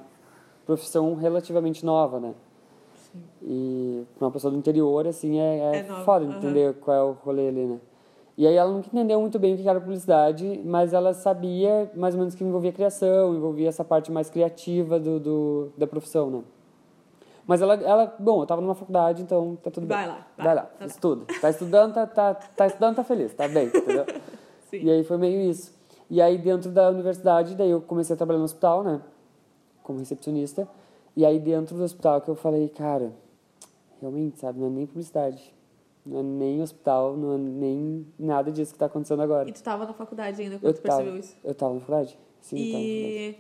profissão 0.65 1.15
relativamente 1.15 1.85
nova, 1.85 2.19
né? 2.19 2.35
E 3.43 4.05
pra 4.19 4.27
uma 4.27 4.33
pessoa 4.33 4.51
do 4.51 4.57
interior, 4.59 5.07
assim, 5.07 5.39
é, 5.39 5.59
é, 5.59 5.77
É 5.77 5.85
foda 6.05 6.25
aham. 6.25 6.37
entender 6.37 6.75
qual 6.75 6.97
é 6.97 7.03
o 7.03 7.13
rolê 7.13 7.49
ali, 7.49 7.65
né? 7.67 7.79
E 8.37 8.47
aí 8.47 8.55
ela 8.55 8.71
nunca 8.71 8.89
entendeu 8.89 9.19
muito 9.21 9.39
bem 9.39 9.55
o 9.55 9.57
que 9.57 9.67
era 9.67 9.81
publicidade, 9.81 10.61
mas 10.65 10.93
ela 10.93 11.15
sabia 11.15 11.91
mais 11.95 12.15
ou 12.15 12.19
menos 12.21 12.35
que 12.35 12.45
envolvia 12.45 12.71
criação, 12.73 13.35
envolvia 13.35 13.69
essa 13.69 13.83
parte 13.83 14.13
mais 14.13 14.29
criativa 14.29 15.01
do, 15.01 15.19
do 15.19 15.73
da 15.77 15.87
profissão, 15.87 16.31
né? 16.31 16.43
Mas 17.47 17.63
ela, 17.63 17.75
ela, 17.75 18.15
bom, 18.19 18.43
eu 18.43 18.47
tava 18.47 18.61
numa 18.61 18.75
faculdade, 18.75 19.23
então 19.23 19.57
tá 19.63 19.71
tudo 19.71 19.87
Vai 19.87 19.99
bem. 20.05 20.09
lá, 20.09 20.27
vai. 20.37 20.47
Vai 20.47 20.55
lá, 20.57 20.63
Tá 20.79 20.85
estuda. 20.85 21.25
Tá 21.41 21.49
estudando, 21.49 21.95
tá, 21.95 22.07
tá, 22.07 22.35
tá 22.35 22.67
estudando, 22.67 22.97
tá 22.97 23.05
feliz, 23.05 23.33
tá 23.33 23.49
bem, 23.49 23.69
entendeu? 23.69 24.05
Sim. 24.69 24.83
E 24.83 24.91
aí 24.91 25.05
foi 25.05 25.17
meio 25.17 25.41
isso. 25.49 25.73
E 26.11 26.21
aí 26.21 26.37
dentro 26.37 26.71
da 26.71 26.91
universidade, 26.91 27.55
daí 27.55 27.71
eu 27.71 27.81
comecei 27.81 28.15
a 28.15 28.17
trabalhar 28.17 28.39
no 28.41 28.45
hospital, 28.45 28.83
né? 28.83 29.01
Como 29.83 29.99
recepcionista. 30.01 30.69
E 31.17 31.25
aí 31.25 31.39
dentro 31.39 31.77
do 31.77 31.85
hospital 31.85 32.21
que 32.21 32.29
eu 32.29 32.35
falei, 32.35 32.69
cara, 32.69 33.13
realmente, 34.01 34.41
sabe, 34.41 34.59
não 34.59 34.67
é 34.67 34.71
nem 34.71 34.87
publicidade. 34.87 35.55
Não 36.07 36.21
é 36.21 36.23
nem 36.23 36.63
hospital, 36.63 37.17
não 37.17 37.35
é 37.35 37.39
nem 37.39 38.07
nada 38.19 38.53
disso 38.53 38.73
que 38.73 38.79
tá 38.79 38.87
acontecendo 38.87 39.21
agora. 39.23 39.49
E 39.49 39.53
tu 39.53 39.63
tava 39.63 39.85
na 39.85 39.93
faculdade 39.93 40.41
ainda 40.41 40.55
Eu 40.55 40.61
quando 40.61 40.75
tu 40.77 40.83
tava, 40.83 40.99
percebeu 41.03 41.19
isso? 41.21 41.37
eu 41.43 41.55
tava 41.55 41.75
na 41.75 41.81
faculdade. 41.81 42.19
Sim, 42.41 42.57
eu 42.59 42.73
tava 42.73 42.83
na 42.85 42.89
faculdade. 42.89 43.15
E 43.15 43.37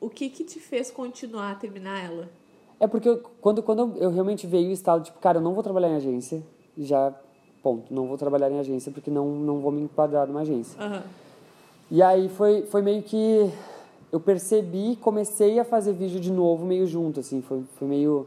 o 0.00 0.10
que 0.10 0.28
que 0.28 0.44
te 0.44 0.60
fez 0.60 0.90
continuar 0.90 1.52
a 1.52 1.54
terminar 1.54 2.04
ela? 2.04 2.28
É 2.78 2.86
porque 2.86 3.08
eu- 3.08 3.22
quando, 3.40 3.62
quando 3.62 3.96
eu 3.96 4.10
realmente 4.10 4.46
veio 4.46 4.68
o 4.68 4.72
estado, 4.72 5.04
tipo, 5.04 5.18
cara, 5.20 5.38
eu 5.38 5.42
não 5.42 5.54
vou 5.54 5.62
trabalhar 5.62 5.88
em 5.88 5.96
agência, 5.96 6.42
já, 6.76 7.14
ponto, 7.62 7.92
não 7.92 8.06
vou 8.06 8.16
trabalhar 8.18 8.50
em 8.50 8.58
agência 8.58 8.92
porque 8.92 9.10
não, 9.10 9.26
não 9.30 9.58
vou 9.60 9.72
me 9.72 9.80
enquadrar 9.82 10.26
numa 10.26 10.40
agência. 10.40 10.78
Aham. 10.82 11.02
E 11.90 12.02
aí 12.02 12.28
foi, 12.28 12.62
foi 12.62 12.82
meio 12.82 13.02
que 13.02 13.50
eu 14.12 14.20
percebi, 14.20 14.96
comecei 14.96 15.58
a 15.58 15.64
fazer 15.64 15.92
vídeo 15.92 16.20
de 16.20 16.30
novo 16.30 16.64
meio 16.64 16.86
junto, 16.86 17.20
assim, 17.20 17.40
foi, 17.42 17.62
foi 17.76 17.88
meio... 17.88 18.26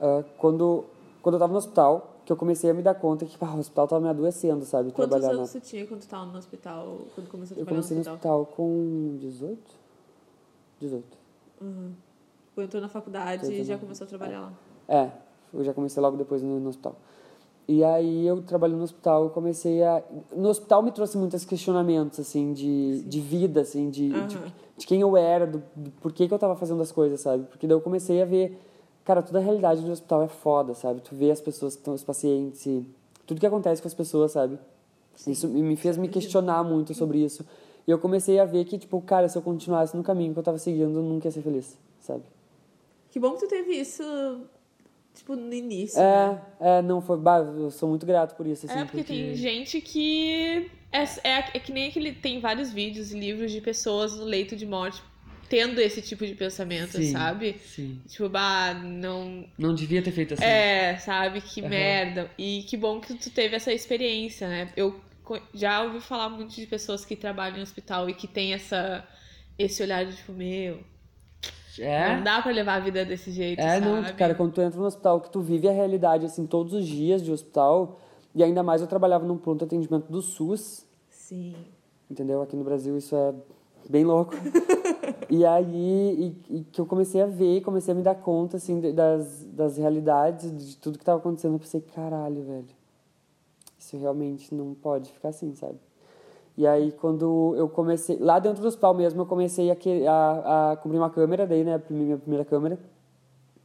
ah, 0.00 0.22
quando, 0.38 0.84
quando 1.22 1.34
eu 1.34 1.38
tava 1.38 1.52
no 1.52 1.58
hospital, 1.58 2.15
que 2.26 2.32
eu 2.32 2.36
comecei 2.36 2.68
a 2.68 2.74
me 2.74 2.82
dar 2.82 2.94
conta 2.94 3.24
que 3.24 3.38
pá, 3.38 3.46
o 3.54 3.58
hospital 3.60 3.86
tava 3.86 4.02
me 4.02 4.08
adoecendo, 4.08 4.64
sabe, 4.64 4.90
Quantos 4.90 5.10
trabalhar 5.10 5.32
anos 5.38 5.54
na... 5.54 5.60
tu 5.60 5.64
tinha 5.64 5.86
quando 5.86 6.00
tu 6.00 6.08
tava 6.08 6.26
no 6.26 6.36
hospital? 6.36 6.98
Quando 7.14 7.28
começou 7.28 7.56
a 7.56 7.60
Eu 7.60 7.64
trabalhar 7.64 7.82
comecei 7.82 7.96
no 7.96 8.04
no 8.04 8.10
hospital? 8.10 8.40
hospital 8.40 8.56
com 8.56 9.16
18? 9.20 9.58
18. 10.80 11.04
Uhum. 11.62 11.92
Entrou 12.58 12.82
na 12.82 12.88
faculdade 12.88 13.52
e 13.52 13.62
já 13.64 13.78
começou 13.78 14.04
a 14.04 14.08
trabalhar 14.08 14.40
lá. 14.40 14.52
É, 14.88 15.10
eu 15.54 15.62
já 15.62 15.72
comecei 15.72 16.02
logo 16.02 16.16
depois 16.16 16.42
no, 16.42 16.58
no 16.58 16.68
hospital. 16.68 16.96
E 17.68 17.82
aí 17.84 18.26
eu 18.26 18.42
trabalhando 18.42 18.78
no 18.78 18.84
hospital, 18.84 19.24
eu 19.24 19.30
comecei 19.30 19.82
a... 19.84 20.02
No 20.34 20.48
hospital 20.48 20.82
me 20.82 20.90
trouxe 20.90 21.16
muitos 21.18 21.44
questionamentos, 21.44 22.18
assim, 22.18 22.52
de, 22.52 23.02
de 23.02 23.20
vida, 23.20 23.60
assim, 23.60 23.88
de, 23.90 24.12
Aham. 24.12 24.26
de, 24.26 24.38
de 24.78 24.86
quem 24.86 25.00
eu 25.00 25.16
era, 25.16 25.46
do, 25.46 25.62
do 25.74 25.90
porquê 26.00 26.26
que 26.28 26.34
eu 26.34 26.38
tava 26.38 26.56
fazendo 26.56 26.80
as 26.82 26.90
coisas, 26.92 27.20
sabe? 27.20 27.44
Porque 27.44 27.66
daí 27.66 27.76
eu 27.76 27.80
comecei 27.80 28.20
a 28.20 28.24
ver... 28.24 28.60
Cara, 29.06 29.22
toda 29.22 29.38
a 29.38 29.42
realidade 29.42 29.82
do 29.82 29.92
hospital 29.92 30.24
é 30.24 30.28
foda, 30.28 30.74
sabe? 30.74 31.00
Tu 31.00 31.14
vê 31.14 31.30
as 31.30 31.40
pessoas 31.40 31.74
que 31.74 31.80
estão, 31.80 31.94
os 31.94 32.02
pacientes, 32.02 32.66
e 32.66 32.84
tudo 33.24 33.38
que 33.38 33.46
acontece 33.46 33.80
com 33.80 33.86
as 33.86 33.94
pessoas, 33.94 34.32
sabe? 34.32 34.58
Isso 35.28 35.46
me 35.46 35.76
fez 35.76 35.96
me 35.96 36.08
questionar 36.08 36.64
muito 36.64 36.92
sobre 36.92 37.18
isso. 37.24 37.46
E 37.86 37.90
eu 37.90 38.00
comecei 38.00 38.40
a 38.40 38.44
ver 38.44 38.64
que, 38.64 38.76
tipo, 38.76 39.00
cara, 39.00 39.28
se 39.28 39.38
eu 39.38 39.42
continuasse 39.42 39.96
no 39.96 40.02
caminho 40.02 40.32
que 40.32 40.40
eu 40.40 40.42
tava 40.42 40.58
seguindo, 40.58 40.98
eu 40.98 41.02
nunca 41.04 41.28
ia 41.28 41.30
ser 41.30 41.42
feliz, 41.42 41.78
sabe? 42.00 42.24
Que 43.12 43.20
bom 43.20 43.34
que 43.34 43.46
tu 43.46 43.48
teve 43.48 43.74
isso, 43.74 44.02
tipo, 45.14 45.36
no 45.36 45.54
início, 45.54 46.00
né? 46.00 46.42
É, 46.58 46.78
é, 46.78 46.82
não 46.82 47.00
foi. 47.00 47.16
Bah, 47.16 47.38
eu 47.38 47.70
sou 47.70 47.88
muito 47.88 48.04
grato 48.04 48.34
por 48.34 48.44
isso, 48.44 48.66
assim. 48.66 48.76
é, 48.76 48.84
porque, 48.84 49.04
tem 49.04 49.36
gente 49.36 49.80
que. 49.80 50.68
É, 50.90 51.04
é, 51.22 51.38
é 51.54 51.58
que 51.60 51.70
nem 51.70 51.86
aquele. 51.86 52.12
Tem 52.12 52.40
vários 52.40 52.72
vídeos 52.72 53.12
e 53.12 53.18
livros 53.18 53.52
de 53.52 53.60
pessoas 53.60 54.16
no 54.16 54.24
leito 54.24 54.56
de 54.56 54.66
morte 54.66 55.00
tendo 55.48 55.80
esse 55.80 56.02
tipo 56.02 56.26
de 56.26 56.34
pensamento, 56.34 56.92
Sim, 56.98 57.12
sabe? 57.12 57.58
Sim. 57.64 58.00
Tipo, 58.06 58.28
bah, 58.28 58.74
não. 58.74 59.44
Não 59.58 59.74
devia 59.74 60.02
ter 60.02 60.12
feito 60.12 60.34
assim. 60.34 60.44
É, 60.44 60.96
sabe? 60.98 61.40
Que 61.40 61.60
Aham. 61.60 61.68
merda. 61.70 62.30
E 62.38 62.64
que 62.68 62.76
bom 62.76 63.00
que 63.00 63.14
tu 63.14 63.30
teve 63.30 63.56
essa 63.56 63.72
experiência, 63.72 64.48
né? 64.48 64.72
Eu 64.76 65.00
já 65.54 65.82
ouvi 65.82 66.00
falar 66.00 66.28
muito 66.28 66.54
de 66.54 66.66
pessoas 66.66 67.04
que 67.04 67.16
trabalham 67.16 67.58
em 67.58 67.62
hospital 67.62 68.08
e 68.08 68.14
que 68.14 68.26
tem 68.28 68.52
essa. 68.52 69.06
Esse 69.58 69.82
olhar 69.82 70.04
de 70.04 70.14
tipo, 70.14 70.32
meu, 70.32 70.84
não 71.78 72.22
dá 72.22 72.42
pra 72.42 72.52
levar 72.52 72.74
a 72.74 72.80
vida 72.80 73.04
desse 73.04 73.30
jeito, 73.32 73.60
É, 73.60 73.80
sabe? 73.80 73.86
não, 73.86 74.14
cara, 74.14 74.34
quando 74.34 74.52
tu 74.52 74.60
entra 74.60 74.78
no 74.78 74.86
hospital, 74.86 75.20
que 75.20 75.30
tu 75.30 75.40
vive 75.40 75.68
a 75.68 75.72
realidade, 75.72 76.26
assim, 76.26 76.46
todos 76.46 76.72
os 76.74 76.86
dias 76.86 77.22
de 77.22 77.32
hospital, 77.32 78.00
E 78.34 78.42
ainda 78.42 78.62
mais 78.62 78.82
eu 78.82 78.86
trabalhava 78.86 79.24
num 79.26 79.38
pronto 79.38 79.64
atendimento 79.64 80.12
do 80.12 80.20
SUS, 80.20 80.84
Sim. 81.08 81.54
entendeu? 82.10 82.42
Aqui 82.42 82.54
no 82.54 82.62
Brasil 82.64 82.94
isso 82.98 83.16
é 83.16 83.32
bem 83.90 84.04
louco. 84.04 84.34
e 85.30 85.44
aí 85.44 86.36
e, 86.48 86.58
e 86.58 86.64
que 86.64 86.80
eu 86.80 86.86
comecei 86.86 87.20
a 87.20 87.26
ver, 87.26 87.60
comecei 87.62 87.92
a 87.92 87.94
me 87.94 88.02
dar 88.02 88.14
conta 88.14 88.56
assim 88.56 88.80
das, 88.92 89.44
das 89.44 89.76
realidades, 89.76 90.50
de 90.56 90.76
tudo 90.76 90.98
que 90.98 91.02
estava 91.02 91.18
acontecendo, 91.18 91.54
eu 91.54 91.58
pensei, 91.58 91.80
caralho, 91.80 92.42
velho. 92.42 92.66
Isso 93.78 93.96
realmente 93.96 94.54
não 94.54 94.74
pode 94.74 95.12
ficar 95.12 95.28
assim, 95.28 95.54
sabe? 95.54 95.78
E 96.56 96.66
aí 96.66 96.90
quando 96.92 97.54
eu 97.56 97.68
comecei, 97.68 98.18
lá 98.18 98.38
dentro 98.38 98.62
do 98.62 98.68
hospital 98.68 98.94
mesmo, 98.94 99.22
eu 99.22 99.26
comecei 99.26 99.70
a, 99.70 99.76
a, 100.08 100.72
a 100.72 100.76
comprar 100.76 100.98
uma 100.98 101.10
câmera, 101.10 101.46
daí, 101.46 101.62
né, 101.62 101.74
a 101.74 101.92
minha 101.92 102.16
primeira 102.16 102.44
câmera. 102.44 102.78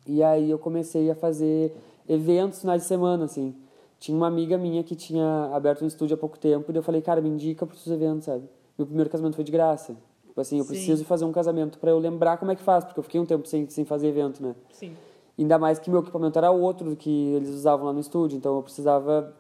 E 0.06 0.22
aí 0.22 0.50
eu 0.50 0.60
comecei 0.60 1.10
a 1.10 1.16
fazer 1.16 1.76
eventos 2.08 2.62
finais 2.62 2.82
de 2.82 2.88
semana, 2.88 3.26
assim. 3.26 3.56
Tinha 4.00 4.18
uma 4.18 4.28
amiga 4.28 4.58
minha 4.58 4.84
que 4.84 4.96
tinha 4.96 5.52
aberto 5.54 5.84
um 5.84 5.88
estúdio 5.88 6.16
há 6.16 6.18
pouco 6.18 6.38
tempo, 6.38 6.72
e 6.72 6.76
eu 6.76 6.84
falei, 6.84 7.02
cara, 7.02 7.22
me 7.22 7.30
indica 7.30 7.66
para 7.66 7.76
os 7.76 7.88
eventos, 7.88 8.26
sabe? 8.26 8.44
Meu 8.78 8.86
primeiro 8.86 9.10
casamento 9.10 9.36
foi 9.36 9.44
de 9.44 9.52
graça. 9.52 9.96
Tipo 10.32 10.40
assim, 10.40 10.60
eu 10.60 10.64
Sim. 10.64 10.70
preciso 10.70 11.04
fazer 11.04 11.26
um 11.26 11.32
casamento 11.34 11.78
para 11.78 11.92
eu 11.92 12.00
lembrar 12.00 12.38
como 12.38 12.52
é 12.52 12.56
que 12.56 12.62
faz, 12.64 12.86
porque 12.86 12.98
eu 12.98 13.04
fiquei 13.04 13.20
um 13.20 13.26
tempo 13.26 13.46
sem, 13.46 13.68
sem 13.70 13.84
fazer 13.84 14.08
evento, 14.08 14.42
né? 14.42 14.56
Sim. 14.72 14.96
Ainda 15.38 15.60
mais 15.60 15.78
que 15.78 15.90
meu 15.90 16.00
equipamento 16.00 16.38
era 16.38 16.50
outro 16.52 16.90
do 16.92 16.96
que 16.96 17.34
eles 17.34 17.50
usavam 17.50 17.86
lá 17.88 17.92
no 17.92 18.00
estúdio, 18.00 18.38
então 18.38 18.56
eu 18.56 18.64
precisava 18.64 19.34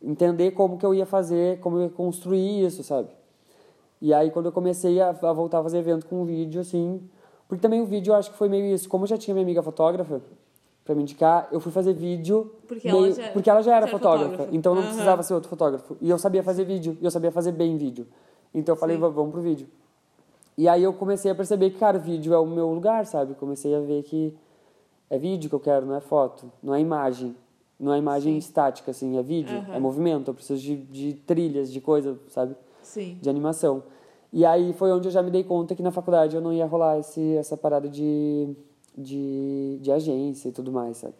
entender 0.00 0.52
como 0.52 0.78
que 0.78 0.86
eu 0.86 0.94
ia 0.94 1.04
fazer, 1.04 1.58
como 1.58 1.78
eu 1.78 1.82
ia 1.84 1.88
construir 1.88 2.64
isso, 2.64 2.84
sabe? 2.84 3.08
E 4.00 4.14
aí 4.14 4.30
quando 4.30 4.46
eu 4.46 4.52
comecei 4.52 5.00
a, 5.00 5.08
a 5.10 5.32
voltar 5.32 5.58
a 5.58 5.62
fazer 5.64 5.78
evento 5.78 6.06
com 6.06 6.24
vídeo, 6.24 6.60
assim, 6.60 7.00
porque 7.48 7.60
também 7.60 7.80
o 7.80 7.86
vídeo 7.86 8.12
eu 8.12 8.14
acho 8.14 8.30
que 8.30 8.36
foi 8.38 8.48
meio 8.48 8.72
isso, 8.72 8.88
como 8.88 9.02
eu 9.02 9.08
já 9.08 9.16
tinha 9.18 9.34
minha 9.34 9.44
amiga 9.44 9.62
fotógrafa 9.64 10.20
para 10.84 10.94
me 10.94 11.02
indicar, 11.02 11.48
eu 11.50 11.58
fui 11.58 11.72
fazer 11.72 11.92
vídeo 11.92 12.52
Porque 12.68 12.88
ela 12.88 13.00
meio- 13.00 13.14
já- 13.14 13.30
porque 13.30 13.50
ela 13.50 13.62
já 13.62 13.74
era 13.74 13.86
já 13.86 13.88
era 13.88 13.98
fotógrafa, 13.98 14.30
fotógrafa. 14.30 14.56
então 14.56 14.74
não 14.76 14.82
Aham. 14.82 14.90
precisava 14.90 15.22
ser 15.24 15.34
outro 15.34 15.48
fotógrafo. 15.50 15.96
E 16.00 16.08
eu 16.08 16.18
sabia 16.18 16.44
fazer 16.44 16.64
vídeo, 16.64 16.96
e 17.00 17.04
eu 17.04 17.10
sabia 17.10 17.32
fazer 17.32 17.50
bem 17.50 17.76
vídeo. 17.76 18.06
Então 18.54 18.74
eu 18.74 18.78
falei, 18.78 18.94
Sim. 18.96 19.02
"Va- 19.02 19.08
vamos 19.08 19.32
pro 19.32 19.40
vídeo. 19.42 19.66
E 20.56 20.68
aí 20.68 20.82
eu 20.82 20.92
comecei 20.92 21.30
a 21.30 21.34
perceber 21.34 21.70
que, 21.70 21.78
cara, 21.78 21.98
vídeo 21.98 22.32
é 22.32 22.38
o 22.38 22.46
meu 22.46 22.72
lugar, 22.72 23.04
sabe? 23.06 23.34
Comecei 23.34 23.74
a 23.74 23.80
ver 23.80 24.02
que 24.04 24.34
é 25.10 25.18
vídeo 25.18 25.48
que 25.50 25.54
eu 25.54 25.60
quero, 25.60 25.84
não 25.84 25.94
é 25.94 26.00
foto, 26.00 26.50
não 26.62 26.74
é 26.74 26.80
imagem. 26.80 27.36
Não 27.78 27.92
é 27.92 27.98
imagem 27.98 28.32
Sim. 28.32 28.38
estática, 28.38 28.90
assim, 28.90 29.18
é 29.18 29.22
vídeo, 29.22 29.58
Aham. 29.58 29.74
é 29.74 29.78
movimento. 29.78 30.30
Eu 30.30 30.34
preciso 30.34 30.62
de, 30.62 30.76
de 30.76 31.12
trilhas, 31.12 31.70
de 31.70 31.78
coisa, 31.78 32.18
sabe? 32.28 32.56
Sim. 32.82 33.18
De 33.20 33.28
animação. 33.28 33.82
E 34.32 34.46
aí 34.46 34.72
foi 34.72 34.90
onde 34.92 35.08
eu 35.08 35.12
já 35.12 35.22
me 35.22 35.30
dei 35.30 35.44
conta 35.44 35.74
que 35.74 35.82
na 35.82 35.90
faculdade 35.90 36.34
eu 36.34 36.40
não 36.40 36.52
ia 36.54 36.64
rolar 36.64 36.98
esse, 36.98 37.36
essa 37.36 37.54
parada 37.54 37.86
de, 37.86 38.48
de, 38.96 39.78
de 39.82 39.92
agência 39.92 40.48
e 40.48 40.52
tudo 40.52 40.72
mais, 40.72 40.96
sabe? 40.96 41.14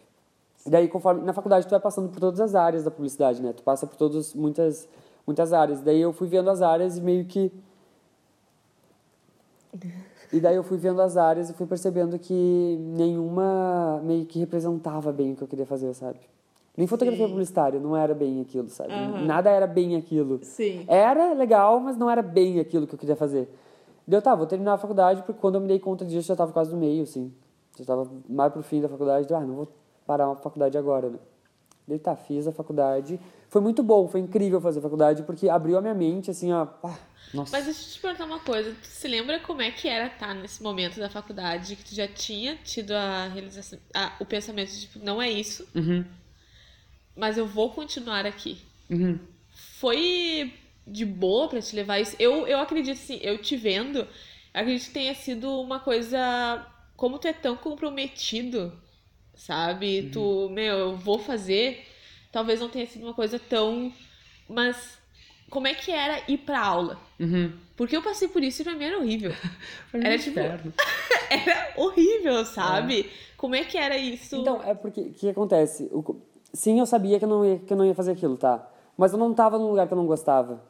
E 0.65 0.69
daí, 0.69 0.87
conforme 0.87 1.21
na 1.21 1.31
faculdade, 1.31 1.67
tu 1.67 1.69
vai 1.69 1.79
passando 1.79 2.09
por 2.09 2.19
todas 2.19 2.39
as 2.41 2.55
áreas 2.55 2.83
da 2.83 2.89
publicidade, 2.89 3.41
né? 3.41 3.53
Tu 3.53 3.61
passa 3.61 3.85
por 3.85 3.95
todas, 3.95 4.33
muitas, 4.33 4.89
muitas 5.27 5.53
áreas. 5.53 5.79
Daí 5.79 6.01
eu 6.01 6.11
fui 6.11 6.27
vendo 6.27 6.49
as 6.49 6.61
áreas 6.63 6.97
e 6.97 7.01
meio 7.01 7.23
que 7.25 7.51
e 10.31 10.39
daí 10.39 10.55
eu 10.55 10.63
fui 10.63 10.77
vendo 10.77 11.01
as 11.01 11.15
áreas 11.15 11.49
e 11.49 11.53
fui 11.53 11.65
percebendo 11.65 12.19
que 12.19 12.77
nenhuma 12.79 14.01
meio 14.03 14.25
que 14.25 14.39
representava 14.39 15.11
bem 15.11 15.33
o 15.33 15.35
que 15.35 15.43
eu 15.43 15.47
queria 15.47 15.65
fazer, 15.65 15.93
sabe? 15.93 16.19
Nem 16.75 16.85
fotografia 16.85 17.25
Sim. 17.25 17.31
publicitária, 17.31 17.79
não 17.79 17.97
era 17.97 18.13
bem 18.13 18.39
aquilo, 18.41 18.69
sabe? 18.69 18.93
Aham. 18.93 19.25
Nada 19.25 19.49
era 19.49 19.65
bem 19.65 19.95
aquilo. 19.95 20.39
Sim. 20.43 20.85
Era 20.87 21.33
legal, 21.33 21.79
mas 21.79 21.97
não 21.97 22.09
era 22.09 22.21
bem 22.21 22.59
aquilo 22.59 22.85
que 22.85 22.93
eu 22.93 22.99
queria 22.99 23.15
fazer. 23.15 23.49
Daí 24.07 24.17
eu, 24.17 24.21
tá, 24.21 24.35
vou 24.35 24.45
terminar 24.45 24.73
a 24.73 24.77
faculdade, 24.77 25.23
porque 25.23 25.41
quando 25.41 25.55
eu 25.55 25.61
me 25.61 25.67
dei 25.67 25.79
conta 25.79 26.05
disso, 26.05 26.27
já 26.27 26.35
tava 26.35 26.51
quase 26.51 26.71
no 26.71 26.77
meio, 26.77 27.03
assim. 27.03 27.33
Já 27.77 27.85
tava 27.85 28.07
mais 28.29 28.53
pro 28.53 28.61
fim 28.61 28.79
da 28.79 28.87
faculdade, 28.87 29.33
ah, 29.33 29.39
não 29.39 29.55
vou 29.55 29.67
parar 30.05 30.27
a 30.27 30.35
faculdade 30.35 30.77
agora, 30.77 31.09
né? 31.09 31.17
Daí 31.87 31.97
tá, 31.99 32.15
fiz 32.15 32.45
a 32.47 32.51
faculdade. 32.51 33.19
Foi 33.49 33.61
muito 33.61 33.81
bom, 33.81 34.07
foi 34.09 34.19
incrível 34.19 34.59
fazer 34.59 34.79
a 34.79 34.81
faculdade, 34.81 35.23
porque 35.23 35.47
abriu 35.47 35.77
a 35.77 35.81
minha 35.81 35.93
mente, 35.93 36.29
assim, 36.29 36.51
ó. 36.51 36.67
ah, 36.83 36.97
nossa. 37.33 37.55
Mas 37.55 37.65
deixa 37.65 37.81
eu 37.81 37.93
te 37.93 37.99
perguntar 38.01 38.25
uma 38.25 38.39
coisa. 38.41 38.75
Tu 38.81 38.87
se 38.87 39.07
lembra 39.07 39.39
como 39.39 39.61
é 39.61 39.71
que 39.71 39.87
era 39.87 40.07
estar 40.07 40.33
nesse 40.35 40.61
momento 40.61 40.99
da 40.99 41.09
faculdade 41.09 41.77
que 41.77 41.85
tu 41.85 41.95
já 41.95 42.07
tinha 42.07 42.57
tido 42.57 42.91
a 42.91 43.27
realização, 43.27 43.79
a- 43.93 44.13
o 44.19 44.25
pensamento 44.25 44.69
de 44.71 44.81
tipo, 44.81 44.99
não 44.99 45.21
é 45.21 45.29
isso, 45.29 45.65
Uhum, 45.73 46.03
mas 47.15 47.37
eu 47.37 47.47
vou 47.47 47.71
continuar 47.71 48.25
aqui. 48.25 48.59
uhum. 48.89 49.17
Foi 49.79 50.53
de 50.85 51.05
boa 51.05 51.47
pra 51.47 51.61
te 51.61 51.75
levar 51.75 51.99
isso? 51.99 52.15
Eu, 52.19 52.45
eu 52.47 52.59
acredito 52.59 52.93
assim, 52.95 53.19
eu 53.21 53.37
te 53.41 53.55
vendo, 53.55 54.07
acredito 54.53 54.87
que 54.87 54.93
tenha 54.93 55.15
sido 55.15 55.49
uma 55.61 55.79
coisa. 55.79 56.65
Como 56.95 57.17
tu 57.19 57.27
é 57.27 57.33
tão 57.33 57.55
comprometido, 57.55 58.73
sabe? 59.37 60.09
Tu, 60.11 60.49
meu, 60.49 60.75
eu 60.77 60.95
vou 60.97 61.17
fazer. 61.19 61.85
Talvez 62.31 62.59
não 62.59 62.67
tenha 62.69 62.85
sido 62.85 63.03
uma 63.03 63.13
coisa 63.13 63.39
tão. 63.39 63.91
Mas 64.49 64.97
como 65.49 65.67
é 65.67 65.73
que 65.73 65.91
era 65.91 66.21
ir 66.27 66.39
pra 66.39 66.59
aula? 66.59 66.99
Uhum. 67.19 67.53
Porque 67.75 67.95
eu 67.95 68.01
passei 68.01 68.27
por 68.27 68.43
isso 68.43 68.61
e 68.61 68.65
pra 68.65 68.73
mim 68.75 68.85
era 68.85 68.97
horrível. 68.97 69.31
Foi 69.91 69.99
Era 70.03 70.15
um 70.15 70.17
tipo- 70.17 70.39
inferno. 70.39 70.73
Era 71.29 71.73
horrível, 71.75 72.45
sabe? 72.45 73.11
Como 73.35 73.53
é 73.53 73.63
que 73.65 73.77
era 73.77 73.97
isso? 73.97 74.37
Então, 74.37 74.61
é 74.63 74.73
porque 74.73 75.01
o 75.01 75.13
que 75.13 75.29
acontece? 75.29 75.91
Sim, 76.53 76.79
eu 76.79 76.85
sabia 76.85 77.19
que 77.19 77.25
eu, 77.25 77.29
não 77.29 77.45
ia, 77.45 77.59
que 77.59 77.71
eu 77.73 77.75
não 77.77 77.85
ia 77.85 77.93
fazer 77.93 78.13
aquilo, 78.13 78.37
tá? 78.37 78.65
Mas 78.97 79.11
eu 79.11 79.19
não 79.19 79.33
tava 79.33 79.59
num 79.59 79.67
lugar 79.67 79.85
que 79.87 79.93
eu 79.93 79.97
não 79.97 80.05
gostava. 80.07 80.63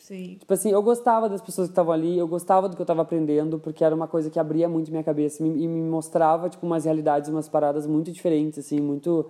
Sim. 0.00 0.36
Tipo 0.38 0.54
assim, 0.54 0.70
eu 0.70 0.82
gostava 0.82 1.28
das 1.28 1.42
pessoas 1.42 1.68
que 1.68 1.72
estavam 1.72 1.92
ali, 1.92 2.18
eu 2.18 2.26
gostava 2.26 2.68
do 2.68 2.74
que 2.74 2.80
eu 2.80 2.86
tava 2.86 3.02
aprendendo, 3.02 3.58
porque 3.58 3.84
era 3.84 3.94
uma 3.94 4.08
coisa 4.08 4.30
que 4.30 4.38
abria 4.38 4.68
muito 4.68 4.90
minha 4.90 5.04
cabeça 5.04 5.42
e 5.44 5.48
me, 5.48 5.68
mostrava, 5.68 6.48
tipo, 6.48 6.66
umas 6.66 6.86
realidades, 6.86 7.28
umas 7.28 7.48
paradas 7.48 7.86
muito 7.86 8.10
diferentes, 8.10 8.58
assim, 8.58 8.80
muito, 8.80 9.26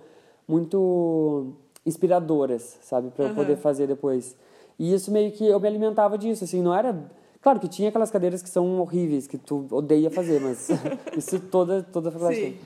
muito 0.47 1.53
inspiradoras, 1.85 2.79
sabe? 2.81 3.09
Pra 3.11 3.25
eu 3.25 3.27
Aham. 3.27 3.35
poder 3.35 3.57
fazer 3.57 3.85
depois. 3.85 4.35
E 4.79 4.93
isso 4.93 5.11
meio 5.11 5.31
que 5.33 5.45
eu 5.45 5.59
me 5.59 5.67
alimentava 5.67 6.17
disso, 6.17 6.43
assim, 6.45 6.61
não 6.61 6.73
era... 6.73 6.97
Claro 7.41 7.59
que 7.59 7.67
tinha 7.67 7.89
aquelas 7.89 8.11
cadeiras 8.11 8.41
que 8.41 8.49
são 8.49 8.79
horríveis, 8.79 9.27
que 9.27 9.37
tu 9.37 9.67
odeia 9.71 10.09
fazer, 10.09 10.39
mas 10.39 10.69
isso 11.17 11.39
toda, 11.39 11.83
toda 11.83 12.09
a 12.09 12.11
faculdade 12.11 12.39
Sim. 12.39 12.57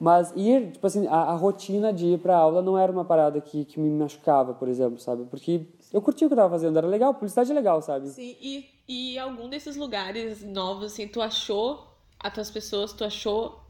Mas 0.00 0.32
ir, 0.34 0.72
tipo 0.72 0.86
assim, 0.86 1.06
a, 1.08 1.16
a 1.16 1.34
rotina 1.34 1.92
de 1.92 2.06
ir 2.06 2.18
pra 2.20 2.34
aula 2.34 2.62
não 2.62 2.78
era 2.78 2.90
uma 2.90 3.04
parada 3.04 3.38
que, 3.38 3.66
que 3.66 3.78
me 3.78 3.90
machucava, 3.90 4.54
por 4.54 4.66
exemplo, 4.66 4.98
sabe? 4.98 5.24
Porque 5.24 5.66
eu 5.92 6.00
curtia 6.02 6.26
o 6.26 6.30
que 6.30 6.34
eu 6.34 6.36
tava 6.36 6.50
fazendo, 6.50 6.76
era 6.78 6.86
legal, 6.86 7.14
publicidade 7.14 7.50
é 7.50 7.54
legal, 7.54 7.80
sabe? 7.82 8.08
Sim, 8.08 8.36
e, 8.40 8.66
e 8.88 9.18
algum 9.18 9.48
desses 9.48 9.76
lugares 9.76 10.42
novos, 10.42 10.92
assim, 10.92 11.08
tu 11.08 11.20
achou 11.20 11.86
as 12.18 12.32
tuas 12.32 12.50
pessoas, 12.50 12.92
tu 12.92 13.04
achou. 13.04 13.60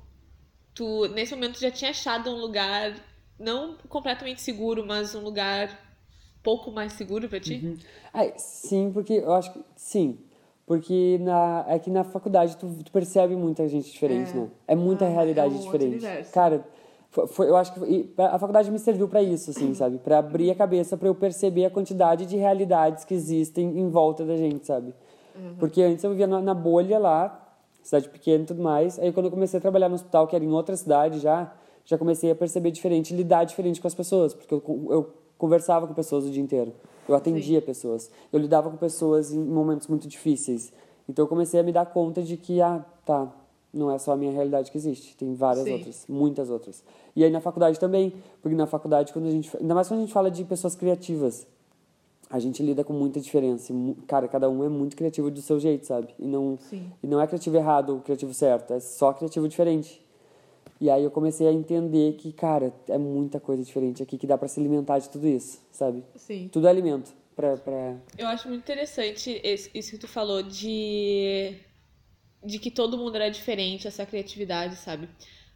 Tu, 0.74 1.08
nesse 1.08 1.34
momento, 1.34 1.58
já 1.60 1.70
tinha 1.70 1.90
achado 1.90 2.30
um 2.30 2.36
lugar 2.38 2.94
não 3.38 3.76
completamente 3.88 4.40
seguro, 4.40 4.84
mas 4.86 5.14
um 5.14 5.20
lugar 5.20 5.78
pouco 6.42 6.70
mais 6.70 6.92
seguro 6.94 7.28
pra 7.28 7.40
ti? 7.40 7.60
Uhum. 7.62 7.76
Ai, 8.12 8.34
sim, 8.36 8.90
porque 8.92 9.14
eu 9.14 9.32
acho 9.32 9.52
que. 9.52 9.60
Sim. 9.76 10.18
Porque 10.66 11.18
na, 11.20 11.64
é 11.68 11.78
que 11.80 11.90
na 11.90 12.04
faculdade 12.04 12.56
tu, 12.56 12.68
tu 12.84 12.92
percebe 12.92 13.34
muita 13.34 13.68
gente 13.68 13.90
diferente, 13.90 14.30
É. 14.30 14.34
né? 14.34 14.50
É 14.68 14.76
muita 14.76 15.04
Ah, 15.04 15.08
realidade 15.08 15.52
é 15.54 15.58
um 15.58 15.60
diferente. 15.60 16.30
Cara, 16.30 16.64
foi, 17.10 17.26
foi- 17.26 17.48
eu 17.48 17.56
acho 17.56 17.72
que 17.74 18.10
a 18.18 18.38
faculdade 18.38 18.70
me 18.70 18.78
serviu 18.78 19.08
pra 19.08 19.22
isso, 19.22 19.50
assim, 19.50 19.74
sabe? 19.74 19.98
Pra 19.98 20.18
abrir 20.18 20.50
a 20.50 20.54
cabeça, 20.54 20.96
pra 20.96 21.08
eu 21.08 21.14
perceber 21.14 21.64
a 21.64 21.70
quantidade 21.70 22.24
de 22.26 22.36
realidades 22.36 23.04
que 23.04 23.14
existem 23.14 23.78
em 23.78 23.88
volta 23.88 24.24
da 24.24 24.36
gente, 24.36 24.66
sabe? 24.66 24.94
Porque 25.58 25.82
antes 25.82 26.02
eu 26.04 26.10
vivia 26.10 26.26
na, 26.26 26.40
na 26.40 26.54
bolha 26.54 26.98
lá, 26.98 27.48
cidade 27.82 28.08
pequena 28.08 28.44
e 28.44 28.46
tudo 28.46 28.62
mais. 28.62 28.98
Aí 28.98 29.12
quando 29.12 29.26
eu 29.26 29.30
comecei 29.32 29.58
a 29.58 29.60
trabalhar 29.60 29.88
no 29.88 29.94
hospital, 29.94 30.26
que 30.26 30.36
era 30.36 30.44
em 30.44 30.52
outra 30.52 30.76
cidade 30.76 31.18
já, 31.18 31.52
já 31.84 31.96
comecei 31.98 32.30
a 32.30 32.34
perceber 32.34 32.70
diferente, 32.70 33.14
lidar 33.14 33.44
diferente 33.44 33.80
com 33.80 33.86
as 33.88 33.94
pessoas, 33.94 34.32
porque 34.34 34.52
eu, 34.54 34.62
eu 34.90 35.10
conversava 35.38 35.86
com 35.86 35.94
pessoas 35.94 36.24
o 36.26 36.30
dia 36.30 36.42
inteiro. 36.42 36.72
Eu 37.08 37.14
atendia 37.14 37.60
pessoas. 37.60 38.10
Eu 38.32 38.38
lidava 38.38 38.70
com 38.70 38.76
pessoas 38.76 39.32
em 39.32 39.38
momentos 39.38 39.88
muito 39.88 40.06
difíceis. 40.06 40.72
Então 41.08 41.24
eu 41.24 41.28
comecei 41.28 41.58
a 41.58 41.62
me 41.62 41.72
dar 41.72 41.86
conta 41.86 42.22
de 42.22 42.36
que, 42.36 42.60
ah, 42.60 42.84
tá, 43.04 43.26
não 43.72 43.90
é 43.90 43.98
só 43.98 44.12
a 44.12 44.16
minha 44.16 44.32
realidade 44.32 44.70
que 44.70 44.76
existe, 44.76 45.16
tem 45.16 45.34
várias 45.34 45.64
Sim. 45.64 45.72
outras, 45.74 46.04
muitas 46.08 46.50
outras. 46.50 46.82
E 47.14 47.22
aí 47.24 47.30
na 47.30 47.40
faculdade 47.40 47.78
também, 47.78 48.12
porque 48.42 48.56
na 48.56 48.66
faculdade 48.66 49.12
quando 49.12 49.26
a 49.26 49.30
gente, 49.30 49.50
ainda 49.56 49.74
mais 49.74 49.86
quando 49.88 49.98
a 50.00 50.02
gente 50.02 50.12
fala 50.12 50.30
de 50.30 50.44
pessoas 50.44 50.74
criativas, 50.74 51.46
a 52.28 52.38
gente 52.38 52.62
lida 52.62 52.84
com 52.84 52.92
muita 52.92 53.20
diferença. 53.20 53.72
E 53.72 53.94
Cara, 54.06 54.28
cada 54.28 54.48
um 54.48 54.64
é 54.64 54.68
muito 54.68 54.96
criativo 54.96 55.30
do 55.30 55.40
seu 55.42 55.58
jeito, 55.58 55.86
sabe? 55.86 56.08
E 56.18 56.24
não, 56.26 56.56
Sim. 56.68 56.90
e 57.02 57.06
não 57.06 57.20
é 57.20 57.26
criativo 57.26 57.56
errado 57.56 57.90
ou 57.90 58.00
criativo 58.00 58.32
certo, 58.34 58.72
é 58.72 58.80
só 58.80 59.12
criativo 59.12 59.48
diferente. 59.48 60.00
E 60.80 60.88
aí 60.88 61.04
eu 61.04 61.10
comecei 61.10 61.46
a 61.46 61.52
entender 61.52 62.14
que, 62.14 62.32
cara, 62.32 62.72
é 62.88 62.96
muita 62.96 63.38
coisa 63.38 63.62
diferente 63.62 64.02
aqui 64.02 64.16
que 64.16 64.26
dá 64.26 64.38
pra 64.38 64.48
se 64.48 64.58
alimentar 64.58 64.98
de 64.98 65.10
tudo 65.10 65.26
isso, 65.28 65.60
sabe? 65.70 66.02
Sim. 66.16 66.48
Tudo 66.50 66.66
é 66.68 66.70
alimento 66.70 67.12
pra, 67.36 67.56
pra... 67.58 67.96
Eu 68.16 68.26
acho 68.28 68.48
muito 68.48 68.62
interessante 68.62 69.40
esse- 69.44 69.70
isso 69.74 69.90
que 69.90 69.98
tu 69.98 70.08
falou 70.08 70.42
de 70.42 71.54
de 72.44 72.58
que 72.58 72.70
todo 72.70 72.96
mundo 72.96 73.16
era 73.16 73.30
diferente, 73.30 73.86
essa 73.86 74.06
criatividade, 74.06 74.76
sabe? 74.76 75.08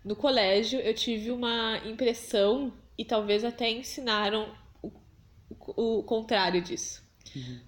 No 0.04 0.14
colégio 0.14 0.80
eu 0.80 0.94
tive 0.94 1.30
uma 1.30 1.78
impressão 1.84 2.72
e 2.96 3.04
talvez 3.04 3.44
até 3.44 3.70
ensinaram 3.70 4.54
o, 4.82 4.92
o, 5.48 5.98
o 5.98 6.02
contrário 6.02 6.62
disso. 6.62 7.02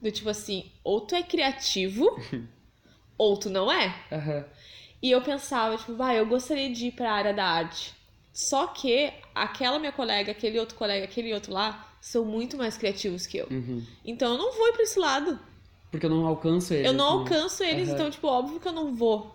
Do 0.00 0.12
tipo 0.12 0.28
assim, 0.28 0.70
ou 0.84 1.00
tu 1.00 1.14
é 1.14 1.22
criativo 1.22 2.06
ou 3.18 3.36
tu 3.36 3.50
não 3.50 3.70
é. 3.72 3.94
E 5.02 5.10
eu 5.10 5.20
pensava, 5.22 5.76
tipo, 5.76 5.94
vai, 5.94 6.18
eu 6.18 6.26
gostaria 6.26 6.70
de 6.70 6.86
ir 6.86 6.92
pra 6.92 7.12
área 7.12 7.34
da 7.34 7.44
arte. 7.44 7.94
Só 8.32 8.66
que 8.66 9.12
aquela 9.34 9.78
minha 9.78 9.92
colega, 9.92 10.32
aquele 10.32 10.58
outro 10.58 10.76
colega, 10.76 11.04
aquele 11.04 11.32
outro 11.32 11.52
lá, 11.52 11.96
são 12.00 12.24
muito 12.24 12.56
mais 12.56 12.76
criativos 12.76 13.26
que 13.26 13.38
eu. 13.38 13.46
Uhum. 13.50 13.84
Então 14.04 14.32
eu 14.32 14.38
não 14.38 14.52
vou 14.52 14.68
ir 14.68 14.72
pra 14.72 14.82
esse 14.82 14.98
lado. 14.98 15.40
Porque 15.90 16.06
eu 16.06 16.10
não 16.10 16.26
alcanço 16.26 16.74
eles. 16.74 16.86
Eu 16.86 16.92
não 16.92 17.16
né? 17.16 17.20
alcanço 17.20 17.62
eles, 17.62 17.88
Aham. 17.88 17.94
então, 17.94 18.10
tipo, 18.10 18.26
óbvio 18.26 18.60
que 18.60 18.68
eu 18.68 18.72
não 18.72 18.94
vou 18.94 19.34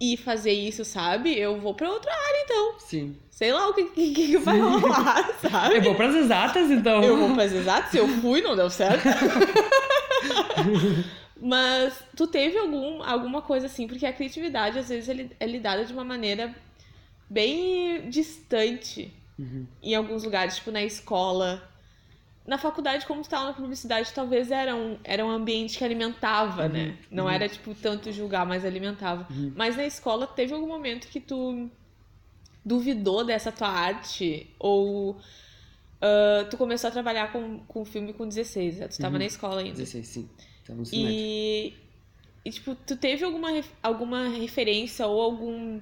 ir 0.00 0.16
fazer 0.16 0.52
isso, 0.52 0.84
sabe? 0.84 1.36
Eu 1.38 1.60
vou 1.60 1.74
pra 1.74 1.90
outra 1.90 2.10
área, 2.12 2.42
então. 2.44 2.74
Sim. 2.78 3.16
Sei 3.30 3.52
lá 3.52 3.68
o 3.68 3.74
que, 3.74 3.84
que, 3.84 4.14
que 4.14 4.36
vai 4.38 4.58
rolar, 4.60 5.30
sabe? 5.40 5.76
Eu 5.76 5.82
vou 5.82 5.94
pras 5.94 6.14
exatas, 6.14 6.70
então. 6.70 7.02
Eu 7.02 7.16
vou 7.16 7.34
pras 7.34 7.52
exatas, 7.52 7.94
eu 7.94 8.08
fui, 8.20 8.40
não 8.40 8.56
deu 8.56 8.70
certo. 8.70 9.04
Mas 11.40 12.02
tu 12.16 12.26
teve 12.26 12.56
algum, 12.58 13.02
alguma 13.02 13.42
coisa 13.42 13.66
assim, 13.66 13.86
porque 13.86 14.06
a 14.06 14.12
criatividade, 14.12 14.78
às 14.78 14.88
vezes, 14.88 15.08
ele 15.08 15.30
é 15.38 15.46
lidada 15.46 15.84
de 15.84 15.92
uma 15.92 16.04
maneira 16.04 16.54
bem 17.28 18.08
distante 18.08 19.12
Uhum. 19.36 19.66
em 19.82 19.96
alguns 19.96 20.22
lugares, 20.22 20.56
tipo 20.56 20.70
na 20.70 20.82
escola. 20.82 21.68
Na 22.46 22.58
faculdade, 22.58 23.06
como 23.06 23.22
tu 23.22 23.28
tava 23.30 23.46
na 23.46 23.52
publicidade, 23.54 24.12
talvez 24.12 24.50
era 24.50 24.76
um, 24.76 24.98
era 25.02 25.24
um 25.24 25.30
ambiente 25.30 25.78
que 25.78 25.84
alimentava, 25.84 26.68
né? 26.68 26.98
Não 27.10 27.28
era, 27.30 27.48
tipo, 27.48 27.74
tanto 27.74 28.12
julgar, 28.12 28.44
mas 28.44 28.64
alimentava. 28.64 29.26
Mas 29.56 29.76
na 29.76 29.84
escola, 29.86 30.26
teve 30.26 30.52
algum 30.52 30.66
momento 30.68 31.08
que 31.08 31.20
tu 31.20 31.70
duvidou 32.64 33.24
dessa 33.24 33.50
tua 33.50 33.68
arte? 33.68 34.54
Ou 34.58 35.16
ah, 36.02 36.46
tu 36.50 36.58
começou 36.58 36.88
a 36.88 36.90
trabalhar 36.90 37.32
com, 37.32 37.60
com 37.60 37.82
filme 37.84 38.12
com 38.12 38.28
16, 38.28 38.78
né? 38.78 38.88
Tu 38.88 38.98
tava 38.98 39.18
na 39.18 39.24
escola 39.24 39.60
ainda. 39.60 39.76
16, 39.78 40.06
sim. 40.06 40.28
Tá 40.66 40.74
no. 40.74 40.84
E, 40.92 41.72
e, 42.44 42.50
tipo, 42.50 42.74
tu 42.74 42.94
teve 42.96 43.24
alguma, 43.24 43.50
ref- 43.50 43.72
alguma 43.82 44.28
referência 44.28 45.06
ou 45.06 45.18
algum... 45.20 45.80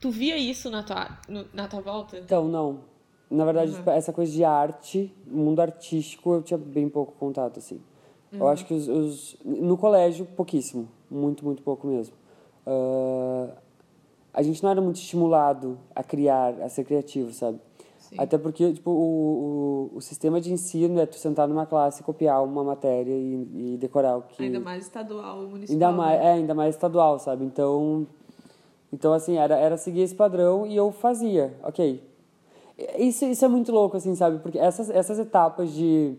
Tu 0.00 0.10
via 0.10 0.36
isso 0.36 0.68
na 0.70 0.82
tua, 0.82 1.16
no- 1.28 1.48
na 1.52 1.68
tua 1.68 1.80
volta? 1.80 2.18
Então, 2.18 2.48
não. 2.48 2.84
Na 3.32 3.44
verdade, 3.44 3.72
tipo, 3.74 3.90
essa 3.90 4.12
coisa 4.12 4.30
de 4.32 4.44
arte, 4.44 5.14
mundo 5.26 5.60
artístico, 5.60 6.34
eu 6.34 6.42
tinha 6.42 6.58
bem 6.58 6.88
pouco 6.88 7.12
contato, 7.18 7.58
assim. 7.58 7.80
Eu 8.32 8.48
acho 8.48 8.64
que 8.66 8.74
os, 8.74 8.88
os- 8.88 9.36
No 9.44 9.76
colégio, 9.76 10.24
pouquíssimo. 10.36 10.88
Muito, 11.10 11.44
muito 11.44 11.62
pouco 11.62 11.86
mesmo. 11.86 12.14
Ah, 12.66 13.48
a 14.34 14.42
gente 14.42 14.62
não 14.62 14.70
era 14.70 14.80
muito 14.80 14.96
estimulado 14.96 15.78
a 15.94 16.02
criar, 16.02 16.54
a 16.62 16.68
ser 16.68 16.84
criativo, 16.84 17.32
sabe? 17.32 17.58
Até 18.18 18.36
porque, 18.36 18.72
tipo, 18.74 18.90
o, 18.90 19.90
o, 19.94 19.96
o 19.96 20.00
sistema 20.02 20.38
de 20.40 20.52
ensino 20.52 21.00
é 21.00 21.06
tu 21.06 21.16
sentar 21.16 21.48
numa 21.48 21.64
classe, 21.64 22.02
copiar 22.02 22.42
uma 22.44 22.62
matéria 22.62 23.12
e, 23.12 23.74
e 23.74 23.76
decorar 23.78 24.18
o 24.18 24.22
que... 24.22 24.42
Ainda 24.42 24.60
mais 24.60 24.84
estadual 24.84 25.42
municipal. 25.46 25.72
Ainda 25.88 25.92
mais, 25.92 26.20
né? 26.20 26.26
é, 26.26 26.32
ainda 26.32 26.54
mais 26.54 26.74
estadual, 26.74 27.18
sabe? 27.18 27.44
Então, 27.44 28.06
então 28.92 29.12
assim, 29.14 29.38
era, 29.38 29.56
era 29.56 29.76
seguir 29.78 30.02
esse 30.02 30.14
padrão 30.14 30.66
e 30.66 30.76
eu 30.76 30.90
fazia, 30.92 31.54
ok. 31.62 32.02
Isso, 32.98 33.24
isso 33.24 33.44
é 33.44 33.48
muito 33.48 33.70
louco, 33.72 33.96
assim, 33.96 34.14
sabe? 34.14 34.38
Porque 34.38 34.58
essas, 34.58 34.90
essas 34.90 35.18
etapas 35.18 35.72
de, 35.72 36.14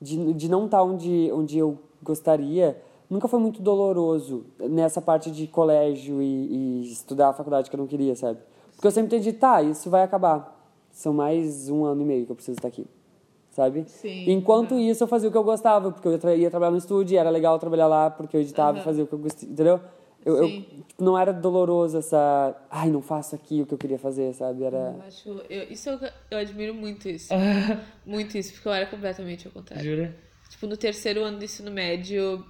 de, 0.00 0.32
de 0.34 0.48
não 0.48 0.66
estar 0.66 0.82
onde, 0.82 1.30
onde 1.32 1.58
eu 1.58 1.78
gostaria 2.02 2.80
nunca 3.08 3.26
foi 3.26 3.40
muito 3.40 3.62
doloroso 3.62 4.44
nessa 4.58 5.00
parte 5.00 5.30
de 5.30 5.46
colégio 5.46 6.22
e, 6.22 6.82
e 6.84 6.92
estudar 6.92 7.30
a 7.30 7.32
faculdade 7.32 7.70
que 7.70 7.76
eu 7.76 7.78
não 7.78 7.86
queria, 7.86 8.14
sabe? 8.14 8.38
Porque 8.74 8.86
eu 8.86 8.90
sempre 8.90 9.16
entendi, 9.16 9.32
tá, 9.32 9.62
isso 9.62 9.88
vai 9.90 10.02
acabar. 10.02 10.56
São 10.92 11.12
mais 11.12 11.68
um 11.68 11.84
ano 11.84 12.02
e 12.02 12.04
meio 12.04 12.26
que 12.26 12.32
eu 12.32 12.36
preciso 12.36 12.58
estar 12.58 12.68
aqui, 12.68 12.86
sabe? 13.50 13.84
Sim. 13.88 14.30
Enquanto 14.30 14.74
isso, 14.78 15.02
eu 15.02 15.08
fazia 15.08 15.28
o 15.28 15.32
que 15.32 15.38
eu 15.38 15.44
gostava, 15.44 15.90
porque 15.90 16.06
eu 16.06 16.36
ia 16.36 16.50
trabalhar 16.50 16.70
no 16.70 16.78
estúdio, 16.78 17.14
e 17.14 17.18
era 17.18 17.30
legal 17.30 17.58
trabalhar 17.58 17.86
lá, 17.86 18.10
porque 18.10 18.36
eu 18.36 18.40
editava 18.40 18.78
e 18.78 18.82
fazia 18.82 19.04
o 19.04 19.06
que 19.06 19.12
eu 19.14 19.18
gostava, 19.18 19.52
entendeu? 19.52 19.80
Eu, 20.24 20.36
eu- 20.36 20.64
não 20.98 21.16
era 21.18 21.32
doloroso 21.32 21.98
essa, 21.98 22.54
ai, 22.70 22.90
não 22.90 23.00
faço 23.00 23.34
aqui 23.34 23.62
o 23.62 23.66
que 23.66 23.72
eu 23.74 23.78
queria 23.78 23.98
fazer, 23.98 24.34
sabe? 24.34 24.64
Era. 24.64 24.76
Eu 24.96 25.02
acho, 25.06 25.28
eu- 25.48 25.70
isso 25.70 25.88
eu, 25.88 25.98
eu 26.30 26.38
admiro 26.38 26.74
muito 26.74 27.08
isso. 27.08 27.28
muito 28.04 28.36
isso, 28.36 28.52
porque 28.52 28.68
eu 28.68 28.72
era 28.72 28.86
completamente 28.86 29.46
ao 29.46 29.52
contrário. 29.52 29.84
Jura? 29.84 30.16
Tipo, 30.50 30.66
no 30.66 30.76
terceiro 30.76 31.22
ano 31.22 31.38
do 31.38 31.44
ensino 31.44 31.70
médio, 31.70 32.44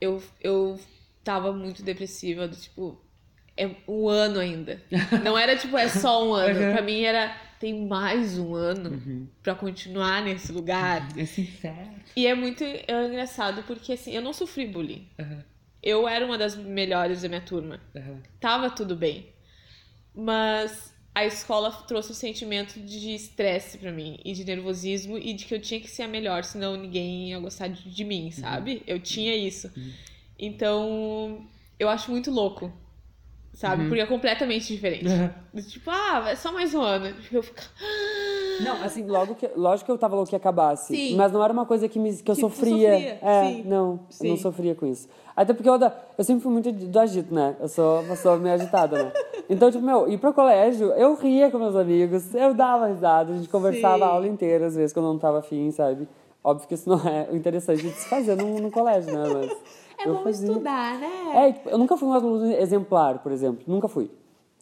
eu, 0.00 0.22
eu 0.40 0.78
tava 1.22 1.52
muito 1.52 1.82
depressiva, 1.82 2.48
do 2.48 2.56
tipo, 2.56 3.00
é 3.56 3.70
um 3.86 4.08
ano 4.08 4.38
ainda. 4.40 4.82
Não 5.24 5.36
era 5.38 5.56
tipo, 5.56 5.76
é 5.76 5.88
só 5.88 6.26
um 6.26 6.32
ano. 6.32 6.58
Uhum. 6.60 6.72
Pra 6.72 6.82
mim 6.82 7.02
era, 7.02 7.34
tem 7.60 7.86
mais 7.86 8.38
um 8.38 8.54
ano 8.54 9.28
pra 9.42 9.54
continuar 9.54 10.22
nesse 10.22 10.50
lugar. 10.52 11.06
É 11.16 11.24
sincero. 11.26 11.90
E 12.16 12.26
é 12.26 12.34
muito 12.34 12.64
é 12.64 13.06
engraçado 13.06 13.62
porque, 13.66 13.92
assim, 13.92 14.12
eu 14.12 14.22
não 14.22 14.32
sofri 14.32 14.66
bullying. 14.66 15.06
Aham. 15.18 15.44
Eu 15.82 16.06
era 16.06 16.24
uma 16.24 16.36
das 16.36 16.56
melhores 16.56 17.22
da 17.22 17.28
minha 17.28 17.40
turma. 17.40 17.80
Aham. 17.96 18.20
Tava 18.38 18.70
tudo 18.70 18.94
bem. 18.94 19.26
Mas 20.14 20.94
a 21.14 21.24
escola 21.24 21.70
trouxe 21.86 22.12
um 22.12 22.14
sentimento 22.14 22.78
de 22.80 23.14
estresse 23.14 23.78
pra 23.78 23.90
mim 23.90 24.18
e 24.24 24.32
de 24.32 24.44
nervosismo 24.44 25.18
e 25.18 25.32
de 25.32 25.44
que 25.44 25.54
eu 25.54 25.60
tinha 25.60 25.80
que 25.80 25.90
ser 25.90 26.04
a 26.04 26.08
melhor, 26.08 26.44
senão 26.44 26.76
ninguém 26.76 27.30
ia 27.30 27.38
gostar 27.38 27.68
de, 27.68 27.88
de 27.88 28.04
mim, 28.04 28.30
sabe? 28.30 28.82
Eu 28.86 29.00
tinha 29.00 29.34
isso. 29.36 29.70
Então, 30.38 31.46
eu 31.78 31.88
acho 31.88 32.10
muito 32.10 32.30
louco. 32.30 32.72
Sabe? 33.52 33.88
Porque 33.88 34.00
é 34.00 34.06
completamente 34.06 34.72
diferente. 34.72 35.04
Tipo, 35.68 35.90
ah, 35.90 36.26
é 36.28 36.36
só 36.36 36.52
mais 36.52 36.72
um 36.72 36.80
ano. 36.80 37.14
Eu 37.32 37.42
fico, 37.42 37.60
Não, 38.62 38.82
assim, 38.84 39.06
logo 39.06 39.34
que, 39.34 39.48
lógico 39.56 39.86
que 39.86 39.92
eu 39.92 39.98
tava 39.98 40.14
louco 40.14 40.30
que 40.30 40.36
acabasse. 40.36 40.94
Sim. 40.94 41.16
Mas 41.16 41.32
não 41.32 41.42
era 41.42 41.52
uma 41.52 41.66
coisa 41.66 41.88
que, 41.88 41.98
me, 41.98 42.12
que 42.14 42.30
eu 42.30 42.34
Que 42.34 42.40
tu 42.40 42.48
sofria. 42.48 42.92
sofria, 42.92 43.18
É, 43.22 43.44
sim. 43.46 43.62
não, 43.66 43.90
eu 43.92 43.98
Sim. 44.10 44.28
não 44.30 44.36
sofria 44.36 44.74
com 44.74 44.86
isso. 44.86 45.08
Até 45.36 45.52
porque 45.54 45.68
eu, 45.68 45.78
eu 46.18 46.24
sempre 46.24 46.42
fui 46.42 46.52
muito 46.52 46.70
do 46.72 46.98
agito, 47.00 47.34
né? 47.34 47.56
Eu 47.60 47.68
sou 47.68 48.00
uma 48.00 48.08
pessoa 48.10 48.36
meio 48.36 48.54
agitada, 48.54 49.02
né? 49.04 49.12
Então, 49.48 49.70
tipo, 49.70 49.84
meu, 49.84 50.08
ir 50.08 50.18
pro 50.18 50.32
colégio, 50.34 50.88
eu 50.92 51.14
ria 51.14 51.50
com 51.50 51.58
meus 51.58 51.74
amigos, 51.74 52.34
eu 52.34 52.52
dava 52.54 52.86
risada, 52.88 53.32
a 53.32 53.36
gente 53.36 53.48
conversava 53.48 53.96
Sim. 53.98 54.02
a 54.04 54.06
aula 54.06 54.26
inteira, 54.26 54.66
às 54.66 54.74
vezes, 54.76 54.92
quando 54.92 55.06
eu 55.06 55.12
não 55.12 55.18
tava 55.18 55.38
afim, 55.38 55.70
sabe? 55.70 56.06
Óbvio 56.42 56.68
que 56.68 56.74
isso 56.74 56.88
não 56.88 56.96
é 57.08 57.28
o 57.30 57.36
interessante 57.36 57.82
de 57.82 57.90
se 57.90 58.08
fazer 58.08 58.36
no, 58.36 58.58
no 58.60 58.70
colégio, 58.70 59.12
né? 59.12 59.24
Mas 59.32 59.50
É 59.98 60.08
eu 60.08 60.14
bom 60.14 60.22
fazia. 60.22 60.48
estudar, 60.48 60.98
né? 60.98 61.08
É, 61.48 61.52
tipo, 61.52 61.68
eu 61.68 61.76
nunca 61.78 61.96
fui 61.96 62.08
um 62.08 62.12
aluno 62.12 62.52
exemplar, 62.52 63.18
por 63.18 63.30
exemplo. 63.32 63.62
Nunca 63.66 63.88
fui. 63.88 64.10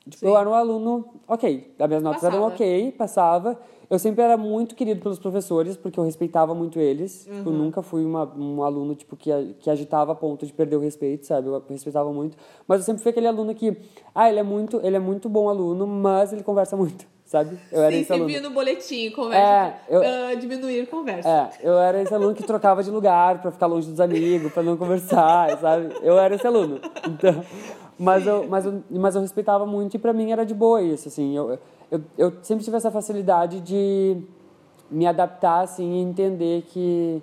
Tipo, 0.09 0.27
eu 0.27 0.37
era 0.37 0.49
um 0.49 0.55
aluno 0.55 1.05
ok. 1.29 1.75
As 1.79 1.87
minhas 1.89 2.03
notas 2.03 2.23
eram 2.25 2.39
Passava. 2.39 2.55
ok, 2.55 2.93
passava. 2.93 3.61
Eu 3.91 3.99
sempre 3.99 4.23
era 4.23 4.37
muito 4.37 4.75
querido 4.75 5.01
pelos 5.01 5.19
professores, 5.19 5.75
porque 5.77 5.99
eu 5.99 6.05
respeitava 6.05 6.55
muito 6.55 6.79
eles. 6.79 7.25
Tipo, 7.25 7.49
eu 7.49 7.53
nunca 7.55 7.81
fui 7.81 8.05
uma, 8.05 8.31
um 8.37 8.63
aluno, 8.63 8.95
tipo, 8.95 9.17
que, 9.17 9.31
que 9.61 9.71
agitava 9.71 10.13
a 10.13 10.15
ponto 10.15 10.45
de 10.45 10.53
perder 10.53 10.77
o 10.77 10.81
respeito, 10.81 11.25
sabe? 11.27 11.49
Eu 11.49 11.63
respeitava 11.71 12.13
muito. 12.13 12.37
Mas 12.67 12.81
eu 12.81 12.85
sempre 12.85 13.03
fui 13.03 13.11
aquele 13.11 13.27
aluno 13.27 13.55
que... 13.55 13.75
Ah, 14.15 14.29
ele 14.29 14.41
é 14.41 14.43
muito, 14.43 14.79
ele 14.85 14.97
é 14.97 14.99
muito 14.99 15.29
bom 15.31 15.49
aluno, 15.49 15.87
mas 15.87 16.35
ele 16.35 16.43
conversa 16.43 16.77
muito, 16.77 17.07
sabe? 17.25 17.59
Eu 17.73 17.81
era 17.83 17.93
Sim, 17.95 18.01
esse 18.03 18.09
você 18.09 18.13
aluno. 18.13 18.41
no 18.43 18.51
boletim, 18.51 19.11
conversa. 19.11 19.43
É, 19.43 19.81
eu- 19.89 20.03
ah, 20.03 20.35
diminuir 20.35 20.87
conversa. 20.89 21.27
É, 21.27 21.51
eu 21.67 21.79
era 21.79 22.03
esse 22.03 22.13
aluno 22.13 22.35
que 22.35 22.43
trocava 22.43 22.83
de 22.83 22.91
lugar 22.91 23.41
pra 23.41 23.51
ficar 23.51 23.67
longe 23.67 23.89
dos 23.91 24.01
amigos, 24.01 24.53
pra 24.53 24.63
não 24.63 24.77
conversar, 24.77 25.57
sabe? 25.61 25.95
Eu 26.03 26.19
era 26.19 26.35
esse 26.35 26.47
aluno. 26.47 26.79
Então, 27.07 27.43
mas 27.99 28.27
eu, 28.27 28.47
mas 28.47 28.67
eu, 28.67 28.83
mas 28.91 29.15
eu 29.15 29.23
respeitava 29.23 29.65
muito 29.65 29.95
e 29.97 29.99
pra 29.99 30.13
mim 30.13 30.31
era 30.31 30.45
de 30.45 30.53
boa 30.53 30.83
isso, 30.83 31.09
assim. 31.09 31.35
Eu, 31.35 31.59
eu, 31.91 32.03
eu 32.17 32.33
sempre 32.43 32.65
tive 32.65 32.77
essa 32.77 32.91
facilidade 32.91 33.61
de 33.61 34.17
me 34.91 35.07
adaptar, 35.07 35.61
assim, 35.61 35.95
e 35.95 35.99
entender 35.99 36.63
que... 36.63 37.23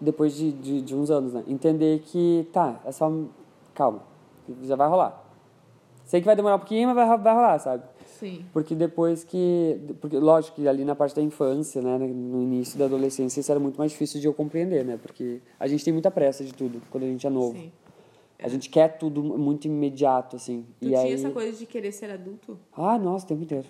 Depois 0.00 0.32
de, 0.34 0.52
de, 0.52 0.80
de 0.80 0.94
uns 0.94 1.10
anos, 1.10 1.32
né? 1.32 1.42
Entender 1.48 2.00
que, 2.00 2.48
tá, 2.52 2.80
é 2.84 2.92
só... 2.92 3.12
Calma, 3.74 4.02
já 4.62 4.76
vai 4.76 4.88
rolar. 4.88 5.24
Sei 6.04 6.20
que 6.20 6.26
vai 6.26 6.34
demorar 6.34 6.56
um 6.56 6.58
pouquinho, 6.58 6.88
mas 6.88 6.96
vai, 6.96 7.18
vai 7.18 7.34
rolar, 7.34 7.58
sabe? 7.58 7.82
Sim. 8.06 8.46
Porque 8.52 8.74
depois 8.74 9.22
que. 9.22 9.78
Porque, 10.00 10.18
lógico 10.18 10.56
que 10.56 10.66
ali 10.66 10.82
na 10.82 10.96
parte 10.96 11.14
da 11.14 11.20
infância, 11.20 11.82
né? 11.82 11.98
No 11.98 12.42
início 12.42 12.78
da 12.78 12.86
adolescência, 12.86 13.40
isso 13.40 13.52
era 13.52 13.60
muito 13.60 13.76
mais 13.76 13.92
difícil 13.92 14.18
de 14.18 14.26
eu 14.26 14.32
compreender, 14.32 14.84
né? 14.84 14.98
Porque 15.00 15.42
a 15.60 15.68
gente 15.68 15.84
tem 15.84 15.92
muita 15.92 16.10
pressa 16.10 16.42
de 16.42 16.54
tudo 16.54 16.80
quando 16.90 17.04
a 17.04 17.06
gente 17.06 17.26
é 17.26 17.30
novo. 17.30 17.52
Sim. 17.58 17.70
A 18.42 18.48
gente 18.48 18.70
quer 18.70 18.96
tudo 18.96 19.22
muito 19.22 19.66
imediato, 19.66 20.36
assim. 20.36 20.64
Tu 20.80 20.86
e 20.86 20.88
tinha 20.88 21.00
aí... 21.00 21.12
essa 21.12 21.30
coisa 21.30 21.56
de 21.58 21.66
querer 21.66 21.92
ser 21.92 22.10
adulto? 22.10 22.58
Ah, 22.72 22.98
nossa, 22.98 23.26
o 23.26 23.28
tempo 23.28 23.42
inteiro. 23.42 23.66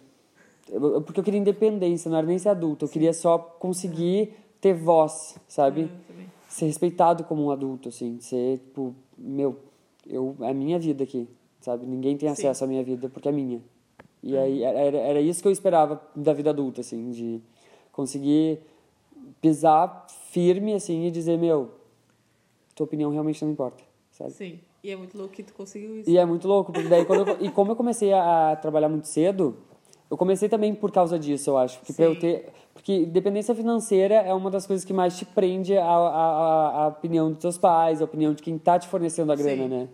Eu- 0.70 1.00
Porque 1.02 1.20
eu 1.20 1.24
queria 1.24 1.40
independência, 1.40 2.10
não 2.10 2.18
era 2.18 2.26
nem 2.26 2.38
ser 2.38 2.50
adulto. 2.50 2.84
Eu 2.84 2.88
queria 2.88 3.12
só 3.12 3.38
conseguir 3.38 4.34
ter 4.60 4.74
voz, 4.74 5.36
sabe? 5.48 5.90
Também. 6.06 6.26
Ser 6.48 6.66
respeitado 6.66 7.24
como 7.24 7.44
um 7.44 7.50
adulto, 7.50 7.88
assim. 7.88 8.18
Ser, 8.20 8.58
tipo, 8.58 8.94
meu, 9.16 9.56
eu, 10.06 10.34
é 10.40 10.50
a 10.50 10.54
minha 10.54 10.78
vida 10.78 11.04
aqui, 11.04 11.28
sabe? 11.60 11.86
Ninguém 11.86 12.16
tem 12.16 12.28
Sim. 12.28 12.32
acesso 12.46 12.64
à 12.64 12.66
minha 12.66 12.82
vida 12.82 13.08
porque 13.08 13.28
é 13.28 13.32
minha. 13.32 13.60
E 14.22 14.36
aí 14.36 14.62
era, 14.62 14.78
era- 14.78 14.98
era 14.98 15.20
isso 15.20 15.40
que 15.42 15.48
eu 15.48 15.52
esperava 15.52 16.00
da 16.16 16.32
vida 16.32 16.50
adulta, 16.50 16.80
assim, 16.80 17.10
de 17.10 17.40
conseguir 17.92 18.58
pisar 19.40 20.06
firme, 20.30 20.74
assim, 20.74 21.06
e 21.06 21.10
dizer, 21.10 21.38
meu, 21.38 21.70
tua 22.74 22.84
opinião 22.84 23.10
realmente 23.10 23.44
não 23.44 23.52
importa, 23.52 23.82
sabe? 24.10 24.32
Sim. 24.32 24.58
E 24.82 24.90
é 24.90 24.96
muito 24.96 25.16
louco 25.18 25.34
que 25.34 25.42
tu 25.42 25.52
conseguiu 25.54 25.96
isso. 25.98 26.08
E 26.08 26.16
é 26.16 26.24
muito 26.24 26.46
louco, 26.48 26.72
porque 26.72 26.88
daí 26.88 27.04
quando 27.04 27.28
eu, 27.28 27.36
e 27.46 27.50
como 27.50 27.72
eu 27.72 27.76
comecei 27.76 28.12
a 28.12 28.56
trabalhar 28.60 28.88
muito 28.88 29.06
cedo, 29.08 29.56
eu 30.10 30.16
comecei 30.16 30.48
também 30.48 30.74
por 30.74 30.90
causa 30.90 31.18
disso, 31.18 31.50
eu 31.50 31.58
acho, 31.58 31.80
que 31.80 31.92
para 31.92 32.06
eu 32.06 32.18
ter, 32.18 32.48
porque 32.72 33.04
dependência 33.04 33.54
financeira 33.54 34.14
é 34.14 34.32
uma 34.32 34.50
das 34.50 34.66
coisas 34.66 34.84
que 34.84 34.92
mais 34.92 35.18
te 35.18 35.24
prende 35.24 35.76
a 35.76 36.92
opinião 36.96 37.30
dos 37.30 37.40
teus 37.40 37.58
pais, 37.58 38.00
a 38.00 38.04
opinião 38.04 38.32
de 38.32 38.42
quem 38.42 38.56
tá 38.56 38.78
te 38.78 38.88
fornecendo 38.88 39.30
a 39.32 39.36
grana, 39.36 39.64
Sim. 39.64 39.68
né? 39.68 39.88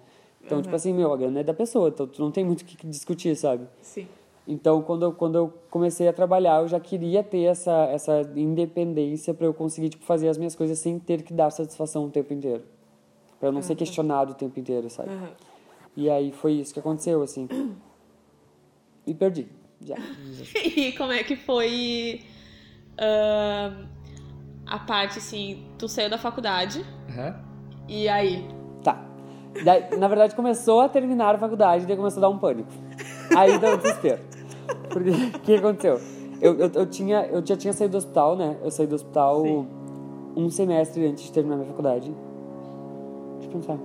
Então, 0.44 0.60
tipo 0.60 0.76
assim, 0.76 0.92
meu, 0.92 1.12
a 1.12 1.16
grana 1.16 1.40
é 1.40 1.42
da 1.42 1.54
pessoa, 1.54 1.88
então 1.88 2.06
tu 2.06 2.20
não 2.20 2.30
tem 2.30 2.44
muito 2.44 2.60
o 2.62 2.64
que 2.64 2.86
discutir, 2.86 3.34
sabe? 3.34 3.66
Sim. 3.80 4.06
Então, 4.46 4.82
quando 4.82 5.06
eu, 5.06 5.12
quando 5.12 5.36
eu 5.36 5.52
comecei 5.70 6.06
a 6.06 6.12
trabalhar, 6.12 6.60
eu 6.60 6.68
já 6.68 6.78
queria 6.78 7.22
ter 7.22 7.44
essa, 7.44 7.86
essa 7.86 8.20
independência 8.36 9.32
para 9.32 9.46
eu 9.46 9.54
conseguir 9.54 9.88
tipo, 9.88 10.04
fazer 10.04 10.28
as 10.28 10.36
minhas 10.36 10.54
coisas 10.54 10.78
sem 10.78 10.98
ter 10.98 11.22
que 11.22 11.32
dar 11.32 11.50
satisfação 11.50 12.04
o 12.04 12.10
tempo 12.10 12.32
inteiro. 12.34 12.62
Para 13.40 13.48
eu 13.48 13.52
não 13.52 13.62
ser 13.62 13.74
questionado 13.74 14.32
o 14.32 14.34
tempo 14.34 14.60
inteiro, 14.60 14.90
sabe? 14.90 15.08
Aham. 15.10 15.30
E 15.96 16.10
aí 16.10 16.30
foi 16.30 16.52
isso 16.52 16.74
que 16.74 16.80
aconteceu, 16.80 17.22
assim. 17.22 17.48
Me 19.06 19.14
perdi. 19.14 19.48
Já. 19.84 19.96
E 20.76 20.92
como 20.92 21.12
é 21.12 21.22
que 21.22 21.36
foi 21.36 22.22
ahn, 22.98 23.86
a 24.66 24.78
parte 24.78 25.18
assim, 25.18 25.66
tu 25.78 25.88
saiu 25.88 26.08
da 26.08 26.18
faculdade 26.18 26.84
e 27.88 28.08
aí? 28.08 28.48
Tá. 28.82 29.04
Daí, 29.64 29.96
na 29.98 30.08
verdade, 30.08 30.34
começou 30.34 30.80
a 30.80 30.88
terminar 30.88 31.34
a 31.34 31.38
faculdade, 31.38 31.86
daí 31.86 31.96
começou 31.96 32.20
a 32.20 32.22
dar 32.22 32.30
um 32.30 32.38
pânico. 32.38 32.70
Aí 33.36 33.58
deu 33.58 33.74
um 33.74 33.76
desespero. 33.76 34.20
Porque 34.90 35.10
o 35.10 35.40
que 35.40 35.54
aconteceu? 35.54 36.00
Eu, 36.40 36.58
eu, 36.58 36.70
eu, 36.74 36.86
tinha, 36.86 37.26
eu 37.26 37.44
já 37.44 37.56
tinha 37.56 37.72
saído 37.72 37.92
do 37.92 37.98
hospital, 37.98 38.36
né? 38.36 38.56
Eu 38.62 38.70
saí 38.70 38.86
do 38.86 38.94
hospital 38.94 39.42
Sim. 39.42 39.68
um 40.36 40.50
semestre 40.50 41.06
antes 41.06 41.24
de 41.24 41.32
terminar 41.32 41.56
minha 41.56 41.68
faculdade. 41.68 42.12
Deixa 43.38 43.48
eu 43.48 43.60
pensar. 43.60 43.78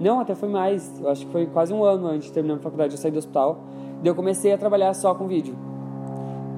Não, 0.00 0.20
até 0.20 0.34
foi 0.34 0.48
mais. 0.48 1.00
Eu 1.00 1.08
acho 1.08 1.26
que 1.26 1.32
foi 1.32 1.46
quase 1.46 1.72
um 1.72 1.84
ano 1.84 2.06
antes 2.06 2.28
de 2.28 2.32
terminar 2.32 2.54
minha 2.54 2.62
faculdade. 2.62 2.94
Eu 2.94 2.98
saí 2.98 3.10
do 3.10 3.18
hospital. 3.18 3.64
Daí 4.04 4.10
eu 4.10 4.14
comecei 4.14 4.52
a 4.52 4.58
trabalhar 4.58 4.92
só 4.92 5.14
com 5.14 5.26
vídeo. 5.26 5.56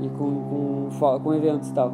E 0.02 0.08
com, 0.08 0.90
com, 0.98 1.20
com 1.20 1.32
eventos 1.32 1.68
e 1.68 1.72
tal. 1.74 1.92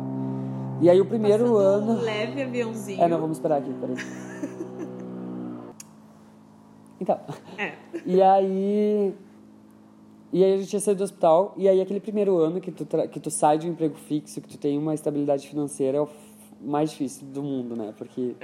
E 0.81 0.89
aí 0.89 0.99
o 0.99 1.05
primeiro 1.05 1.45
Passando 1.45 1.59
ano. 1.59 1.93
Um 1.93 2.01
leve 2.01 2.43
aviãozinho. 2.43 3.03
É, 3.03 3.07
não, 3.07 3.21
vamos 3.21 3.37
esperar 3.37 3.59
aqui, 3.59 3.71
peraí. 3.75 3.97
Então. 6.99 7.19
É. 7.59 7.73
E 8.07 8.23
aí. 8.23 9.13
E 10.33 10.45
aí 10.45 10.55
a 10.55 10.57
gente 10.57 10.73
ia 10.73 10.79
sair 10.81 10.95
do 10.95 11.03
hospital, 11.03 11.53
e 11.57 11.69
aí 11.69 11.81
aquele 11.81 11.99
primeiro 11.99 12.39
ano 12.39 12.61
que 12.61 12.71
tu, 12.71 12.87
que 13.11 13.19
tu 13.21 13.29
sai 13.29 13.59
de 13.59 13.67
um 13.67 13.73
emprego 13.73 13.97
fixo, 13.97 14.41
que 14.41 14.49
tu 14.49 14.57
tem 14.57 14.79
uma 14.79 14.95
estabilidade 14.95 15.49
financeira, 15.49 15.99
é 15.99 16.01
o 16.01 16.09
mais 16.61 16.91
difícil 16.93 17.27
do 17.27 17.43
mundo, 17.43 17.75
né? 17.77 17.93
Porque 17.99 18.37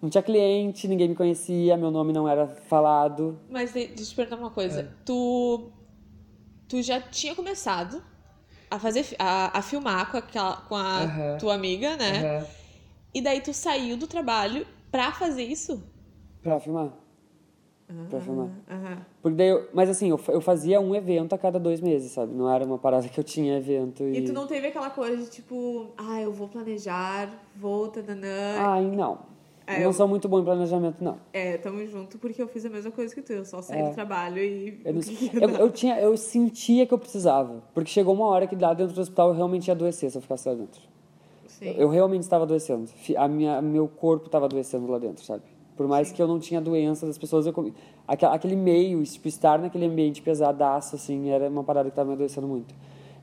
não 0.00 0.08
tinha 0.08 0.22
cliente, 0.22 0.86
ninguém 0.86 1.08
me 1.08 1.16
conhecia, 1.16 1.76
meu 1.76 1.90
nome 1.90 2.12
não 2.12 2.28
era 2.28 2.46
falado. 2.46 3.36
Mas 3.50 3.72
de- 3.72 3.88
deixa 3.88 4.02
eu 4.02 4.06
te 4.06 4.14
perguntar 4.14 4.36
uma 4.36 4.50
coisa. 4.50 4.88
Tu, 5.04 5.64
tu 6.70 6.80
já 6.80 7.00
tinha 7.00 7.34
começado 7.34 8.00
a 8.70 8.78
fazer 8.78 9.04
a, 9.18 9.58
a 9.58 9.60
filmar 9.60 10.08
com, 10.10 10.16
aquela, 10.16 10.56
com 10.68 10.76
a 10.76 11.36
tua 11.40 11.54
amiga, 11.54 11.96
né? 11.96 12.46
E 13.12 13.20
daí 13.20 13.40
tu 13.40 13.52
saiu 13.52 13.96
do 13.96 14.06
trabalho 14.06 14.64
pra 14.90 15.10
fazer 15.10 15.42
isso? 15.42 15.82
Pra 16.40 16.60
filmar. 16.60 16.90
Pra 18.08 18.20
filmar. 18.20 18.48
Aham. 18.70 19.04
Porque 19.20 19.36
daí 19.36 19.48
eu, 19.48 19.68
mas 19.74 19.90
assim, 19.90 20.10
eu, 20.10 20.20
eu 20.28 20.40
fazia 20.40 20.80
um 20.80 20.94
evento 20.94 21.34
a 21.34 21.38
cada 21.38 21.58
dois 21.58 21.80
meses, 21.80 22.12
sabe? 22.12 22.32
Não 22.32 22.48
era 22.48 22.64
uma 22.64 22.78
parada 22.78 23.08
que 23.08 23.18
eu 23.18 23.24
tinha 23.24 23.56
evento 23.56 24.04
e. 24.04 24.18
E 24.18 24.24
tu 24.24 24.32
não 24.32 24.46
teve 24.46 24.68
aquela 24.68 24.90
coisa 24.90 25.24
de 25.24 25.28
tipo, 25.28 25.90
ah, 25.98 26.20
eu 26.20 26.32
vou 26.32 26.46
planejar, 26.46 27.28
vou, 27.56 27.88
tananã. 27.88 28.54
Ai, 28.58 28.84
não. 28.84 29.29
É, 29.70 29.78
não 29.78 29.84
eu- 29.86 29.92
sou 29.92 30.08
muito 30.08 30.28
bom 30.28 30.40
em 30.40 30.44
planejamento, 30.44 31.02
não. 31.02 31.18
É, 31.32 31.56
tamo 31.58 31.86
junto 31.86 32.18
porque 32.18 32.40
eu 32.42 32.48
fiz 32.48 32.64
a 32.64 32.70
mesma 32.70 32.90
coisa 32.90 33.14
que 33.14 33.22
tu. 33.22 33.32
Eu 33.32 33.44
só 33.44 33.60
saí 33.62 33.80
É. 33.80 33.88
do 33.88 33.94
trabalho 33.94 34.38
e. 34.38 34.80
Eu, 34.84 34.94
não 34.94 35.00
eu, 35.42 35.48
eu 35.66 35.70
tinha, 35.70 35.98
eu 36.00 36.16
sentia 36.16 36.86
que 36.86 36.92
eu 36.94 36.98
precisava. 36.98 37.62
Porque 37.74 37.90
chegou 37.90 38.14
uma 38.14 38.26
hora 38.26 38.46
que 38.46 38.56
lá 38.56 38.74
dentro 38.74 38.94
do 38.94 39.00
hospital 39.00 39.28
eu 39.30 39.34
realmente 39.34 39.68
ia 39.68 39.74
adoecer 39.74 40.10
se 40.10 40.18
eu 40.18 40.22
ficasse 40.22 40.48
lá 40.48 40.54
dentro. 40.54 40.80
Sim. 41.46 41.74
Eu 41.76 41.88
realmente 41.88 42.22
estava 42.22 42.44
adoecendo. 42.44 42.88
A 43.16 43.28
minha, 43.28 43.60
meu 43.60 43.86
corpo 43.86 44.26
estava 44.26 44.46
adoecendo 44.46 44.90
lá 44.90 44.98
dentro, 44.98 45.24
sabe? 45.24 45.42
Por 45.76 45.86
mais 45.86 46.10
que 46.12 46.20
eu 46.20 46.26
não 46.26 46.38
tinha 46.38 46.60
doença 46.60 47.06
das 47.06 47.16
pessoas, 47.16 47.46
eu 47.46 47.52
comi... 47.52 47.72
Aque- 48.06 48.24
aquele 48.26 48.56
meio, 48.56 49.02
tipo, 49.04 49.28
estar 49.28 49.58
naquele 49.58 49.86
ambiente 49.86 50.20
pesadaço, 50.20 50.96
assim, 50.96 51.30
era 51.30 51.48
uma 51.48 51.64
parada 51.64 51.88
que 51.88 51.92
estava 51.92 52.08
me 52.08 52.14
adoecendo 52.14 52.46
muito. 52.46 52.74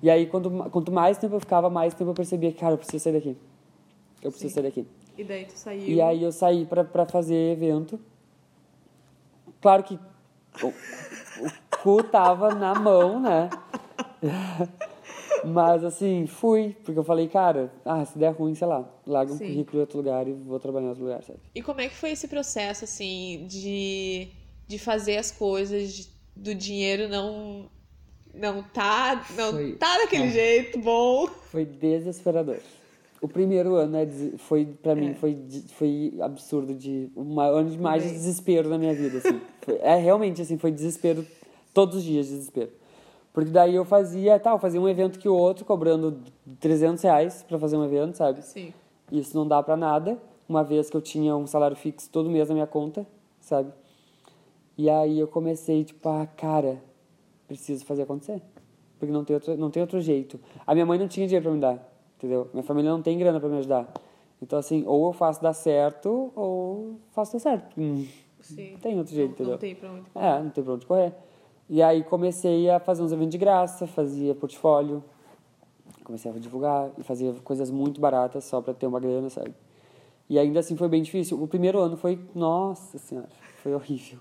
E 0.01 0.09
aí, 0.09 0.25
quando, 0.27 0.49
quanto 0.71 0.91
mais 0.91 1.17
tempo 1.17 1.35
eu 1.35 1.39
ficava, 1.39 1.69
mais 1.69 1.93
tempo 1.93 2.09
eu 2.11 2.13
percebia 2.15 2.51
que, 2.51 2.59
cara, 2.59 2.73
eu 2.73 2.77
preciso 2.77 3.03
sair 3.03 3.13
daqui. 3.13 3.35
Eu 4.23 4.31
preciso 4.31 4.49
Sim. 4.49 4.53
sair 4.55 4.63
daqui. 4.63 4.87
E 5.17 5.23
daí 5.23 5.45
tu 5.45 5.57
saiu. 5.57 5.81
E 5.81 6.01
aí 6.01 6.21
eu 6.23 6.31
saí 6.31 6.65
pra, 6.65 6.83
pra 6.83 7.05
fazer 7.05 7.51
evento. 7.53 7.99
Claro 9.61 9.83
que 9.83 9.99
o, 10.63 10.67
o 10.67 11.51
cu 11.81 12.03
tava 12.03 12.53
na 12.53 12.75
mão, 12.75 13.19
né? 13.19 13.49
Mas 15.45 15.83
assim, 15.83 16.25
fui, 16.27 16.75
porque 16.83 16.99
eu 16.99 17.03
falei, 17.03 17.27
cara, 17.27 17.71
ah, 17.85 18.03
se 18.05 18.17
der 18.17 18.31
ruim, 18.33 18.55
sei 18.55 18.67
lá, 18.67 18.87
larga 19.05 19.31
um 19.33 19.37
Sim. 19.37 19.47
currículo 19.47 19.77
em 19.77 19.81
outro 19.81 19.97
lugar 19.97 20.27
e 20.27 20.33
vou 20.33 20.59
trabalhar 20.59 20.87
em 20.87 20.89
outro 20.89 21.03
lugar, 21.03 21.23
sabe? 21.23 21.39
E 21.53 21.61
como 21.61 21.79
é 21.79 21.87
que 21.87 21.95
foi 21.95 22.11
esse 22.11 22.27
processo, 22.27 22.83
assim, 22.83 23.45
de, 23.47 24.29
de 24.67 24.79
fazer 24.79 25.17
as 25.17 25.31
coisas, 25.31 25.93
de- 25.93 26.09
do 26.35 26.53
dinheiro 26.55 27.07
não 27.07 27.69
não 28.33 28.61
tá, 28.61 29.25
não 29.35 29.51
Foi- 29.53 29.73
tá 29.77 29.97
daquele 29.97 30.25
é. 30.27 30.31
jeito 30.31 30.79
bom? 30.79 31.25
Foi 31.27 31.65
desesperador. 31.65 32.59
O 33.21 33.27
primeiro 33.27 33.75
ano 33.75 33.97
é 33.97 34.05
foi 34.37 34.65
para 34.65 34.93
mim 34.95 35.13
foi 35.15 35.33
de- 35.33 35.61
foi 35.73 36.13
absurdo 36.21 36.73
de 36.75 37.09
um 37.15 37.39
ano 37.39 37.69
de 37.69 37.77
mais 37.79 38.03
de 38.03 38.09
desespero 38.09 38.69
na 38.69 38.77
minha 38.77 38.93
vida 38.93 39.17
assim. 39.17 39.41
Foi- 39.61 39.77
é 39.81 39.95
realmente 39.95 40.41
assim, 40.41 40.57
foi 40.57 40.71
desespero 40.71 41.25
todos 41.73 41.95
os 41.97 42.03
dias 42.03 42.27
desespero. 42.27 42.69
Porque 43.33 43.49
daí 43.51 43.75
eu 43.75 43.83
fazia, 43.85 44.39
tal, 44.39 44.57
fazia 44.59 44.79
um 44.79 44.87
evento 44.87 45.19
que 45.19 45.27
o 45.27 45.33
outro 45.35 45.65
cobrando 45.65 46.19
300 46.59 47.03
reais 47.03 47.43
pra 47.47 47.57
fazer 47.59 47.75
um 47.77 47.83
evento, 47.85 48.15
sabe? 48.17 48.41
Sim. 48.43 48.73
Isso 49.11 49.35
não 49.37 49.47
dá 49.47 49.61
pra 49.63 49.75
nada, 49.75 50.17
uma 50.47 50.63
vez 50.63 50.89
que 50.89 50.95
eu 50.97 51.01
tinha 51.01 51.35
um 51.35 51.45
salário 51.47 51.75
fixo 51.75 52.09
todo 52.11 52.29
mês 52.29 52.47
na 52.49 52.53
minha 52.55 52.67
conta, 52.67 53.05
sabe? 53.41 53.71
E 54.77 54.89
aí 54.89 55.19
eu 55.19 55.27
comecei, 55.27 55.83
tipo, 55.83 56.07
ah, 56.07 56.25
cara, 56.27 56.81
preciso 57.47 57.83
fazer 57.85 58.03
acontecer. 58.03 58.41
Porque 58.99 59.11
não 59.11 59.23
tem 59.23 59.35
outro, 59.35 59.57
não 59.57 59.69
tem 59.69 59.81
outro 59.81 59.99
jeito. 60.01 60.39
A 60.65 60.73
minha 60.73 60.85
mãe 60.85 60.97
não 60.99 61.07
tinha 61.07 61.27
dinheiro 61.27 61.43
pra 61.43 61.53
me 61.53 61.59
dar, 61.59 61.93
entendeu? 62.17 62.49
Minha 62.53 62.63
família 62.63 62.91
não 62.91 63.01
tem 63.01 63.17
grana 63.17 63.39
pra 63.39 63.47
me 63.49 63.57
ajudar. 63.57 63.91
Então, 64.41 64.59
assim, 64.59 64.83
ou 64.85 65.07
eu 65.07 65.13
faço 65.13 65.41
dar 65.41 65.53
certo, 65.53 66.31
ou 66.35 66.99
faço 67.11 67.33
dar 67.33 67.39
certo. 67.39 67.79
Hum, 67.79 68.05
Sim. 68.39 68.77
Tem 68.81 68.97
outro 68.97 69.13
jeito, 69.13 69.29
não, 69.29 69.33
entendeu? 69.33 69.51
não 69.53 69.57
tem 69.57 69.75
pra 69.75 69.91
onde. 69.91 70.05
É, 70.15 70.43
não 70.43 70.49
tem 70.49 70.63
pra 70.63 70.73
onde 70.73 70.85
correr. 70.85 71.13
E 71.69 71.81
aí 71.81 72.03
comecei 72.03 72.69
a 72.69 72.79
fazer 72.79 73.01
uns 73.03 73.11
eventos 73.11 73.31
de 73.31 73.37
graça, 73.37 73.85
fazia 73.87 74.33
portfólio, 74.35 75.03
comecei 76.03 76.31
a 76.31 76.33
divulgar 76.35 76.91
e 76.97 77.03
fazia 77.03 77.33
coisas 77.43 77.69
muito 77.69 77.99
baratas 77.99 78.45
só 78.45 78.61
pra 78.61 78.73
ter 78.73 78.87
uma 78.87 78.99
grana, 78.99 79.29
sabe? 79.29 79.53
E 80.29 80.37
ainda 80.39 80.59
assim 80.59 80.77
foi 80.77 80.87
bem 80.87 81.01
difícil. 81.01 81.41
O 81.41 81.47
primeiro 81.47 81.79
ano 81.79 81.97
foi, 81.97 82.19
nossa 82.33 82.97
senhora, 82.97 83.27
foi 83.61 83.73
horrível. 83.73 84.19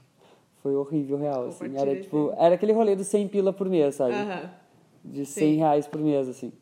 Foi 0.63 0.75
horrível, 0.75 1.17
real, 1.17 1.47
assim. 1.47 1.77
Era 1.77 1.95
tipo, 1.95 2.33
era 2.37 2.55
aquele 2.57 2.73
rolê 2.73 2.97
dos 2.97 3.07
100 3.07 3.29
pila 3.29 3.53
por 3.53 3.69
mês, 3.69 3.95
sabe? 3.95 4.15
Aham. 4.15 4.51
de 5.05 5.25
100 5.25 5.53
Sim. 5.53 5.59
reais 5.59 5.87
por 5.87 6.01
mês, 6.01 6.29
assim. 6.29 6.53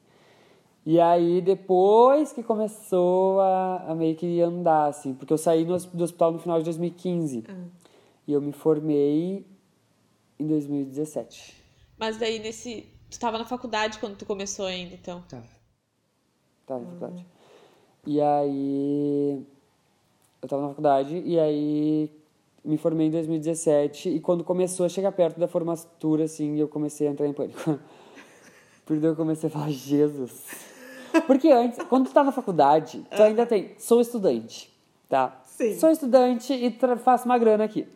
E 0.86 1.00
aí, 1.00 1.40
depois 1.40 2.32
que 2.32 2.42
começou 2.42 3.40
a, 3.40 3.84
a 3.88 3.94
meio 3.94 4.14
que 4.14 4.40
andar, 4.42 4.88
assim, 4.88 5.14
porque 5.14 5.32
eu 5.32 5.38
saí 5.38 5.64
no, 5.64 5.78
do 5.78 6.04
hospital 6.04 6.32
no 6.32 6.38
final 6.38 6.58
de 6.58 6.64
2015. 6.64 7.44
Ah. 7.48 7.54
E 8.26 8.32
eu 8.32 8.40
me 8.40 8.52
formei 8.52 9.46
em 10.38 10.46
2017. 10.46 11.62
Mas 11.98 12.18
daí 12.18 12.38
nesse. 12.38 12.86
Tu 13.10 13.18
tava 13.18 13.38
na 13.38 13.46
faculdade 13.46 13.98
quando 13.98 14.16
tu 14.16 14.26
começou 14.26 14.66
ainda, 14.66 14.94
então. 14.94 15.22
Tava. 15.28 15.46
Tava 16.66 16.80
na 16.80 16.86
faculdade. 16.86 17.26
E 18.06 18.20
aí. 18.20 19.46
Eu 20.42 20.48
tava 20.48 20.62
na 20.62 20.68
faculdade 20.68 21.22
e 21.24 21.38
aí 21.38 22.10
me 22.62 22.76
formei 22.76 23.06
em 23.06 23.10
2017 23.10 24.10
e 24.10 24.20
quando 24.20 24.44
começou 24.44 24.84
a 24.84 24.88
chegar 24.90 25.12
perto 25.12 25.40
da 25.40 25.48
formatura, 25.48 26.24
assim, 26.24 26.58
eu 26.58 26.68
comecei 26.68 27.08
a 27.08 27.10
entrar 27.10 27.26
em 27.26 27.32
pânico. 27.32 27.80
Porque 28.84 29.06
eu 29.06 29.16
comecei 29.16 29.48
a 29.48 29.50
falar, 29.50 29.70
Jesus. 29.70 30.73
Porque 31.22 31.50
antes, 31.50 31.78
quando 31.88 32.06
tu 32.06 32.12
tá 32.12 32.24
na 32.24 32.32
faculdade, 32.32 33.04
tu 33.14 33.22
ainda 33.22 33.46
tem, 33.46 33.72
sou 33.78 34.00
estudante, 34.00 34.70
tá? 35.08 35.40
Sim. 35.44 35.78
Sou 35.78 35.90
estudante 35.90 36.52
e 36.52 36.70
faço 36.98 37.26
uma 37.26 37.38
grana 37.38 37.64
aqui, 37.64 37.86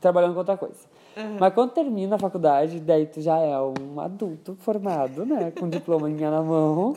trabalhando 0.00 0.32
com 0.32 0.38
outra 0.38 0.56
coisa. 0.56 0.92
Mas 1.38 1.52
quando 1.52 1.72
termina 1.72 2.16
a 2.16 2.18
faculdade, 2.18 2.80
daí 2.80 3.06
tu 3.06 3.20
já 3.20 3.38
é 3.38 3.58
um 3.60 4.00
adulto 4.00 4.56
formado, 4.60 5.26
né? 5.26 5.50
Com 5.50 5.68
diploma 5.68 6.08
na 6.08 6.42
mão. 6.42 6.96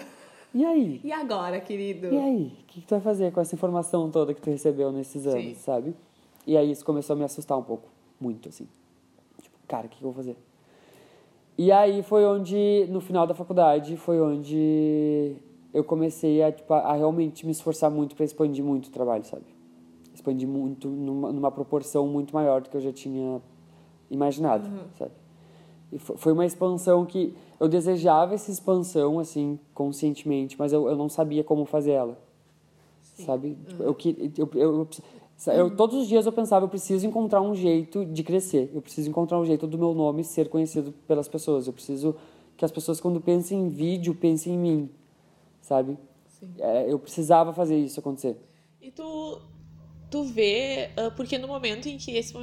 E 0.54 0.64
aí? 0.64 1.02
E 1.04 1.12
agora, 1.12 1.60
querido? 1.60 2.08
E 2.08 2.18
aí? 2.18 2.54
O 2.62 2.66
que, 2.68 2.82
que 2.82 2.88
tu 2.88 2.92
vai 2.92 3.02
fazer 3.02 3.32
com 3.34 3.42
essa 3.42 3.54
informação 3.54 4.10
toda 4.10 4.34
que 4.34 4.42
tu 4.42 4.50
recebeu 4.50 4.90
nesses 4.92 5.28
anos, 5.28 5.44
Sim. 5.44 5.56
sabe? 5.56 5.96
E 6.48 6.56
aí 6.56 6.72
isso 6.72 6.86
começou 6.86 7.14
a 7.14 7.18
me 7.18 7.26
assustar 7.26 7.58
um 7.58 7.64
pouco. 7.64 7.90
Muito, 8.22 8.48
assim. 8.48 8.68
Tipo, 9.42 9.58
cara, 9.68 9.88
o 9.88 9.90
que, 9.90 9.98
que 9.98 10.04
eu 10.04 10.12
vou 10.12 10.14
fazer? 10.14 10.38
E 11.58 11.72
aí 11.72 12.02
foi 12.04 12.26
onde, 12.26 12.86
no 12.90 13.02
final 13.02 13.28
da 13.28 13.34
faculdade, 13.34 13.98
foi 13.98 14.22
onde 14.22 15.36
eu 15.76 15.84
comecei 15.84 16.42
a, 16.42 16.52
tipo, 16.52 16.74
a 16.74 16.94
realmente 16.94 17.46
me 17.46 17.52
esforçar 17.52 17.92
muito 17.92 18.16
para 18.16 18.26
expandir 18.26 18.64
muito 18.64 18.88
o 18.88 18.92
trabalho, 18.92 19.24
sabe? 19.26 19.44
Expandir 20.14 20.48
muito, 20.48 20.88
numa, 20.88 21.32
numa 21.32 21.52
proporção 21.52 22.08
muito 22.08 22.34
maior 22.34 22.62
do 22.62 22.70
que 22.70 22.78
eu 22.78 22.82
já 22.82 22.92
tinha 22.94 23.42
imaginado, 24.10 24.68
sabe? 24.98 25.12
E 25.92 26.00
fo- 26.00 26.18
foi 26.18 26.32
uma 26.34 26.46
expansão 26.46 27.06
que 27.06 27.36
eu 27.60 27.68
desejava 27.68 28.34
essa 28.34 28.50
expansão, 28.52 29.20
assim, 29.20 29.60
conscientemente, 29.74 30.56
mas 30.58 30.74
eu, 30.74 30.88
eu 30.88 30.96
não 30.96 31.10
sabia 31.10 31.44
como 31.44 31.66
fazer 31.66 31.92
ela. 31.92 32.18
Sabe? 33.26 33.58
Tipo, 33.68 33.84
eu, 33.84 33.94
que- 33.94 34.32
eu, 34.38 34.50
eu, 34.56 34.60
eu, 34.62 34.88
eu- 35.54 35.76
Todos 35.76 35.96
os 35.96 36.08
dias 36.08 36.26
eu 36.26 36.32
pensava, 36.32 36.66
eu 36.66 36.70
preciso 36.70 37.06
encontrar 37.06 37.42
um 37.42 37.54
jeito 37.56 38.04
de 38.06 38.24
crescer. 38.24 38.72
Eu 38.74 38.82
preciso 38.82 39.10
encontrar 39.10 39.40
um 39.40 39.46
jeito 39.46 39.68
do 39.68 39.78
meu 39.78 39.94
nome 39.94 40.24
ser 40.24 40.50
conhecido 40.50 40.94
pelas 41.08 41.28
pessoas. 41.28 41.68
Eu 41.68 41.74
preciso 41.74 42.16
que 42.58 42.64
as 42.66 42.72
pessoas, 42.72 43.00
quando 43.02 43.20
pensam 43.22 43.58
em 43.58 43.70
vídeo, 43.70 44.16
pensem 44.16 44.54
em 44.54 44.58
mim, 44.58 44.90
sabe? 45.66 45.98
É, 46.60 46.92
eu 46.92 47.00
precisava 47.00 47.52
fazer 47.54 47.78
isso 47.78 48.00
acontecer. 48.00 48.38
E 48.82 48.92
tu, 48.92 49.42
tu 50.12 50.24
vê, 50.26 50.90
ah, 50.96 51.12
porque 51.16 51.38
no 51.38 51.48
momento 51.48 51.88
em 51.90 51.98
que, 51.98 52.12
esse, 52.16 52.34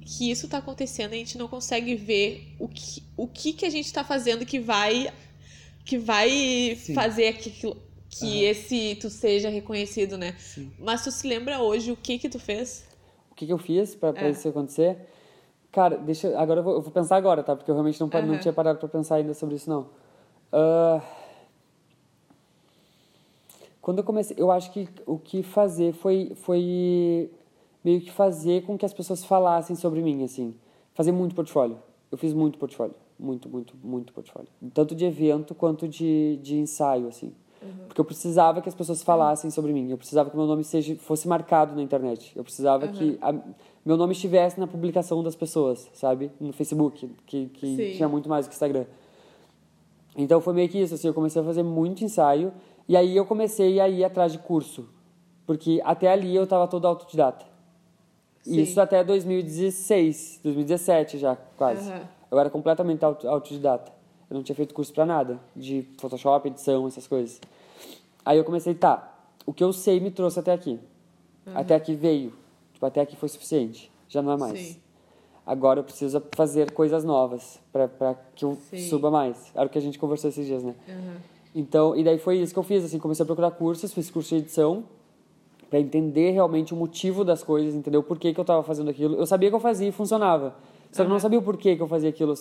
que 0.00 0.30
isso 0.30 0.48
tá 0.48 0.58
acontecendo, 0.58 1.12
a 1.12 1.16
gente 1.16 1.36
não 1.36 1.48
consegue 1.48 1.94
ver 1.96 2.54
o 2.58 2.68
que, 2.68 3.02
o 3.16 3.26
que, 3.26 3.52
que 3.52 3.66
a 3.66 3.70
gente 3.70 3.92
tá 3.92 4.04
fazendo 4.04 4.46
que 4.46 4.60
vai, 4.60 5.12
que 5.84 5.98
vai 5.98 6.30
Sim. 6.76 6.94
fazer 6.94 7.28
aquilo, 7.28 7.76
que 8.08 8.44
esse 8.44 8.96
tu 9.00 9.10
seja 9.10 9.48
reconhecido, 9.48 10.16
né? 10.16 10.34
Sim. 10.38 10.70
Mas 10.78 11.02
tu 11.02 11.10
se 11.10 11.26
lembra 11.26 11.60
hoje 11.60 11.90
o 11.90 11.96
que 11.96 12.18
que 12.18 12.28
tu 12.28 12.38
fez? 12.38 12.86
O 13.30 13.34
que, 13.34 13.44
que 13.46 13.52
eu 13.52 13.58
fiz 13.58 13.94
pra, 13.94 14.12
pra 14.12 14.28
É. 14.28 14.30
isso 14.30 14.48
acontecer? 14.48 14.96
Cara, 15.72 15.96
deixa. 15.98 16.36
Agora 16.38 16.60
eu 16.60 16.64
vou, 16.64 16.74
eu 16.74 16.80
vou 16.82 16.90
pensar 16.92 17.16
agora, 17.16 17.42
tá? 17.42 17.54
Porque 17.54 17.70
eu 17.70 17.74
realmente 17.74 18.00
não, 18.00 18.08
pa- 18.08 18.22
não 18.22 18.38
tinha 18.38 18.52
parado 18.52 18.78
pra 18.78 18.88
pensar 18.88 19.16
ainda 19.16 19.34
sobre 19.34 19.56
isso, 19.56 19.68
não. 19.68 19.90
Ah, 20.52 21.02
quando 23.80 23.98
eu 23.98 24.04
comecei, 24.04 24.36
eu 24.38 24.50
acho 24.50 24.70
que 24.72 24.88
o 25.06 25.18
que 25.18 25.42
fazer 25.42 25.92
foi, 25.92 26.32
foi 26.34 27.30
meio 27.84 28.00
que 28.00 28.10
fazer 28.10 28.62
com 28.64 28.76
que 28.76 28.84
as 28.84 28.92
pessoas 28.92 29.24
falassem 29.24 29.76
sobre 29.76 30.02
mim, 30.02 30.24
assim. 30.24 30.54
Fazer 30.94 31.12
muito 31.12 31.34
portfólio. 31.34 31.78
Eu 32.10 32.18
fiz 32.18 32.32
muito 32.32 32.58
portfólio. 32.58 32.94
Muito, 33.18 33.48
muito, 33.48 33.74
muito 33.82 34.12
portfólio. 34.12 34.48
Tanto 34.72 34.94
de 34.94 35.04
evento 35.04 35.54
quanto 35.54 35.88
de, 35.88 36.38
de 36.42 36.56
ensaio, 36.58 37.08
assim. 37.08 37.32
Porque 37.88 38.00
eu 38.00 38.04
precisava 38.04 38.60
que 38.62 38.68
as 38.68 38.74
pessoas 38.74 39.02
falassem 39.02 39.50
sobre 39.50 39.72
mim. 39.72 39.90
Eu 39.90 39.98
precisava 39.98 40.30
que 40.30 40.36
meu 40.36 40.46
nome 40.46 40.62
seja, 40.62 40.94
fosse 40.96 41.26
marcado 41.26 41.74
na 41.74 41.82
internet. 41.82 42.32
Eu 42.36 42.44
precisava 42.44 42.86
que 42.86 43.18
a- 43.20 43.34
meu 43.84 43.96
nome 43.96 44.12
estivesse 44.12 44.60
na 44.60 44.66
publicação 44.68 45.22
das 45.24 45.34
pessoas, 45.34 45.90
sabe? 45.94 46.30
No 46.40 46.52
Facebook, 46.52 47.10
que, 47.26 47.46
que 47.46 47.66
Sim. 47.76 47.92
tinha 47.96 48.08
muito 48.08 48.28
mais 48.28 48.46
que 48.46 48.54
Instagram. 48.54 48.84
Então 50.16 50.40
foi 50.40 50.52
meio 50.54 50.68
que 50.68 50.78
isso, 50.78 50.94
assim, 50.94 51.08
eu 51.08 51.14
comecei 51.14 51.40
a 51.40 51.44
fazer 51.44 51.62
muito 51.62 52.04
ensaio 52.04 52.52
e 52.88 52.96
aí 52.96 53.16
eu 53.16 53.24
comecei 53.26 53.78
a 53.80 53.88
ir 53.88 54.02
atrás 54.04 54.32
de 54.32 54.38
curso. 54.38 54.88
Porque 55.46 55.80
até 55.84 56.10
ali 56.10 56.34
eu 56.34 56.44
estava 56.44 56.66
todo 56.68 56.86
autodidata. 56.86 57.46
Sim. 58.42 58.60
Isso 58.60 58.80
até 58.80 59.02
2016, 59.04 60.40
2017 60.42 61.18
já, 61.18 61.36
quase. 61.56 61.90
Aham. 61.90 62.02
Eu 62.30 62.38
era 62.38 62.50
completamente 62.50 63.04
auto- 63.04 63.26
autodidata. 63.28 63.90
Eu 64.30 64.34
não 64.36 64.42
tinha 64.42 64.54
feito 64.54 64.74
curso 64.74 64.92
pra 64.92 65.06
nada, 65.06 65.40
de 65.56 65.86
Photoshop, 65.98 66.46
edição, 66.48 66.86
essas 66.86 67.06
coisas. 67.06 67.40
Aí 68.24 68.36
eu 68.36 68.44
comecei, 68.44 68.74
tá, 68.74 69.10
o 69.46 69.52
que 69.54 69.64
eu 69.64 69.72
sei 69.72 69.98
me 70.00 70.10
trouxe 70.10 70.38
até 70.38 70.52
aqui. 70.52 70.78
Até 71.54 71.74
aqui 71.74 71.94
veio. 71.94 72.34
Tipo, 72.74 72.84
até 72.84 73.00
aqui 73.00 73.16
foi 73.16 73.30
suficiente. 73.30 73.90
Já 74.06 74.20
não 74.20 74.32
é 74.32 74.36
mais. 74.36 74.58
Sim. 74.58 74.76
Agora 75.46 75.80
eu 75.80 75.84
preciso 75.84 76.22
fazer 76.36 76.70
coisas 76.72 77.04
novas 77.04 77.58
pra 77.72 78.14
que 78.34 78.44
eu 78.44 78.58
Sim. 78.68 78.76
suba 78.90 79.10
mais. 79.10 79.50
Era 79.54 79.64
o 79.66 79.70
que 79.70 79.78
a 79.78 79.80
gente 79.80 79.98
conversou 79.98 80.28
esses 80.28 80.46
dias, 80.46 80.62
né? 80.62 80.74
Aham. 80.86 81.16
Então, 81.54 81.96
e 81.96 82.04
daí 82.04 82.18
foi 82.18 82.38
isso 82.38 82.52
que 82.52 82.58
eu 82.58 82.62
fiz, 82.62 82.84
assim, 82.84 82.98
comecei 82.98 83.22
a 83.22 83.26
procurar 83.26 83.50
cursos, 83.52 83.92
fiz 83.92 84.10
curso 84.10 84.28
de 84.30 84.42
edição 84.42 84.84
pra 85.70 85.78
entender 85.78 86.30
realmente 86.30 86.72
o 86.72 86.76
motivo 86.76 87.24
das 87.24 87.42
coisas, 87.42 87.74
entendeu? 87.74 88.02
Por 88.02 88.18
que 88.18 88.32
que 88.32 88.40
eu 88.40 88.44
tava 88.44 88.62
fazendo 88.62 88.90
aquilo. 88.90 89.16
Eu 89.16 89.26
sabia 89.26 89.48
que 89.50 89.54
eu 89.54 89.60
fazia 89.60 89.88
e 89.88 89.92
funcionava. 89.92 90.54
Só 90.90 91.02
que 91.02 91.08
eu 91.08 91.12
não 91.12 91.20
sabia 91.20 91.38
o 91.38 91.42
porquê 91.42 91.76
que 91.76 91.82
eu 91.82 91.86
fazia 91.88 92.08
aquilo. 92.08 92.34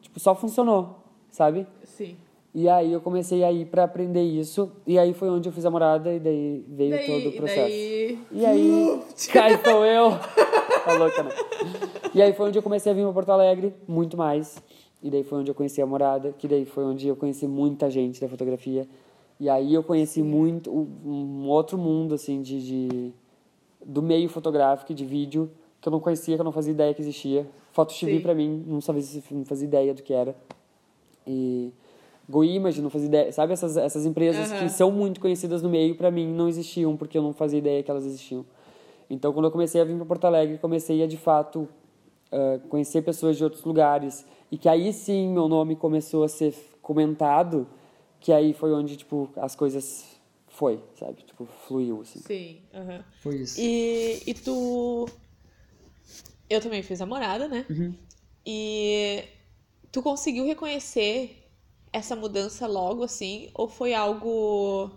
Tipo, 0.00 0.18
só 0.18 0.34
funcionou, 0.34 0.96
sabe? 1.30 1.66
Sim. 1.84 2.16
E 2.54 2.68
aí 2.68 2.92
eu 2.92 3.00
comecei 3.00 3.42
a 3.44 3.50
ir 3.52 3.66
pra 3.66 3.84
aprender 3.84 4.22
isso, 4.22 4.70
e 4.86 4.98
aí 4.98 5.14
foi 5.14 5.30
onde 5.30 5.48
eu 5.48 5.52
fiz 5.52 5.64
a 5.64 5.70
morada, 5.70 6.12
e 6.12 6.20
daí 6.20 6.64
veio 6.68 6.90
Daí, 6.90 7.06
todo 7.06 7.24
o 7.24 7.28
e 7.28 7.36
processo. 7.36 7.60
daí... 7.60 8.18
E 8.30 8.44
aí, 8.44 9.02
cá 9.32 9.50
estou 9.50 9.84
eu. 9.86 10.10
Tá 10.84 10.92
louca, 10.98 11.22
né? 11.22 11.30
E 12.12 12.20
aí 12.20 12.34
foi 12.34 12.48
onde 12.48 12.58
eu 12.58 12.62
comecei 12.62 12.92
a 12.92 12.94
vir 12.94 13.04
pra 13.04 13.12
Porto 13.12 13.30
Alegre, 13.30 13.72
muito 13.88 14.18
mais. 14.18 14.62
E 15.02 15.10
daí 15.10 15.24
foi 15.24 15.40
onde 15.40 15.50
eu 15.50 15.54
conheci 15.54 15.82
a 15.82 15.86
morada, 15.86 16.32
que 16.38 16.46
daí 16.46 16.64
foi 16.64 16.84
onde 16.84 17.08
eu 17.08 17.16
conheci 17.16 17.46
muita 17.46 17.90
gente 17.90 18.20
da 18.20 18.28
fotografia. 18.28 18.86
E 19.40 19.48
aí 19.48 19.74
eu 19.74 19.82
conheci 19.82 20.22
muito 20.22 20.70
um 20.70 21.48
outro 21.48 21.76
mundo, 21.76 22.14
assim, 22.14 22.40
de, 22.40 22.64
de 22.64 23.12
do 23.84 24.00
meio 24.00 24.28
fotográfico, 24.28 24.94
de 24.94 25.04
vídeo, 25.04 25.50
que 25.80 25.88
eu 25.88 25.90
não 25.90 25.98
conhecia, 25.98 26.36
que 26.36 26.40
eu 26.40 26.44
não 26.44 26.52
fazia 26.52 26.72
ideia 26.72 26.94
que 26.94 27.02
existia. 27.02 27.46
Foto 27.72 27.92
TV 27.98 28.20
pra 28.20 28.34
mim, 28.34 28.64
não 28.66 28.80
sabia, 28.80 29.02
não 29.32 29.44
fazia 29.44 29.66
ideia 29.66 29.92
do 29.92 30.02
que 30.02 30.12
era. 30.12 30.36
E 31.26 31.72
GoImage, 32.28 32.80
não 32.80 32.90
fazia 32.90 33.08
ideia. 33.08 33.32
Sabe 33.32 33.52
essas, 33.52 33.76
essas 33.76 34.06
empresas 34.06 34.52
Aham. 34.52 34.58
que 34.60 34.68
são 34.68 34.92
muito 34.92 35.20
conhecidas 35.20 35.62
no 35.62 35.68
meio, 35.68 35.96
pra 35.96 36.10
mim 36.10 36.32
não 36.32 36.48
existiam, 36.48 36.96
porque 36.96 37.18
eu 37.18 37.22
não 37.22 37.32
fazia 37.32 37.58
ideia 37.58 37.82
que 37.82 37.90
elas 37.90 38.06
existiam. 38.06 38.44
Então, 39.10 39.32
quando 39.32 39.46
eu 39.46 39.50
comecei 39.50 39.80
a 39.80 39.84
vir 39.84 39.96
para 39.96 40.06
Porto 40.06 40.24
Alegre, 40.26 40.58
comecei 40.58 41.02
a, 41.02 41.06
de 41.06 41.16
fato, 41.16 41.68
ah, 42.30 42.58
conhecer 42.68 43.02
pessoas 43.02 43.36
de 43.36 43.44
outros 43.44 43.62
lugares. 43.64 44.24
E 44.52 44.58
que 44.58 44.68
aí 44.68 44.92
sim 44.92 45.30
meu 45.30 45.48
nome 45.48 45.74
começou 45.74 46.24
a 46.24 46.28
ser 46.28 46.54
comentado, 46.82 47.66
que 48.20 48.30
aí 48.30 48.52
foi 48.52 48.70
onde, 48.70 48.98
tipo, 48.98 49.30
as 49.36 49.56
coisas 49.56 50.04
foi, 50.46 50.78
sabe? 50.94 51.22
Tipo, 51.22 51.46
fluiu, 51.66 52.02
assim. 52.02 52.20
Sim. 52.20 52.60
Foi 53.22 53.36
isso. 53.36 53.58
E, 53.58 54.22
e 54.26 54.34
tu. 54.34 55.08
Eu 56.50 56.60
também 56.60 56.82
fiz 56.82 57.00
namorada, 57.00 57.48
né? 57.48 57.64
Uhum. 57.70 57.94
E 58.44 59.24
tu 59.90 60.02
conseguiu 60.02 60.44
reconhecer 60.44 61.48
essa 61.90 62.14
mudança 62.14 62.66
logo 62.66 63.04
assim? 63.04 63.50
Ou 63.54 63.66
foi 63.66 63.94
algo. 63.94 64.90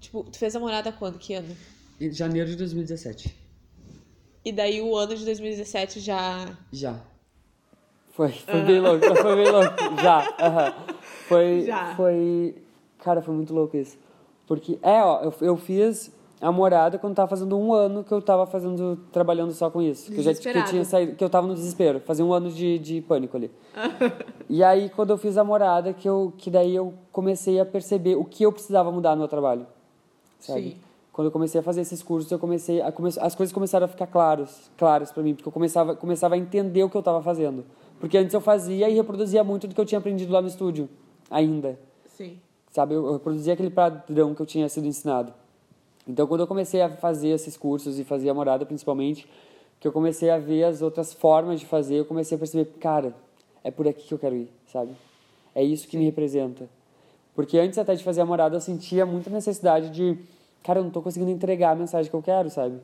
Tipo, 0.00 0.22
tu 0.24 0.36
fez 0.36 0.52
namorada 0.52 0.92
quando? 0.92 1.18
Que 1.18 1.32
ano? 1.32 1.56
Em 1.98 2.12
janeiro 2.12 2.50
de 2.50 2.56
2017. 2.56 3.34
E 4.44 4.52
daí 4.52 4.82
o 4.82 4.94
ano 4.94 5.16
de 5.16 5.24
2017 5.24 5.98
já. 6.00 6.58
Já. 6.70 7.13
Foi, 8.14 8.28
foi 8.28 8.60
bem 8.60 8.80
louco, 8.80 9.04
foi 9.16 9.36
bem 9.36 9.50
louco. 9.50 9.74
Já. 10.00 10.74
Foi, 11.26 11.62
Já. 11.62 11.94
foi... 11.96 12.54
Cara, 12.98 13.20
foi 13.20 13.34
muito 13.34 13.52
louco 13.52 13.76
isso. 13.76 13.98
Porque, 14.46 14.78
é, 14.82 15.02
ó, 15.02 15.20
eu, 15.22 15.34
eu 15.40 15.56
fiz 15.56 16.12
a 16.40 16.52
morada 16.52 16.96
quando 16.98 17.14
tava 17.16 17.28
fazendo 17.28 17.58
um 17.58 17.72
ano 17.72 18.04
que 18.04 18.12
eu 18.12 18.22
tava 18.22 18.46
fazendo, 18.46 18.96
trabalhando 19.10 19.52
só 19.52 19.68
com 19.68 19.82
isso. 19.82 20.12
Que 20.12 20.18
eu, 20.18 20.22
já, 20.22 20.32
que 20.32 20.48
eu 20.48 20.64
tinha 20.64 20.84
saído, 20.84 21.16
que 21.16 21.24
eu 21.24 21.28
tava 21.28 21.46
no 21.46 21.54
desespero. 21.54 22.00
Fazia 22.00 22.24
um 22.24 22.32
ano 22.32 22.50
de, 22.50 22.78
de 22.78 23.00
pânico 23.00 23.36
ali. 23.36 23.50
e 24.48 24.62
aí, 24.62 24.90
quando 24.90 25.10
eu 25.10 25.18
fiz 25.18 25.36
a 25.36 25.42
morada, 25.42 25.92
que, 25.92 26.08
eu, 26.08 26.32
que 26.38 26.50
daí 26.50 26.74
eu 26.74 26.94
comecei 27.10 27.58
a 27.58 27.66
perceber 27.66 28.14
o 28.14 28.24
que 28.24 28.44
eu 28.44 28.52
precisava 28.52 28.92
mudar 28.92 29.12
no 29.12 29.18
meu 29.18 29.28
trabalho. 29.28 29.66
Sabe? 30.38 30.62
Sim. 30.62 30.76
Quando 31.12 31.26
eu 31.26 31.32
comecei 31.32 31.60
a 31.60 31.64
fazer 31.64 31.80
esses 31.80 32.02
cursos, 32.02 32.30
eu 32.30 32.38
comecei 32.38 32.80
a 32.80 32.92
come... 32.92 33.08
as 33.20 33.34
coisas 33.34 33.52
começaram 33.52 33.86
a 33.86 33.88
ficar 33.88 34.06
claras, 34.06 34.70
claras 34.76 35.10
para 35.10 35.22
mim, 35.22 35.34
porque 35.34 35.48
eu 35.48 35.52
começava, 35.52 35.96
começava 35.96 36.34
a 36.34 36.38
entender 36.38 36.82
o 36.82 36.90
que 36.90 36.96
eu 36.96 37.00
estava 37.00 37.22
fazendo. 37.22 37.64
Porque 38.04 38.18
antes 38.18 38.34
eu 38.34 38.40
fazia 38.42 38.86
e 38.86 38.92
reproduzia 38.92 39.42
muito 39.42 39.66
do 39.66 39.74
que 39.74 39.80
eu 39.80 39.86
tinha 39.86 39.98
aprendido 39.98 40.30
lá 40.30 40.42
no 40.42 40.46
estúdio, 40.46 40.90
ainda. 41.30 41.80
Sim. 42.04 42.38
Sabe, 42.70 42.92
eu, 42.92 43.14
reproduzia 43.14 43.54
aquele 43.54 43.70
padrão 43.70 44.34
que 44.34 44.42
eu 44.42 44.44
tinha 44.44 44.68
sido 44.68 44.86
ensinado. 44.86 45.32
Então, 46.06 46.26
quando 46.26 46.42
eu 46.42 46.46
comecei 46.46 46.82
a 46.82 46.90
fazer 46.90 47.28
esses 47.28 47.56
cursos 47.56 47.98
e 47.98 48.04
fazia 48.04 48.30
a 48.30 48.34
morada 48.34 48.66
principalmente, 48.66 49.26
que 49.80 49.88
eu 49.88 49.90
comecei 49.90 50.28
a 50.28 50.36
ver 50.36 50.64
as 50.64 50.82
outras 50.82 51.14
formas 51.14 51.60
de 51.60 51.64
fazer, 51.64 51.94
eu 51.94 52.04
comecei 52.04 52.36
a 52.36 52.38
perceber, 52.38 52.66
cara, 52.78 53.14
é 53.64 53.70
por 53.70 53.88
aqui 53.88 54.06
que 54.06 54.12
eu 54.12 54.18
quero 54.18 54.36
ir, 54.36 54.50
sabe? 54.66 54.90
É 55.54 55.64
isso 55.64 55.88
que 55.88 55.96
me 55.96 56.04
representa. 56.04 56.68
Porque 57.34 57.58
antes 57.58 57.78
até 57.78 57.94
de 57.94 58.04
fazer 58.04 58.20
a 58.20 58.26
morada, 58.26 58.54
eu 58.54 58.60
sentia 58.60 59.06
muita 59.06 59.30
necessidade 59.30 59.88
de, 59.88 60.18
cara, 60.62 60.80
eu 60.80 60.84
não 60.84 60.90
tô 60.90 61.00
conseguindo 61.00 61.30
entregar 61.30 61.70
a 61.70 61.74
mensagem 61.74 62.10
que 62.10 62.14
eu 62.14 62.22
quero, 62.22 62.50
sabe? 62.50 62.80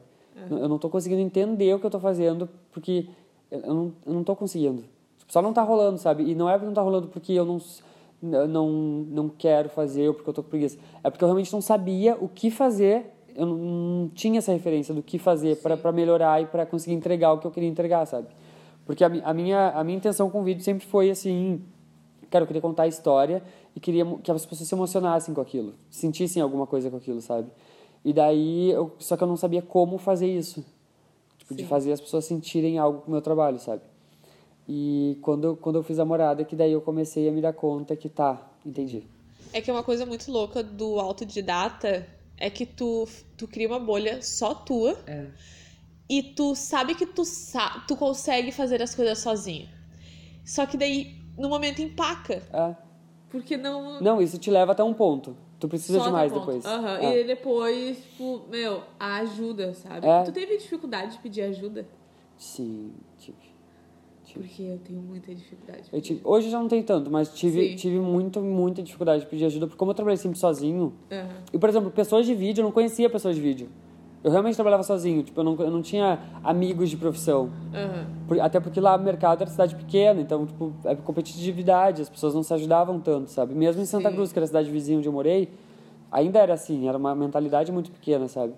Eu 0.50 0.66
não 0.66 0.78
tô 0.78 0.88
conseguindo 0.88 1.20
entender 1.20 1.74
o 1.74 1.78
que 1.78 1.84
eu 1.84 1.90
tô 1.90 2.00
fazendo, 2.00 2.48
porque 2.72 3.06
eu 3.50 3.74
não, 3.74 3.92
eu 4.06 4.14
não 4.14 4.24
tô 4.24 4.34
conseguindo. 4.34 4.82
Só 5.28 5.40
não 5.40 5.52
tá 5.52 5.62
rolando, 5.62 5.98
sabe? 5.98 6.24
E 6.24 6.34
não 6.34 6.48
é 6.48 6.52
porque 6.52 6.66
não 6.66 6.74
tá 6.74 6.82
rolando 6.82 7.08
porque 7.08 7.32
eu 7.32 7.44
não, 7.44 7.58
não, 8.20 8.68
não 8.70 9.28
quero 9.28 9.68
fazer 9.68 10.08
ou 10.08 10.14
porque 10.14 10.28
eu 10.28 10.34
tô 10.34 10.42
com 10.42 10.50
preguiça. 10.50 10.78
É 11.02 11.10
porque 11.10 11.24
eu 11.24 11.28
realmente 11.28 11.52
não 11.52 11.60
sabia 11.60 12.16
o 12.20 12.28
que 12.28 12.50
fazer, 12.50 13.12
eu 13.34 13.46
não, 13.46 13.56
não 13.56 14.08
tinha 14.08 14.38
essa 14.38 14.52
referência 14.52 14.94
do 14.94 15.02
que 15.02 15.18
fazer 15.18 15.56
para 15.56 15.92
melhorar 15.92 16.42
e 16.42 16.46
para 16.46 16.66
conseguir 16.66 16.94
entregar 16.94 17.32
o 17.32 17.38
que 17.38 17.46
eu 17.46 17.50
queria 17.50 17.68
entregar, 17.68 18.06
sabe? 18.06 18.28
Porque 18.84 19.04
a, 19.04 19.06
a, 19.24 19.32
minha, 19.32 19.70
a 19.70 19.84
minha 19.84 19.96
intenção 19.96 20.28
com 20.30 20.40
o 20.40 20.42
vídeo 20.42 20.62
sempre 20.64 20.84
foi 20.84 21.10
assim, 21.10 21.62
cara, 22.28 22.42
eu 22.42 22.46
queria 22.46 22.62
contar 22.62 22.84
a 22.84 22.88
história 22.88 23.42
e 23.74 23.80
queria 23.80 24.04
que 24.22 24.30
as 24.30 24.44
pessoas 24.44 24.68
se 24.68 24.74
emocionassem 24.74 25.32
com 25.32 25.40
aquilo, 25.40 25.74
sentissem 25.88 26.42
alguma 26.42 26.66
coisa 26.66 26.90
com 26.90 26.96
aquilo, 26.96 27.20
sabe? 27.20 27.50
E 28.04 28.12
daí, 28.12 28.70
eu, 28.70 28.92
só 28.98 29.16
que 29.16 29.22
eu 29.22 29.28
não 29.28 29.36
sabia 29.36 29.62
como 29.62 29.98
fazer 29.98 30.26
isso. 30.26 30.64
Tipo, 31.38 31.54
de 31.54 31.62
Sim. 31.62 31.68
fazer 31.68 31.92
as 31.92 32.00
pessoas 32.00 32.24
sentirem 32.24 32.78
algo 32.78 33.02
com 33.02 33.08
o 33.08 33.10
meu 33.10 33.20
trabalho, 33.20 33.58
sabe? 33.58 33.82
E 34.72 35.18
quando 35.20 35.44
eu, 35.48 35.56
quando 35.56 35.76
eu 35.76 35.82
fiz 35.82 35.98
a 35.98 36.04
morada, 36.04 36.44
que 36.44 36.54
daí 36.54 36.70
eu 36.70 36.80
comecei 36.80 37.28
a 37.28 37.32
me 37.32 37.40
dar 37.40 37.52
conta 37.52 37.96
que 37.96 38.08
tá, 38.08 38.40
entendi. 38.64 39.02
É 39.52 39.60
que 39.60 39.68
é 39.68 39.74
uma 39.74 39.82
coisa 39.82 40.06
muito 40.06 40.30
louca 40.30 40.62
do 40.62 41.00
autodidata 41.00 42.06
é 42.38 42.48
que 42.48 42.64
tu, 42.64 43.08
tu 43.36 43.48
cria 43.48 43.66
uma 43.66 43.80
bolha 43.80 44.22
só 44.22 44.54
tua 44.54 44.96
É. 45.08 45.26
e 46.08 46.22
tu 46.22 46.54
sabe 46.54 46.94
que 46.94 47.04
tu, 47.04 47.24
sa 47.24 47.84
tu 47.88 47.96
consegue 47.96 48.52
fazer 48.52 48.80
as 48.80 48.94
coisas 48.94 49.18
sozinho. 49.18 49.68
Só 50.44 50.64
que 50.66 50.76
daí, 50.76 51.16
no 51.36 51.48
momento, 51.48 51.82
empaca. 51.82 52.40
É. 52.52 52.76
Porque 53.28 53.56
não. 53.56 54.00
Não, 54.00 54.22
isso 54.22 54.38
te 54.38 54.52
leva 54.52 54.70
até 54.70 54.84
um 54.84 54.94
ponto. 54.94 55.36
Tu 55.58 55.68
precisa 55.68 55.98
só 55.98 56.06
de 56.06 56.12
mais 56.12 56.32
ponto. 56.32 56.46
depois. 56.46 56.64
Aham. 56.64 56.98
É. 56.98 57.20
E 57.20 57.24
depois, 57.24 57.98
tipo, 57.98 58.42
meu, 58.48 58.84
a 59.00 59.16
ajuda, 59.16 59.74
sabe? 59.74 60.06
É. 60.06 60.22
Tu 60.22 60.30
teve 60.30 60.56
dificuldade 60.58 61.12
de 61.12 61.18
pedir 61.18 61.42
ajuda? 61.42 61.84
Sim, 62.38 62.92
Porque 64.38 64.62
eu 64.62 64.78
tenho 64.78 65.00
muita 65.00 65.34
dificuldade. 65.34 65.82
Eu 65.92 66.00
tive- 66.00 66.20
hoje 66.24 66.46
eu 66.48 66.52
já 66.52 66.58
não 66.60 66.68
tenho 66.68 66.82
tanto, 66.84 67.10
mas 67.10 67.32
tive, 67.34 67.70
Sim. 67.70 67.76
tive 67.76 67.98
muito, 67.98 68.40
muita 68.40 68.82
dificuldade 68.82 69.22
de 69.24 69.28
pedir 69.28 69.44
ajuda, 69.46 69.66
porque 69.66 69.78
como 69.78 69.90
eu 69.90 69.94
trabalhei 69.94 70.16
sempre 70.16 70.38
sozinho, 70.38 70.92
Aham. 71.10 71.28
e 71.52 71.58
por 71.58 71.68
exemplo, 71.68 71.90
pessoas 71.90 72.26
de 72.26 72.34
vídeo, 72.34 72.60
eu 72.62 72.64
não 72.64 72.72
conhecia 72.72 73.08
pessoas 73.10 73.34
de 73.34 73.40
vídeo. 73.42 73.68
Eu 74.22 74.30
realmente 74.30 74.54
trabalhava 74.54 74.82
sozinho, 74.82 75.22
tipo, 75.22 75.40
eu 75.40 75.44
não, 75.44 75.54
eu 75.56 75.70
não 75.70 75.80
tinha 75.82 76.20
amigos 76.44 76.90
de 76.90 76.96
profissão. 76.96 77.50
Aham. 77.74 78.06
Por- 78.28 78.38
Até 78.40 78.60
porque 78.60 78.78
lá 78.80 78.94
o 78.96 79.00
mercado 79.02 79.40
era 79.42 79.50
cidade 79.50 79.74
pequena, 79.74 80.20
então, 80.20 80.46
tipo, 80.46 80.72
é 80.84 80.94
competitividade, 80.94 82.02
as 82.02 82.08
pessoas 82.08 82.34
não 82.34 82.42
se 82.42 82.52
ajudavam 82.54 83.00
tanto, 83.00 83.30
sabe? 83.30 83.54
Mesmo 83.54 83.80
em 83.82 83.86
Santa 83.86 84.08
Sim. 84.10 84.14
Cruz, 84.14 84.32
que 84.32 84.38
era 84.38 84.44
a 84.44 84.46
cidade 84.46 84.70
vizinha 84.70 84.98
onde 84.98 85.08
eu 85.08 85.12
morei, 85.12 85.48
ainda 86.12 86.38
era 86.38 86.54
assim, 86.54 86.86
era 86.88 86.98
uma 86.98 87.14
mentalidade 87.14 87.72
muito 87.72 87.90
pequena, 87.90 88.28
sabe? 88.28 88.52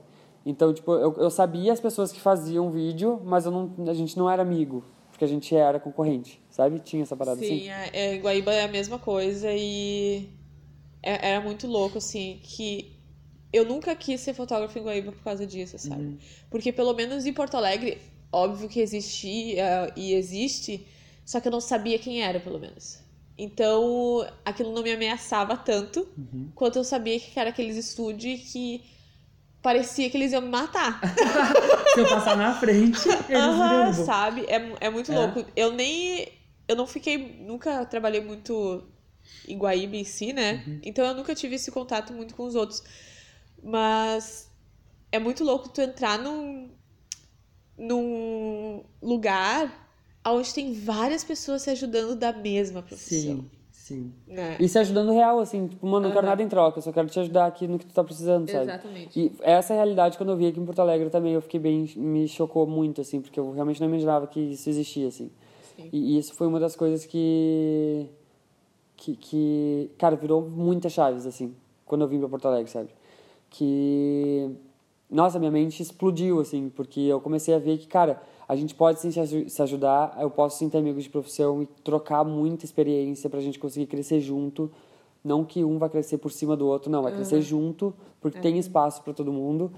Então, 0.44 0.74
tipo, 0.74 0.92
eu, 0.94 1.14
eu 1.18 1.30
sabia 1.30 1.72
as 1.72 1.78
pessoas 1.80 2.10
que 2.10 2.20
faziam 2.20 2.68
vídeo, 2.70 3.20
mas 3.24 3.46
eu 3.46 3.52
não, 3.52 3.70
a 3.88 3.94
gente 3.94 4.18
não 4.18 4.28
era 4.28 4.42
amigo, 4.42 4.82
porque 5.22 5.24
a 5.24 5.28
gente 5.28 5.54
era 5.54 5.78
concorrente, 5.78 6.40
sabe? 6.50 6.80
Tinha 6.80 7.02
essa 7.02 7.16
parada 7.16 7.38
Sim, 7.40 7.68
assim. 7.68 7.68
é, 7.70 8.14
é, 8.14 8.18
Guaíba 8.18 8.52
é 8.52 8.64
a 8.64 8.68
mesma 8.68 8.98
coisa 8.98 9.48
e 9.52 10.28
é- 11.02 11.30
era 11.30 11.40
muito 11.40 11.66
louco, 11.66 11.98
assim, 11.98 12.40
que 12.42 12.98
eu 13.52 13.64
nunca 13.64 13.94
quis 13.94 14.20
ser 14.20 14.34
fotógrafo 14.34 14.76
em 14.78 14.82
Guaíba 14.82 15.12
por 15.12 15.22
causa 15.22 15.46
disso, 15.46 15.78
sabe? 15.78 16.02
Uhum. 16.02 16.18
Porque 16.50 16.72
pelo 16.72 16.92
menos 16.94 17.24
em 17.24 17.32
Porto 17.32 17.56
Alegre, 17.56 17.98
óbvio 18.32 18.68
que 18.68 18.80
existia 18.80 19.92
e 19.96 20.14
existe, 20.14 20.86
só 21.24 21.38
que 21.40 21.46
eu 21.48 21.52
não 21.52 21.60
sabia 21.60 21.98
quem 21.98 22.22
era, 22.22 22.40
pelo 22.40 22.58
menos. 22.58 22.98
Então, 23.38 24.26
aquilo 24.44 24.72
não 24.72 24.82
me 24.82 24.92
ameaçava 24.92 25.56
tanto 25.56 26.00
Uhum. 26.18 26.48
quanto 26.54 26.78
eu 26.78 26.84
sabia 26.84 27.18
que 27.20 27.38
era 27.38 27.50
aqueles 27.50 27.76
estúdios 27.76 28.40
que 28.52 28.82
parecia 29.62 30.10
que 30.10 30.16
eles 30.16 30.32
iam 30.32 30.42
me 30.42 30.48
matar. 30.48 31.00
Se 31.94 32.00
eu 32.00 32.08
passar 32.08 32.36
na 32.36 32.54
frente, 32.54 32.98
eles 33.28 33.42
Aham, 33.42 33.92
sabe? 34.04 34.44
É, 34.48 34.74
é 34.80 34.90
muito 34.90 35.12
É. 35.12 35.14
louco. 35.18 35.44
Eu 35.54 35.72
nem. 35.72 36.28
Eu 36.68 36.76
não 36.76 36.86
fiquei. 36.86 37.16
Nunca 37.40 37.84
trabalhei 37.86 38.20
muito 38.20 38.82
em 39.46 39.56
Guaíba 39.56 39.96
em 39.96 40.04
si, 40.04 40.32
né? 40.32 40.62
Uhum. 40.66 40.80
Então 40.82 41.04
eu 41.06 41.14
nunca 41.14 41.34
tive 41.34 41.54
esse 41.56 41.70
contato 41.70 42.12
muito 42.12 42.34
com 42.34 42.44
os 42.44 42.54
outros. 42.54 42.82
Mas 43.62 44.48
é 45.10 45.18
muito 45.18 45.44
louco 45.44 45.68
tu 45.68 45.80
entrar 45.80 46.18
num. 46.18 46.70
num 47.76 48.84
lugar 49.02 49.80
onde 50.26 50.54
tem 50.54 50.72
várias 50.72 51.24
pessoas 51.24 51.62
se 51.62 51.70
ajudando 51.70 52.14
da 52.16 52.32
mesma 52.32 52.82
profissão. 52.82 53.18
Sim, 53.20 53.50
sim. 53.92 54.12
Né? 54.26 54.56
E 54.58 54.68
se 54.68 54.78
ajudando 54.78 55.12
real, 55.12 55.38
assim, 55.38 55.68
tipo, 55.68 55.86
mano, 55.86 56.06
não 56.06 56.10
quero 56.10 56.26
Aham. 56.26 56.30
nada 56.30 56.42
em 56.42 56.48
troca, 56.48 56.78
eu 56.78 56.82
só 56.82 56.92
quero 56.92 57.08
te 57.08 57.20
ajudar 57.20 57.46
aqui 57.46 57.68
no 57.68 57.78
que 57.78 57.84
tu 57.84 57.92
tá 57.92 58.02
precisando, 58.02 58.50
sabe? 58.50 58.64
Exatamente. 58.64 59.20
E 59.20 59.32
essa 59.42 59.74
realidade, 59.74 60.16
quando 60.16 60.30
eu 60.30 60.36
vi 60.36 60.46
aqui 60.46 60.58
em 60.58 60.64
Porto 60.64 60.80
Alegre 60.80 61.10
também, 61.10 61.34
eu 61.34 61.42
fiquei 61.42 61.60
bem. 61.60 61.86
me 61.96 62.26
chocou 62.26 62.66
muito, 62.66 63.00
assim, 63.00 63.20
porque 63.20 63.38
eu 63.38 63.52
realmente 63.52 63.80
não 63.80 63.88
imaginava 63.88 64.26
que 64.26 64.40
isso 64.40 64.68
existia, 64.70 65.08
assim. 65.08 65.30
Sim. 65.76 65.88
E, 65.92 66.14
e 66.14 66.18
isso 66.18 66.34
foi 66.34 66.46
uma 66.46 66.58
das 66.58 66.74
coisas 66.74 67.04
que. 67.04 68.06
que, 68.96 69.16
que 69.16 69.90
cara, 69.98 70.16
virou 70.16 70.42
muitas 70.42 70.92
chaves, 70.92 71.26
assim, 71.26 71.54
quando 71.84 72.02
eu 72.02 72.08
vim 72.08 72.18
pra 72.18 72.28
Porto 72.28 72.48
Alegre, 72.48 72.70
sabe? 72.70 72.88
Que. 73.50 74.50
Nossa, 75.10 75.38
minha 75.38 75.50
mente 75.50 75.82
explodiu, 75.82 76.40
assim, 76.40 76.70
porque 76.70 77.00
eu 77.00 77.20
comecei 77.20 77.54
a 77.54 77.58
ver 77.58 77.76
que, 77.76 77.86
cara, 77.86 78.22
a 78.52 78.56
gente 78.56 78.74
pode 78.74 79.00
sim 79.00 79.10
se 79.10 79.18
aju- 79.20 79.48
se 79.48 79.62
ajudar, 79.62 80.16
eu 80.20 80.30
posso 80.30 80.58
sim 80.58 80.68
ter 80.68 80.78
amigos 80.78 81.04
de 81.04 81.10
profissão 81.10 81.62
e 81.62 81.66
trocar 81.82 82.22
muita 82.24 82.64
experiência 82.64 83.30
pra 83.30 83.40
gente 83.40 83.58
conseguir 83.58 83.86
crescer 83.86 84.20
junto. 84.20 84.70
Não 85.24 85.44
que 85.44 85.62
um 85.64 85.78
vai 85.78 85.88
crescer 85.88 86.18
por 86.18 86.30
cima 86.32 86.56
do 86.56 86.66
outro, 86.66 86.90
não, 86.90 87.02
vai 87.02 87.12
crescer 87.12 87.40
junto, 87.40 87.94
porque 88.20 88.38
tem 88.40 88.58
espaço 88.58 89.02
para 89.02 89.12
todo 89.14 89.32
mundo. 89.32 89.70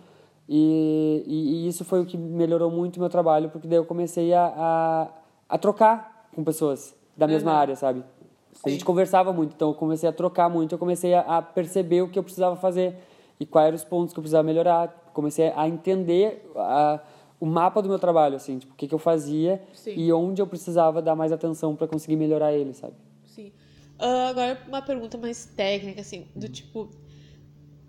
E, 0.49 1.23
e, 1.27 1.55
e 1.65 1.69
isso 1.69 1.85
foi 1.85 2.01
o 2.01 2.07
que 2.07 2.17
melhorou 2.17 2.71
muito 2.71 2.97
o 2.97 3.01
meu 3.01 3.09
trabalho, 3.09 3.49
porque 3.51 3.67
daí 3.69 3.79
eu 3.79 3.85
comecei 3.85 4.33
a, 4.33 4.47
a, 4.57 5.09
a 5.49 5.59
trocar 5.59 6.29
com 6.35 6.43
pessoas 6.43 6.95
da 7.17 7.27
mesma 7.27 7.53
Uhum. 7.53 7.57
área, 7.59 7.77
sabe? 7.77 8.01
A 8.01 8.69
Sim. 8.69 8.71
gente 8.71 8.85
conversava 8.85 9.33
muito, 9.33 9.55
então 9.55 9.69
eu 9.69 9.75
comecei 9.75 10.09
a 10.09 10.13
trocar 10.13 10.49
muito, 10.49 10.73
eu 10.75 10.79
comecei 10.79 11.15
a, 11.15 11.21
a 11.39 11.43
perceber 11.43 12.03
o 12.03 12.09
que 12.09 12.19
eu 12.19 12.23
precisava 12.23 12.57
fazer 12.57 12.97
e 13.39 13.45
quais 13.47 13.67
eram 13.69 13.77
os 13.77 13.85
pontos 13.85 14.13
que 14.15 14.19
eu 14.19 14.23
precisava 14.23 14.43
melhorar. 14.43 15.11
Comecei 15.13 15.53
a 15.55 15.69
entender 15.69 16.51
a, 16.57 17.01
o 17.41 17.47
mapa 17.47 17.83
do 17.83 17.89
meu 17.89 17.99
trabalho, 17.99 18.37
assim, 18.37 18.59
tipo, 18.59 18.73
o 18.73 18.77
que, 18.77 18.89
que 18.89 18.95
eu 18.95 18.99
fazia 18.99 19.63
Sim. 19.73 19.95
e 19.97 20.13
onde 20.13 20.41
eu 20.41 20.47
precisava 20.47 21.03
dar 21.03 21.15
mais 21.15 21.33
atenção 21.33 21.75
para 21.75 21.87
conseguir 21.87 22.17
melhorar 22.17 22.53
ele, 22.53 22.73
sabe? 22.73 22.95
Sim. 23.27 23.53
Ah, 23.99 24.29
agora 24.29 24.63
uma 24.67 24.83
pergunta 24.83 25.19
mais 25.19 25.45
técnica, 25.45 26.01
assim, 26.01 26.27
do 26.35 26.49
tipo. 26.49 26.89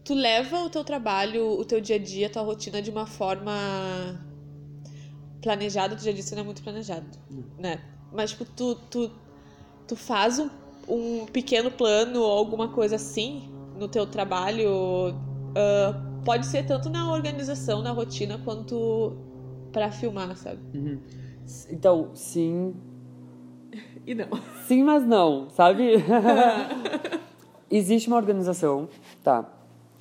Tu 0.03 0.13
leva 0.13 0.59
o 0.59 0.69
teu 0.69 0.83
trabalho, 0.83 1.59
o 1.59 1.65
teu 1.65 1.81
dia 1.81 1.95
a 1.95 1.99
dia, 1.99 2.27
a 2.27 2.29
tua 2.29 2.43
rotina 2.43 2.79
de 2.81 2.91
uma 2.91 3.07
forma 3.07 3.53
planejada, 5.41 5.95
tu 5.95 6.03
já 6.03 6.11
disse 6.11 6.29
que 6.29 6.35
não 6.35 6.43
é 6.43 6.45
muito 6.45 6.61
planejado, 6.61 7.07
né? 7.57 7.81
Mas, 8.11 8.31
tipo, 8.31 8.45
tu, 8.45 8.75
tu, 8.75 9.11
tu 9.87 9.95
faz 9.95 10.37
um, 10.39 10.49
um 10.87 11.25
pequeno 11.25 11.71
plano 11.71 12.21
ou 12.21 12.31
alguma 12.31 12.69
coisa 12.69 12.97
assim 12.97 13.49
no 13.75 13.87
teu 13.87 14.05
trabalho, 14.05 15.15
ah, 15.55 16.21
pode 16.23 16.45
ser 16.47 16.65
tanto 16.65 16.89
na 16.89 17.11
organização, 17.11 17.81
na 17.81 17.91
rotina, 17.91 18.37
quanto 18.37 19.13
pra 19.75 19.91
filmar, 19.91 20.35
sabe? 20.37 20.59
Então, 21.69 22.11
sim, 22.15 22.73
E 24.07 24.13
não. 24.13 24.27
Sim, 24.67 24.83
mas 24.83 25.05
não, 25.05 25.49
sabe? 25.49 25.95
Existe 27.69 28.07
uma 28.07 28.17
organização, 28.17 28.87
tá? 29.23 29.51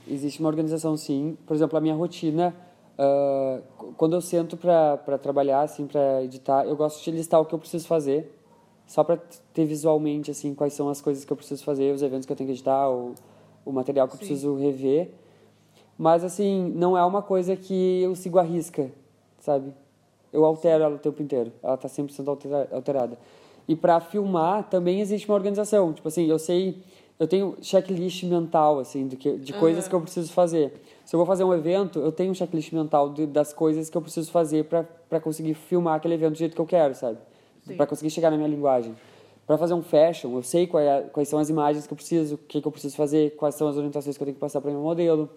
Existe 0.06 0.40
uma 0.40 0.48
organização, 0.48 0.96
sim. 0.96 1.36
Por 1.46 1.54
exemplo, 1.54 1.76
a 1.76 1.80
minha 1.80 1.94
rotina, 1.94 2.54
ah, 2.98 3.60
quando 3.96 4.14
eu 4.14 4.20
sento 4.20 4.56
pra 4.56 4.96
trabalhar, 5.20 5.62
assim, 5.62 5.86
pra 5.86 6.22
editar, 6.22 6.64
eu 6.66 6.76
gosto 6.76 7.02
de 7.02 7.10
listar 7.10 7.40
o 7.40 7.46
que 7.46 7.54
eu 7.54 7.58
preciso 7.58 7.86
fazer, 7.86 8.38
só 8.86 9.02
pra 9.02 9.16
ter 9.52 9.64
visualmente, 9.64 10.30
assim, 10.30 10.54
quais 10.54 10.74
são 10.74 10.88
as 10.88 11.00
coisas 11.00 11.24
que 11.24 11.32
eu 11.32 11.36
preciso 11.36 11.64
fazer, 11.64 11.92
os 11.94 12.02
eventos 12.02 12.26
que 12.26 12.32
eu 12.32 12.36
tenho 12.36 12.48
que 12.48 12.52
editar, 12.52 12.90
o, 12.90 13.14
o 13.64 13.72
material 13.72 14.06
que 14.06 14.14
eu 14.14 14.18
Sim. 14.18 14.26
preciso 14.26 14.54
rever. 14.54 15.10
Mas, 15.96 16.22
assim, 16.22 16.70
não 16.74 16.96
é 16.96 17.04
uma 17.04 17.22
coisa 17.22 17.56
que 17.56 18.02
eu 18.02 18.14
sigo 18.14 18.38
à 18.38 18.42
risca, 18.42 18.90
sabe? 19.44 19.72
Eu 20.32 20.44
altero 20.44 20.82
ela 20.84 20.94
o 20.96 20.98
tempo 20.98 21.22
inteiro. 21.22 21.52
Ela 21.62 21.76
tá 21.76 21.86
100% 21.88 22.26
altera- 22.28 22.68
alterada. 22.72 23.18
E 23.68 23.76
para 23.76 24.00
filmar 24.00 24.64
também 24.68 25.00
existe 25.00 25.28
uma 25.28 25.34
organização. 25.34 25.92
Tipo 25.92 26.08
assim, 26.08 26.26
eu 26.26 26.38
sei, 26.38 26.82
eu 27.18 27.28
tenho 27.28 27.56
checklist 27.60 28.24
mental 28.24 28.78
assim 28.78 29.06
do 29.06 29.16
que, 29.16 29.36
de 29.36 29.52
coisas 29.52 29.84
Aham. 29.84 29.90
que 29.90 29.94
eu 29.96 30.00
preciso 30.00 30.32
fazer. 30.32 30.72
Se 31.04 31.14
eu 31.14 31.18
vou 31.18 31.26
fazer 31.26 31.44
um 31.44 31.52
evento, 31.54 31.98
eu 31.98 32.10
tenho 32.10 32.30
um 32.30 32.34
checklist 32.34 32.72
mental 32.72 33.10
de, 33.10 33.26
das 33.26 33.52
coisas 33.52 33.88
que 33.90 33.96
eu 33.96 34.02
preciso 34.02 34.30
fazer 34.30 34.64
para 34.64 35.20
conseguir 35.20 35.54
filmar 35.54 35.96
aquele 35.96 36.14
evento 36.14 36.32
do 36.32 36.38
jeito 36.38 36.54
que 36.54 36.60
eu 36.60 36.66
quero, 36.66 36.94
sabe? 36.94 37.18
Para 37.76 37.86
conseguir 37.86 38.10
chegar 38.10 38.30
na 38.30 38.36
minha 38.36 38.48
linguagem. 38.48 38.94
Para 39.46 39.58
fazer 39.58 39.74
um 39.74 39.82
fashion, 39.82 40.34
eu 40.36 40.42
sei 40.42 40.66
qual 40.66 40.82
é- 40.82 41.02
quais 41.02 41.28
são 41.28 41.38
as 41.38 41.48
imagens 41.50 41.86
que 41.86 41.92
eu 41.92 41.96
preciso, 41.96 42.34
o 42.36 42.38
que, 42.38 42.60
que 42.62 42.66
eu 42.66 42.72
preciso 42.72 42.96
fazer, 42.96 43.36
quais 43.36 43.54
são 43.54 43.68
as 43.68 43.76
orientações 43.76 44.16
que 44.16 44.22
eu 44.22 44.26
tenho 44.26 44.34
que 44.34 44.40
passar 44.40 44.60
para 44.62 44.70
meu 44.70 44.80
modelo. 44.80 45.28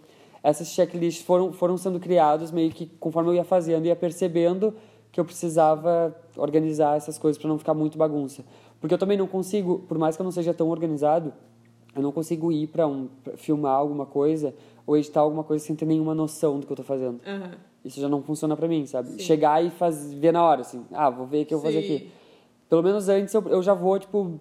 Essas 0.44 0.70
checklists 0.70 1.26
foram, 1.26 1.52
foram 1.52 1.78
sendo 1.78 2.00
criados 2.00 2.52
meio 2.52 2.72
que 2.72 2.86
conforme 3.00 3.30
eu 3.30 3.36
ia 3.36 3.44
fazendo, 3.44 3.86
ia 3.86 3.96
percebendo 3.96 4.74
que 5.12 5.20
eu 5.20 5.26
precisava 5.26 6.16
organizar 6.36 6.96
essas 6.96 7.18
coisas 7.18 7.42
para 7.42 7.50
não 7.50 7.58
ficar 7.58 7.74
muito 7.74 7.98
bagunça. 7.98 8.44
Porque 8.80 8.94
eu 8.94 8.98
também 8.98 9.18
não 9.18 9.28
consigo, 9.28 9.80
por 9.88 9.98
mais 9.98 10.16
que 10.16 10.22
eu 10.22 10.24
não 10.24 10.32
seja 10.32 10.54
tão 10.54 10.70
organizado, 10.70 11.34
eu 11.96 12.02
não 12.02 12.12
consigo 12.12 12.52
ir 12.52 12.68
para 12.68 12.86
um 12.86 13.08
pra 13.24 13.36
filmar 13.36 13.74
alguma 13.74 14.06
coisa 14.06 14.54
ou 14.86 14.96
editar 14.96 15.22
alguma 15.22 15.44
coisa 15.44 15.66
sem 15.66 15.76
ter 15.76 15.86
nenhuma 15.86 16.14
noção 16.14 16.60
do 16.60 16.68
que 16.68 16.72
eu 16.72 16.78
tô 16.78 16.84
fazendo. 16.84 17.20
Aham. 17.26 17.52
Isso 17.84 18.00
já 18.00 18.10
não 18.10 18.22
funciona 18.22 18.56
para 18.56 18.68
mim, 18.68 18.86
sabe? 18.86 19.10
Sim. 19.12 19.20
Chegar 19.20 19.64
e 19.64 19.70
faz, 19.70 20.14
ver 20.14 20.32
na 20.32 20.44
hora, 20.44 20.62
assim. 20.62 20.86
Ah, 20.92 21.10
vou 21.10 21.26
ver 21.26 21.44
o 21.44 21.46
que 21.46 21.54
eu 21.54 21.60
vou 21.60 21.72
fazer 21.72 21.80
aqui. 21.80 22.12
Pelo 22.70 22.84
menos 22.84 23.08
antes 23.08 23.34
eu, 23.34 23.42
eu 23.48 23.64
já 23.64 23.74
vou, 23.74 23.98
tipo, 23.98 24.40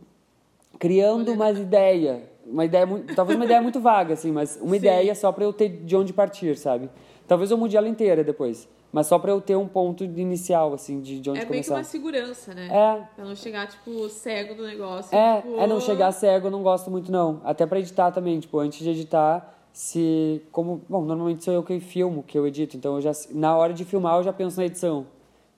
criando 0.78 1.32
uma 1.32 1.50
ideia. 1.50 2.28
Uma 2.46 2.64
ideia 2.64 2.86
muito, 2.86 3.14
talvez 3.14 3.36
uma 3.36 3.44
ideia 3.44 3.60
muito 3.60 3.80
vaga, 3.80 4.14
assim, 4.14 4.30
mas 4.30 4.56
uma 4.60 4.70
Sim. 4.70 4.76
ideia 4.76 5.14
só 5.14 5.32
para 5.32 5.42
eu 5.44 5.52
ter 5.52 5.68
de 5.68 5.96
onde 5.96 6.12
partir, 6.12 6.56
sabe? 6.56 6.88
Talvez 7.26 7.50
eu 7.50 7.58
mude 7.58 7.76
ela 7.76 7.88
inteira 7.88 8.22
depois. 8.22 8.68
Mas 8.92 9.08
só 9.08 9.18
para 9.18 9.32
eu 9.32 9.40
ter 9.40 9.56
um 9.56 9.66
ponto 9.66 10.04
inicial, 10.04 10.72
assim, 10.72 11.00
de, 11.00 11.18
de 11.20 11.28
onde 11.28 11.40
É 11.40 11.44
meio 11.44 11.46
que 11.62 11.68
começar. 11.68 11.74
uma 11.74 11.84
segurança, 11.84 12.54
né? 12.54 12.68
É, 12.70 13.02
Pra 13.16 13.24
não 13.24 13.34
chegar, 13.34 13.66
tipo, 13.66 14.08
cego 14.08 14.54
no 14.54 14.64
negócio. 14.64 15.14
é, 15.14 15.42
tipo, 15.42 15.58
é 15.60 15.66
não 15.66 15.80
chegar 15.80 16.12
cego, 16.12 16.46
eu 16.46 16.50
não 16.52 16.62
gosto 16.62 16.88
muito 16.90 17.10
não. 17.10 17.40
Até 17.44 17.66
pra 17.66 17.80
editar 17.80 18.12
também, 18.12 18.38
tipo, 18.38 18.58
antes 18.60 18.78
de 18.78 18.88
editar, 18.90 19.54
se 19.72 20.40
como, 20.52 20.80
bom, 20.88 21.02
normalmente 21.04 21.44
sou 21.44 21.52
eu 21.52 21.62
que 21.64 21.78
filmo, 21.80 22.22
que 22.22 22.38
eu 22.38 22.46
edito, 22.46 22.76
então 22.76 22.94
eu 22.94 23.00
já 23.02 23.10
na 23.32 23.54
hora 23.56 23.74
de 23.74 23.84
filmar 23.84 24.16
eu 24.18 24.22
já 24.22 24.32
penso 24.32 24.56
na 24.58 24.64
edição. 24.66 25.06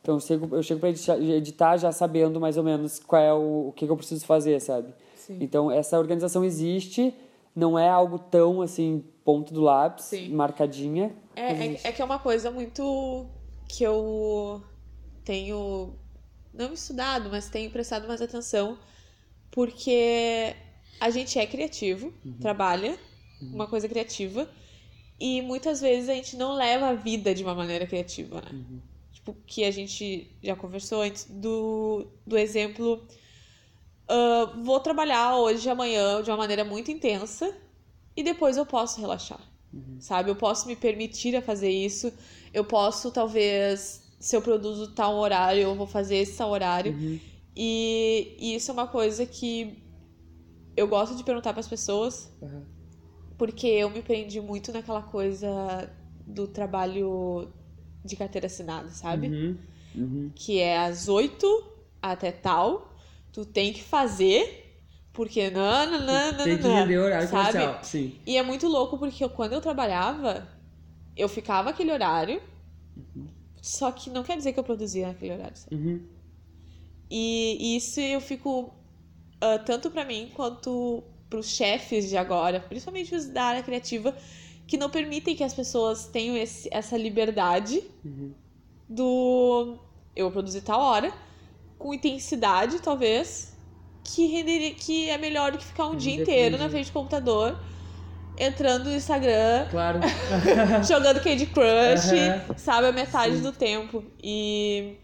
Então 0.02 0.16
eu 0.16 0.20
chego, 0.20 0.56
eu 0.56 0.62
chego 0.62 0.80
para 0.80 0.88
editar, 0.88 1.18
editar 1.20 1.76
já 1.76 1.92
sabendo 1.92 2.40
mais 2.40 2.56
ou 2.56 2.64
menos 2.64 2.98
qual 2.98 3.22
é 3.22 3.32
o, 3.32 3.68
o 3.68 3.72
que, 3.76 3.84
que 3.86 3.92
eu 3.92 3.96
preciso 3.96 4.24
fazer, 4.24 4.58
sabe? 4.60 4.88
Sim. 5.28 5.38
Então 5.40 5.70
essa 5.70 5.96
organização 5.98 6.44
existe, 6.44 7.14
não 7.54 7.78
é 7.78 7.88
algo 7.88 8.18
tão 8.18 8.60
assim 8.60 9.04
ponto 9.24 9.54
do 9.54 9.60
lápis, 9.60 10.06
Sim. 10.06 10.30
marcadinha. 10.30 11.14
É, 11.36 11.52
é, 11.52 11.80
é 11.84 11.92
que 11.92 12.02
é 12.02 12.04
uma 12.04 12.18
coisa 12.18 12.50
muito 12.50 13.26
que 13.68 13.84
eu 13.84 14.62
tenho 15.24 15.94
não 16.52 16.72
estudado, 16.72 17.28
mas 17.30 17.48
tenho 17.48 17.70
prestado 17.70 18.08
mais 18.08 18.20
atenção, 18.20 18.78
porque 19.50 20.56
a 20.98 21.10
gente 21.10 21.38
é 21.38 21.46
criativo, 21.46 22.12
trabalha 22.40 22.98
uma 23.40 23.68
coisa 23.68 23.88
criativa, 23.88 24.50
e 25.20 25.42
muitas 25.42 25.80
vezes 25.80 26.08
a 26.08 26.14
gente 26.14 26.34
não 26.36 26.54
leva 26.54 26.88
a 26.88 26.94
vida 26.94 27.32
de 27.34 27.44
uma 27.44 27.54
maneira 27.54 27.86
criativa, 27.86 28.40
né? 28.40 28.50
Tipo, 29.12 29.28
tipo, 29.28 29.36
que 29.46 29.64
a 29.64 29.70
gente 29.70 30.30
já 30.42 30.56
conversou 30.56 31.02
antes, 31.02 31.26
do, 31.28 32.06
do 32.26 32.36
exemplo. 32.36 33.06
Ah, 34.08 34.52
vou 34.62 34.80
trabalhar 34.80 35.36
hoje, 35.36 35.68
amanhã, 35.68 36.22
de 36.22 36.30
uma 36.30 36.36
maneira 36.36 36.64
muito 36.64 36.90
intensa, 36.90 37.54
e 38.16 38.22
depois 38.22 38.56
eu 38.56 38.66
posso 38.66 39.00
relaxar. 39.00 39.40
Sabe? 40.00 40.30
Eu 40.30 40.36
posso 40.36 40.66
me 40.66 40.74
permitir 40.74 41.36
a 41.36 41.42
fazer 41.42 41.70
isso. 41.70 42.12
Eu 42.52 42.64
posso, 42.64 43.10
talvez, 43.10 44.02
se 44.18 44.34
eu 44.34 44.40
produzo 44.42 44.94
tal 44.94 45.16
horário, 45.16 45.62
eu 45.62 45.74
vou 45.74 45.86
fazer 45.86 46.16
esse 46.16 46.36
tal 46.36 46.50
horário. 46.50 46.96
E, 47.54 48.36
e 48.38 48.54
isso 48.54 48.70
é 48.70 48.74
uma 48.74 48.86
coisa 48.86 49.26
que 49.26 49.76
eu 50.76 50.86
gosto 50.86 51.16
de 51.16 51.24
perguntar 51.24 51.52
para 51.52 51.60
as 51.60 51.68
pessoas, 51.68 52.32
Aham. 52.40 52.64
porque 53.36 53.66
eu 53.66 53.90
me 53.90 54.00
prendi 54.00 54.40
muito 54.40 54.72
naquela 54.72 55.02
coisa 55.02 55.90
do 56.26 56.46
trabalho 56.46 57.52
de 58.04 58.14
carteira 58.14 58.46
assinada, 58.46 58.88
sabe? 58.90 59.28
Uhum. 59.28 59.58
Uhum. 59.94 60.32
Que 60.34 60.60
é 60.60 60.78
às 60.78 61.08
8 61.08 61.46
até 62.00 62.30
tal, 62.30 62.96
tu 63.32 63.44
tem 63.44 63.72
que 63.72 63.82
fazer, 63.82 64.82
porque 65.12 65.50
não, 65.50 65.90
não, 65.90 66.00
não, 66.00 66.32
não, 66.32 66.44
Tem 66.44 66.58
que 66.58 66.68
render 66.68 66.98
horário 66.98 67.28
sabe? 67.28 67.52
comercial, 67.52 67.84
sim. 67.84 68.16
E 68.26 68.36
é 68.36 68.42
muito 68.42 68.66
louco 68.68 68.98
porque 68.98 69.22
eu- 69.24 69.30
quando 69.30 69.52
eu 69.52 69.60
trabalhava, 69.60 70.48
eu 71.16 71.28
ficava 71.28 71.70
aquele 71.70 71.92
horário, 71.92 72.40
só 73.60 73.90
que 73.92 74.10
não 74.10 74.22
quer 74.22 74.36
dizer 74.36 74.52
que 74.52 74.58
eu 74.60 74.64
produzia 74.64 75.08
naquele 75.08 75.32
horário. 75.34 75.56
Uhum. 75.70 76.00
E, 77.10 77.56
e 77.60 77.76
isso 77.76 78.00
eu 78.00 78.20
fico, 78.20 78.72
ah, 79.40 79.58
tanto 79.58 79.90
pra 79.90 80.04
mim 80.04 80.30
quanto 80.34 81.02
pros 81.28 81.48
chefes 81.48 82.08
de 82.08 82.16
agora, 82.16 82.60
principalmente 82.60 83.14
os 83.14 83.26
da 83.26 83.44
área 83.44 83.62
criativa, 83.62 84.16
que 84.66 84.76
não 84.76 84.90
permitem 84.90 85.34
que 85.36 85.44
as 85.44 85.54
pessoas 85.54 86.06
tenham 86.06 86.36
esse, 86.36 86.68
essa 86.72 86.96
liberdade 86.96 87.82
Uhum. 88.04 88.32
do 88.88 89.76
eu 90.14 90.26
vou 90.26 90.32
produzir 90.32 90.62
tal 90.62 90.80
hora, 90.80 91.12
com 91.78 91.94
intensidade, 91.94 92.80
talvez, 92.80 93.56
que 94.02 94.26
renderia, 94.26 94.74
que 94.74 95.08
é 95.08 95.16
melhor 95.18 95.52
do 95.52 95.58
que 95.58 95.64
ficar 95.64 95.86
um 95.86 95.96
dia 95.96 96.16
Depende. 96.16 96.30
inteiro 96.30 96.58
na 96.58 96.68
frente 96.68 96.86
do 96.86 96.92
computador, 96.92 97.58
entrando 98.38 98.84
no 98.86 98.94
Instagram, 98.96 99.66
Claro. 99.70 100.00
jogando 100.86 101.20
Candy 101.20 101.46
Crush, 101.46 102.12
Aham. 102.12 102.56
sabe, 102.56 102.86
a 102.88 102.92
metade 102.92 103.38
do 103.40 103.52
tempo. 103.52 104.02
E, 104.22 104.96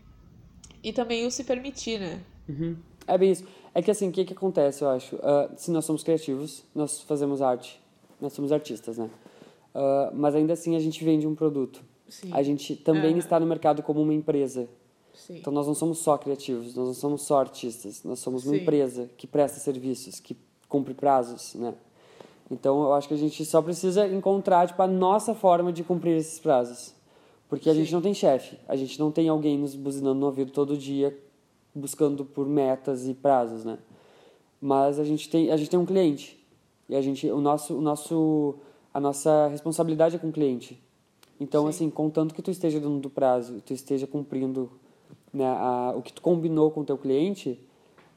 e 0.82 0.92
também 0.92 1.26
o 1.26 1.30
se 1.30 1.44
permitir, 1.44 1.98
né? 2.00 2.20
Uhum. 2.48 2.76
É 3.06 3.16
bem 3.18 3.30
isso. 3.32 3.44
É 3.74 3.82
que 3.82 3.90
assim, 3.90 4.08
o 4.08 4.12
que, 4.12 4.24
que 4.24 4.32
acontece, 4.32 4.82
eu 4.82 4.88
acho? 4.90 5.16
Ah, 5.22 5.50
se 5.56 5.70
nós 5.70 5.84
somos 5.84 6.02
criativos, 6.02 6.64
nós 6.74 7.00
fazemos 7.02 7.42
arte, 7.42 7.80
nós 8.20 8.32
somos 8.32 8.52
artistas, 8.52 8.98
né? 8.98 9.10
Ah, 9.74 10.10
mas 10.14 10.34
ainda 10.34 10.52
assim 10.52 10.76
a 10.76 10.80
gente 10.80 11.04
vende 11.04 11.26
um 11.26 11.34
produto. 11.34 11.82
Sim. 12.08 12.30
A 12.32 12.42
gente 12.42 12.76
também 12.76 13.10
Aham. 13.10 13.18
está 13.18 13.40
no 13.40 13.46
mercado 13.46 13.82
como 13.82 14.00
uma 14.00 14.14
empresa. 14.14 14.68
Sim. 15.14 15.38
Então 15.38 15.52
nós 15.52 15.66
não 15.66 15.74
somos 15.74 15.98
só 15.98 16.18
criativos, 16.18 16.74
nós 16.74 16.86
não 16.86 16.94
somos 16.94 17.22
só 17.22 17.38
artistas, 17.38 18.02
nós 18.04 18.18
somos 18.18 18.44
uma 18.44 18.54
Sim. 18.54 18.62
empresa 18.62 19.08
que 19.16 19.26
presta 19.26 19.58
serviços, 19.60 20.20
que 20.20 20.36
cumpre 20.68 20.92
prazos, 20.92 21.54
né? 21.54 21.74
Então 22.50 22.82
eu 22.82 22.92
acho 22.92 23.08
que 23.08 23.14
a 23.14 23.16
gente 23.16 23.44
só 23.44 23.62
precisa 23.62 24.06
encontrar 24.06 24.66
tipo 24.66 24.82
a 24.82 24.86
nossa 24.86 25.34
forma 25.34 25.72
de 25.72 25.82
cumprir 25.82 26.16
esses 26.16 26.38
prazos. 26.38 26.92
Porque 27.48 27.70
a 27.70 27.72
Sim. 27.72 27.80
gente 27.80 27.92
não 27.92 28.02
tem 28.02 28.12
chefe, 28.12 28.58
a 28.66 28.76
gente 28.76 28.98
não 28.98 29.10
tem 29.10 29.28
alguém 29.28 29.56
nos 29.56 29.74
buzinando 29.74 30.18
no 30.18 30.26
ouvido 30.26 30.50
todo 30.50 30.76
dia 30.76 31.16
buscando 31.74 32.24
por 32.24 32.46
metas 32.46 33.06
e 33.08 33.14
prazos, 33.14 33.64
né? 33.64 33.78
Mas 34.60 34.98
a 34.98 35.04
gente 35.04 35.28
tem 35.28 35.50
a 35.50 35.56
gente 35.56 35.70
tem 35.70 35.78
um 35.78 35.86
cliente. 35.86 36.38
E 36.88 36.94
a 36.94 37.00
gente 37.00 37.30
o 37.30 37.40
nosso 37.40 37.78
o 37.78 37.80
nosso 37.80 38.56
a 38.92 39.00
nossa 39.00 39.48
responsabilidade 39.48 40.16
é 40.16 40.18
com 40.18 40.28
o 40.28 40.32
cliente. 40.32 40.80
Então, 41.40 41.64
Sim. 41.64 41.68
assim, 41.68 41.90
contanto 41.90 42.32
que 42.32 42.40
tu 42.40 42.50
esteja 42.50 42.78
dentro 42.78 43.00
do 43.00 43.10
prazo, 43.10 43.60
tu 43.60 43.72
esteja 43.72 44.06
cumprindo 44.06 44.70
né, 45.34 45.44
a, 45.46 45.92
o 45.96 46.00
que 46.02 46.12
tu 46.12 46.22
combinou 46.22 46.70
com 46.70 46.80
o 46.80 46.84
teu 46.84 46.96
cliente, 46.96 47.60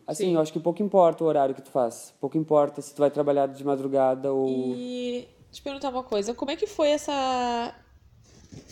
assim, 0.06 0.26
Sim. 0.26 0.36
eu 0.36 0.42
acho 0.42 0.54
que 0.54 0.60
pouco 0.60 0.82
importa 0.84 1.24
o 1.24 1.28
horário 1.28 1.56
que 1.56 1.62
tu 1.62 1.72
faz. 1.72 2.14
Pouco 2.22 2.38
importa 2.38 2.82
se 2.82 2.94
tu 2.94 3.00
vai 3.00 3.10
trabalhar 3.12 3.48
de 3.48 3.64
madrugada 3.66 4.32
ou... 4.32 4.48
E 4.48 5.28
te 5.52 5.62
perguntar 5.62 5.90
uma 5.90 6.04
coisa, 6.04 6.34
como 6.34 6.52
é 6.52 6.56
que 6.56 6.68
foi 6.68 6.90
essa 6.90 7.74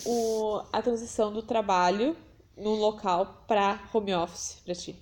o, 0.05 0.61
a 0.71 0.81
transição 0.81 1.31
do 1.33 1.41
trabalho 1.41 2.15
no 2.57 2.75
local 2.75 3.43
pra 3.47 3.79
home 3.93 4.13
office 4.13 4.61
pra 4.63 4.75
ti? 4.75 4.95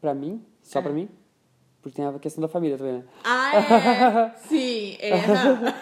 Pra 0.00 0.14
mim, 0.14 0.42
só 0.62 0.78
É. 0.78 0.82
pra 0.82 0.92
mim. 0.92 1.08
Porque 1.82 1.96
tem 1.96 2.06
a 2.06 2.18
questão 2.18 2.40
da 2.40 2.48
família 2.48 2.78
também, 2.78 2.94
né? 2.94 3.04
Ah, 3.22 3.56
é! 3.56 4.36
Sim, 4.48 4.96
é. 5.00 5.12
aham. 5.12 5.74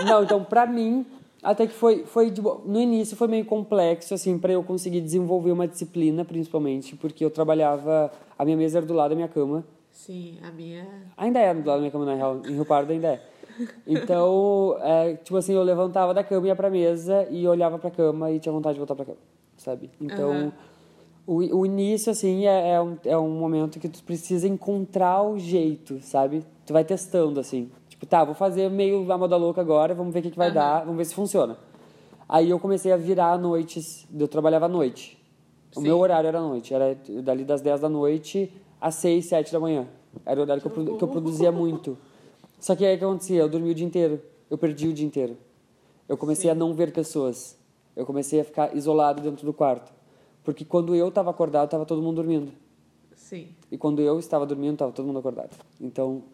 Não, 0.06 0.24
então 0.24 0.42
pra 0.42 0.66
mim, 0.66 1.06
até 1.42 1.66
que 1.66 1.74
foi, 1.74 2.04
foi 2.04 2.30
de 2.30 2.40
no 2.40 2.80
início 2.80 3.16
foi 3.16 3.28
meio 3.28 3.44
complexo, 3.44 4.14
assim, 4.14 4.38
pra 4.38 4.52
eu 4.52 4.62
conseguir 4.62 5.00
desenvolver 5.00 5.52
uma 5.52 5.66
disciplina, 5.66 6.24
principalmente, 6.24 6.94
porque 6.96 7.24
eu 7.24 7.30
trabalhava, 7.30 8.12
a 8.38 8.44
minha 8.44 8.56
mesa 8.56 8.78
era 8.78 8.86
do 8.86 8.94
lado 8.94 9.10
da 9.10 9.16
minha 9.16 9.28
cama, 9.28 9.64
Sim, 9.92 10.38
a 10.42 10.50
minha. 10.50 10.86
Ainda 11.16 11.38
é 11.38 11.54
do 11.54 11.58
lado 11.58 11.76
da 11.76 11.78
minha 11.78 11.90
cama, 11.90 12.04
na 12.04 12.14
real. 12.14 12.40
Em 12.46 12.54
Rio 12.54 12.64
Pardo 12.64 12.90
ainda 12.92 13.08
é. 13.08 13.22
Então, 13.86 14.76
é, 14.80 15.14
tipo 15.16 15.36
assim, 15.36 15.52
eu 15.52 15.62
levantava 15.62 16.14
da 16.14 16.24
cama, 16.24 16.46
ia 16.46 16.56
pra 16.56 16.70
mesa 16.70 17.28
e 17.30 17.46
olhava 17.46 17.78
pra 17.78 17.90
cama 17.90 18.30
e 18.30 18.40
tinha 18.40 18.52
vontade 18.52 18.74
de 18.74 18.78
voltar 18.80 18.94
pra 18.94 19.04
cama, 19.04 19.18
sabe? 19.56 19.90
Então, 20.00 20.30
Aham. 20.30 20.52
o, 21.26 21.58
o 21.58 21.66
início, 21.66 22.10
assim, 22.10 22.46
é, 22.46 22.70
é, 22.70 22.80
um, 22.80 22.96
é 23.04 23.18
um 23.18 23.30
momento 23.30 23.78
que 23.78 23.88
tu 23.88 24.02
precisa 24.02 24.48
encontrar 24.48 25.22
o 25.22 25.38
jeito, 25.38 26.00
sabe? 26.00 26.44
Tu 26.64 26.72
vai 26.72 26.84
testando, 26.84 27.38
assim. 27.38 27.70
Tipo, 28.02 28.06
tá, 28.06 28.24
vou 28.24 28.34
fazer 28.34 28.68
meio 28.68 29.10
a 29.12 29.16
moda 29.16 29.36
louca 29.36 29.60
agora, 29.60 29.94
vamos 29.94 30.12
ver 30.12 30.18
o 30.18 30.22
que, 30.24 30.30
que 30.32 30.36
vai 30.36 30.48
Aham. 30.48 30.54
dar, 30.54 30.80
vamos 30.80 30.96
ver 30.96 31.04
se 31.04 31.14
funciona. 31.14 31.56
Aí 32.28 32.50
eu 32.50 32.58
comecei 32.58 32.90
a 32.90 32.96
virar 32.96 33.38
noites, 33.38 34.08
eu 34.12 34.26
trabalhava 34.26 34.66
à 34.66 34.68
noite. 34.68 35.22
O 35.70 35.76
Sim. 35.76 35.82
meu 35.82 35.98
horário 36.00 36.26
era 36.26 36.38
à 36.40 36.42
noite, 36.42 36.74
era 36.74 36.98
dali 37.22 37.44
das 37.44 37.60
10 37.60 37.80
da 37.80 37.88
noite 37.88 38.52
às 38.80 38.96
6, 38.96 39.26
7 39.26 39.52
da 39.52 39.60
manhã. 39.60 39.86
Era 40.26 40.40
o 40.40 40.42
horário 40.42 40.60
que 40.60 40.66
eu, 40.66 40.96
que 40.96 41.04
eu 41.04 41.08
produzia 41.08 41.52
muito. 41.52 41.96
Só 42.58 42.74
que 42.74 42.84
aí 42.84 42.96
o 42.96 42.98
que 42.98 43.04
acontecia? 43.04 43.40
Eu 43.40 43.48
dormia 43.48 43.70
o 43.70 43.74
dia 43.74 43.86
inteiro. 43.86 44.20
Eu 44.50 44.58
perdi 44.58 44.88
o 44.88 44.92
dia 44.92 45.06
inteiro. 45.06 45.36
Eu 46.08 46.16
comecei 46.16 46.50
a 46.50 46.56
não 46.56 46.74
ver 46.74 46.92
pessoas. 46.92 47.56
Eu 47.94 48.04
comecei 48.04 48.40
a 48.40 48.44
ficar 48.44 48.76
isolado 48.76 49.22
dentro 49.22 49.46
do 49.46 49.52
quarto. 49.52 49.92
Porque 50.42 50.64
quando 50.64 50.94
eu 50.96 51.08
estava 51.08 51.30
acordado, 51.30 51.66
estava 51.66 51.86
todo 51.86 52.02
mundo 52.02 52.16
dormindo. 52.16 52.52
Sim. 53.14 53.48
E 53.70 53.78
quando 53.78 54.02
eu 54.02 54.18
estava 54.18 54.44
dormindo, 54.44 54.72
estava 54.72 54.90
todo 54.90 55.06
mundo 55.06 55.20
acordado. 55.20 55.56
Então, 55.80 56.24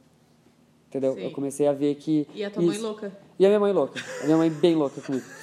entendeu? 0.88 1.14
Sim. 1.14 1.20
Eu 1.24 1.30
comecei 1.30 1.68
a 1.68 1.72
ver 1.72 1.94
que... 1.94 2.26
E 2.34 2.44
a 2.44 2.50
tua 2.50 2.62
mãe 2.62 2.74
isso- 2.74 2.82
louca? 2.84 3.12
E 3.38 3.44
a 3.46 3.48
minha 3.48 3.60
mãe 3.60 3.72
louca. 3.72 4.00
A 4.22 4.24
minha 4.24 4.36
mãe 4.36 4.50
bem 4.50 4.74
louca 4.74 5.00
comigo. 5.00 5.24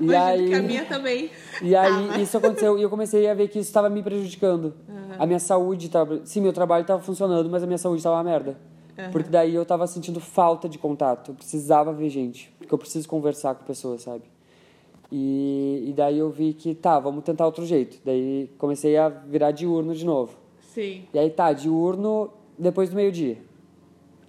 E 0.00 0.04
Imagino 0.06 0.18
aí... 0.42 0.48
que 0.48 0.54
a 0.54 0.62
minha 0.62 0.84
também. 0.86 1.30
E 1.62 1.76
aí 1.76 2.08
Tava. 2.08 2.20
isso 2.20 2.36
aconteceu 2.36 2.76
e 2.76 2.82
eu 2.82 2.90
comecei 2.90 3.28
a 3.28 3.34
ver 3.34 3.46
que 3.46 3.60
isso 3.60 3.68
estava 3.68 3.88
me 3.88 4.02
prejudicando. 4.02 4.74
A 5.16 5.24
minha 5.24 5.38
saúde 5.38 5.86
estava. 5.86 6.20
Sim, 6.26 6.40
meu 6.40 6.52
trabalho 6.52 6.82
estava 6.82 7.00
funcionando, 7.00 7.48
mas 7.48 7.62
a 7.62 7.66
minha 7.66 7.78
saúde 7.78 7.98
estava 7.98 8.16
uma 8.16 8.24
merda. 8.24 8.58
Aham. 8.98 9.10
Porque 9.12 9.28
daí 9.30 9.54
eu 9.54 9.62
estava 9.62 9.86
sentindo 9.86 10.18
falta 10.18 10.68
de 10.68 10.78
contato. 10.78 11.30
Eu 11.30 11.34
precisava 11.36 11.92
ver 11.92 12.08
gente. 12.08 12.52
Porque 12.58 12.74
eu 12.74 12.78
preciso 12.78 13.08
conversar 13.08 13.54
com 13.54 13.64
pessoas, 13.64 14.02
sabe? 14.02 14.24
E, 15.12 15.84
e 15.86 15.92
daí 15.92 16.18
eu 16.18 16.28
vi 16.30 16.54
que, 16.54 16.74
tá, 16.74 16.98
vamos 16.98 17.22
tentar 17.22 17.46
outro 17.46 17.64
jeito. 17.64 17.98
Daí 18.04 18.50
comecei 18.58 18.96
a 18.96 19.08
virar 19.08 19.52
diurno 19.52 19.94
de 19.94 20.04
novo. 20.04 20.36
Sim. 20.72 21.04
E 21.14 21.18
aí, 21.18 21.30
tá, 21.30 21.52
diurno 21.52 22.30
depois 22.58 22.90
do 22.90 22.96
meio-dia. 22.96 23.38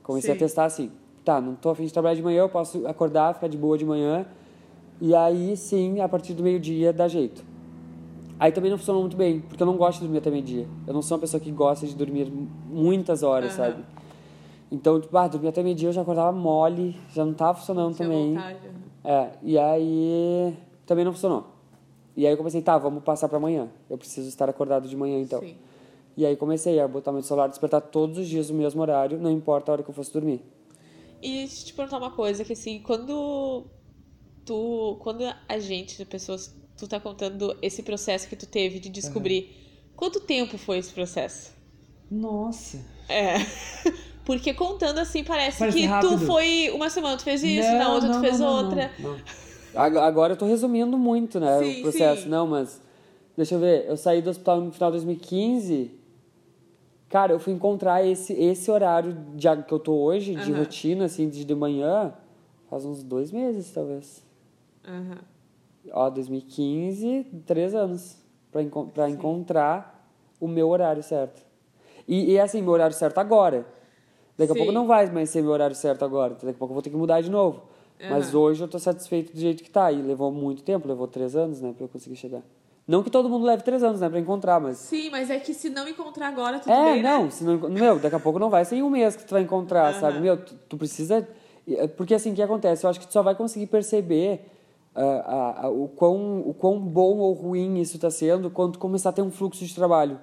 Comecei 0.05 0.29
Sim. 0.29 0.35
a 0.35 0.39
testar 0.39 0.65
assim. 0.65 0.91
Tá, 1.23 1.41
não 1.41 1.55
tô 1.55 1.71
afim 1.71 1.83
de 1.85 1.91
trabalhar 1.91 2.13
de 2.13 2.21
manhã, 2.21 2.41
eu 2.41 2.49
posso 2.49 2.85
acordar, 2.85 3.33
ficar 3.33 3.47
de 3.47 3.57
boa 3.57 3.75
de 3.75 3.83
manhã. 3.83 4.23
E 5.01 5.15
aí, 5.15 5.57
sim, 5.57 5.99
a 5.99 6.07
partir 6.07 6.35
do 6.35 6.43
meio-dia 6.43 6.93
dá 6.93 7.07
jeito. 7.07 7.43
Aí 8.39 8.51
também 8.51 8.69
não 8.69 8.77
funcionou 8.77 9.01
muito 9.01 9.17
bem, 9.17 9.39
porque 9.39 9.63
eu 9.63 9.65
não 9.65 9.75
gosto 9.75 9.99
de 9.99 10.05
dormir 10.05 10.19
até 10.19 10.29
meio-dia. 10.29 10.67
Eu 10.85 10.93
não 10.93 11.01
sou 11.01 11.17
uma 11.17 11.21
pessoa 11.21 11.41
que 11.41 11.49
gosta 11.49 11.87
de 11.87 11.95
dormir 11.95 12.31
muitas 12.69 13.23
horas, 13.23 13.57
Aham. 13.57 13.71
sabe? 13.71 13.85
Então, 14.71 15.01
tipo, 15.01 15.17
ah, 15.17 15.27
dormir 15.27 15.47
até 15.47 15.63
meio-dia 15.63 15.89
eu 15.89 15.93
já 15.93 16.01
acordava 16.03 16.31
mole, 16.31 16.95
já 17.11 17.25
não 17.25 17.33
tava 17.33 17.57
funcionando 17.57 17.95
Tinha 17.95 18.07
também. 18.07 18.35
vontade. 18.35 18.59
É, 19.03 19.29
e 19.41 19.57
aí 19.57 20.53
também 20.85 21.03
não 21.03 21.13
funcionou. 21.13 21.47
E 22.15 22.27
aí 22.27 22.33
eu 22.33 22.37
comecei, 22.37 22.61
tá, 22.61 22.77
vamos 22.77 23.03
passar 23.03 23.27
pra 23.27 23.37
amanhã. 23.37 23.67
Eu 23.89 23.97
preciso 23.97 24.29
estar 24.29 24.47
acordado 24.47 24.87
de 24.87 24.95
manhã 24.95 25.19
então. 25.19 25.39
Sim. 25.39 25.55
E 26.17 26.25
aí 26.25 26.35
comecei 26.35 26.79
a 26.79 26.87
botar 26.87 27.11
meu 27.11 27.21
celular, 27.21 27.47
despertar 27.47 27.81
todos 27.81 28.17
os 28.17 28.27
dias 28.27 28.49
no 28.49 28.57
mesmo 28.57 28.81
horário, 28.81 29.19
não 29.19 29.31
importa 29.31 29.71
a 29.71 29.73
hora 29.73 29.83
que 29.83 29.89
eu 29.89 29.93
fosse 29.93 30.13
dormir. 30.13 30.41
E 31.21 31.39
deixa 31.39 31.61
eu 31.61 31.65
te 31.65 31.73
perguntar 31.73 31.97
uma 31.97 32.11
coisa, 32.11 32.43
que 32.45 32.53
assim, 32.53 32.79
quando 32.79 33.65
tu. 34.45 34.97
Quando 35.01 35.23
a 35.47 35.59
gente, 35.59 36.01
as 36.01 36.07
pessoas, 36.07 36.55
tu 36.77 36.87
tá 36.87 36.99
contando 36.99 37.55
esse 37.61 37.83
processo 37.83 38.27
que 38.29 38.35
tu 38.35 38.45
teve 38.45 38.79
de 38.79 38.89
descobrir. 38.89 39.49
Quanto 39.95 40.19
tempo 40.19 40.57
foi 40.57 40.77
esse 40.77 40.93
processo? 40.93 41.53
Nossa. 42.11 42.79
É. 43.09 43.35
Porque 44.25 44.53
contando 44.53 44.97
assim, 44.99 45.23
parece, 45.23 45.59
Parece 45.59 45.77
que 45.77 45.85
rápido. 45.85 46.17
tu 46.19 46.25
foi. 46.25 46.69
Uma 46.71 46.89
semana 46.89 47.15
tu 47.17 47.23
fez 47.23 47.43
isso, 47.43 47.71
na 47.77 47.93
outra 47.93 48.11
tu 48.11 48.19
fez 48.19 48.41
outra. 48.41 48.91
Ag- 49.75 49.97
Agora 49.97 50.33
eu 50.33 50.37
tô 50.37 50.45
resumindo 50.45 50.97
muito, 50.97 51.39
né, 51.39 51.59
Sim, 51.59 51.79
o 51.79 51.81
processo. 51.83 52.23
sim. 52.23 52.29
Não, 52.29 52.47
mas 52.47 52.81
deixa 53.37 53.55
eu 53.55 53.59
ver, 53.59 53.85
eu 53.87 53.95
saí 53.97 54.21
do 54.21 54.29
hospital 54.29 54.61
no 54.61 54.71
final 54.71 54.89
de 54.91 54.97
2015. 54.97 55.91
Cara, 57.15 57.31
eu 57.31 57.39
fui 57.39 57.53
encontrar 57.53 58.05
esse, 58.05 58.33
esse 58.33 58.69
horário 58.69 59.13
de, 59.37 59.47
que 59.63 59.73
eu 59.73 59.79
tô 59.79 59.93
hoje, 59.93 60.35
de 60.35 60.51
Aham. 60.51 60.59
rotina, 60.59 61.05
assim, 61.05 61.29
de, 61.29 61.45
de 61.45 61.55
manhã, 61.55 62.13
faz 62.69 62.83
uns 62.83 63.01
dois 63.01 63.31
meses, 63.31 63.71
talvez. 63.71 64.21
Aham. 64.85 65.19
ó, 65.93 66.09
2015, 66.09 67.25
três 67.45 67.73
anos 67.73 68.17
pra, 68.51 68.61
enco 68.61 68.87
pra 68.87 69.09
encontrar 69.09 70.11
o 70.41 70.47
meu 70.49 70.67
horário 70.67 71.01
certo. 71.01 71.41
E, 72.05 72.33
e 72.33 72.37
assim, 72.37 72.61
meu 72.61 72.73
horário 72.73 72.93
certo 72.93 73.17
agora. 73.17 73.65
Daqui 74.37 74.51
a 74.51 74.53
Sim. 74.53 74.57
pouco 74.57 74.73
não 74.73 74.85
vai 74.85 75.09
mais 75.09 75.29
ser 75.29 75.41
meu 75.41 75.51
horário 75.51 75.73
certo 75.73 76.03
agora. 76.03 76.33
Daqui 76.33 76.49
a 76.49 76.53
pouco 76.53 76.73
eu 76.73 76.75
vou 76.75 76.81
ter 76.81 76.89
que 76.89 76.97
mudar 76.97 77.21
de 77.21 77.31
novo. 77.31 77.63
Mas 78.09 78.35
hoje 78.35 78.61
eu 78.61 78.67
tô 78.67 78.77
satisfeito 78.77 79.31
do 79.31 79.39
jeito 79.39 79.63
que 79.63 79.71
tá. 79.71 79.89
E 79.89 80.01
levou 80.01 80.33
muito 80.33 80.63
tempo, 80.63 80.85
levou 80.85 81.07
três 81.07 81.33
anos, 81.33 81.61
né, 81.61 81.71
pra 81.73 81.85
eu 81.85 81.87
conseguir 81.87 82.17
chegar. 82.17 82.43
Não 82.87 83.01
que 83.01 83.09
todo 83.09 83.27
mundo 83.27 83.45
leve 83.45 83.63
três 83.63 83.81
anos, 83.83 83.99
né, 84.01 84.07
pra 84.09 84.19
encontrar, 84.19 84.59
mas. 84.59 84.77
Sim, 84.77 85.09
mas 85.09 85.29
é 85.31 85.39
que 85.39 85.53
se 85.53 85.69
não 85.69 85.87
encontrar 85.87 86.27
agora, 86.27 86.59
tudo 86.59 86.71
É, 86.71 86.93
bem, 86.93 87.01
né? 87.03 87.09
não, 87.17 87.31
senão, 87.31 87.57
meu, 87.69 87.97
daqui 87.97 88.15
a 88.15 88.19
pouco 88.19 88.37
não 88.37 88.49
vai 88.49 88.63
ser 88.63 88.75
em 88.75 88.83
um 88.83 88.89
mês 88.91 89.15
que 89.15 89.25
tu 89.25 89.31
vai 89.31 89.41
encontrar, 89.41 89.93
sabe? 89.95 90.19
Meu, 90.19 90.37
tu, 90.37 90.53
tu 90.69 90.77
precisa. 90.77 91.27
Porque 91.97 92.13
assim, 92.13 92.31
o 92.31 92.35
que 92.35 92.41
acontece? 92.43 92.85
Eu 92.85 92.89
acho 92.91 92.99
que 92.99 93.07
tu 93.07 93.13
só 93.13 93.23
vai 93.23 93.33
conseguir 93.33 93.65
perceber 93.65 94.45
ah, 94.93 95.01
a- 95.01 95.65
a- 95.65 95.69
o, 95.69 95.87
quão, 95.87 96.41
o 96.47 96.53
quão 96.53 96.79
bom 96.79 97.17
ou 97.17 97.33
ruim 97.33 97.79
isso 97.79 97.97
tá 97.97 98.11
sendo 98.11 98.51
quando 98.51 98.73
tu 98.73 98.79
começar 98.79 99.09
a 99.09 99.13
ter 99.13 99.23
um 99.23 99.31
fluxo 99.31 99.65
de 99.65 99.73
trabalho. 99.73 100.19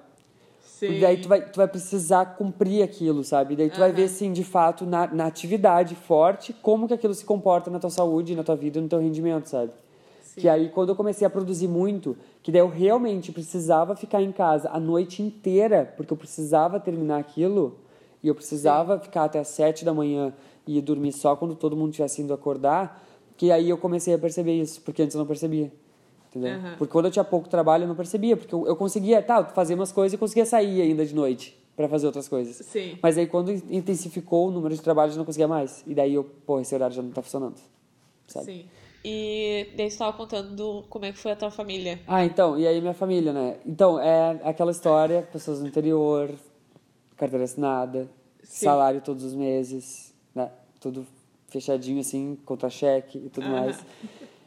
Sim. 0.65 0.87
Porque 0.87 1.01
daí 1.01 1.17
tu 1.17 1.27
vai, 1.27 1.41
tu 1.41 1.57
vai 1.57 1.67
precisar 1.67 2.25
cumprir 2.37 2.81
aquilo, 2.81 3.23
sabe? 3.25 3.55
Daí 3.57 3.69
tu 3.69 3.79
vai 3.79 3.91
ver, 3.91 4.07
sim, 4.07 4.31
de 4.31 4.43
fato, 4.43 4.85
na, 4.85 5.05
na 5.07 5.25
atividade 5.25 5.95
forte, 5.95 6.53
como 6.53 6.87
que 6.87 6.93
aquilo 6.93 7.13
se 7.13 7.23
comporta 7.25 7.69
na 7.69 7.77
tua 7.77 7.89
saúde, 7.89 8.35
na 8.35 8.43
tua 8.43 8.55
vida, 8.55 8.79
no 8.81 8.87
teu 8.87 8.99
rendimento, 8.99 9.47
sabe? 9.47 9.71
Que 10.41 10.49
aí, 10.49 10.69
quando 10.69 10.89
eu 10.89 10.95
comecei 10.95 11.25
a 11.25 11.29
produzir 11.29 11.67
muito, 11.67 12.17
que 12.41 12.51
daí 12.51 12.61
eu 12.61 12.67
realmente 12.67 13.31
precisava 13.31 13.95
ficar 13.95 14.21
em 14.21 14.31
casa 14.31 14.69
a 14.71 14.79
noite 14.79 15.21
inteira, 15.21 15.93
porque 15.95 16.11
eu 16.11 16.17
precisava 16.17 16.79
terminar 16.79 17.19
aquilo, 17.19 17.77
e 18.23 18.27
eu 18.27 18.35
precisava 18.35 18.99
ficar 18.99 19.25
até 19.25 19.39
as 19.39 19.49
sete 19.49 19.83
da 19.83 19.93
manhã 19.93 20.33
e 20.65 20.81
dormir 20.81 21.11
só 21.11 21.35
quando 21.35 21.55
todo 21.55 21.75
mundo 21.75 21.91
tivesse 21.91 22.21
indo 22.21 22.33
acordar, 22.33 23.03
que 23.37 23.51
aí 23.51 23.69
eu 23.69 23.77
comecei 23.77 24.13
a 24.13 24.17
perceber 24.17 24.53
isso, 24.53 24.81
porque 24.81 25.01
antes 25.01 25.13
eu 25.13 25.19
não 25.19 25.27
percebia. 25.27 25.71
Entendeu? 26.29 26.55
Aham. 26.55 26.75
Porque 26.77 26.91
quando 26.91 27.05
eu 27.05 27.11
tinha 27.11 27.23
pouco 27.23 27.47
trabalho, 27.47 27.83
eu 27.83 27.87
não 27.87 27.95
percebia, 27.95 28.35
porque 28.35 28.55
eu, 28.55 28.65
eu 28.65 28.75
conseguia, 28.75 29.21
tá, 29.21 29.43
fazer 29.45 29.75
umas 29.75 29.91
coisas 29.91 30.13
e 30.13 30.17
conseguia 30.17 30.45
sair 30.45 30.81
ainda 30.81 31.05
de 31.05 31.13
noite 31.13 31.55
para 31.75 31.87
fazer 31.87 32.07
outras 32.07 32.27
coisas. 32.27 32.65
Sim. 32.65 32.97
Mas 33.01 33.17
aí 33.17 33.27
quando 33.27 33.51
intensificou 33.51 34.47
o 34.47 34.51
número 34.51 34.73
de 34.73 34.81
trabalhos, 34.81 35.15
eu 35.15 35.19
não 35.19 35.25
conseguia 35.25 35.47
mais. 35.47 35.83
E 35.85 35.93
daí 35.93 36.13
eu, 36.13 36.23
pô, 36.23 36.59
esse 36.59 36.73
horário 36.73 36.95
já 36.95 37.01
não 37.01 37.11
tá 37.11 37.21
funcionando. 37.21 37.59
Sabe? 38.27 38.45
Sim. 38.45 38.65
E 39.03 39.73
daí 39.75 39.91
você 39.91 39.97
tava 39.97 40.15
contando 40.15 40.55
do, 40.55 40.83
como 40.89 41.05
é 41.05 41.11
que 41.11 41.17
foi 41.17 41.31
a 41.33 41.35
tua 41.35 41.51
família. 41.51 41.99
Ah, 42.07 42.23
então, 42.23 42.57
e 42.57 42.65
aí 42.65 42.79
minha 42.79 42.93
família, 42.93 43.33
né? 43.33 43.57
Então, 43.65 43.99
é 43.99 44.39
aquela 44.43 44.71
história, 44.71 45.21
pessoas 45.23 45.59
do 45.59 45.67
interior, 45.67 46.29
carteira 47.17 47.43
assinada, 47.43 48.09
Sim. 48.41 48.65
salário 48.65 49.01
todos 49.01 49.23
os 49.23 49.33
meses, 49.33 50.13
né? 50.33 50.49
Tudo 50.79 51.05
fechadinho, 51.49 51.99
assim, 51.99 52.37
contra-cheque 52.45 53.17
e 53.17 53.29
tudo 53.29 53.47
mais. 53.49 53.77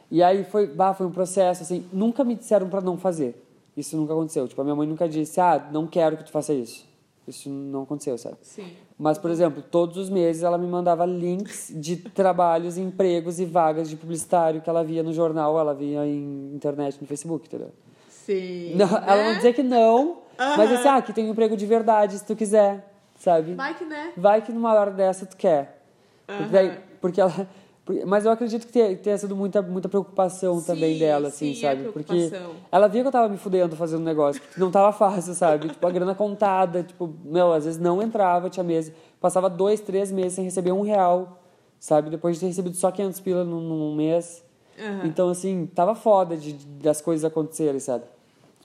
E 0.09 0.23
aí 0.23 0.43
foi, 0.43 0.67
bah, 0.67 0.93
foi 0.93 1.05
um 1.05 1.11
processo, 1.11 1.61
assim, 1.63 1.85
nunca 1.93 2.23
me 2.23 2.33
disseram 2.33 2.69
pra 2.69 2.81
não 2.81 2.97
fazer. 2.97 3.43
Isso 3.75 3.95
nunca 3.95 4.13
aconteceu. 4.13 4.47
Tipo, 4.47 4.61
a 4.61 4.63
minha 4.63 4.75
mãe 4.75 4.87
nunca 4.87 5.07
disse, 5.07 5.39
ah, 5.39 5.69
não 5.71 5.85
quero 5.85 6.17
que 6.17 6.23
tu 6.23 6.31
faça 6.31 6.53
isso. 6.53 6.85
Isso 7.27 7.49
não 7.49 7.83
aconteceu, 7.83 8.17
sabe? 8.17 8.37
Sim. 8.41 8.71
Mas, 8.97 9.17
por 9.17 9.29
exemplo, 9.29 9.61
todos 9.61 9.97
os 9.97 10.09
meses 10.09 10.43
ela 10.43 10.57
me 10.57 10.65
mandava 10.67 11.05
links 11.05 11.71
de 11.75 11.97
trabalhos, 11.97 12.77
empregos 12.77 13.39
e 13.39 13.45
vagas 13.45 13.89
de 13.89 13.95
publicitário 13.95 14.61
que 14.61 14.69
ela 14.69 14.83
via 14.83 15.03
no 15.03 15.11
jornal, 15.13 15.59
ela 15.59 15.73
via 15.73 16.05
em 16.05 16.51
internet, 16.55 16.97
no 17.01 17.07
Facebook, 17.07 17.45
entendeu? 17.47 17.71
Sim. 18.09 18.75
Não, 18.75 18.87
ela 18.87 19.23
não 19.23 19.29
Né? 19.31 19.35
dizia 19.35 19.53
que 19.53 19.63
não, 19.63 20.19
mas 20.37 20.69
disse, 20.69 20.87
ah, 20.87 20.95
aqui 20.97 21.11
tem 21.13 21.25
um 21.25 21.31
emprego 21.31 21.55
de 21.57 21.65
verdade, 21.65 22.17
se 22.17 22.25
tu 22.25 22.35
quiser, 22.35 22.91
sabe? 23.17 23.53
Vai 23.55 23.73
que, 23.75 23.85
né? 23.85 24.13
Vai 24.17 24.41
que 24.41 24.51
numa 24.51 24.73
hora 24.73 24.91
dessa 24.91 25.25
tu 25.25 25.35
quer. 25.37 25.81
Porque, 26.25 26.43
Aham. 26.43 26.51
daí- 26.51 26.79
porque 27.01 27.21
ela... 27.21 27.47
porque- 27.87 28.05
Mas 28.05 28.25
eu 28.25 28.31
acredito 28.31 28.67
que 28.67 28.71
tenha, 28.73 28.95
tenha 28.95 29.17
sido 29.17 29.35
muita, 29.35 29.61
muita 29.61 29.87
preocupação 29.89 30.61
também 30.61 30.93
Sim, 30.93 30.99
dela, 30.99 31.27
assim, 31.29 31.53
sim, 31.55 31.65
é 31.65 31.69
sabe? 31.69 31.83
porque 31.91 32.03
preocupação. 32.29 32.51
ela 32.71 32.87
via 32.87 33.01
que 33.01 33.07
eu 33.07 33.11
tava 33.11 33.29
me 33.29 33.37
fudendo 33.37 33.75
fazendo 33.75 34.03
negócio, 34.03 34.41
não 34.57 34.69
tava 34.69 34.91
fácil, 34.91 35.33
sabe? 35.33 35.69
tipo, 35.69 35.87
a 35.87 35.89
grana 35.89 36.13
contada, 36.13 36.83
tipo, 36.83 37.11
meu, 37.23 37.51
às 37.53 37.65
vezes 37.65 37.79
não 37.79 38.01
entrava, 38.01 38.49
tinha 38.49 38.63
mês. 38.63 38.91
Passava 39.19 39.49
dois, 39.49 39.79
três 39.79 40.11
meses 40.11 40.33
sem 40.33 40.43
receber 40.43 40.71
um 40.73 40.81
real, 40.81 41.39
sabe? 41.79 42.09
Depois 42.11 42.35
de 42.35 42.41
ter 42.41 42.47
recebido 42.47 42.75
só 42.75 42.91
500 42.91 43.19
pila 43.21 43.43
num, 43.43 43.61
num 43.61 43.95
mês. 43.95 44.43
Aham. 44.79 45.05
Então, 45.05 45.29
assim, 45.29 45.65
tava 45.73 45.95
foda 45.95 46.37
de, 46.37 46.53
das 46.53 47.01
coisas 47.01 47.25
acontecerem, 47.25 47.79
sabe? 47.79 48.03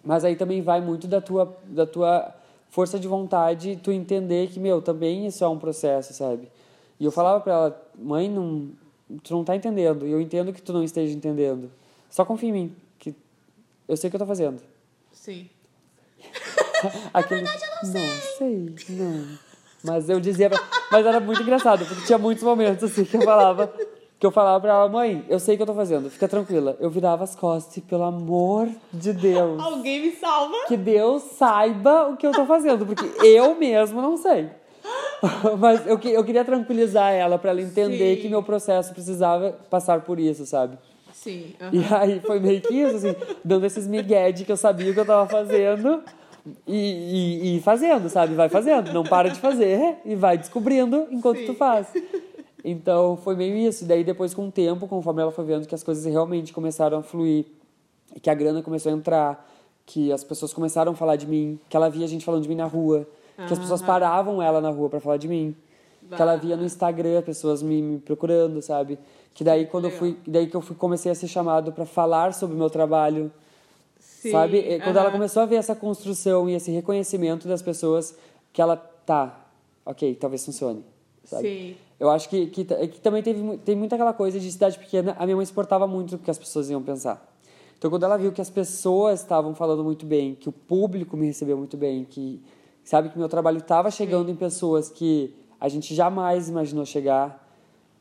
Mas 0.04 0.24
aí 0.24 0.36
também 0.36 0.60
vai 0.60 0.80
muito 0.80 1.06
da 1.06 1.20
tua, 1.20 1.56
da 1.64 1.86
tua 1.86 2.34
força 2.68 2.98
de 2.98 3.06
vontade, 3.06 3.78
tu 3.82 3.92
entender 3.92 4.48
que, 4.48 4.58
meu, 4.58 4.82
também 4.82 5.26
isso 5.26 5.44
é 5.44 5.48
um 5.48 5.58
processo, 5.58 6.12
sabe? 6.12 6.48
E 6.98 7.04
eu 7.04 7.10
falava 7.12 7.40
pra 7.40 7.52
ela, 7.52 7.82
mãe, 7.98 8.28
não, 8.28 8.68
tu 9.22 9.34
não 9.34 9.44
tá 9.44 9.56
entendendo. 9.56 10.06
E 10.06 10.12
eu 10.12 10.20
entendo 10.20 10.52
que 10.52 10.62
tu 10.62 10.72
não 10.72 10.82
esteja 10.82 11.14
entendendo. 11.14 11.70
Só 12.10 12.24
confia 12.24 12.48
em 12.48 12.52
mim, 12.52 12.76
que 12.98 13.14
eu 13.88 13.96
sei 13.96 14.08
o 14.08 14.10
que 14.10 14.16
eu 14.16 14.20
tô 14.20 14.26
fazendo. 14.26 14.62
Sim. 15.12 15.48
Aquele... 17.12 17.42
verdade, 17.42 17.64
eu 17.64 17.88
não, 17.88 18.08
sei. 18.38 18.74
não. 18.90 19.38
Mas 19.84 20.08
eu 20.08 20.20
dizia 20.20 20.48
pra... 20.48 20.62
Mas 20.90 21.06
era 21.06 21.20
muito 21.20 21.42
engraçado, 21.42 21.84
porque 21.84 22.06
tinha 22.06 22.18
muitos 22.18 22.44
momentos 22.44 22.84
assim 22.84 23.04
que 23.04 23.16
eu 23.16 23.22
falava... 23.22 23.72
Que 24.18 24.26
eu 24.26 24.30
falava 24.30 24.60
pra 24.60 24.72
ela, 24.74 24.88
mãe, 24.88 25.24
eu 25.28 25.40
sei 25.40 25.54
o 25.54 25.56
que 25.56 25.62
eu 25.62 25.66
tô 25.66 25.74
fazendo, 25.74 26.08
fica 26.08 26.28
tranquila. 26.28 26.76
Eu 26.78 26.88
virava 26.88 27.24
as 27.24 27.34
costas 27.34 27.76
e, 27.78 27.80
pelo 27.80 28.04
amor 28.04 28.68
de 28.92 29.12
Deus, 29.12 29.60
Alguém 29.60 30.00
me 30.00 30.12
salva? 30.12 30.54
que 30.68 30.76
Deus 30.76 31.22
saiba 31.36 32.08
o 32.08 32.16
que 32.16 32.24
eu 32.24 32.30
tô 32.30 32.46
fazendo, 32.46 32.86
porque 32.86 33.04
eu 33.26 33.56
mesmo 33.56 34.00
não 34.00 34.16
sei. 34.16 34.48
Mas 35.58 35.86
eu, 35.86 35.98
que- 35.98 36.10
eu 36.10 36.24
queria 36.24 36.44
tranquilizar 36.44 37.12
ela 37.12 37.38
pra 37.38 37.50
ela 37.50 37.60
entender 37.62 38.16
Sim. 38.16 38.22
que 38.22 38.28
meu 38.28 38.42
processo 38.42 38.92
precisava 38.92 39.52
passar 39.70 40.00
por 40.02 40.18
isso, 40.18 40.44
sabe? 40.46 40.76
Sim. 41.12 41.54
E 41.72 41.94
aí 41.94 42.20
foi 42.20 42.40
meio 42.40 42.60
que 42.60 42.74
isso, 42.74 42.96
assim, 42.96 43.14
dando 43.44 43.64
esses 43.64 43.86
migué 43.86 44.32
de 44.32 44.44
que 44.44 44.50
eu 44.50 44.56
sabia 44.56 44.90
o 44.90 44.94
que 44.94 44.98
eu 45.00 45.04
tava 45.06 45.28
fazendo 45.28 46.02
e, 46.66 47.52
e, 47.54 47.56
e 47.56 47.60
fazendo, 47.60 48.08
sabe? 48.08 48.34
Vai 48.34 48.48
fazendo, 48.48 48.92
não 48.92 49.04
para 49.04 49.28
de 49.30 49.38
fazer 49.38 49.98
e 50.04 50.16
vai 50.16 50.36
descobrindo 50.36 51.06
enquanto 51.10 51.38
Sim. 51.38 51.46
tu 51.46 51.54
faz. 51.54 51.86
Então 52.64 53.16
foi 53.16 53.36
meio 53.36 53.56
isso. 53.56 53.84
Daí 53.84 54.02
depois, 54.02 54.34
com 54.34 54.48
o 54.48 54.50
tempo, 54.50 54.88
conforme 54.88 55.22
ela 55.22 55.30
foi 55.30 55.44
vendo 55.44 55.66
que 55.66 55.74
as 55.74 55.82
coisas 55.84 56.04
realmente 56.04 56.52
começaram 56.52 56.98
a 56.98 57.02
fluir, 57.02 57.44
que 58.20 58.28
a 58.28 58.34
grana 58.34 58.60
começou 58.62 58.90
a 58.90 58.94
entrar, 58.96 59.48
que 59.86 60.12
as 60.12 60.24
pessoas 60.24 60.52
começaram 60.52 60.92
a 60.92 60.94
falar 60.96 61.14
de 61.16 61.26
mim, 61.28 61.58
que 61.68 61.76
ela 61.76 61.88
via 61.88 62.06
gente 62.08 62.24
falando 62.24 62.42
de 62.42 62.48
mim 62.48 62.56
na 62.56 62.66
rua, 62.66 63.06
que 63.46 63.52
as 63.52 63.58
pessoas 63.58 63.82
paravam 63.82 64.42
ela 64.42 64.60
na 64.60 64.70
rua 64.70 64.88
pra 64.88 65.00
falar 65.00 65.16
de 65.16 65.28
mim. 65.28 65.54
Que 66.14 66.20
ela 66.20 66.36
via 66.36 66.56
no 66.56 66.64
Instagram 66.64 67.22
pessoas 67.22 67.62
me, 67.62 67.80
me 67.80 67.98
procurando, 67.98 68.60
sabe? 68.60 68.98
Que 69.32 69.42
daí 69.42 69.66
quando 69.66 69.86
eu 69.86 69.90
fui, 69.90 70.18
daí 70.26 70.46
que 70.46 70.54
eu 70.54 70.60
fui, 70.60 70.76
comecei 70.76 71.10
a 71.10 71.14
ser 71.14 71.28
chamado 71.28 71.72
pra 71.72 71.86
falar 71.86 72.34
sobre 72.34 72.54
o 72.54 72.58
meu 72.58 72.68
trabalho, 72.68 73.32
Sim, 73.98 74.30
sabe? 74.30 74.58
E 74.58 74.80
Quando 74.80 74.96
ela 74.96 75.06
aham. 75.06 75.12
começou 75.12 75.42
a 75.42 75.46
ver 75.46 75.56
essa 75.56 75.74
construção 75.74 76.48
e 76.50 76.54
esse 76.54 76.70
reconhecimento 76.70 77.48
das 77.48 77.62
pessoas, 77.62 78.14
que 78.52 78.60
ela 78.60 78.76
tá, 78.76 79.46
ok, 79.86 80.14
talvez 80.16 80.44
funcione, 80.44 80.84
sabe? 81.24 81.48
Sim. 81.48 81.76
Eu 81.98 82.10
acho 82.10 82.28
que, 82.28 82.46
que, 82.48 82.64
que 82.64 83.00
também 83.00 83.22
teve, 83.22 83.58
tem 83.58 83.76
muita 83.76 83.94
aquela 83.94 84.12
coisa 84.12 84.38
de 84.38 84.50
cidade 84.50 84.78
pequena. 84.78 85.16
A 85.18 85.24
minha 85.24 85.36
mãe 85.36 85.46
se 85.46 85.52
importava 85.52 85.86
muito 85.86 86.16
do 86.16 86.18
que 86.18 86.30
as 86.30 86.38
pessoas 86.38 86.68
iam 86.68 86.82
pensar. 86.82 87.26
Então, 87.78 87.90
quando 87.90 88.02
ela 88.04 88.16
viu 88.16 88.32
que 88.32 88.40
as 88.40 88.50
pessoas 88.50 89.20
estavam 89.20 89.54
falando 89.54 89.82
muito 89.82 90.04
bem, 90.04 90.34
que 90.34 90.48
o 90.48 90.52
público 90.52 91.16
me 91.16 91.26
recebeu 91.26 91.56
muito 91.56 91.76
bem, 91.76 92.04
que 92.04 92.40
sabe 92.84 93.08
que 93.08 93.18
meu 93.18 93.28
trabalho 93.28 93.58
estava 93.58 93.90
chegando 93.90 94.30
em 94.30 94.34
pessoas 94.36 94.88
que 94.88 95.34
a 95.60 95.68
gente 95.68 95.94
jamais 95.94 96.48
imaginou 96.48 96.84
chegar, 96.84 97.38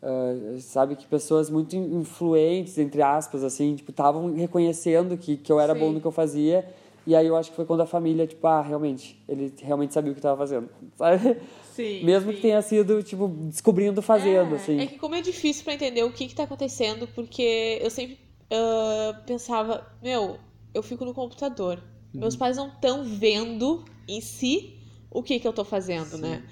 ah, 0.02 0.34
sabe 0.60 0.96
que 0.96 1.06
pessoas 1.06 1.50
muito 1.50 1.76
in- 1.76 2.00
influentes, 2.00 2.78
entre 2.78 3.02
aspas, 3.02 3.44
assim, 3.44 3.76
tipo, 3.76 3.92
estavam 3.92 4.34
reconhecendo 4.34 5.18
que, 5.18 5.38
que 5.38 5.52
eu 5.52 5.60
era 5.60 5.74
bom 5.76 5.88
Sim. 5.90 5.94
no 5.96 6.02
que 6.02 6.08
eu 6.08 6.12
fazia. 6.12 6.68
E 7.06 7.16
aí 7.16 7.26
eu 7.26 7.36
acho 7.36 7.50
que 7.50 7.56
foi 7.56 7.66
quando 7.66 7.82
a 7.82 7.86
família, 7.88 8.28
tipo, 8.28 8.46
ah, 8.46 8.62
realmente, 8.62 9.20
ele 9.28 9.52
realmente 9.62 9.92
sabia 9.94 10.12
o 10.12 10.14
que 10.16 10.20
estava 10.20 10.38
fazendo, 10.38 10.70
sabe? 10.96 11.38
Sim. 11.74 12.04
Mesmo 12.04 12.30
sim. 12.32 12.36
que 12.36 12.42
tenha 12.44 12.62
sido, 12.62 13.02
tipo, 13.02 13.28
descobrindo 13.28 14.02
fazendo, 14.02 14.54
É, 14.54 14.58
assim. 14.58 14.80
É 14.80 14.86
que 14.86 15.00
como 15.00 15.16
é 15.16 15.22
difícil 15.22 15.64
pra 15.64 15.74
entender 15.74 16.04
o 16.04 16.12
que 16.12 16.28
que 16.28 16.36
tá 16.36 16.44
acontecendo, 16.44 17.08
porque 17.16 17.80
eu 17.82 17.90
sempre 17.90 18.20
ah, 18.52 19.20
pensava, 19.26 19.86
meu, 20.02 20.38
eu 20.74 20.84
fico 20.84 21.04
no 21.06 21.14
computador. 21.14 21.82
Meus 22.14 22.36
pais 22.36 22.58
não 22.58 22.68
estão 22.68 23.04
vendo 23.06 23.84
em 24.08 24.22
si 24.22 24.78
o 25.10 25.22
que 25.22 25.40
que 25.40 25.48
eu 25.48 25.54
tô 25.54 25.64
fazendo, 25.66 26.18
né? 26.18 26.44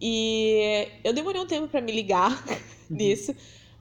E 0.00 0.88
eu 1.04 1.12
demorei 1.12 1.40
um 1.40 1.46
tempo 1.46 1.68
pra 1.68 1.80
me 1.80 1.92
ligar 1.92 2.44
nisso, 2.88 3.34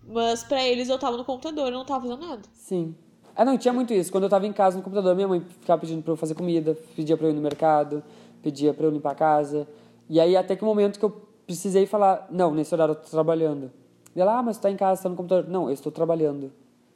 mas 0.07 0.43
pra 0.43 0.63
eles 0.65 0.89
eu 0.89 0.97
tava 0.97 1.17
no 1.17 1.25
computador, 1.25 1.67
eu 1.67 1.73
não 1.73 1.85
tava 1.85 2.07
fazendo 2.07 2.25
nada. 2.25 2.41
Sim. 2.53 2.95
Ah, 3.35 3.43
não, 3.43 3.57
tinha 3.57 3.73
muito 3.73 3.93
isso. 3.93 4.11
Quando 4.11 4.23
eu 4.23 4.29
tava 4.29 4.47
em 4.47 4.53
casa 4.53 4.77
no 4.77 4.83
computador, 4.83 5.13
minha 5.13 5.27
mãe 5.27 5.41
ficava 5.41 5.81
pedindo 5.81 6.01
pra 6.01 6.13
eu 6.13 6.17
fazer 6.17 6.35
comida, 6.35 6.77
pedia 6.95 7.17
pra 7.17 7.27
eu 7.27 7.31
ir 7.31 7.33
no 7.33 7.41
mercado, 7.41 8.01
pedia 8.41 8.73
pra 8.73 8.85
eu 8.85 8.91
limpar 8.91 9.11
a 9.11 9.15
casa. 9.15 9.67
E 10.09 10.19
aí, 10.19 10.37
até 10.37 10.55
que 10.55 10.63
o 10.63 10.65
momento 10.65 10.97
que 10.97 11.03
eu 11.03 11.09
precisei 11.45 11.85
falar, 11.85 12.27
não, 12.31 12.53
nesse 12.53 12.73
horário 12.73 12.93
eu 12.93 12.95
tô 12.95 13.09
trabalhando. 13.09 13.71
E 14.15 14.21
ela, 14.21 14.39
ah, 14.39 14.43
mas 14.43 14.57
tu 14.57 14.61
tá 14.61 14.71
em 14.71 14.77
casa, 14.77 15.03
tá 15.03 15.09
no 15.09 15.15
computador. 15.17 15.51
Não, 15.51 15.67
eu 15.67 15.73
estou 15.73 15.91
trabalhando. 15.91 16.49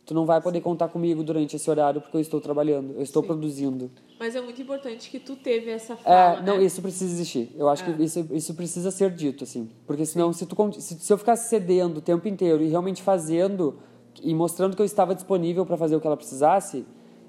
Tu 0.09 0.15
não 0.15 0.25
vai 0.25 0.41
poder 0.41 0.59
contar 0.61 0.87
comigo 0.87 1.21
durante 1.21 1.55
esse 1.55 1.69
horário 1.69 2.01
porque 2.01 2.17
eu 2.17 2.21
estou 2.21 2.41
trabalhando, 2.41 2.95
eu 2.95 3.03
estou 3.03 3.21
produzindo. 3.21 3.91
Mas 4.19 4.35
é 4.35 4.41
muito 4.41 4.59
importante 4.59 5.07
que 5.07 5.19
tu 5.19 5.35
teve 5.35 5.69
essa 5.69 5.95
fala, 5.95 6.39
É, 6.39 6.41
não, 6.41 6.57
né? 6.57 6.63
isso 6.63 6.81
precisa 6.81 7.13
existir. 7.13 7.51
Eu 7.55 7.69
acho 7.69 7.85
que 7.85 7.91
isso, 8.03 8.27
isso 8.31 8.55
precisa 8.55 8.89
ser 8.89 9.11
dito, 9.11 9.43
assim. 9.43 9.69
Porque 9.85 10.03
senão, 10.07 10.33
se, 10.33 10.47
tu, 10.47 10.55
se, 10.81 10.95
se 10.99 11.13
eu 11.13 11.15
ficar 11.15 11.35
cedendo 11.35 11.97
o 11.97 12.01
tempo 12.01 12.27
inteiro 12.27 12.63
e 12.63 12.69
realmente 12.69 13.03
fazendo, 13.03 13.77
e 14.23 14.33
mostrando 14.33 14.75
que 14.75 14.81
eu 14.81 14.85
estava 14.87 15.13
disponível 15.13 15.63
para 15.63 15.77
fazer 15.77 15.95
o 15.95 16.01
que 16.01 16.07
ela 16.07 16.17
precisasse, 16.17 16.87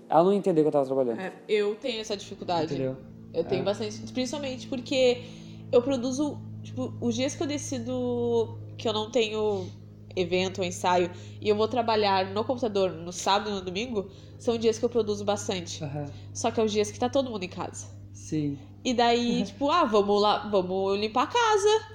ela 0.08 0.24
não 0.24 0.32
ia 0.32 0.38
entender 0.38 0.62
que 0.62 0.68
eu 0.68 0.72
tava 0.72 0.86
trabalhando. 0.86 1.20
É, 1.20 1.34
eu 1.46 1.74
tenho 1.74 2.00
essa 2.00 2.16
dificuldade. 2.16 2.72
Entendeu? 2.72 2.96
Eu 3.34 3.44
tenho 3.44 3.60
É. 3.60 3.64
bastante. 3.66 4.10
Principalmente 4.10 4.66
porque 4.68 5.18
eu 5.70 5.82
produzo. 5.82 6.38
Tipo, 6.62 6.94
os 6.98 7.14
dias 7.14 7.34
que 7.34 7.42
eu 7.42 7.46
decido 7.46 8.56
que 8.78 8.88
eu 8.88 8.92
não 8.94 9.10
tenho 9.10 9.66
evento 10.16 10.60
ou 10.60 10.64
ensaio 10.64 11.10
e 11.40 11.48
eu 11.48 11.56
vou 11.56 11.68
trabalhar 11.68 12.26
no 12.26 12.44
computador 12.44 12.90
no 12.92 13.12
sábado 13.12 13.50
e 13.50 13.54
no 13.54 13.60
domingo, 13.60 14.10
são 14.38 14.56
dias 14.56 14.78
que 14.78 14.84
eu 14.84 14.88
produzo 14.88 15.24
bastante. 15.24 15.82
Aham. 15.84 16.06
Só 16.32 16.50
que 16.50 16.60
é 16.60 16.64
os 16.64 16.72
dias 16.72 16.90
que 16.90 16.98
tá 16.98 17.08
todo 17.08 17.30
mundo 17.30 17.44
em 17.44 17.48
casa. 17.48 17.86
Sim. 18.12 18.58
E 18.84 18.94
daí, 18.94 19.44
tipo, 19.46 19.70
ah, 19.70 19.84
vamos 19.84 20.20
lá, 20.20 20.48
vamos 20.48 20.98
limpar 20.98 21.24
a 21.24 21.26
casa, 21.26 21.86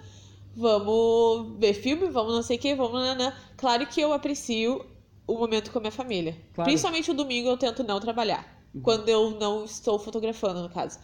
vamos 0.55 1.57
ver 1.59 1.73
filme, 1.73 2.07
vamos 2.09 2.33
não 2.33 2.43
sei 2.43 2.57
o 2.57 2.59
que, 2.59 2.75
vamos. 2.75 2.99
Nanã. 3.01 3.33
Claro 3.57 3.85
que 3.87 3.99
eu 3.99 4.13
aprecio 4.13 4.85
o 5.27 5.37
momento 5.37 5.71
com 5.71 5.79
a 5.79 5.81
minha 5.81 5.91
família. 5.91 6.37
Claro. 6.53 6.69
Principalmente 6.69 7.11
o 7.11 7.13
domingo 7.13 7.49
eu 7.49 7.57
tento 7.57 7.83
não 7.83 7.99
trabalhar. 7.99 8.53
Quando 8.83 9.07
eu 9.07 9.31
não 9.31 9.63
estou 9.63 9.97
fotografando, 9.97 10.61
no 10.61 10.69
caso. 10.69 10.99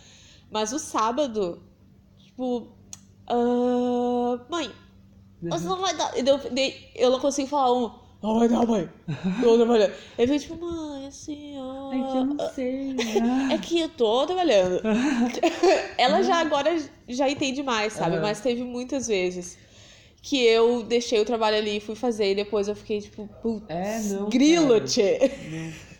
Mas 0.51 0.73
o 0.73 0.79
sábado, 0.79 1.61
tipo. 2.17 2.67
ah, 3.27 4.45
mãe, 4.49 4.69
você 5.49 5.65
não 5.65 5.79
vai 5.79 5.95
dar. 5.95 6.17
E 6.17 6.27
Eu, 6.27 6.39
eu 6.95 7.11
não 7.11 7.19
consigo 7.19 7.47
falar 7.47 7.73
um. 7.73 7.91
Não 8.21 8.37
vai 8.37 8.47
dar, 8.47 8.65
mãe. 8.67 8.87
Eu 9.41 9.43
tô 9.43 9.57
trabalhando. 9.57 9.93
Ele 10.15 10.27
fica 10.27 10.39
tipo, 10.39 10.55
mãe, 10.63 11.07
assim, 11.07 11.57
ó. 11.57 12.23
não 12.23 12.49
sei. 12.53 12.95
É 13.51 13.57
que 13.57 13.79
eu 13.79 13.89
tô 13.89 14.27
trabalhando. 14.27 14.79
Ela 15.97 16.21
já 16.21 16.35
agora 16.35 16.69
já 17.07 17.27
entende 17.27 17.63
mais, 17.63 17.93
sabe? 17.93 18.17
Aham. 18.17 18.21
Mas 18.21 18.39
teve 18.39 18.63
muitas 18.63 19.07
vezes 19.07 19.57
que 20.21 20.45
eu 20.45 20.83
deixei 20.83 21.19
o 21.19 21.25
trabalho 21.25 21.57
ali 21.57 21.77
e 21.77 21.79
fui 21.79 21.95
fazer 21.95 22.31
e 22.31 22.35
depois 22.35 22.67
eu 22.67 22.75
fiquei 22.75 23.01
tipo, 23.01 23.27
putz, 23.41 23.65
É, 23.67 23.99
não, 24.13 24.29
grilo, 24.29 24.79
tchê. 24.81 25.17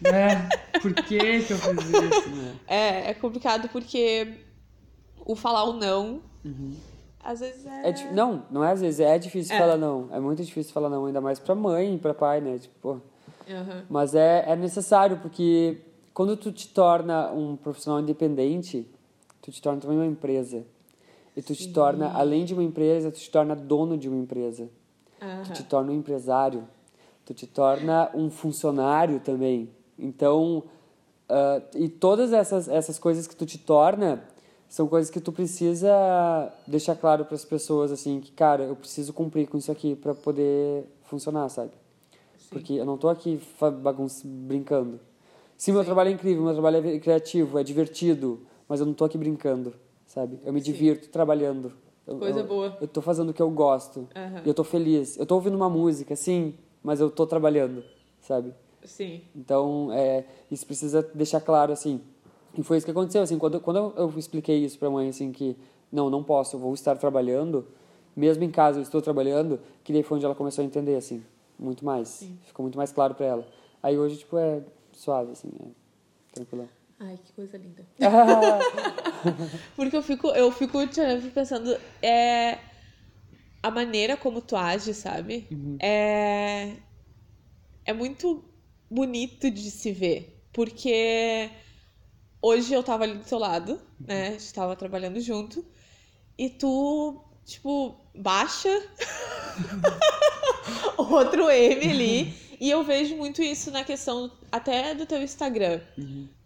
É, 0.04 0.80
por 0.80 0.94
que 0.94 1.18
que 1.42 1.54
eu 1.54 1.58
fiz 1.58 1.90
isso, 1.90 2.30
né? 2.30 2.56
É, 2.68 3.10
é 3.10 3.14
complicado 3.16 3.68
porque 3.70 4.46
o 5.26 5.36
falar 5.36 5.64
o 5.64 5.74
não, 5.74 6.22
às 7.24 7.40
vezes 7.40 7.66
é... 7.66 7.90
É, 7.90 7.92
di- 7.92 8.08
não, 8.14 8.44
não 8.52 8.64
é 8.64 8.72
às 8.72 8.82
vezes, 8.82 9.00
é 9.00 9.18
difícil 9.18 9.56
É. 9.56 9.58
falar 9.60 9.78
não. 9.78 10.08
É 10.12 10.20
muito 10.20 10.44
difícil 10.44 10.74
falar 10.74 10.90
não, 10.90 11.06
ainda 11.06 11.22
mais 11.22 11.40
pra 11.40 11.54
mãe 11.56 11.96
e 11.96 11.98
pra 11.98 12.14
pai, 12.14 12.42
né? 12.42 12.58
Tipo, 12.58 12.76
pô. 12.82 12.98
Aham. 13.50 13.84
Mas 13.90 14.14
é, 14.16 14.44
é 14.48 14.56
necessário, 14.56 15.18
porque 15.18 15.78
quando 16.14 16.38
tu 16.38 16.52
te 16.52 16.68
torna 16.68 17.32
um 17.32 17.56
profissional 17.56 18.00
independente, 18.00 18.88
tu 19.42 19.52
te 19.52 19.62
torna 19.62 19.80
também 19.82 19.98
uma 19.98 20.06
empresa. 20.06 20.64
E 21.36 21.42
tu 21.42 21.56
te 21.56 21.70
torna, 21.72 22.12
além 22.12 22.44
de 22.44 22.54
uma 22.54 22.64
empresa, 22.64 23.10
tu 23.12 23.18
te 23.20 23.30
torna 23.32 23.56
dono 23.56 23.98
de 23.98 24.10
uma 24.10 24.18
empresa. 24.18 24.70
Tu 25.46 25.52
te 25.54 25.64
torna 25.64 25.92
um 25.92 25.96
empresário. 25.96 26.68
Tu 27.26 27.34
te 27.34 27.48
torna 27.48 28.10
um 28.14 28.30
funcionário 28.30 29.20
também. 29.22 29.70
Então, 29.98 30.64
ah, 31.30 31.62
e 31.76 31.88
todas 31.88 32.34
essas, 32.34 32.68
essas 32.68 33.00
coisas 33.00 33.28
que 33.28 33.36
tu 33.36 33.46
te 33.46 33.58
torna 33.58 34.22
são 34.72 34.88
coisas 34.88 35.12
que 35.12 35.20
tu 35.20 35.34
precisa 35.34 35.92
deixar 36.66 36.96
claro 36.96 37.26
para 37.26 37.36
as 37.36 37.44
pessoas, 37.44 37.92
assim, 37.92 38.22
que, 38.22 38.32
cara, 38.32 38.64
eu 38.64 38.74
preciso 38.74 39.12
cumprir 39.12 39.46
com 39.50 39.58
isso 39.58 39.70
aqui 39.70 39.98
para 39.98 40.16
poder 40.16 40.86
funcionar, 41.04 41.50
sabe? 41.50 41.72
Porque 42.50 42.76
eu 42.76 42.86
não 42.86 42.98
tô 42.98 43.10
aqui 43.10 43.38
bagunça, 43.84 44.26
brincando. 44.26 44.98
Sim, 45.58 45.74
meu 45.74 45.84
trabalho 45.84 46.10
é 46.10 46.14
incrível, 46.14 46.42
meu 46.42 46.54
trabalho 46.54 46.88
é 46.88 47.00
criativo, 47.00 47.60
é 47.60 47.64
divertido, 47.66 48.44
mas 48.66 48.80
eu 48.80 48.86
não 48.86 48.94
tô 48.94 49.04
aqui 49.04 49.18
brincando, 49.18 49.74
sabe? 50.08 50.40
Eu 50.46 50.54
me 50.54 50.62
divirto 50.62 51.10
trabalhando. 51.10 51.74
Eu- 52.08 52.18
Coisa 52.18 52.40
eu- 52.40 52.48
boa. 52.48 52.78
Eu 52.80 52.88
tô 52.88 53.02
fazendo 53.02 53.32
o 53.32 53.34
que 53.34 53.42
eu 53.42 53.50
gosto. 53.50 54.08
E 54.46 54.48
eu 54.48 54.54
tô 54.54 54.64
feliz. 54.64 55.18
Eu 55.18 55.26
tô 55.26 55.36
ouvindo 55.36 55.56
uma 55.58 55.70
música, 55.70 56.16
sim, 56.16 56.54
mas 56.82 57.02
eu 57.02 57.12
tô 57.12 57.28
trabalhando, 57.28 57.84
sabe? 58.22 58.54
Sim. 58.86 59.22
Então, 59.36 59.92
é, 59.92 60.24
isso 60.50 60.66
precisa 60.66 61.02
deixar 61.14 61.42
claro, 61.42 61.74
assim. 61.74 62.00
E 62.58 62.64
foi 62.64 62.78
isso 62.78 62.86
que 62.86 62.92
aconteceu, 62.92 63.22
assim, 63.22 63.38
quando, 63.38 63.60
quando 63.60 63.94
eu, 63.96 64.14
expliquei 64.18 64.58
isso 64.64 64.78
pra 64.78 64.90
mãe, 64.90 65.10
assim, 65.10 65.32
que 65.32 65.56
não, 65.92 66.10
não 66.10 66.24
posso, 66.24 66.56
eu 66.56 66.60
vou 66.60 66.74
estar 66.74 66.98
trabalhando, 66.98 67.66
mesmo 68.16 68.44
em 68.44 68.52
casa 68.52 68.80
eu 68.80 68.84
estou 68.84 69.02
trabalhando, 69.02 69.60
que 69.84 69.94
daí 69.94 70.04
foi 70.04 70.18
onde 70.18 70.26
ela 70.26 70.36
começou 70.36 70.62
a 70.62 70.66
entender, 70.66 70.96
assim, 70.96 71.24
muito 71.58 71.86
mais. 71.86 72.28
Ficou 72.46 72.64
muito 72.64 72.78
mais 72.78 72.92
claro 72.92 73.16
pra 73.16 73.26
ela. 73.26 73.48
Aí 73.82 73.98
hoje, 73.98 74.18
tipo, 74.18 74.38
é 74.38 74.62
suave, 74.92 75.32
assim, 75.32 75.50
é 75.60 76.34
tranquilo. 76.34 76.68
Ai, 77.00 77.18
que 77.24 77.34
coisa 77.34 77.58
linda. 77.58 77.84
Porque 79.76 79.96
eu 79.96 80.04
fico, 80.04 80.28
eu 80.30 80.52
fico 80.52 80.86
te 80.88 81.00
olhando 81.02 81.32
pensando, 81.32 81.78
é. 82.02 82.60
A 83.64 83.70
maneira 83.70 84.18
como 84.18 84.42
tu 84.42 84.56
age, 84.56 84.94
sabe? 84.94 85.48
É. 85.80 86.76
É 87.86 87.94
muito 87.94 88.44
bonito 88.90 89.50
de 89.50 89.70
se 89.72 89.92
ver. 89.92 90.44
Porque 90.52 91.50
hoje 92.42 92.74
eu 92.74 92.84
tava 92.84 93.04
ali 93.04 93.14
do 93.16 93.24
teu 93.24 93.38
lado, 93.40 93.80
né? 94.00 94.30
A 94.30 94.32
gente 94.32 94.54
tava 94.54 94.76
trabalhando 94.76 95.20
junto. 95.20 95.64
E 96.38 96.50
tu, 96.50 97.22
tipo, 97.46 97.96
baixa 98.16 98.70
outro 100.98 101.50
M 101.50 101.90
ali. 101.90 102.34
E 102.60 102.70
eu 102.70 102.84
vejo 102.84 103.16
muito 103.16 103.42
isso 103.42 103.72
na 103.72 103.84
questão 103.84 104.32
até 104.52 104.94
do 104.94 105.06
teu 105.06 105.22
Instagram. 105.22 105.82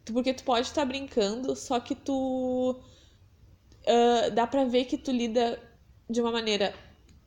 Tu- 0.05 0.13
Porque 0.13 0.33
tu 0.33 0.43
pode 0.43 0.67
estar 0.67 0.85
brincando, 0.85 1.55
só 1.55 1.79
que 1.79 1.95
tu. 1.95 2.79
ah, 3.87 4.29
dá 4.29 4.47
pra 4.47 4.63
ver 4.65 4.85
que 4.85 4.97
tu 4.97 5.11
lida 5.11 5.59
de 6.09 6.21
uma 6.21 6.31
maneira 6.31 6.73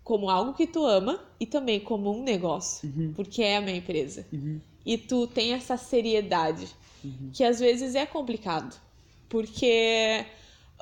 como 0.04 0.30
algo 0.30 0.54
que 0.54 0.66
tu 0.66 0.86
ama 0.86 1.20
e 1.38 1.46
também 1.46 1.80
como 1.80 2.10
um 2.16 2.22
negócio. 2.22 2.90
Porque 3.14 3.42
é 3.42 3.56
a 3.56 3.60
minha 3.60 3.76
empresa. 3.76 4.26
E 4.86 4.96
tu 4.96 5.26
tem 5.26 5.52
essa 5.52 5.76
seriedade. 5.76 6.66
Que 7.32 7.44
às 7.44 7.58
vezes 7.60 7.94
é 7.94 8.04
complicado. 8.06 8.74
Porque 9.28 10.24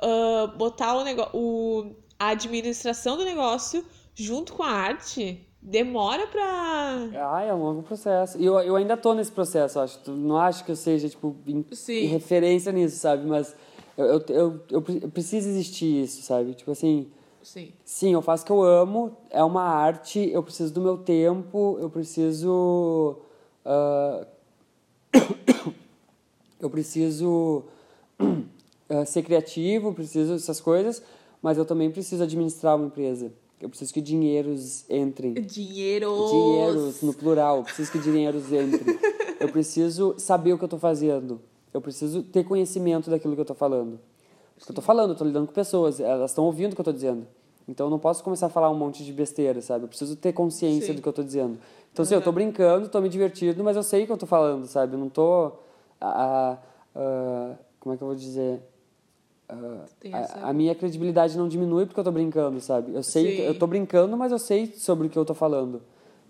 ah, 0.01 0.53
botar 0.57 0.95
o 0.97 1.03
negócio. 1.03 1.95
A 2.19 2.29
administração 2.29 3.15
do 3.15 3.23
negócio 3.23 3.85
junto 4.15 4.53
com 4.53 4.63
a 4.63 4.69
arte 4.71 5.45
demora 5.61 6.25
pra. 6.25 7.09
Ah, 7.13 7.43
é 7.43 7.53
um 7.53 7.61
longo 7.61 7.83
processo. 7.83 8.39
E 8.39 8.45
eu, 8.45 8.59
eu 8.61 8.75
ainda 8.75 8.97
tô 8.97 9.13
nesse 9.13 9.31
processo, 9.31 9.79
acho. 9.79 9.99
Tu 9.99 10.11
Não 10.11 10.37
acho 10.37 10.63
que 10.65 10.71
eu 10.71 10.75
seja, 10.75 11.07
tipo, 11.07 11.35
em, 11.45 11.63
em 11.89 12.05
referência 12.07 12.71
nisso, 12.71 12.97
sabe? 12.97 13.27
Mas 13.27 13.55
eu, 13.95 14.05
eu, 14.05 14.25
eu, 14.29 14.63
eu 14.71 14.81
pre- 14.81 14.99
eu 15.03 15.09
preciso 15.09 15.47
existir 15.47 16.03
isso, 16.03 16.23
sabe? 16.23 16.55
Tipo 16.55 16.71
assim, 16.71 17.11
Sim. 17.43 17.71
sim, 17.85 18.13
eu 18.13 18.21
faço 18.23 18.43
o 18.43 18.45
que 18.47 18.51
eu 18.51 18.63
amo, 18.63 19.15
é 19.29 19.43
uma 19.43 19.61
arte, 19.63 20.29
eu 20.31 20.41
preciso 20.41 20.73
do 20.73 20.81
meu 20.81 20.97
tempo, 20.97 21.77
eu 21.79 21.89
preciso... 21.89 23.19
ah, 23.63 24.25
eu 26.59 26.69
preciso 26.69 27.63
ah, 28.89 29.05
ser 29.05 29.23
criativo, 29.23 29.93
preciso 29.93 30.33
dessas 30.33 30.59
coisas, 30.59 31.01
mas 31.41 31.57
eu 31.57 31.65
também 31.65 31.91
preciso 31.91 32.23
administrar 32.23 32.75
uma 32.75 32.87
empresa. 32.87 33.31
Eu 33.59 33.69
preciso 33.69 33.93
que 33.93 34.01
dinheiros 34.01 34.87
entrem. 34.89 35.33
Dinheiro. 35.33 36.13
Dinheiros, 36.29 37.01
no 37.01 37.13
plural. 37.13 37.57
Eu 37.57 37.63
preciso 37.63 37.91
que 37.91 37.99
dinheiros 37.99 38.51
entrem. 38.51 38.97
Eu 39.39 39.49
preciso 39.49 40.15
saber 40.17 40.53
o 40.53 40.57
que 40.57 40.63
eu 40.63 40.67
tô 40.67 40.77
fazendo. 40.77 41.41
Eu 41.73 41.81
preciso 41.81 42.21
ter 42.21 42.43
conhecimento 42.43 43.09
daquilo 43.09 43.33
que 43.33 43.41
eu 43.41 43.45
tô 43.45 43.55
falando. 43.55 43.99
Porque 44.57 44.71
eu 44.71 44.75
tô 44.75 44.81
falando, 44.81 45.11
eu 45.11 45.15
tô 45.15 45.23
lidando 45.23 45.47
com 45.47 45.53
pessoas, 45.53 45.99
elas 45.99 46.31
estão 46.31 46.43
ouvindo 46.43 46.73
o 46.73 46.75
que 46.75 46.81
eu 46.81 46.85
tô 46.85 46.93
dizendo. 46.93 47.27
Então 47.67 47.87
eu 47.87 47.89
não 47.89 47.99
posso 47.99 48.23
começar 48.23 48.45
a 48.45 48.49
falar 48.49 48.69
um 48.69 48.75
monte 48.75 49.03
de 49.03 49.11
besteira, 49.11 49.61
sabe? 49.61 49.85
Eu 49.85 49.87
preciso 49.87 50.15
ter 50.15 50.33
consciência 50.33 50.87
Sim. 50.87 50.93
do 50.93 51.01
que 51.01 51.07
eu 51.07 51.13
tô 51.13 51.21
dizendo. 51.21 51.59
Então, 51.91 52.03
assim, 52.03 52.15
eu 52.15 52.21
tô 52.21 52.31
brincando, 52.31 52.87
tô 52.87 53.01
me 53.01 53.09
divertindo, 53.09 53.63
mas 53.63 53.75
eu 53.75 53.83
sei 53.83 54.03
o 54.03 54.05
que 54.05 54.11
eu 54.11 54.17
tô 54.17 54.25
falando, 54.25 54.65
sabe? 54.67 54.93
Eu 54.93 54.99
não 54.99 55.09
tô. 55.09 55.51
A- 56.01 56.57
a- 56.95 57.55
como 57.79 57.93
é 57.93 57.97
que 57.97 58.03
eu 58.03 58.07
vou 58.07 58.15
dizer? 58.15 58.61
A, 60.11 60.49
a 60.49 60.53
minha 60.53 60.75
credibilidade 60.75 61.37
não 61.37 61.47
diminui 61.47 61.85
porque 61.85 61.99
eu 61.99 62.03
tô 62.03 62.11
brincando, 62.11 62.59
sabe? 62.59 62.93
Eu 62.93 63.01
sei, 63.03 63.37
Sim. 63.37 63.41
eu 63.43 63.57
tô 63.57 63.65
brincando, 63.65 64.17
mas 64.17 64.31
eu 64.31 64.39
sei 64.39 64.67
sobre 64.75 65.07
o 65.07 65.09
que 65.09 65.17
eu 65.17 65.23
tô 65.23 65.33
falando, 65.33 65.81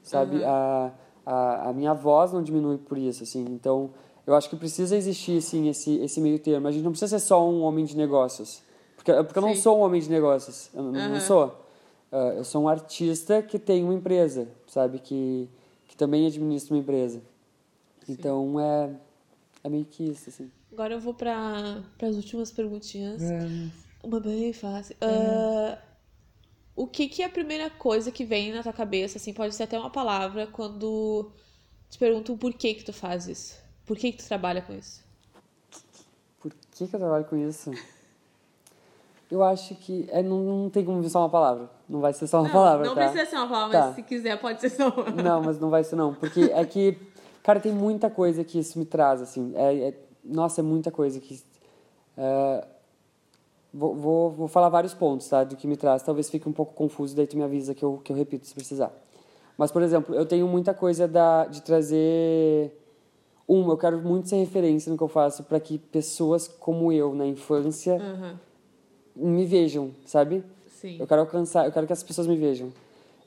sabe? 0.03 0.43
A, 0.43 0.91
a, 1.25 1.69
a 1.69 1.73
minha 1.73 1.93
voz 1.93 2.31
não 2.31 2.43
diminui 2.43 2.77
por 2.77 2.97
isso, 2.97 3.23
assim. 3.23 3.43
Então, 3.49 3.89
eu 4.25 4.35
acho 4.35 4.49
que 4.49 4.55
precisa 4.55 4.95
existir, 4.95 5.41
sim, 5.41 5.67
esse, 5.67 5.97
esse 5.97 6.21
meio 6.21 6.37
termo. 6.37 6.67
A 6.67 6.71
gente 6.71 6.83
não 6.83 6.91
precisa 6.91 7.17
ser 7.17 7.25
só 7.25 7.47
um 7.49 7.61
homem 7.63 7.85
de 7.85 7.97
negócios. 7.97 8.61
Porque, 8.95 9.11
porque 9.23 9.37
eu 9.39 9.41
não 9.41 9.55
Sim. 9.55 9.61
sou 9.61 9.79
um 9.79 9.81
homem 9.81 10.01
de 10.01 10.09
negócios. 10.09 10.69
Eu 10.73 10.83
não, 10.83 10.91
não 10.91 11.19
sou. 11.19 11.55
Ah, 12.11 12.33
eu 12.35 12.43
sou 12.43 12.63
um 12.63 12.67
artista 12.67 13.41
que 13.41 13.57
tem 13.57 13.83
uma 13.83 13.93
empresa, 13.93 14.47
sabe? 14.67 14.99
Que, 14.99 15.49
que 15.87 15.97
também 15.97 16.25
administra 16.27 16.73
uma 16.75 16.79
empresa. 16.81 17.21
Então, 18.07 18.59
é, 18.59 18.89
é 19.63 19.69
meio 19.69 19.85
que 19.85 20.03
isso, 20.03 20.29
assim. 20.29 20.51
Agora 20.71 20.93
eu 20.93 20.99
vou 20.99 21.13
para 21.13 21.81
as 22.01 22.15
últimas 22.15 22.51
perguntinhas. 22.51 23.21
Uma 24.03 24.19
bem 24.19 24.53
fácil. 24.53 24.95
Ah, 25.01 25.77
o 26.75 26.85
que, 26.87 27.07
que 27.07 27.23
é 27.23 27.25
a 27.25 27.29
primeira 27.29 27.69
coisa 27.69 28.11
que 28.11 28.23
vem 28.23 28.53
na 28.53 28.61
tua 28.63 28.73
cabeça, 28.73 29.17
assim, 29.17 29.33
pode 29.33 29.55
ser 29.55 29.63
até 29.63 29.77
uma 29.79 29.89
palavra, 29.89 30.45
quando 30.47 31.31
te 31.89 31.97
perguntam 31.97 32.37
por 32.37 32.53
que 32.53 32.73
que 32.75 32.83
tu 32.85 32.93
faz 32.93 33.27
isso? 33.27 33.55
Por 33.85 33.97
que 33.97 34.11
que 34.11 34.23
tu 34.23 34.27
trabalha 34.27 34.61
com 34.61 34.73
isso? 34.73 35.03
Por 36.39 36.51
que, 36.71 36.87
que 36.87 36.95
eu 36.95 36.99
trabalho 36.99 37.25
com 37.25 37.35
isso? 37.35 37.71
Eu 39.29 39.43
acho 39.43 39.75
que 39.75 40.07
é, 40.11 40.21
não, 40.23 40.39
não 40.43 40.69
tem 40.69 40.85
como 40.85 41.01
vir 41.01 41.09
só 41.09 41.19
uma 41.19 41.29
palavra. 41.29 41.69
Não 41.89 41.99
vai 41.99 42.13
ser 42.13 42.27
só 42.27 42.37
uma 42.39 42.47
Não, 42.47 42.53
palavra, 42.53 42.85
não 42.85 42.95
tá? 42.95 43.01
precisa 43.09 43.29
ser 43.29 43.35
uma 43.37 43.47
palavra, 43.49 43.77
Tá. 43.79 43.85
mas 43.87 43.95
se 43.95 44.03
quiser 44.03 44.39
pode 44.39 44.61
ser 44.61 44.69
só 44.69 44.89
uma. 44.89 45.09
Não, 45.21 45.41
mas 45.43 45.59
não 45.59 45.69
vai 45.69 45.83
ser 45.83 45.95
não. 45.97 46.13
Porque 46.13 46.41
é 46.53 46.63
que, 46.65 46.97
cara, 47.47 47.61
tem 47.61 47.71
muita 47.71 48.09
coisa 48.09 48.43
que 48.43 48.59
isso 48.59 48.77
me 48.77 48.83
traz, 48.83 49.21
assim. 49.21 49.53
É, 49.55 49.87
é- 49.87 49.93
nossa, 50.21 50.59
é 50.59 50.63
muita 50.63 50.91
coisa 50.91 51.17
que... 51.21 51.41
é, 52.17 52.67
vou, 53.73 53.95
vou, 53.95 54.31
vou 54.31 54.47
falar 54.49 54.67
vários 54.67 54.93
pontos, 54.93 55.29
tá? 55.29 55.45
Do 55.45 55.55
que 55.55 55.65
me 55.65 55.77
traz. 55.77 56.03
Talvez 56.03 56.29
fique 56.29 56.49
um 56.49 56.51
pouco 56.51 56.73
confuso, 56.73 57.15
daí 57.15 57.25
tu 57.25 57.37
me 57.37 57.43
avisa 57.43 57.73
que 57.73 57.85
eu, 57.85 58.01
que 58.03 58.11
eu 58.11 58.17
repito 58.17 58.45
se 58.45 58.53
precisar. 58.53 58.91
Mas, 59.57 59.71
por 59.71 59.81
exemplo, 59.81 60.13
eu 60.13 60.25
tenho 60.25 60.45
muita 60.45 60.73
coisa 60.73 61.07
da, 61.07 61.45
de 61.45 61.61
trazer... 61.61 62.77
Um, 63.47 63.69
eu 63.69 63.77
quero 63.77 64.01
muito 64.01 64.27
ser 64.27 64.35
referência 64.35 64.91
no 64.91 64.97
que 64.97 65.03
eu 65.05 65.07
faço 65.07 65.41
para 65.45 65.57
que 65.57 65.77
pessoas 65.77 66.49
como 66.49 66.91
eu, 66.91 67.15
na 67.15 67.25
infância, 67.25 67.95
Aham, 67.95 68.37
me 69.15 69.45
vejam, 69.45 69.91
sabe? 70.05 70.43
Sim. 70.67 70.97
Eu 70.99 71.07
quero 71.07 71.21
alcançar, 71.21 71.65
eu 71.65 71.71
quero 71.71 71.87
que 71.87 71.93
as 71.93 72.03
pessoas 72.03 72.27
me 72.27 72.35
vejam. 72.35 72.73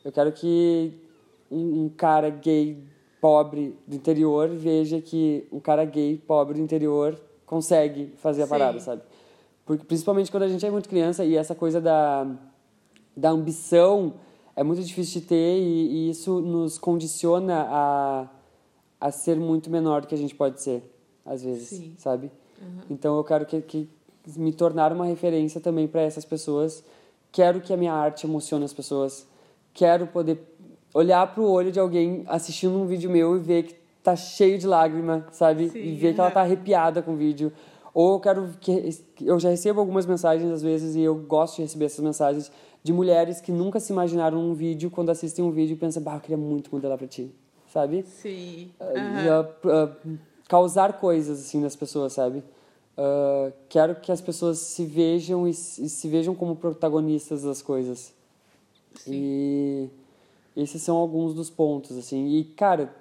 Eu 0.04 0.12
quero 0.12 0.30
que 0.30 0.92
um, 1.50 1.84
um 1.84 1.88
cara 1.88 2.28
gay 2.28 2.89
pobre 3.20 3.76
do 3.86 3.94
interior 3.96 4.48
veja 4.48 5.00
que 5.00 5.46
um 5.52 5.60
cara 5.60 5.84
gay 5.84 6.16
pobre 6.16 6.54
do 6.54 6.60
interior 6.60 7.20
consegue 7.44 8.12
fazer 8.16 8.42
a 8.42 8.46
Sim. 8.46 8.50
parada, 8.50 8.80
sabe? 8.80 9.02
Porque 9.66 9.84
principalmente 9.84 10.30
quando 10.30 10.44
a 10.44 10.48
gente 10.48 10.64
é 10.64 10.70
muito 10.70 10.88
criança 10.88 11.24
e 11.24 11.36
essa 11.36 11.54
coisa 11.54 11.80
da 11.80 12.26
da 13.16 13.30
ambição 13.30 14.14
é 14.56 14.62
muito 14.62 14.82
difícil 14.82 15.20
de 15.20 15.26
ter 15.26 15.58
e, 15.58 16.06
e 16.06 16.10
isso 16.10 16.40
nos 16.40 16.78
condiciona 16.78 17.66
a 17.68 18.28
a 19.00 19.10
ser 19.10 19.36
muito 19.36 19.70
menor 19.70 20.02
do 20.02 20.06
que 20.06 20.14
a 20.14 20.18
gente 20.18 20.34
pode 20.34 20.60
ser 20.60 20.82
às 21.24 21.42
vezes, 21.42 21.68
Sim. 21.68 21.94
sabe? 21.96 22.30
Então 22.90 23.16
eu 23.16 23.24
quero 23.24 23.46
que, 23.46 23.60
que 23.62 23.88
me 24.36 24.52
tornar 24.52 24.92
uma 24.92 25.06
referência 25.06 25.60
também 25.60 25.88
para 25.88 26.02
essas 26.02 26.24
pessoas. 26.24 26.84
Quero 27.32 27.60
que 27.60 27.72
a 27.72 27.76
minha 27.76 27.92
arte 27.92 28.26
emocione 28.26 28.64
as 28.64 28.72
pessoas. 28.72 29.26
Quero 29.72 30.06
poder 30.06 30.49
olhar 30.92 31.26
pro 31.34 31.44
olho 31.44 31.70
de 31.70 31.78
alguém 31.78 32.24
assistindo 32.26 32.76
um 32.76 32.86
vídeo 32.86 33.10
meu 33.10 33.36
e 33.36 33.38
ver 33.38 33.62
que 33.64 33.74
tá 34.02 34.16
cheio 34.16 34.58
de 34.58 34.66
lágrima, 34.66 35.26
sabe? 35.32 35.70
Sim, 35.70 35.78
e 35.78 35.94
ver 35.94 36.14
que 36.14 36.20
ela 36.20 36.30
tá 36.30 36.40
arrepiada 36.40 37.02
com 37.02 37.12
o 37.12 37.16
vídeo. 37.16 37.52
Ou 37.92 38.14
eu 38.14 38.20
quero 38.20 38.48
que 38.60 38.94
eu 39.20 39.38
já 39.38 39.50
recebo 39.50 39.80
algumas 39.80 40.06
mensagens 40.06 40.50
às 40.50 40.62
vezes 40.62 40.94
e 40.94 41.00
eu 41.00 41.14
gosto 41.16 41.56
de 41.56 41.62
receber 41.62 41.86
essas 41.86 42.00
mensagens 42.00 42.52
de 42.82 42.92
mulheres 42.92 43.40
que 43.40 43.52
nunca 43.52 43.80
se 43.80 43.92
imaginaram 43.92 44.40
num 44.40 44.54
vídeo 44.54 44.90
quando 44.90 45.10
assistem 45.10 45.44
um 45.44 45.50
vídeo 45.50 45.76
pensam, 45.76 46.02
bah, 46.02 46.14
eu 46.14 46.20
queria 46.20 46.36
muito 46.36 46.70
modelar 46.72 46.96
pra 46.96 47.06
ti, 47.06 47.30
sabe? 47.72 48.04
Sim. 48.04 48.70
E, 48.80 49.28
ah, 49.28 49.48
ah, 49.66 49.90
causar 50.48 50.94
coisas 50.94 51.40
assim 51.40 51.60
nas 51.60 51.76
pessoas, 51.76 52.12
sabe? 52.12 52.42
Ah, 52.96 53.52
quero 53.68 53.96
que 53.96 54.12
as 54.12 54.20
pessoas 54.20 54.58
se 54.58 54.84
vejam 54.84 55.48
e, 55.48 55.52
se 55.54 56.08
vejam 56.08 56.34
como 56.34 56.54
protagonistas 56.56 57.42
das 57.42 57.60
coisas. 57.60 58.12
E 59.06 59.88
esses 60.62 60.82
são 60.82 60.96
alguns 60.96 61.34
dos 61.34 61.50
pontos, 61.50 61.96
assim. 61.96 62.26
E, 62.28 62.44
cara, 62.44 62.94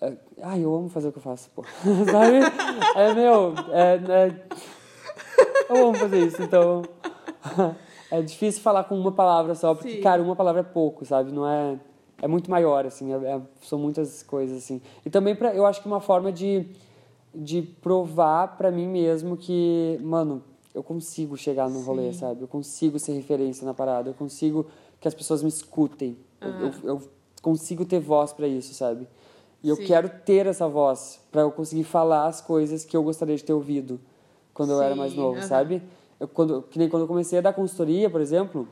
ah, 0.00 0.12
ai, 0.42 0.64
eu 0.64 0.74
amo 0.74 0.88
fazer 0.88 1.08
o 1.08 1.12
que 1.12 1.18
eu 1.18 1.22
faço, 1.22 1.50
pô. 1.54 1.62
sabe? 2.10 2.36
É, 2.96 3.14
meu, 3.14 3.54
é, 3.70 3.94
é- 4.26 4.46
eu 5.68 5.88
amo 5.88 5.94
fazer 5.98 6.26
isso, 6.26 6.42
então... 6.42 6.82
É 8.12 8.20
difícil 8.20 8.60
falar 8.60 8.82
com 8.84 8.98
uma 8.98 9.12
palavra 9.12 9.54
só, 9.54 9.72
porque, 9.72 9.92
Sim. 9.94 10.00
cara, 10.00 10.20
uma 10.20 10.34
palavra 10.34 10.62
é 10.62 10.64
pouco, 10.64 11.04
sabe? 11.06 11.30
Não 11.30 11.46
é... 11.46 11.78
É 12.20 12.26
muito 12.26 12.50
maior, 12.50 12.84
assim, 12.84 13.12
é- 13.14 13.36
é- 13.36 13.40
são 13.62 13.78
muitas 13.78 14.22
coisas, 14.24 14.58
assim. 14.58 14.82
E 15.06 15.08
também, 15.10 15.36
pra, 15.36 15.54
eu 15.54 15.64
acho 15.64 15.80
que 15.80 15.86
uma 15.86 16.00
forma 16.00 16.32
de, 16.32 16.66
de 17.32 17.62
provar 17.62 18.56
pra 18.58 18.70
mim 18.70 18.88
mesmo 18.88 19.36
que, 19.36 19.96
mano, 20.02 20.42
eu 20.74 20.82
consigo 20.82 21.36
chegar 21.36 21.70
no 21.70 21.82
rolê, 21.82 22.12
sabe? 22.12 22.42
Eu 22.42 22.48
consigo 22.48 22.98
ser 22.98 23.12
referência 23.12 23.64
na 23.64 23.72
parada, 23.72 24.10
eu 24.10 24.14
consigo 24.14 24.66
que 25.00 25.06
as 25.06 25.14
pessoas 25.14 25.40
me 25.42 25.48
escutem. 25.48 26.16
Eu, 26.40 26.54
eu, 26.58 26.74
eu 26.84 27.02
consigo 27.42 27.84
ter 27.84 28.00
voz 28.00 28.32
pra 28.32 28.46
isso, 28.46 28.74
sabe? 28.74 29.06
E 29.62 29.68
eu 29.68 29.76
Sim. 29.76 29.84
quero 29.84 30.08
ter 30.24 30.46
essa 30.46 30.66
voz 30.68 31.20
pra 31.30 31.42
eu 31.42 31.50
conseguir 31.50 31.84
falar 31.84 32.26
as 32.26 32.40
coisas 32.40 32.84
que 32.84 32.96
eu 32.96 33.02
gostaria 33.02 33.36
de 33.36 33.44
ter 33.44 33.52
ouvido 33.52 34.00
quando 34.54 34.72
eu 34.72 34.80
era 34.80 34.96
mais 34.96 35.12
Sim, 35.12 35.18
novo, 35.18 35.38
aham. 35.38 35.46
sabe? 35.46 35.82
Eu, 36.18 36.28
quando, 36.28 36.62
que 36.62 36.78
nem 36.78 36.88
quando 36.88 37.02
eu 37.02 37.08
comecei 37.08 37.38
a 37.38 37.42
dar 37.42 37.52
consultoria, 37.52 38.08
por 38.08 38.20
exemplo, 38.20 38.68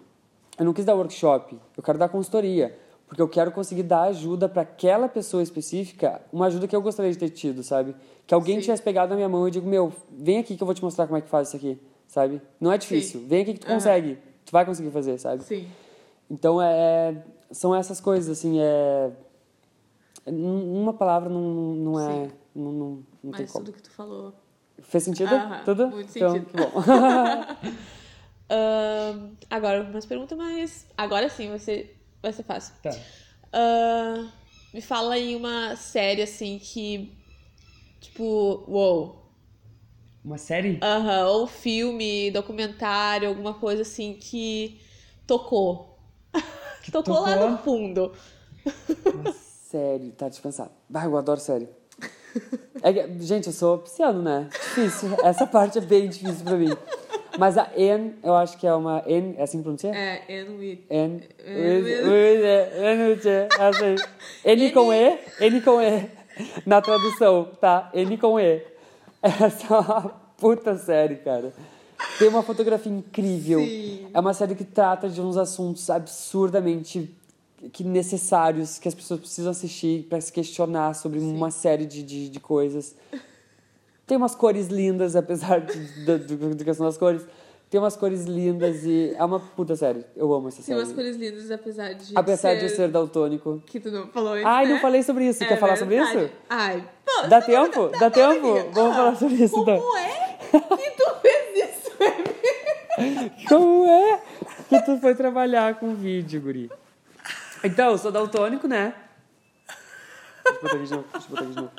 eu 0.58 0.64
não 0.64 0.72
quis 0.72 0.84
dar 0.84 0.94
workshop, 0.94 1.58
eu 1.76 1.82
quero 1.82 1.98
dar 1.98 2.08
consultoria. 2.08 2.78
Porque 3.06 3.22
eu 3.22 3.28
quero 3.28 3.50
conseguir 3.50 3.84
dar 3.84 4.02
ajuda 4.02 4.50
para 4.50 4.60
aquela 4.62 5.08
pessoa 5.08 5.42
específica, 5.42 6.20
uma 6.30 6.44
ajuda 6.46 6.68
que 6.68 6.76
eu 6.76 6.82
gostaria 6.82 7.10
de 7.10 7.16
ter 7.16 7.30
tido, 7.30 7.62
sabe? 7.62 7.96
Que 8.26 8.34
alguém 8.34 8.56
Sim. 8.56 8.62
tivesse 8.64 8.82
pegado 8.82 9.08
na 9.08 9.16
minha 9.16 9.28
mão 9.30 9.48
e 9.48 9.50
digo, 9.50 9.66
meu, 9.66 9.90
vem 10.10 10.38
aqui 10.38 10.56
que 10.58 10.62
eu 10.62 10.66
vou 10.66 10.74
te 10.74 10.84
mostrar 10.84 11.06
como 11.06 11.16
é 11.16 11.22
que 11.22 11.28
faz 11.28 11.48
isso 11.48 11.56
aqui, 11.56 11.80
sabe? 12.06 12.42
Não 12.60 12.70
é 12.70 12.76
difícil, 12.76 13.22
vem 13.26 13.40
aqui 13.40 13.54
que 13.54 13.60
tu 13.60 13.66
Aham. 13.66 13.76
consegue, 13.76 14.18
tu 14.44 14.52
vai 14.52 14.66
conseguir 14.66 14.90
fazer, 14.90 15.16
sabe? 15.16 15.42
Sim. 15.42 15.66
Então, 16.30 16.60
é, 16.60 17.16
são 17.50 17.74
essas 17.74 18.00
coisas, 18.00 18.38
assim, 18.38 18.58
é... 18.60 19.12
Uma 20.26 20.92
palavra 20.94 21.28
não, 21.28 21.40
não 21.74 22.00
é... 22.00 22.28
Sim. 22.28 22.32
Não, 22.54 22.72
não, 22.72 22.88
não 23.22 23.32
tem 23.32 23.42
Mas 23.42 23.52
como. 23.52 23.64
tudo 23.64 23.74
que 23.76 23.82
tu 23.82 23.90
falou. 23.90 24.34
Fez 24.82 25.04
sentido? 25.04 25.34
Aham, 25.34 25.64
Tudo? 25.64 25.88
muito 25.88 26.16
então, 26.16 26.32
sentido. 26.32 26.50
que 26.50 26.56
bom. 26.56 26.72
Ahn, 28.50 29.36
agora, 29.50 29.82
umas 29.82 30.06
perguntas 30.06 30.36
mais. 30.36 30.86
Agora 30.96 31.28
sim 31.28 31.48
vai 31.50 31.58
ser, 31.58 32.02
vai 32.22 32.32
ser 32.32 32.42
fácil. 32.42 32.74
Tá. 32.82 32.90
Ahn, 33.52 34.28
me 34.72 34.80
fala 34.80 35.14
aí 35.14 35.36
uma 35.36 35.76
série 35.76 36.22
assim 36.22 36.58
que. 36.58 37.16
Tipo, 38.00 38.64
uou. 38.68 39.32
Uma 40.24 40.38
série? 40.38 40.78
Aham, 40.82 41.26
ou 41.28 41.46
filme, 41.46 42.30
documentário, 42.30 43.28
alguma 43.28 43.54
coisa 43.54 43.82
assim 43.82 44.14
que 44.14 44.80
tocou. 45.26 45.98
Que 46.88 46.92
tocou, 46.92 47.20
lá 47.20 47.34
tocou? 47.34 47.50
no 47.50 47.58
fundo. 47.58 48.12
Uma 49.14 49.32
série, 49.32 50.10
tá, 50.12 50.26
deixa 50.26 50.38
eu 50.38 50.42
pensar. 50.42 50.70
Eu 51.04 51.16
adoro 51.16 51.38
série. 51.40 51.68
É 52.82 52.92
que- 52.92 53.20
gente, 53.24 53.48
eu 53.48 53.52
sou 53.52 53.78
pisciano, 53.78 54.22
né? 54.22 54.48
Difícil. 54.50 55.10
Essa 55.22 55.46
parte 55.46 55.78
é 55.78 55.80
bem 55.80 56.08
difícil 56.08 56.44
pra 56.44 56.56
mim. 56.56 56.74
Mas 57.38 57.56
a 57.58 57.70
N, 57.76 58.14
eu 58.22 58.34
acho 58.34 58.56
que 58.58 58.66
é 58.66 58.74
uma 58.74 59.02
N, 59.06 59.34
é 59.36 59.42
assim 59.42 59.58
que 59.58 59.62
pronuncia? 59.64 59.90
É, 59.94 60.22
and 60.40 60.56
with. 60.58 60.84
N. 60.90 61.22
N- 61.46 61.82
with- 61.82 62.02
with- 62.04 62.44
é, 62.44 62.92
N, 62.94 63.10
with- 63.12 63.26
é, 63.26 63.48
essa 63.58 63.84
aí. 63.84 63.96
N 64.56 64.72
com 64.72 64.92
E, 64.92 65.18
N 65.40 65.60
com 65.60 65.80
E. 65.80 66.10
Na 66.66 66.80
tradução, 66.80 67.48
tá? 67.60 67.90
N 67.94 68.16
com 68.18 68.38
E. 68.40 68.64
Essa 69.22 69.74
é 69.74 69.78
uma 69.78 70.02
puta 70.36 70.76
série, 70.76 71.16
cara. 71.16 71.52
Tem 72.18 72.28
uma 72.28 72.42
fotografia 72.42 72.90
incrível. 72.92 73.60
Sim. 73.60 74.06
É 74.14 74.20
uma 74.20 74.32
série 74.34 74.54
que 74.54 74.64
trata 74.64 75.08
de 75.08 75.20
uns 75.20 75.36
assuntos 75.36 75.88
absurdamente 75.90 77.14
que 77.72 77.82
necessários 77.82 78.78
que 78.78 78.86
as 78.86 78.94
pessoas 78.94 79.18
precisam 79.20 79.50
assistir 79.50 80.04
para 80.08 80.20
se 80.20 80.32
questionar 80.32 80.94
sobre 80.94 81.18
uma 81.18 81.50
série 81.50 81.86
de, 81.86 82.02
de, 82.04 82.28
de 82.28 82.40
coisas. 82.40 82.94
Tem 84.06 84.16
umas 84.16 84.34
cores 84.34 84.68
lindas, 84.68 85.16
apesar 85.16 85.60
de, 85.60 85.78
da 86.04 86.64
questão 86.64 86.86
das 86.86 86.96
cores. 86.96 87.22
Tem 87.68 87.78
umas 87.78 87.96
cores 87.96 88.24
lindas 88.24 88.82
e 88.84 89.12
é 89.14 89.22
uma 89.22 89.38
puta 89.40 89.76
série. 89.76 90.02
Eu 90.16 90.32
amo 90.32 90.48
essa 90.48 90.56
Tem 90.58 90.66
série. 90.66 90.78
umas 90.78 90.92
cores 90.92 91.16
lindas, 91.16 91.50
apesar 91.50 91.92
de. 91.92 92.12
Apesar 92.16 92.54
de 92.54 92.62
eu 92.64 92.68
ser 92.70 92.88
daltônico. 92.88 93.62
Que 93.66 93.78
tu 93.78 93.90
não 93.90 94.06
falou 94.06 94.32
antes. 94.32 94.46
Ai, 94.46 94.66
né? 94.66 94.72
não 94.72 94.80
falei 94.80 95.02
sobre 95.02 95.26
isso. 95.28 95.44
É 95.44 95.46
Quer 95.46 95.58
falar 95.58 95.76
sobre 95.76 95.96
verdade. 95.96 96.24
isso? 96.26 96.32
Ai, 96.48 96.82
pô, 97.04 97.26
Dá 97.28 97.42
tempo? 97.42 97.82
não- 97.82 97.98
Dá 97.98 98.10
tempo? 98.10 98.48
amiga. 98.52 98.70
Vamos 98.72 98.92
Ah, 98.92 98.94
falar 98.96 99.16
sobre 99.16 99.34
isso, 99.34 99.58
então. 99.60 99.78
Como 99.80 99.96
é 99.98 100.38
que 100.50 100.90
tu 100.92 101.14
fez 101.20 101.34
isso? 101.34 101.37
Como 103.48 103.86
é 103.86 104.20
que 104.68 104.82
tu 104.82 104.98
foi 104.98 105.14
trabalhar 105.14 105.78
com 105.78 105.94
vídeo, 105.94 106.40
guri? 106.40 106.70
Então, 107.64 107.90
eu 107.92 107.98
sou 107.98 108.12
daltônico, 108.12 108.66
né? 108.68 108.94
Deixa 110.44 110.58
eu 110.58 110.62
botar 110.62 110.76
aqui 110.76 110.84
de 110.84 110.92
novo. 110.92 111.04
Deixa 111.12 111.26
eu 111.26 111.30
botar 111.30 111.42
aqui 111.42 111.50
de 111.50 111.60
novo. 111.60 111.72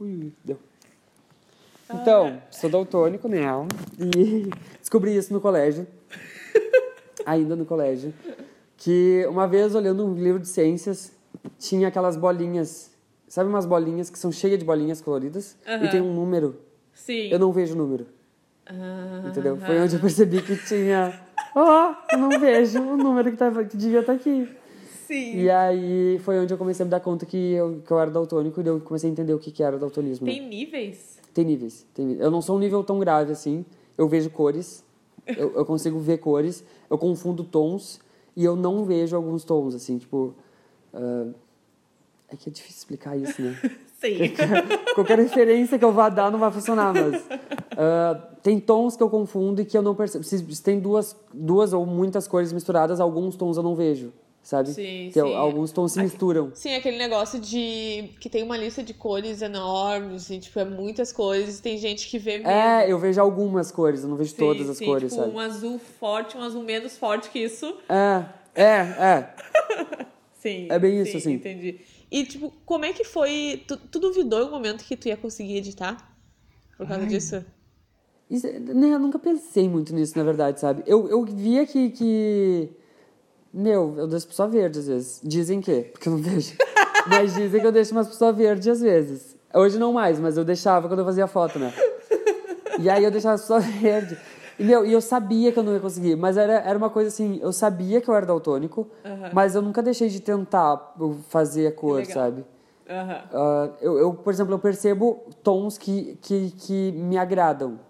Ui, 0.00 0.08
ui, 0.16 0.32
deu. 0.44 0.58
Então, 1.92 2.42
sou 2.50 2.68
daltônico, 2.70 3.28
né? 3.28 3.42
E 3.98 4.50
descobri 4.80 5.16
isso 5.16 5.32
no 5.32 5.40
colégio. 5.40 5.86
Ainda 7.24 7.54
no 7.54 7.64
colégio. 7.64 8.12
Que 8.76 9.24
uma 9.28 9.46
vez, 9.46 9.74
olhando 9.74 10.04
um 10.04 10.14
livro 10.14 10.40
de 10.40 10.48
ciências, 10.48 11.12
tinha 11.58 11.88
aquelas 11.88 12.16
bolinhas. 12.16 12.90
Sabe 13.28 13.48
umas 13.48 13.66
bolinhas 13.66 14.10
que 14.10 14.18
são 14.18 14.30
cheias 14.32 14.58
de 14.58 14.64
bolinhas 14.64 15.00
coloridas? 15.00 15.56
E 15.66 15.70
Aham. 15.70 15.88
tem 15.88 16.00
um 16.00 16.12
número. 16.12 16.60
Sim. 16.94 17.28
Eu 17.28 17.38
não 17.38 17.52
vejo 17.52 17.74
o 17.74 17.76
número. 17.76 18.06
Ah, 18.66 19.24
Entendeu? 19.28 19.56
Foi 19.58 19.78
onde 19.80 19.96
eu 19.96 20.00
percebi 20.00 20.40
que 20.40 20.56
tinha. 20.56 21.20
Ó, 21.54 21.94
eu 22.12 22.18
não 22.18 22.40
vejo 22.40 22.80
o 22.80 22.96
número 22.96 23.30
que, 23.30 23.36
tava, 23.36 23.64
que 23.64 23.76
devia 23.76 24.00
estar 24.00 24.12
aqui. 24.14 24.48
Sim. 25.06 25.36
E 25.36 25.50
aí 25.50 26.18
foi 26.20 26.38
onde 26.38 26.54
eu 26.54 26.58
comecei 26.58 26.82
a 26.82 26.86
me 26.86 26.90
dar 26.90 27.00
conta 27.00 27.26
que 27.26 27.36
eu, 27.36 27.82
que 27.84 27.90
eu 27.90 27.98
era 27.98 28.10
daltônico 28.10 28.60
e 28.62 28.66
eu 28.66 28.80
comecei 28.80 29.10
a 29.10 29.12
entender 29.12 29.34
o 29.34 29.38
que, 29.38 29.50
que 29.50 29.62
era 29.62 29.78
daltonismo. 29.78 30.26
Tem 30.26 30.40
níveis? 30.48 31.18
Tem 31.34 31.44
níveis, 31.44 31.86
tem 31.92 32.06
níveis. 32.06 32.24
Eu 32.24 32.30
não 32.30 32.40
sou 32.40 32.56
um 32.56 32.58
nível 32.58 32.82
tão 32.82 32.98
grave 32.98 33.32
assim. 33.32 33.66
Eu 33.98 34.08
vejo 34.08 34.30
cores, 34.30 34.82
eu, 35.26 35.52
eu 35.54 35.64
consigo 35.64 35.98
ver 36.00 36.18
cores, 36.18 36.64
eu 36.90 36.96
confundo 36.96 37.44
tons 37.44 38.00
e 38.34 38.44
eu 38.44 38.56
não 38.56 38.84
vejo 38.84 39.14
alguns 39.14 39.44
tons, 39.44 39.74
assim, 39.74 39.98
tipo. 39.98 40.34
ah, 40.92 41.28
é 42.30 42.36
que 42.36 42.48
é 42.48 42.52
difícil 42.52 42.78
explicar 42.78 43.16
isso, 43.16 43.40
né? 43.42 43.56
Sim. 44.04 44.18
Qualquer 44.94 45.18
referência 45.18 45.78
que 45.78 45.84
eu 45.84 45.92
vá 45.92 46.08
dar 46.08 46.30
não 46.30 46.38
vai 46.38 46.50
funcionar, 46.52 46.92
mas. 46.92 47.24
Ah, 47.76 48.20
tem 48.42 48.60
tons 48.60 48.96
que 48.96 49.02
eu 49.02 49.08
confundo 49.08 49.62
e 49.62 49.64
que 49.64 49.76
eu 49.76 49.82
não 49.82 49.94
percebo. 49.94 50.22
Se, 50.24 50.38
se 50.38 50.62
tem 50.62 50.78
duas, 50.78 51.16
duas 51.32 51.72
ou 51.72 51.86
muitas 51.86 52.28
cores 52.28 52.52
misturadas, 52.52 53.00
alguns 53.00 53.34
tons 53.36 53.56
eu 53.56 53.62
não 53.62 53.74
vejo, 53.74 54.12
sabe? 54.42 54.68
Sim, 54.68 55.10
Tem- 55.12 55.24
sim. 55.24 55.34
Alguns 55.34 55.72
tons 55.72 55.92
se 55.92 55.98
Aqui- 55.98 56.08
misturam. 56.08 56.50
Sim, 56.54 56.74
aquele 56.74 56.98
negócio 56.98 57.40
de 57.40 58.10
que 58.20 58.28
tem 58.28 58.42
uma 58.42 58.56
lista 58.56 58.82
de 58.82 58.92
cores 58.92 59.40
enormes, 59.42 60.28
e, 60.30 60.38
tipo, 60.38 60.58
é 60.58 60.64
muitas 60.64 61.10
cores, 61.12 61.58
e 61.58 61.62
tem 61.62 61.78
gente 61.78 62.06
que 62.08 62.18
vê 62.18 62.38
mesmo. 62.38 62.50
É, 62.50 62.84
eu 62.90 62.98
vejo 62.98 63.20
algumas 63.20 63.72
cores, 63.72 64.02
eu 64.02 64.08
não 64.10 64.16
vejo 64.16 64.30
Sim, 64.32 64.36
todas 64.36 64.68
as 64.68 64.76
sim, 64.76 64.84
cores, 64.84 65.10
tipo, 65.10 65.24
sabe? 65.24 65.34
um 65.34 65.40
azul 65.40 65.78
forte, 65.98 66.36
um 66.36 66.42
azul 66.42 66.62
menos 66.62 66.96
forte 66.98 67.30
que 67.30 67.38
isso. 67.38 67.74
É, 67.88 68.24
é, 68.54 68.64
é. 68.66 69.34
Sim. 70.34 70.66
É 70.70 70.78
bem 70.78 71.00
isso, 71.00 71.16
assim. 71.16 71.32
Entendi. 71.32 71.80
E, 72.10 72.24
tipo, 72.24 72.52
como 72.64 72.84
é 72.84 72.92
que 72.92 73.04
foi? 73.04 73.62
Tu, 73.66 73.76
tu 73.76 73.98
duvidou 73.98 74.46
um 74.46 74.50
momento 74.50 74.84
que 74.84 74.96
tu 74.96 75.08
ia 75.08 75.16
conseguir 75.16 75.56
editar? 75.56 75.96
Por 76.76 76.86
causa 76.86 77.06
disso? 77.06 77.44
Isso, 78.30 78.46
né, 78.46 78.94
eu 78.94 78.98
nunca 78.98 79.18
pensei 79.18 79.68
muito 79.68 79.94
nisso, 79.94 80.16
na 80.16 80.24
verdade, 80.24 80.60
sabe? 80.60 80.82
Eu, 80.86 81.08
eu 81.08 81.24
via 81.24 81.66
que, 81.66 81.90
que. 81.90 82.70
Meu, 83.52 83.94
eu 83.96 84.08
deixo 84.08 84.26
pessoa 84.26 84.48
verde 84.48 84.78
às 84.78 84.86
vezes. 84.88 85.20
Dizem 85.22 85.60
que, 85.60 85.82
porque 85.82 86.08
eu 86.08 86.12
não 86.12 86.20
vejo. 86.20 86.56
mas 87.06 87.34
dizem 87.34 87.60
que 87.60 87.66
eu 87.66 87.72
deixo 87.72 87.92
umas 87.92 88.08
pessoas 88.08 88.36
verde 88.36 88.70
às 88.70 88.80
vezes. 88.80 89.36
Hoje 89.54 89.78
não 89.78 89.92
mais, 89.92 90.18
mas 90.18 90.36
eu 90.36 90.44
deixava 90.44 90.88
quando 90.88 91.00
eu 91.00 91.04
fazia 91.04 91.26
foto, 91.26 91.58
né? 91.58 91.72
E 92.80 92.90
aí 92.90 93.04
eu 93.04 93.10
deixava 93.10 93.34
as 93.34 93.42
pessoas 93.42 93.64
verde. 93.80 94.18
E, 94.58 94.64
meu, 94.64 94.86
e 94.86 94.92
eu 94.92 95.00
sabia 95.00 95.50
que 95.52 95.58
eu 95.58 95.62
não 95.62 95.72
ia 95.72 95.80
conseguir, 95.80 96.16
mas 96.16 96.36
era, 96.36 96.54
era 96.60 96.78
uma 96.78 96.90
coisa 96.90 97.08
assim, 97.08 97.38
eu 97.42 97.52
sabia 97.52 98.00
que 98.00 98.08
eu 98.08 98.14
era 98.14 98.24
daltônico, 98.24 98.86
mas 99.32 99.54
eu 99.54 99.62
nunca 99.62 99.82
deixei 99.82 100.08
de 100.08 100.20
tentar 100.20 100.94
fazer 101.28 101.66
a 101.66 101.72
cor, 101.72 102.04
sabe? 102.06 102.44
Ah, 102.88 103.70
eu, 103.80 103.98
eu, 103.98 104.14
por 104.14 104.32
exemplo, 104.32 104.54
eu 104.54 104.58
percebo 104.58 105.22
tons 105.42 105.78
que, 105.78 106.18
que, 106.20 106.50
que 106.52 106.92
me 106.92 107.16
agradam. 107.16 107.80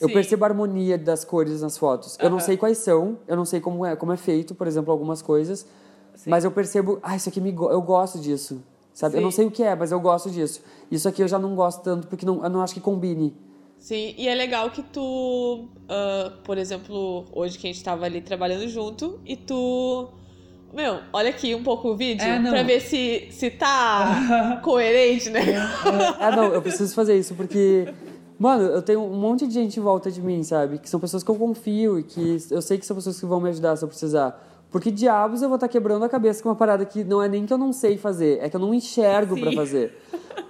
Eu 0.00 0.08
Sim. 0.08 0.14
percebo 0.14 0.44
a 0.44 0.48
harmonia 0.48 0.96
das 0.96 1.24
cores 1.24 1.60
nas 1.60 1.76
fotos. 1.76 2.18
Eu 2.20 2.30
não 2.30 2.40
sei 2.40 2.56
quais 2.56 2.78
são, 2.78 3.18
eu 3.28 3.36
não 3.36 3.44
sei 3.44 3.60
como 3.60 3.84
é, 3.84 3.94
como 3.94 4.12
é 4.12 4.16
feito, 4.16 4.54
por 4.54 4.66
exemplo, 4.66 4.90
algumas 4.90 5.20
coisas. 5.22 5.66
Mas 6.26 6.44
eu 6.44 6.50
percebo, 6.50 6.98
ah, 7.02 7.16
isso 7.16 7.28
aqui 7.28 7.40
me, 7.40 7.54
eu 7.54 7.82
gosto 7.82 8.18
disso. 8.18 8.62
Sabe? 8.92 9.16
Eu 9.16 9.20
não 9.20 9.30
Sim. 9.30 9.36
sei 9.36 9.46
o 9.46 9.50
que 9.50 9.62
é, 9.62 9.74
mas 9.74 9.92
eu 9.92 10.00
gosto 10.00 10.30
disso. 10.30 10.62
Isso 10.90 11.08
aqui 11.08 11.22
eu 11.22 11.28
já 11.28 11.38
não 11.38 11.54
gosto 11.54 11.82
tanto 11.82 12.06
porque 12.06 12.26
não, 12.26 12.42
eu 12.42 12.50
não 12.50 12.60
acho 12.60 12.74
que 12.74 12.80
combine. 12.80 13.34
Sim, 13.80 14.14
e 14.16 14.28
é 14.28 14.34
legal 14.34 14.70
que 14.70 14.82
tu, 14.82 15.68
ah, 15.88 16.32
por 16.44 16.58
exemplo, 16.58 17.24
hoje 17.32 17.58
que 17.58 17.66
a 17.66 17.72
gente 17.72 17.82
tava 17.82 18.04
ali 18.04 18.20
trabalhando 18.20 18.68
junto, 18.68 19.18
e 19.26 19.34
tu. 19.34 20.08
Meu, 20.72 21.00
olha 21.12 21.30
aqui 21.30 21.52
um 21.54 21.64
pouco 21.64 21.88
o 21.88 21.96
vídeo 21.96 22.22
É, 22.24 22.38
não. 22.38 22.50
pra 22.50 22.62
ver 22.62 22.80
se, 22.80 23.26
se 23.32 23.50
tá 23.50 24.60
coerente, 24.62 25.28
né? 25.30 25.40
Ah, 26.20 26.30
não, 26.30 26.52
eu 26.52 26.62
preciso 26.62 26.94
fazer 26.94 27.18
isso 27.18 27.34
porque. 27.34 27.92
Mano, 28.38 28.64
eu 28.64 28.80
tenho 28.80 29.02
um 29.02 29.16
monte 29.18 29.46
de 29.46 29.52
gente 29.52 29.78
em 29.78 29.82
volta 29.82 30.10
de 30.10 30.22
mim, 30.22 30.42
sabe? 30.42 30.78
Que 30.78 30.88
são 30.88 30.98
pessoas 31.00 31.22
que 31.22 31.30
eu 31.30 31.34
confio 31.34 31.98
e 31.98 32.02
que 32.02 32.38
eu 32.50 32.62
sei 32.62 32.78
que 32.78 32.86
são 32.86 32.96
pessoas 32.96 33.18
que 33.20 33.26
vão 33.26 33.40
me 33.40 33.48
ajudar 33.50 33.76
se 33.76 33.84
eu 33.84 33.88
precisar. 33.88 34.46
Porque 34.70 34.90
diabos 34.90 35.42
eu 35.42 35.48
vou 35.48 35.56
estar 35.56 35.68
quebrando 35.68 36.04
a 36.04 36.08
cabeça 36.08 36.42
com 36.42 36.48
uma 36.48 36.54
parada 36.54 36.84
que 36.84 37.02
não 37.02 37.20
é 37.20 37.28
nem 37.28 37.44
que 37.44 37.52
eu 37.52 37.58
não 37.58 37.72
sei 37.72 37.98
fazer, 37.98 38.38
é 38.40 38.48
que 38.48 38.54
eu 38.54 38.60
não 38.60 38.72
enxergo 38.72 39.38
pra 39.38 39.50
Sim. 39.50 39.56
fazer. 39.56 39.98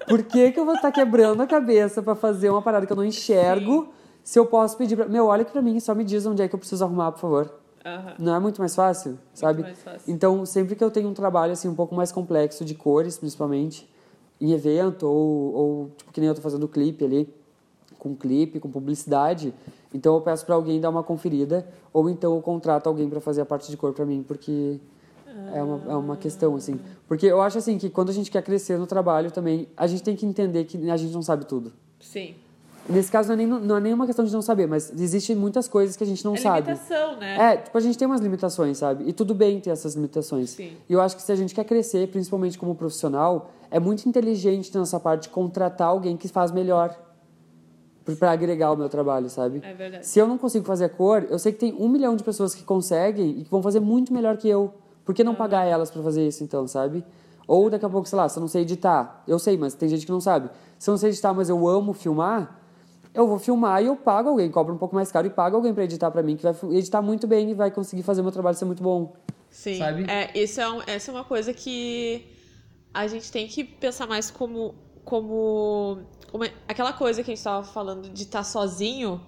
Por 0.07 0.23
que, 0.23 0.53
que 0.53 0.61
eu 0.61 0.65
vou 0.65 0.75
estar 0.75 0.93
quebrando 0.93 1.41
a 1.41 1.47
cabeça 1.47 2.03
pra 2.03 2.15
fazer 2.15 2.51
uma 2.51 2.61
parada 2.61 2.85
que 2.85 2.93
eu 2.93 2.97
não 2.97 3.05
enxergo 3.05 3.89
se 4.23 4.39
eu 4.39 4.45
posso 4.45 4.77
pedir 4.77 4.97
pra. 4.97 5.09
Meu, 5.09 5.27
olha 5.27 5.43
aqui 5.43 5.53
pra 5.53 5.63
mim 5.63 5.77
e 5.77 5.81
só 5.81 5.95
me 5.95 6.05
diz 6.05 6.27
onde 6.27 6.43
é 6.43 6.49
que 6.49 6.55
eu 6.55 6.59
preciso 6.59 6.85
arrumar, 6.85 7.13
por 7.13 7.21
favor. 7.21 7.55
Aham. 7.85 8.15
Não 8.19 8.35
é 8.35 8.41
muito 8.41 8.61
mais 8.61 8.75
fácil, 8.75 9.19
sabe? 9.33 9.63
mais 9.63 9.83
fácil. 9.83 10.13
Então, 10.13 10.45
sempre 10.45 10.77
que 10.77 10.85
eu 10.85 10.91
tenho 10.91 11.09
um 11.09 11.15
trabalho 11.15 11.53
assim 11.53 11.69
um 11.69 11.75
pouco 11.75 11.95
mais 11.95 12.13
complexo 12.13 12.65
de 12.65 12.75
cores, 12.75 13.17
principalmente 13.17 13.89
em 14.39 14.53
evento 14.53 15.07
ou, 15.07 15.55
ou 15.55 15.91
tipo 15.97 16.13
que 16.13 16.21
nem 16.21 16.29
eu 16.29 16.35
tô 16.35 16.43
fazendo 16.43 16.69
clipe 16.69 17.05
ali, 17.05 17.33
com 17.99 18.15
clipe, 18.15 18.61
com 18.61 18.71
publicidade, 18.71 19.55
então 19.93 20.15
eu 20.15 20.21
peço 20.21 20.47
para 20.47 20.55
alguém 20.55 20.81
dar 20.81 20.91
uma 20.91 21.03
conferida 21.03 21.67
ou 21.93 22.09
então 22.09 22.35
eu 22.35 22.43
contrato 22.43 22.87
alguém 22.87 23.09
para 23.09 23.21
fazer 23.21 23.41
a 23.41 23.47
parte 23.47 23.71
de 23.71 23.77
cor 23.77 23.93
para 23.93 24.07
mim, 24.07 24.25
porque 24.27 24.79
é 25.53 25.63
uma, 25.63 25.93
é 25.93 25.97
uma 25.97 26.17
questão 26.17 26.55
assim. 26.57 26.79
Porque 27.09 27.27
eu 27.27 27.41
acho 27.41 27.59
assim 27.59 27.79
que 27.79 27.91
quando 27.91 28.11
a 28.11 28.13
gente 28.13 28.31
quer 28.31 28.43
crescer 28.43 28.79
no 28.79 28.87
trabalho 28.87 29.31
também, 29.31 29.69
a 29.77 29.87
gente 29.87 30.03
tem 30.03 30.17
que 30.17 30.27
entender 30.27 30.65
que 30.65 30.91
a 30.91 30.97
gente 30.97 31.13
não 31.13 31.23
sabe 31.23 31.45
tudo. 31.45 31.73
Sim. 31.99 32.35
Nesse 32.89 33.11
caso 33.11 33.29
não 33.29 33.35
é, 33.35 33.37
nem, 33.37 33.47
não 33.47 33.77
é 33.77 33.81
nem 33.81 33.93
uma 33.95 34.07
questão 34.07 34.25
de 34.25 34.33
não 34.33 34.43
saber, 34.43 34.67
mas 34.67 34.93
existem 34.99 35.37
muitas 35.37 35.69
coisas 35.69 35.97
que 35.97 36.03
a 36.03 36.07
gente 36.07 36.25
não 36.25 36.35
é 36.35 36.39
sabe. 36.39 36.73
limitação, 36.73 37.17
né? 37.19 37.53
É, 37.53 37.57
tipo, 37.59 37.77
a 37.77 37.81
gente 37.81 37.97
tem 37.97 38.07
umas 38.07 38.21
limitações, 38.21 38.79
sabe? 38.79 39.05
E 39.07 39.13
tudo 39.13 39.35
bem 39.35 39.61
ter 39.61 39.71
essas 39.71 39.95
limitações. 39.95 40.51
Sim. 40.51 40.73
E 40.89 40.93
eu 40.93 41.01
acho 41.01 41.15
que 41.15 41.23
se 41.23 41.31
a 41.31 41.37
gente 41.37 41.55
quer 41.55 41.65
crescer, 41.65 42.09
principalmente 42.09 42.59
como 42.59 42.75
profissional, 42.75 43.53
é 43.71 43.79
muito 43.79 44.09
inteligente 44.09 44.77
nessa 44.77 44.99
parte 44.99 45.29
contratar 45.29 45.89
alguém 45.89 46.17
que 46.17 46.27
faz 46.27 46.51
melhor 46.51 46.97
para 48.19 48.33
agregar 48.33 48.73
o 48.73 48.77
meu 48.77 48.89
trabalho, 48.89 49.29
sabe? 49.29 49.61
É 49.65 49.73
verdade. 49.75 50.07
Se 50.07 50.19
eu 50.19 50.27
não 50.27 50.39
consigo 50.39 50.65
fazer 50.65 50.87
a 50.87 50.89
cor, 50.89 51.27
eu 51.31 51.39
sei 51.39 51.53
que 51.53 51.59
tem 51.59 51.75
um 51.79 51.89
milhão 51.89 52.17
de 52.17 52.25
pessoas 52.25 52.55
que 52.55 52.63
conseguem 52.65 53.31
e 53.41 53.45
que 53.45 53.51
vão 53.51 53.63
fazer 53.63 53.81
muito 53.81 54.13
melhor 54.13 54.37
que 54.37 54.49
eu. 54.49 54.73
Por 55.05 55.15
que 55.15 55.23
não 55.25 55.35
pagar 55.35 55.65
elas 55.67 55.91
para 55.91 56.03
fazer 56.03 56.27
isso, 56.27 56.43
então, 56.45 56.67
sabe? 56.67 57.05
Ou 57.47 57.69
daqui 57.69 57.85
a 57.85 57.89
pouco, 57.89 58.09
sei 58.09 58.17
lá, 58.17 58.29
se 58.29 58.39
eu 58.39 58.41
não 58.41 58.49
sei 58.49 58.63
editar, 58.63 59.23
eu 59.27 59.39
sei, 59.39 59.57
mas 59.57 59.75
tem 59.75 59.89
gente 59.89 60.07
que 60.07 60.13
não 60.13 60.21
sabe. 60.21 60.49
Se 60.79 60.89
eu 60.89 60.93
não 60.93 60.99
sei 60.99 61.11
editar, 61.11 61.33
mas 61.35 61.49
eu 61.49 61.67
amo 61.69 61.93
filmar, 61.93 62.59
eu 63.13 63.27
vou 63.27 63.39
filmar 63.39 63.83
e 63.83 63.87
eu 63.87 63.97
pago 63.97 64.29
alguém, 64.29 64.51
cobro 64.51 64.73
um 64.75 64.79
pouco 64.79 64.95
mais 64.95 65.11
caro 65.11 65.27
e 65.27 65.31
pago 65.31 65.57
alguém 65.57 65.75
para 65.75 65.83
editar 65.85 66.11
para 66.11 66.23
mim, 66.23 66.37
que 66.37 66.43
vai 66.45 66.55
editar 66.71 67.03
muito 67.03 67.27
bem 67.27 67.51
e 67.51 67.55
vai 67.55 67.71
conseguir 67.71 68.03
fazer 68.05 68.23
meu 68.23 68.31
trabalho 68.31 68.57
ser 68.57 68.65
muito 68.67 68.83
bom. 68.83 69.15
Sim. 69.51 69.79
Sabe? 69.79 70.07
É, 70.09 70.31
isso 70.39 70.61
é 70.61 70.71
um- 70.71 70.81
essa 70.87 71.11
é 71.11 71.15
uma 71.15 71.25
coisa 71.25 71.53
que 71.53 72.25
a 72.95 73.07
gente 73.09 73.31
tem 73.33 73.47
que 73.49 73.65
pensar 73.65 74.07
mais 74.07 74.31
como. 74.31 74.75
como, 75.05 75.99
como 76.31 76.45
é- 76.45 76.53
aquela 76.69 76.93
coisa 76.93 77.23
que 77.23 77.31
a 77.31 77.35
gente 77.35 77.43
tava 77.45 77.65
falando 77.65 78.09
de 78.11 78.23
estar 78.23 78.43
sozinho, 78.45 79.21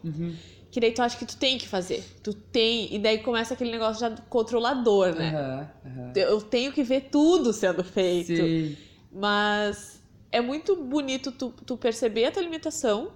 que 0.71 0.81
daí 0.81 0.93
tu 0.93 1.03
acha 1.03 1.19
que 1.19 1.27
tu 1.27 1.37
tem 1.37 1.59
que 1.59 1.69
fazer. 1.69 2.03
Tu 2.23 2.33
tem. 2.33 2.95
E 2.95 2.99
daí 2.99 3.19
começa 3.19 3.55
aquele 3.55 3.71
negócio 3.71 4.01
já 4.01 4.09
do 4.09 4.23
controlador, 4.23 5.15
né? 5.15 5.69
Eu 6.17 6.41
tenho 6.41 6.73
que 6.73 6.83
ver 6.83 7.09
tudo 7.11 7.53
sendo 7.53 7.85
feito. 7.85 8.35
Sim. 8.37 8.77
Mas 9.13 10.03
é 10.31 10.41
muito 10.41 10.75
bonito 10.77 11.31
tu, 11.33 11.53
tu 11.67 11.77
perceber 11.77 12.25
a 12.27 12.33
tua 12.33 12.43
limitação 12.43 13.11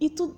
e 0.00 0.08
tu 0.08 0.36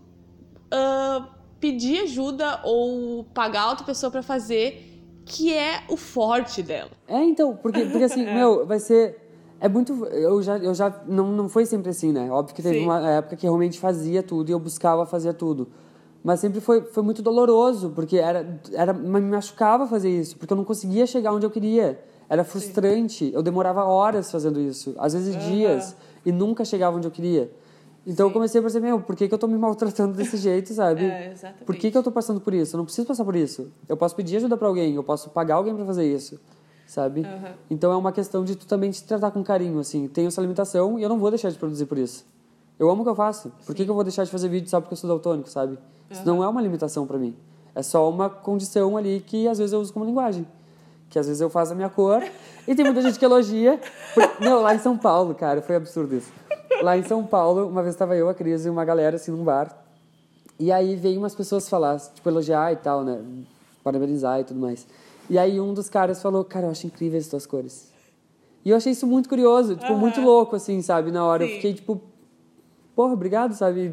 ah, 0.70 1.28
pedir 1.60 2.00
ajuda 2.04 2.60
ou 2.64 3.24
pagar 3.24 3.68
outra 3.68 3.84
pessoa 3.84 4.10
pra 4.10 4.22
fazer, 4.22 5.02
que 5.26 5.52
é 5.52 5.82
o 5.88 5.96
forte 5.96 6.62
dela. 6.62 6.90
É, 7.06 7.22
então, 7.22 7.54
porque, 7.56 7.84
porque 7.84 8.04
assim, 8.04 8.24
meu, 8.32 8.64
vai 8.66 8.78
ser. 8.80 9.25
É 9.60 9.68
muito. 9.68 10.04
Eu 10.06 10.42
já. 10.42 10.58
Eu 10.58 10.74
já 10.74 10.94
não, 11.06 11.32
não 11.32 11.48
foi 11.48 11.66
sempre 11.66 11.90
assim, 11.90 12.12
né? 12.12 12.30
Óbvio 12.30 12.54
que 12.54 12.62
teve 12.62 12.78
Sim. 12.78 12.84
uma 12.84 13.08
época 13.08 13.36
que 13.36 13.46
eu 13.46 13.50
realmente 13.50 13.78
fazia 13.78 14.22
tudo 14.22 14.50
e 14.50 14.52
eu 14.52 14.58
buscava 14.58 15.06
fazer 15.06 15.32
tudo. 15.34 15.68
Mas 16.22 16.40
sempre 16.40 16.60
foi, 16.60 16.82
foi 16.82 17.04
muito 17.04 17.22
doloroso, 17.22 17.90
porque 17.90 18.16
era, 18.16 18.60
era, 18.72 18.92
me 18.92 19.20
machucava 19.20 19.86
fazer 19.86 20.10
isso, 20.10 20.36
porque 20.36 20.52
eu 20.52 20.56
não 20.56 20.64
conseguia 20.64 21.06
chegar 21.06 21.32
onde 21.32 21.46
eu 21.46 21.50
queria. 21.50 22.02
Era 22.28 22.42
frustrante. 22.42 23.30
Eu 23.32 23.42
demorava 23.42 23.84
horas 23.84 24.30
fazendo 24.30 24.60
isso, 24.60 24.94
às 24.98 25.12
vezes 25.12 25.36
dias, 25.44 25.96
e 26.24 26.32
nunca 26.32 26.64
chegava 26.64 26.96
onde 26.96 27.06
eu 27.06 27.12
queria. 27.12 27.50
Então 28.04 28.26
eu 28.26 28.32
comecei 28.32 28.60
a 28.60 28.62
perceber, 28.62 28.86
meu, 28.86 29.00
por 29.00 29.16
que, 29.16 29.26
que 29.26 29.34
eu 29.34 29.38
tô 29.38 29.48
me 29.48 29.58
maltratando 29.58 30.14
desse 30.14 30.36
jeito, 30.36 30.72
sabe? 30.72 31.04
É. 31.04 31.34
Por 31.64 31.74
que, 31.74 31.90
que 31.90 31.98
eu 31.98 32.02
tô 32.02 32.12
passando 32.12 32.40
por 32.40 32.54
isso? 32.54 32.76
Eu 32.76 32.78
não 32.78 32.84
preciso 32.84 33.06
passar 33.06 33.24
por 33.24 33.34
isso. 33.34 33.72
Eu 33.88 33.96
posso 33.96 34.14
pedir 34.14 34.36
ajuda 34.36 34.56
pra 34.56 34.68
alguém, 34.68 34.94
eu 34.94 35.02
posso 35.02 35.30
pagar 35.30 35.56
alguém 35.56 35.74
pra 35.74 35.84
fazer 35.84 36.12
isso, 36.12 36.40
sabe? 36.97 37.20
Aham. 37.27 37.52
Então 37.70 37.93
é 37.93 37.97
uma 37.97 38.10
questão 38.10 38.43
de 38.43 38.56
tu 38.56 38.66
também 38.66 38.90
te 38.90 39.05
tratar 39.05 39.31
com 39.31 39.44
carinho, 39.44 39.78
assim. 39.78 40.09
Tenho 40.09 40.28
essa 40.28 40.40
limitação 40.40 40.98
e 40.98 41.02
eu 41.02 41.09
não 41.10 41.18
vou 41.18 41.28
deixar 41.31 41.51
de 41.51 41.59
produzir 41.59 41.85
por 41.85 41.98
isso. 41.98 42.24
Eu 42.78 42.89
amo 42.90 43.02
o 43.02 43.05
que 43.05 43.10
eu 43.10 43.14
faço. 43.14 43.52
Por 43.66 43.74
que, 43.74 43.85
que 43.85 43.90
eu 43.90 43.94
vou 43.94 44.02
deixar 44.02 44.24
de 44.24 44.31
fazer 44.31 44.48
vídeo 44.48 44.68
só 44.70 44.81
porque 44.81 44.94
eu 44.94 44.97
sou 44.97 45.09
daltônico, 45.09 45.48
sabe? 45.51 45.78
Isso 46.10 46.24
não 46.24 46.43
é 46.43 46.48
uma 46.48 46.62
limitação 46.62 47.06
pra 47.06 47.18
mim. 47.18 47.36
É 47.74 47.82
só 47.82 48.09
uma 48.09 48.31
condição 48.31 48.97
ali 48.97 49.20
que 49.20 49.47
às 49.47 49.59
vezes 49.59 49.74
eu 49.74 49.81
uso 49.81 49.93
como 49.93 50.05
linguagem. 50.06 50.47
Que 51.10 51.18
às 51.18 51.27
vezes 51.27 51.40
eu 51.43 51.51
faço 51.51 51.73
a 51.73 51.74
minha 51.74 51.90
cor 51.90 52.23
e 52.66 52.74
tem 52.74 52.85
muita 52.85 53.02
gente 53.02 53.18
que 53.18 53.24
elogia. 53.24 53.78
Por- 54.14 54.40
Meu, 54.40 54.62
lá 54.62 54.74
em 54.74 54.78
São 54.78 54.97
Paulo, 54.97 55.35
cara, 55.35 55.60
foi 55.60 55.77
absurdo 55.77 56.16
isso. 56.16 56.32
Lá 56.82 56.97
em 56.97 57.02
São 57.02 57.24
Paulo, 57.24 57.68
uma 57.68 57.82
vez 57.82 57.94
estava 57.94 58.16
eu, 58.16 58.28
a 58.28 58.35
Cris 58.35 58.64
e 58.64 58.70
uma 58.70 58.85
galera 58.86 59.16
assim 59.16 59.31
num 59.31 59.44
bar. 59.44 59.77
E 60.59 60.73
aí 60.73 60.97
veio 60.97 61.18
umas 61.18 61.35
pessoas 61.35 61.68
falar, 61.68 61.98
tipo, 62.01 62.27
elogiar 62.28 62.73
e 62.73 62.77
tal, 62.77 63.05
né? 63.05 63.20
Parabenizar 63.85 64.40
e 64.40 64.44
tudo 64.44 64.59
mais. 64.59 64.86
E 65.28 65.38
aí 65.38 65.60
um 65.60 65.74
dos 65.74 65.88
caras 65.88 66.22
falou, 66.22 66.44
cara, 66.44 66.66
eu 66.66 66.70
acho 66.70 66.86
incrível 66.86 67.18
as 67.18 67.26
tuas 67.26 67.46
cores. 67.46 67.90
E 68.64 68.70
eu 68.70 68.76
achei 68.76 68.92
isso 68.92 69.06
muito 69.06 69.28
curioso, 69.28 69.76
tipo, 69.76 69.94
muito 69.96 70.20
louco, 70.20 70.56
assim, 70.56 70.82
sabe? 70.82 71.10
Na 71.10 71.24
hora 71.24 71.44
eu 71.44 71.48
Sim. 71.48 71.54
fiquei, 71.54 71.74
tipo, 71.74 72.00
porra, 72.94 73.12
obrigado, 73.12 73.54
sabe? 73.54 73.92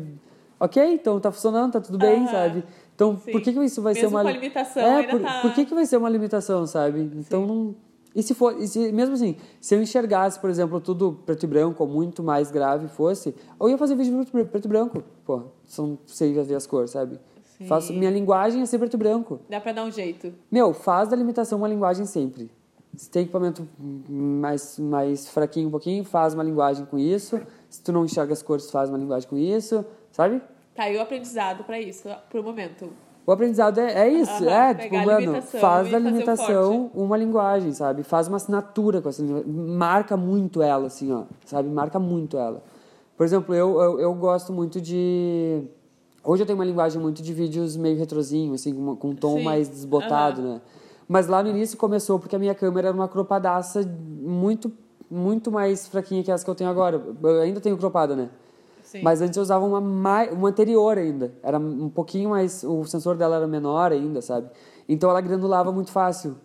Ok, 0.59 0.81
então 0.93 1.19
tá 1.19 1.31
funcionando, 1.31 1.73
tá 1.73 1.81
tudo 1.81 1.99
bem, 1.99 2.19
Aham. 2.23 2.27
sabe? 2.27 2.63
Então, 2.95 3.17
Sim. 3.17 3.31
por 3.31 3.41
que, 3.41 3.53
que 3.53 3.59
isso 3.63 3.81
vai 3.81 3.93
ser 3.93 4.03
Mesmo 4.03 4.17
uma... 4.17 4.23
com 4.23 4.29
a 4.29 4.31
limitação, 4.31 4.83
é, 4.83 5.03
por, 5.03 5.21
tá- 5.21 5.39
por 5.41 5.51
que, 5.51 5.65
que 5.65 5.73
vai 5.75 5.85
ser 5.85 5.97
uma 5.97 6.09
limitação, 6.09 6.65
sabe? 6.65 7.01
Então, 7.15 7.45
não... 7.45 7.75
E 8.15 8.21
se 8.21 8.33
for, 8.35 8.55
e 8.61 8.67
se, 8.67 8.91
mesmo 8.91 9.15
assim, 9.15 9.35
se 9.59 9.73
eu 9.75 9.81
enxergasse, 9.81 10.39
por 10.39 10.47
exemplo, 10.49 10.79
tudo 10.79 11.13
preto 11.25 11.43
e 11.43 11.47
branco 11.47 11.83
ou 11.83 11.89
muito 11.89 12.21
mais 12.21 12.51
grave 12.51 12.87
fosse, 12.87 13.33
eu 13.59 13.69
ia 13.69 13.77
fazer 13.77 13.95
vídeo 13.95 14.23
preto, 14.31 14.49
preto 14.49 14.65
e 14.65 14.67
branco. 14.67 15.03
Pô, 15.25 15.41
são, 15.65 15.97
você 16.05 16.31
ia 16.31 16.43
ver 16.43 16.55
as 16.55 16.67
cores, 16.67 16.91
sabe? 16.91 17.19
Sim. 17.57 17.67
Faço, 17.67 17.93
minha 17.93 18.09
linguagem 18.09 18.61
é 18.61 18.65
ser 18.65 18.79
preto 18.79 18.95
e 18.95 18.97
branco. 18.97 19.39
Dá 19.49 19.59
pra 19.59 19.71
dar 19.71 19.83
um 19.83 19.91
jeito. 19.91 20.33
Meu, 20.51 20.73
faz 20.73 21.09
da 21.09 21.15
limitação 21.15 21.57
uma 21.57 21.67
linguagem 21.67 22.05
sempre. 22.05 22.49
Se 22.95 23.09
tem 23.09 23.23
equipamento 23.23 23.67
mais, 24.07 24.77
mais 24.77 25.27
fraquinho 25.27 25.67
um 25.67 25.71
pouquinho, 25.71 26.03
faz 26.03 26.33
uma 26.33 26.43
linguagem 26.43 26.85
com 26.85 26.99
isso. 26.99 27.41
Se 27.69 27.81
tu 27.81 27.91
não 27.91 28.05
enxerga 28.05 28.33
as 28.33 28.43
cores, 28.43 28.69
faz 28.69 28.89
uma 28.89 28.97
linguagem 28.97 29.27
com 29.27 29.37
isso, 29.37 29.83
sabe? 30.11 30.41
Tá, 30.75 30.89
e 30.89 30.97
o 30.97 31.01
aprendizado 31.01 31.63
pra 31.63 31.79
isso, 31.79 32.07
pro 32.29 32.43
momento? 32.43 32.89
O 33.25 33.31
aprendizado 33.31 33.79
é, 33.79 33.93
é 33.93 34.09
isso, 34.09 34.43
Aham, 34.43 34.51
é, 34.51 34.73
tipo, 34.73 34.95
mano, 34.97 35.41
faz 35.41 35.89
da 35.89 35.97
limitação 35.97 36.91
uma 36.93 37.15
linguagem, 37.15 37.71
sabe? 37.71 38.03
Faz 38.03 38.27
uma 38.27 38.35
assinatura 38.35 39.01
com 39.01 39.07
essa 39.07 39.21
linguagem, 39.21 39.49
marca 39.49 40.17
muito 40.17 40.61
ela, 40.61 40.87
assim, 40.87 41.11
ó, 41.11 41.23
sabe? 41.45 41.69
Marca 41.69 41.97
muito 41.99 42.37
ela. 42.37 42.61
Por 43.15 43.23
exemplo, 43.23 43.55
eu, 43.55 43.79
eu, 43.79 43.99
eu 44.01 44.13
gosto 44.13 44.51
muito 44.51 44.81
de... 44.81 45.63
Hoje 46.23 46.43
eu 46.43 46.47
tenho 46.47 46.57
uma 46.57 46.63
linguagem 46.65 47.01
muito 47.01 47.21
de 47.21 47.33
vídeos 47.33 47.75
meio 47.75 47.97
retrozinho, 47.97 48.53
assim, 48.53 48.73
com, 48.73 48.95
com 48.95 49.09
um 49.09 49.15
tom 49.15 49.37
Sim. 49.37 49.43
mais 49.43 49.67
desbotado, 49.67 50.41
né? 50.41 50.61
Mas 51.07 51.27
lá 51.27 51.43
no 51.43 51.49
início 51.49 51.77
começou 51.77 52.17
porque 52.17 52.35
a 52.35 52.39
minha 52.39 52.55
câmera 52.55 52.87
era 52.87 52.95
uma 52.95 53.09
cropadaça 53.09 53.81
muito, 54.21 54.71
muito 55.11 55.51
mais 55.51 55.85
fraquinha 55.87 56.23
que 56.23 56.31
essa 56.31 56.43
que 56.45 56.49
eu 56.49 56.55
tenho 56.55 56.69
agora. 56.69 57.01
Eu 57.21 57.41
ainda 57.41 57.59
tenho 57.59 57.77
cropada, 57.77 58.15
né? 58.15 58.29
Sim. 58.81 59.01
Mas 59.03 59.21
antes 59.21 59.35
eu 59.35 59.43
usava 59.43 59.65
uma, 59.65 59.81
mai- 59.81 60.29
uma 60.31 60.47
anterior 60.47 60.97
ainda. 60.97 61.33
Era 61.43 61.59
um 61.59 61.89
pouquinho 61.89 62.29
mais. 62.29 62.63
O 62.63 62.85
sensor 62.85 63.17
dela 63.17 63.35
era 63.35 63.47
menor 63.47 63.91
ainda, 63.91 64.21
sabe? 64.21 64.47
Então 64.87 65.09
ela 65.09 65.19
granulava 65.19 65.71
muito 65.73 65.91
fácil. 65.91 66.37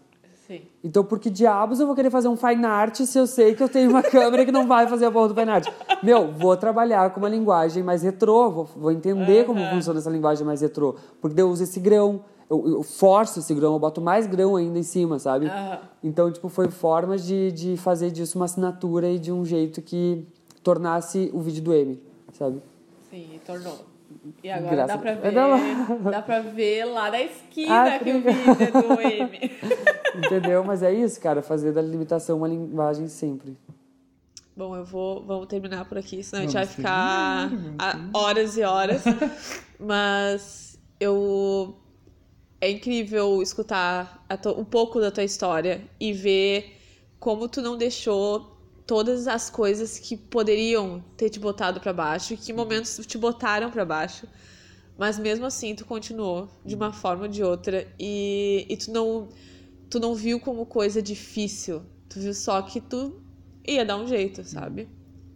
Sim. 0.49 0.63
Então, 0.83 1.05
por 1.05 1.19
que 1.19 1.29
diabos 1.29 1.79
eu 1.79 1.87
vou 1.87 1.95
querer 1.95 2.09
fazer 2.09 2.27
um 2.27 2.37
fine 2.37 2.65
art 2.65 2.97
se 3.03 3.19
eu 3.19 3.27
sei 3.27 3.55
que 3.55 3.63
eu 3.63 3.69
tenho 3.69 3.91
uma 3.91 4.01
câmera 4.11 4.47
que 4.47 4.51
não 4.51 4.67
vai 4.67 4.89
fazer 4.89 5.05
a 5.05 5.11
porra 5.11 5.29
do 5.29 5.35
fine 5.35 5.51
art? 5.51 5.69
Meu, 6.03 6.33
vou 6.33 6.57
trabalhar 6.57 7.11
com 7.11 7.21
uma 7.21 7.29
linguagem 7.29 7.83
mais 7.83 8.03
retrô, 8.03 8.51
vou, 8.51 8.65
vou 8.65 8.91
entender 8.91 9.45
como 9.45 9.63
funciona 9.69 9.99
essa 9.99 10.09
linguagem 10.09 10.47
mais 10.47 10.63
retrô. 10.63 10.97
Porque 11.21 11.39
eu 11.39 11.51
uso 11.51 11.65
esse 11.65 11.79
grão, 11.79 12.25
eu, 12.49 12.67
eu 12.67 12.83
forço 12.83 13.41
esse 13.41 13.53
grão, 13.55 13.75
eu 13.75 13.79
boto 13.79 14.01
mais 14.01 14.27
grão 14.27 14.57
ainda 14.57 14.79
em 14.79 14.83
cima, 14.83 15.19
sabe? 15.19 15.47
Aham. 15.49 15.81
Então, 16.03 16.33
tipo, 16.33 16.49
foi 16.49 16.71
formas 16.71 17.27
de, 17.27 17.53
de 17.53 17.77
fazer 17.77 18.11
disso 18.11 18.39
uma 18.39 18.47
assinatura 18.47 19.11
e 19.11 19.19
de 19.19 19.31
um 19.31 19.45
jeito 19.45 19.83
que 19.83 20.27
tornasse 20.63 21.31
o 21.35 21.41
vídeo 21.41 21.63
do 21.63 21.75
M, 21.75 22.03
sabe? 22.33 22.63
Sim, 23.11 23.35
e 23.35 23.39
tornou. 23.45 23.88
E 24.43 24.51
agora 24.51 24.71
Graças- 24.77 24.97
dá 24.97 24.99
pra 25.03 25.15
ver. 25.15 25.33
dá 25.33 26.11
Dá 26.11 26.23
pra 26.23 26.41
ver 26.41 26.85
lá 26.85 27.11
da 27.11 27.21
esquina 27.23 27.95
Ah, 27.95 27.99
que 27.99 28.11
o 28.13 28.21
vídeo 28.23 28.57
é 28.61 28.71
do 28.71 29.01
M. 29.01 29.51
Entendeu? 30.27 30.65
Mas 30.65 30.83
é 30.83 30.93
isso, 30.93 31.21
cara, 31.21 31.43
fazer 31.43 31.73
da 31.73 31.83
limitação 31.83 32.39
uma 32.39 32.49
linguagem 32.49 33.09
sempre. 33.09 33.57
Bom, 34.57 34.75
eu 34.75 34.85
vou 34.85 35.23
vamos 35.25 35.47
terminar 35.47 35.85
por 35.85 35.99
aqui, 35.99 36.23
senão 36.23 36.43
a 36.43 36.47
gente 36.47 36.55
vai 36.55 36.65
Vamos 36.65 36.77
ficar 36.77 37.49
vamos 37.49 38.11
horas 38.15 38.57
e 38.57 38.63
horas. 38.63 39.03
Mas 39.79 40.79
eu 40.99 41.77
é 42.61 42.69
incrível 42.71 43.41
escutar 43.41 44.25
a 44.29 44.37
to- 44.37 44.59
um 44.61 44.65
pouco 44.65 45.01
da 45.01 45.11
tua 45.13 45.23
história 45.23 45.81
e 46.01 46.13
ver 46.13 46.77
como 47.21 47.49
tu 47.49 47.63
não 47.63 47.77
deixou 47.77 48.58
todas 48.89 49.29
as 49.29 49.51
coisas 49.51 49.99
que 49.99 50.17
poderiam 50.17 51.05
ter 51.15 51.29
te 51.29 51.39
botado 51.39 51.79
pra 51.79 51.93
baixo 51.93 52.33
e 52.33 52.39
que 52.39 52.55
momentos 52.55 52.99
te 53.07 53.19
botaram 53.19 53.71
pra 53.71 53.85
baixo. 53.85 54.27
Mas 54.97 55.19
mesmo 55.19 55.45
assim 55.45 55.75
tu 55.75 55.85
continuou 55.85 56.49
de 56.65 56.75
uma 56.75 56.91
forma 56.91 57.25
ou 57.25 57.29
de 57.29 57.45
outra 57.45 57.87
e, 58.01 58.67
e 58.69 58.77
tu 58.79 58.91
não 58.91 59.29
tu 59.91 60.01
não 60.01 60.15
viu 60.15 60.41
como 60.41 60.65
coisa 60.67 61.03
difícil. 61.03 61.83
Tu 62.09 62.19
viu 62.19 62.33
só 62.35 62.63
que 62.63 62.81
tu 62.81 63.21
ia 63.67 63.85
dar 63.85 63.99
um 63.99 64.07
jeito, 64.07 64.43
sabe? 64.43 64.89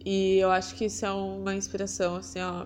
E 0.03 0.37
eu 0.39 0.49
acho 0.51 0.75
que 0.75 0.85
isso 0.85 1.05
é 1.05 1.11
uma 1.11 1.53
inspiração 1.55 2.15
assim, 2.15 2.39
ó, 2.41 2.65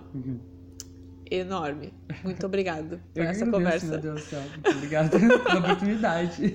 enorme. 1.30 1.92
Muito 2.24 2.44
obrigado 2.46 3.00
por 3.14 3.24
essa 3.24 3.46
conversa. 3.46 3.98
Deus 3.98 4.22
do 4.22 4.26
céu. 4.26 4.42
Muito 4.42 4.70
obrigado 4.70 5.10
pela 5.44 5.58
oportunidade. 5.60 6.54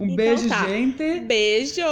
um 0.00 0.04
Então 0.06 0.16
beijo, 0.16 0.48
tá. 0.48 0.68
gente. 0.68 1.20
Beijo! 1.20 1.82